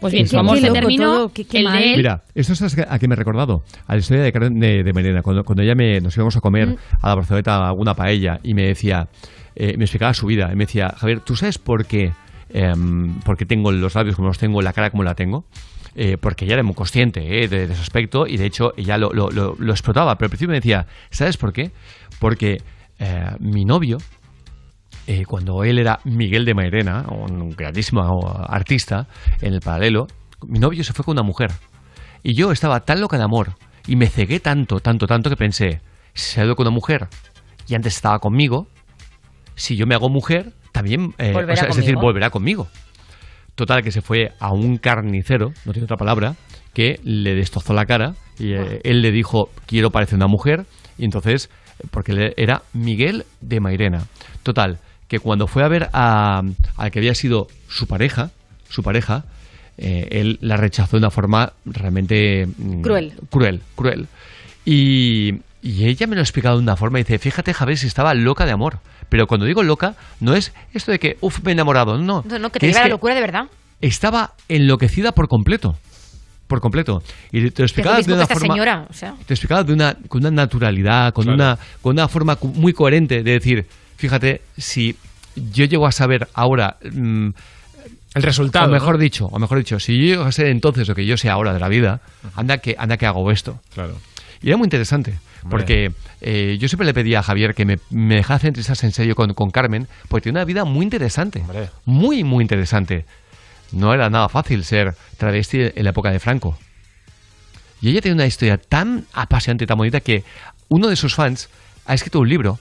Pues 0.00 0.12
bien, 0.12 0.24
qué 0.28 0.60
se 0.60 0.70
terminó, 0.70 1.04
todo, 1.12 1.32
qué- 1.32 1.44
qué 1.44 1.58
el 1.58 1.64
mal. 1.64 1.78
de 1.78 1.90
él 1.90 1.96
Mira, 1.96 2.22
esto 2.34 2.52
es 2.52 2.78
a 2.78 2.98
qué 2.98 3.08
me 3.08 3.14
he 3.14 3.16
recordado. 3.16 3.64
A 3.86 3.94
la 3.94 3.98
historia 3.98 4.22
de, 4.22 4.32
Carmen 4.32 4.60
de, 4.60 4.84
de 4.84 4.92
Merena. 4.92 5.22
Cuando, 5.22 5.44
cuando 5.44 5.62
ella 5.62 5.74
me, 5.74 6.00
nos 6.00 6.14
íbamos 6.16 6.36
a 6.36 6.40
comer 6.40 6.68
Mm. 6.68 6.76
a 7.02 7.08
la 7.08 7.14
Barceloneta 7.16 7.68
alguna 7.68 7.94
paella 7.94 8.38
y 8.44 8.54
me 8.54 8.62
decía, 8.62 9.08
eh, 9.56 9.76
me 9.76 9.84
explicaba 9.84 10.14
su 10.14 10.26
vida. 10.26 10.50
Y 10.52 10.56
me 10.56 10.66
decía, 10.66 10.94
Javier, 10.96 11.20
¿tú 11.20 11.34
sabes 11.34 11.58
por 11.58 11.84
qué, 11.86 12.12
em, 12.50 13.18
por 13.20 13.36
qué 13.36 13.44
tengo 13.46 13.72
los 13.72 13.94
labios 13.94 14.14
como 14.16 14.28
los 14.28 14.38
tengo, 14.38 14.62
la 14.62 14.72
cara 14.72 14.90
como 14.90 15.02
la 15.02 15.14
tengo? 15.14 15.44
Eh, 15.96 16.16
porque 16.20 16.44
ella 16.44 16.54
era 16.54 16.62
muy 16.62 16.74
consciente 16.74 17.42
eh, 17.42 17.48
de, 17.48 17.66
de 17.66 17.72
ese 17.72 17.82
aspecto 17.82 18.26
y 18.28 18.36
de 18.36 18.46
hecho 18.46 18.72
ella 18.76 18.98
lo, 18.98 19.10
lo- 19.12 19.30
lo- 19.30 19.56
lo 19.58 19.72
explotaba. 19.72 20.16
Pero 20.16 20.26
al 20.26 20.30
principio 20.30 20.50
me 20.50 20.56
decía, 20.58 20.86
¿sabes 21.10 21.36
por 21.36 21.52
qué? 21.52 21.72
Porque 22.20 22.62
eh, 23.00 23.30
mi 23.40 23.64
novio, 23.64 23.98
eh, 25.08 25.24
cuando 25.24 25.64
él 25.64 25.78
era 25.78 26.00
Miguel 26.04 26.44
de 26.44 26.52
Mairena, 26.52 27.06
un 27.08 27.48
grandísimo 27.56 28.30
artista 28.46 29.06
en 29.40 29.54
el 29.54 29.60
paralelo, 29.60 30.06
mi 30.46 30.58
novio 30.58 30.84
se 30.84 30.92
fue 30.92 31.02
con 31.02 31.12
una 31.12 31.22
mujer. 31.22 31.50
Y 32.22 32.34
yo 32.34 32.52
estaba 32.52 32.80
tan 32.80 33.00
loca 33.00 33.16
de 33.16 33.24
amor 33.24 33.54
y 33.86 33.96
me 33.96 34.08
cegué 34.08 34.38
tanto, 34.38 34.80
tanto, 34.80 35.06
tanto 35.06 35.30
que 35.30 35.36
pensé, 35.36 35.80
si 36.12 36.34
se 36.34 36.40
ha 36.42 36.44
ido 36.44 36.56
con 36.56 36.66
una 36.66 36.74
mujer 36.74 37.08
y 37.66 37.74
antes 37.74 37.96
estaba 37.96 38.18
conmigo, 38.18 38.68
si 39.54 39.76
yo 39.76 39.86
me 39.86 39.94
hago 39.94 40.10
mujer, 40.10 40.52
también, 40.72 41.14
eh, 41.16 41.32
Volverá 41.32 41.54
o 41.54 41.56
sea, 41.56 41.68
es 41.70 41.76
decir, 41.76 41.94
volverá 41.94 42.28
conmigo. 42.28 42.68
Total, 43.54 43.82
que 43.82 43.92
se 43.92 44.02
fue 44.02 44.34
a 44.38 44.52
un 44.52 44.76
carnicero, 44.76 45.52
no 45.64 45.72
tiene 45.72 45.84
otra 45.84 45.96
palabra, 45.96 46.34
que 46.74 47.00
le 47.02 47.34
destrozó 47.34 47.72
la 47.72 47.86
cara 47.86 48.12
y 48.38 48.52
eh, 48.52 48.82
él 48.84 49.00
le 49.00 49.10
dijo, 49.10 49.48
quiero 49.64 49.90
parecer 49.90 50.16
una 50.16 50.26
mujer, 50.26 50.66
y 50.98 51.06
entonces, 51.06 51.48
porque 51.90 52.34
era 52.36 52.60
Miguel 52.74 53.24
de 53.40 53.60
Mairena. 53.60 54.04
Total, 54.42 54.78
que 55.08 55.18
cuando 55.18 55.46
fue 55.46 55.64
a 55.64 55.68
ver 55.68 55.88
a, 55.92 56.42
al 56.76 56.90
que 56.90 56.98
había 56.98 57.14
sido 57.14 57.48
su 57.68 57.86
pareja, 57.86 58.30
su 58.68 58.82
pareja, 58.82 59.24
eh, 59.78 60.08
él 60.10 60.38
la 60.40 60.56
rechazó 60.56 60.96
de 60.96 60.98
una 60.98 61.10
forma 61.10 61.52
realmente 61.64 62.46
mm, 62.46 62.82
Cruel. 62.82 63.14
Cruel, 63.30 63.62
cruel. 63.74 64.06
Y, 64.64 65.36
y 65.62 65.86
ella 65.86 66.06
me 66.06 66.14
lo 66.14 66.20
ha 66.20 66.24
explicado 66.24 66.56
de 66.56 66.62
una 66.62 66.76
forma 66.76 67.00
y 67.00 67.04
dice, 67.04 67.18
fíjate 67.18 67.54
Javier 67.54 67.78
si 67.78 67.86
estaba 67.86 68.12
loca 68.14 68.44
de 68.44 68.52
amor. 68.52 68.80
Pero 69.08 69.26
cuando 69.26 69.46
digo 69.46 69.62
loca, 69.62 69.94
no 70.20 70.34
es 70.34 70.52
esto 70.74 70.92
de 70.92 70.98
que, 70.98 71.16
uff, 71.22 71.42
me 71.42 71.50
he 71.50 71.54
enamorado, 71.54 71.96
no. 71.96 72.22
No, 72.28 72.38
no, 72.38 72.50
que 72.50 72.58
te 72.60 72.66
diga 72.66 72.82
la 72.82 72.88
locura 72.88 73.14
de 73.14 73.22
verdad. 73.22 73.46
Estaba 73.80 74.34
enloquecida 74.48 75.12
por 75.12 75.28
completo. 75.28 75.78
Por 76.46 76.60
completo. 76.60 77.02
Y 77.32 77.50
te 77.50 77.62
lo 77.62 77.66
explicaba 77.66 78.00
de 78.02 78.12
una 78.12 78.22
esta 78.22 78.34
forma... 78.34 78.54
señora, 78.54 78.86
o 78.88 78.92
sea. 78.92 79.14
Te 79.26 79.34
explicaba 79.34 79.64
de 79.64 79.72
una, 79.72 79.96
con 80.08 80.20
una 80.20 80.30
naturalidad, 80.30 81.12
con, 81.12 81.24
Claro. 81.24 81.36
una, 81.36 81.58
con 81.80 81.92
una 81.92 82.08
forma 82.08 82.36
muy 82.42 82.72
coherente 82.72 83.22
de 83.22 83.32
decir, 83.32 83.66
fíjate, 83.98 84.40
si 84.56 84.96
yo 85.36 85.66
llego 85.66 85.86
a 85.86 85.92
saber 85.92 86.28
ahora... 86.32 86.78
mm, 86.82 87.28
El 88.14 88.22
resultado. 88.22 88.66
o 88.66 88.70
mejor 88.72 88.94
¿no? 88.94 89.00
dicho, 89.00 89.26
o 89.26 89.38
mejor 89.38 89.58
dicho, 89.58 89.78
si 89.78 89.98
yo 89.98 90.04
llego 90.04 90.24
a 90.24 90.32
ser 90.32 90.46
entonces 90.46 90.88
lo 90.88 90.94
que 90.94 91.04
yo 91.04 91.16
sé 91.16 91.28
ahora 91.28 91.52
de 91.52 91.60
la 91.60 91.68
vida, 91.68 92.00
anda 92.34 92.58
que, 92.58 92.74
anda 92.78 92.96
que 92.96 93.04
hago 93.06 93.30
esto. 93.30 93.60
Claro. 93.74 93.96
Y 94.40 94.48
era 94.48 94.56
muy 94.56 94.66
interesante, 94.66 95.18
porque 95.50 95.92
eh, 96.20 96.56
yo 96.60 96.68
siempre 96.68 96.86
le 96.86 96.94
pedía 96.94 97.18
a 97.18 97.22
Javier 97.22 97.54
que 97.54 97.64
me, 97.64 97.78
me 97.90 98.14
dejase 98.16 98.46
entrevistarse 98.48 98.86
en 98.86 98.92
serio 98.92 99.14
con, 99.14 99.34
con 99.34 99.50
Carmen, 99.50 99.88
porque 100.08 100.24
tiene 100.24 100.38
una 100.38 100.44
vida 100.44 100.64
muy 100.64 100.84
interesante. 100.84 101.44
Muy, 101.84 102.24
muy 102.24 102.42
interesante. 102.42 103.04
No 103.72 103.92
era 103.92 104.08
nada 104.10 104.28
fácil 104.28 104.64
ser 104.64 104.94
travesti 105.18 105.60
en 105.74 105.84
la 105.84 105.90
época 105.90 106.10
de 106.10 106.20
Franco. 106.20 106.56
Y 107.80 107.90
ella 107.90 108.00
tiene 108.00 108.14
una 108.14 108.26
historia 108.26 108.58
tan 108.58 109.06
apasionante 109.12 109.64
y 109.64 109.66
tan 109.66 109.76
bonita 109.78 110.00
que 110.00 110.24
uno 110.68 110.88
de 110.88 110.96
sus 110.96 111.14
fans 111.14 111.48
ha 111.84 111.94
escrito 111.94 112.20
un 112.20 112.28
libro 112.28 112.58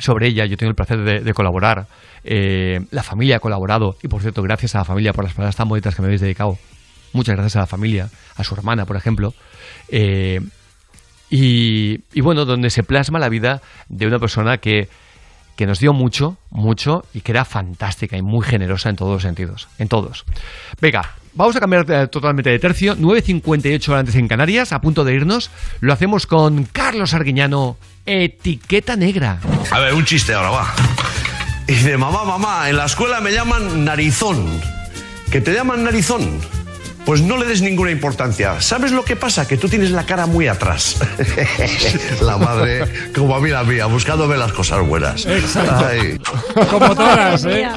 sobre 0.00 0.28
ella. 0.28 0.46
Yo 0.46 0.56
tengo 0.56 0.70
el 0.70 0.76
placer 0.76 1.22
de, 1.22 1.34
colaborar. 1.34 1.86
Eh, 2.24 2.80
la 2.90 3.02
familia 3.02 3.36
ha 3.36 3.40
colaborado. 3.40 3.96
Y 4.02 4.08
por 4.08 4.22
cierto, 4.22 4.42
gracias 4.42 4.74
a 4.74 4.78
la 4.78 4.84
familia 4.84 5.12
por 5.12 5.24
las 5.24 5.34
palabras 5.34 5.56
tan 5.56 5.68
bonitas 5.68 5.94
que 5.94 6.02
me 6.02 6.06
habéis 6.06 6.20
dedicado. 6.20 6.58
Muchas 7.12 7.34
gracias 7.34 7.56
a 7.56 7.60
la 7.60 7.66
familia, 7.66 8.08
a 8.36 8.44
su 8.44 8.54
hermana, 8.54 8.84
por 8.86 8.96
ejemplo. 8.96 9.34
Eh, 9.88 10.40
y, 11.28 12.00
y 12.12 12.20
bueno, 12.20 12.44
donde 12.44 12.70
se 12.70 12.82
plasma 12.82 13.18
la 13.18 13.28
vida 13.28 13.62
de 13.88 14.06
una 14.06 14.18
persona 14.18 14.58
que, 14.58 14.88
que 15.60 15.66
nos 15.66 15.78
dio 15.78 15.92
mucho, 15.92 16.38
mucho 16.50 17.04
y 17.12 17.20
que 17.20 17.32
era 17.32 17.44
fantástica 17.44 18.16
y 18.16 18.22
muy 18.22 18.44
generosa 18.44 18.88
en 18.88 18.96
todos 18.96 19.12
los 19.12 19.22
sentidos. 19.22 19.68
En 19.78 19.88
todos. 19.88 20.24
Venga, 20.80 21.14
vamos 21.34 21.56
a 21.56 21.60
cambiar 21.60 21.86
eh, 21.90 22.06
totalmente 22.08 22.50
de 22.50 22.58
tercio. 22.58 22.96
9.58 22.96 23.88
horas 23.88 24.00
antes 24.00 24.14
en 24.16 24.28
Canarias, 24.28 24.72
a 24.72 24.80
punto 24.80 25.04
de 25.04 25.14
irnos. 25.14 25.50
Lo 25.80 25.92
hacemos 25.92 26.26
con 26.26 26.64
Carlos 26.64 27.14
Arguiñano, 27.14 27.76
Etiqueta 28.06 28.96
Negra. 28.96 29.40
A 29.70 29.80
ver, 29.80 29.94
un 29.94 30.04
chiste 30.04 30.34
ahora, 30.34 30.50
va. 30.50 30.74
Y 31.66 31.72
dice, 31.74 31.96
mamá, 31.96 32.24
mamá, 32.24 32.68
en 32.68 32.76
la 32.76 32.86
escuela 32.86 33.20
me 33.20 33.32
llaman 33.32 33.84
narizón. 33.84 34.60
¿Que 35.30 35.40
te 35.40 35.52
llaman 35.52 35.84
narizón? 35.84 36.40
Pues 37.04 37.22
no 37.22 37.36
le 37.36 37.46
des 37.46 37.62
ninguna 37.62 37.90
importancia. 37.90 38.60
¿Sabes 38.60 38.92
lo 38.92 39.04
que 39.04 39.16
pasa? 39.16 39.48
Que 39.48 39.56
tú 39.56 39.68
tienes 39.68 39.90
la 39.90 40.04
cara 40.04 40.26
muy 40.26 40.48
atrás. 40.48 41.00
la 42.22 42.36
madre, 42.36 42.84
como 43.14 43.34
a 43.34 43.40
mí 43.40 43.50
la 43.50 43.64
mía, 43.64 43.86
buscándome 43.86 44.36
las 44.36 44.52
cosas 44.52 44.86
buenas. 44.86 45.26
Exacto. 45.26 45.86
Ay. 45.86 46.18
Como 46.68 46.94
todas, 46.94 47.44
¿eh? 47.46 47.68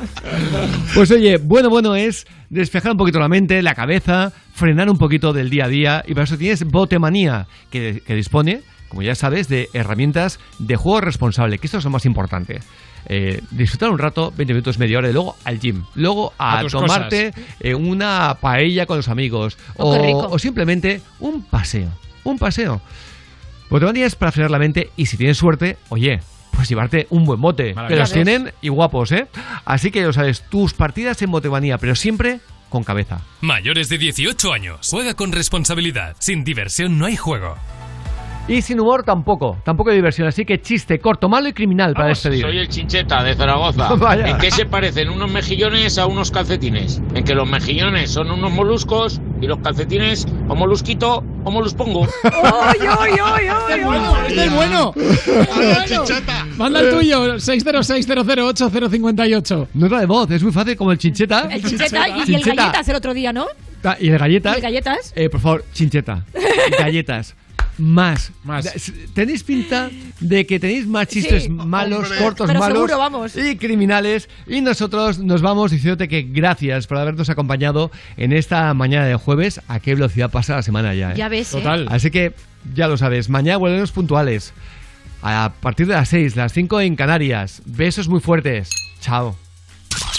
Pues 0.93 1.11
oye, 1.11 1.38
bueno, 1.38 1.69
bueno 1.69 1.95
es 1.95 2.26
despejar 2.50 2.92
un 2.92 2.98
poquito 2.98 3.19
la 3.19 3.27
mente, 3.27 3.61
la 3.61 3.76
cabeza, 3.76 4.32
frenar 4.53 4.90
un 4.90 4.98
poquito 4.98 5.34
del 5.34 5.50
día 5.50 5.66
a 5.66 5.69
día 5.69 6.03
y 6.08 6.14
para 6.14 6.26
eso 6.26 6.38
tienes 6.38 6.64
Botemanía, 6.66 7.48
que, 7.72 8.03
que 8.06 8.16
dispone, 8.16 8.61
como 8.90 9.02
ya 9.02 9.16
sabes, 9.16 9.48
de 9.48 9.69
herramientas 9.74 10.40
de 10.60 10.76
juego 10.76 11.02
responsable, 11.02 11.58
que 11.58 11.68
esto 11.68 11.77
es 11.80 11.84
lo 11.84 11.90
más 11.90 12.06
importante. 12.06 12.60
Eh, 13.07 13.41
disfrutar 13.51 13.90
un 13.90 13.99
rato, 13.99 14.33
20 14.35 14.53
minutos, 14.53 14.80
media 14.80 14.98
hora, 14.98 15.09
y 15.09 15.14
luego 15.14 15.35
al 15.43 15.59
gym, 15.59 15.83
luego 15.95 16.33
a, 16.38 16.64
tomarte 16.69 17.33
eh, 17.59 17.75
una 17.75 18.38
paella 18.40 18.85
con 18.85 18.98
los 18.98 19.09
amigos 19.09 19.57
Oh, 19.77 19.93
qué 19.93 19.99
rico. 19.99 20.19
o, 20.19 20.35
o 20.35 20.40
simplemente 20.40 21.01
un 21.19 21.43
paseo, 21.43 21.90
un 22.23 22.40
paseo. 22.40 22.82
Botemanía 23.69 24.06
es 24.06 24.15
para 24.15 24.32
frenar 24.32 24.51
la 24.51 24.59
mente 24.59 24.91
y 24.95 25.07
si 25.07 25.17
tienes 25.17 25.38
suerte, 25.38 25.77
oye, 25.90 26.19
pues 26.51 26.69
llevarte 26.69 27.07
un 27.09 27.25
buen 27.25 27.41
bote, 27.41 27.75
que 27.88 27.95
los 27.95 28.11
tienen 28.11 28.51
y 28.61 28.69
guapos, 28.69 29.11
¿eh? 29.11 29.27
Así 29.65 29.91
que 29.91 30.01
ya 30.01 30.14
sabes, 30.14 30.43
tus 30.49 30.73
partidas 30.73 31.22
en 31.22 31.32
Botemanía, 31.32 31.77
pero 31.77 31.95
siempre 31.95 32.40
con 32.69 32.83
cabeza. 32.83 33.22
Mayores 33.41 33.90
de 33.90 33.98
18 33.98 34.53
años. 34.53 34.88
Juega 34.90 35.14
con 35.14 35.32
responsabilidad. 35.32 36.15
Sin 36.19 36.43
diversión 36.43 36.98
no 36.98 37.06
hay 37.06 37.15
juego. 37.15 37.56
Y 38.45 38.61
sin 38.61 38.77
humor 38.81 39.03
tampoco, 39.03 39.57
tampoco 39.63 39.91
hay 39.91 39.95
diversión, 39.95 40.27
así 40.27 40.43
que 40.43 40.59
chiste 40.61 40.99
corto, 40.99 41.30
malo 41.30 41.47
y 41.47 41.53
criminal 41.53 41.93
para 41.93 42.09
despedir. 42.09 42.41
Soy 42.41 42.57
el 42.57 42.67
Chincheta 42.67 43.23
de 43.23 43.35
Zaragoza. 43.35 43.93
Vaya. 43.95 44.27
¿En 44.27 44.38
qué 44.38 44.51
se 44.51 44.65
parecen 44.65 45.07
unos 45.09 45.31
mejillones 45.31 45.97
a 45.97 46.07
unos 46.07 46.30
calcetines? 46.30 47.01
En 47.15 47.23
que 47.23 47.35
los 47.35 47.47
mejillones 47.49 48.11
son 48.11 48.30
unos 48.31 48.51
moluscos 48.51 49.22
y 49.39 49.47
los 49.47 49.59
calcetines 49.59 50.27
o 50.49 50.55
molusquito 50.55 51.23
o 51.45 51.51
moluspongo. 51.51 52.01
¡Oy, 52.01 52.09
oy, 52.81 53.11
oy, 53.11 53.19
oy! 53.22 53.43
Este 54.27 54.43
es 54.43 54.53
bueno. 54.53 54.93
Manda 56.57 56.81
el 56.81 56.89
tuyo, 56.89 57.35
606-008-058. 57.35 59.67
Nota 59.73 59.99
de 60.01 60.05
voz, 60.05 60.30
es 60.31 60.43
muy 60.43 60.51
fácil 60.51 60.75
como 60.75 60.91
el 60.91 60.97
chincheta. 60.97 61.47
El 61.49 61.63
chincheta 61.63 62.09
y, 62.09 62.11
y 62.11 62.19
el 62.19 62.25
Chincheta. 62.25 62.55
galletas 62.55 62.89
el 62.89 62.95
otro 62.97 63.13
día, 63.13 63.31
¿no? 63.31 63.45
Ta- 63.81 63.95
Y 64.01 64.09
el 64.09 64.17
galletas. 64.17 64.51
¿Y 64.53 64.57
el 64.57 64.61
galletas? 64.63 65.13
Eh, 65.15 65.30
por 65.30 65.39
favor, 65.39 65.63
chincheta. 65.73 66.25
galletas. 66.80 67.35
Más. 67.77 68.32
Más. 68.43 68.69
Tenéis 69.14 69.43
pinta 69.43 69.90
de 70.19 70.45
que 70.45 70.60
tenéis 70.60 70.85
más 70.85 71.08
chistes 71.08 71.43
Sí, 71.43 71.50
malos, 71.50 72.03
hombre. 72.03 72.18
cortos, 72.19 72.48
Pero 72.48 72.60
malos 72.60 72.77
seguro, 72.77 72.98
vamos. 72.98 73.35
y 73.35 73.58
criminales. 73.58 74.30
Y 74.48 74.61
nosotros 74.61 75.19
nos 75.19 75.42
vamos 75.42 75.72
diciéndote 75.72 76.08
que 76.08 76.22
gracias 76.24 76.85
por 76.88 76.98
habernos 76.98 77.30
acompañado 77.30 77.90
en 78.18 78.32
esta 78.34 78.74
mañana 78.74 79.06
de 79.06 79.16
jueves. 79.16 79.60
A 79.68 79.80
qué 79.80 79.95
velocidad 79.95 80.30
pasa 80.30 80.56
la 80.58 80.61
semana 80.61 80.93
ya. 80.93 81.11
¿eh? 81.11 81.16
Ya 81.18 81.30
ves, 81.30 81.53
¿eh? 81.53 81.58
Total. 81.58 81.88
Así 81.90 82.11
que 82.11 82.34
ya 82.76 82.88
lo 82.88 82.98
sabes. 82.98 83.30
Mañana 83.30 83.58
volvemos 83.58 83.92
puntuales. 83.92 84.53
A 85.22 85.53
partir 85.61 85.88
de 85.88 85.93
las 85.93 86.10
6, 86.10 86.35
las 86.35 86.53
5 86.53 86.82
en 86.82 86.95
Canarias. 86.95 87.61
Besos 87.66 88.08
muy 88.08 88.19
fuertes. 88.19 88.69
Chao. 89.00 89.35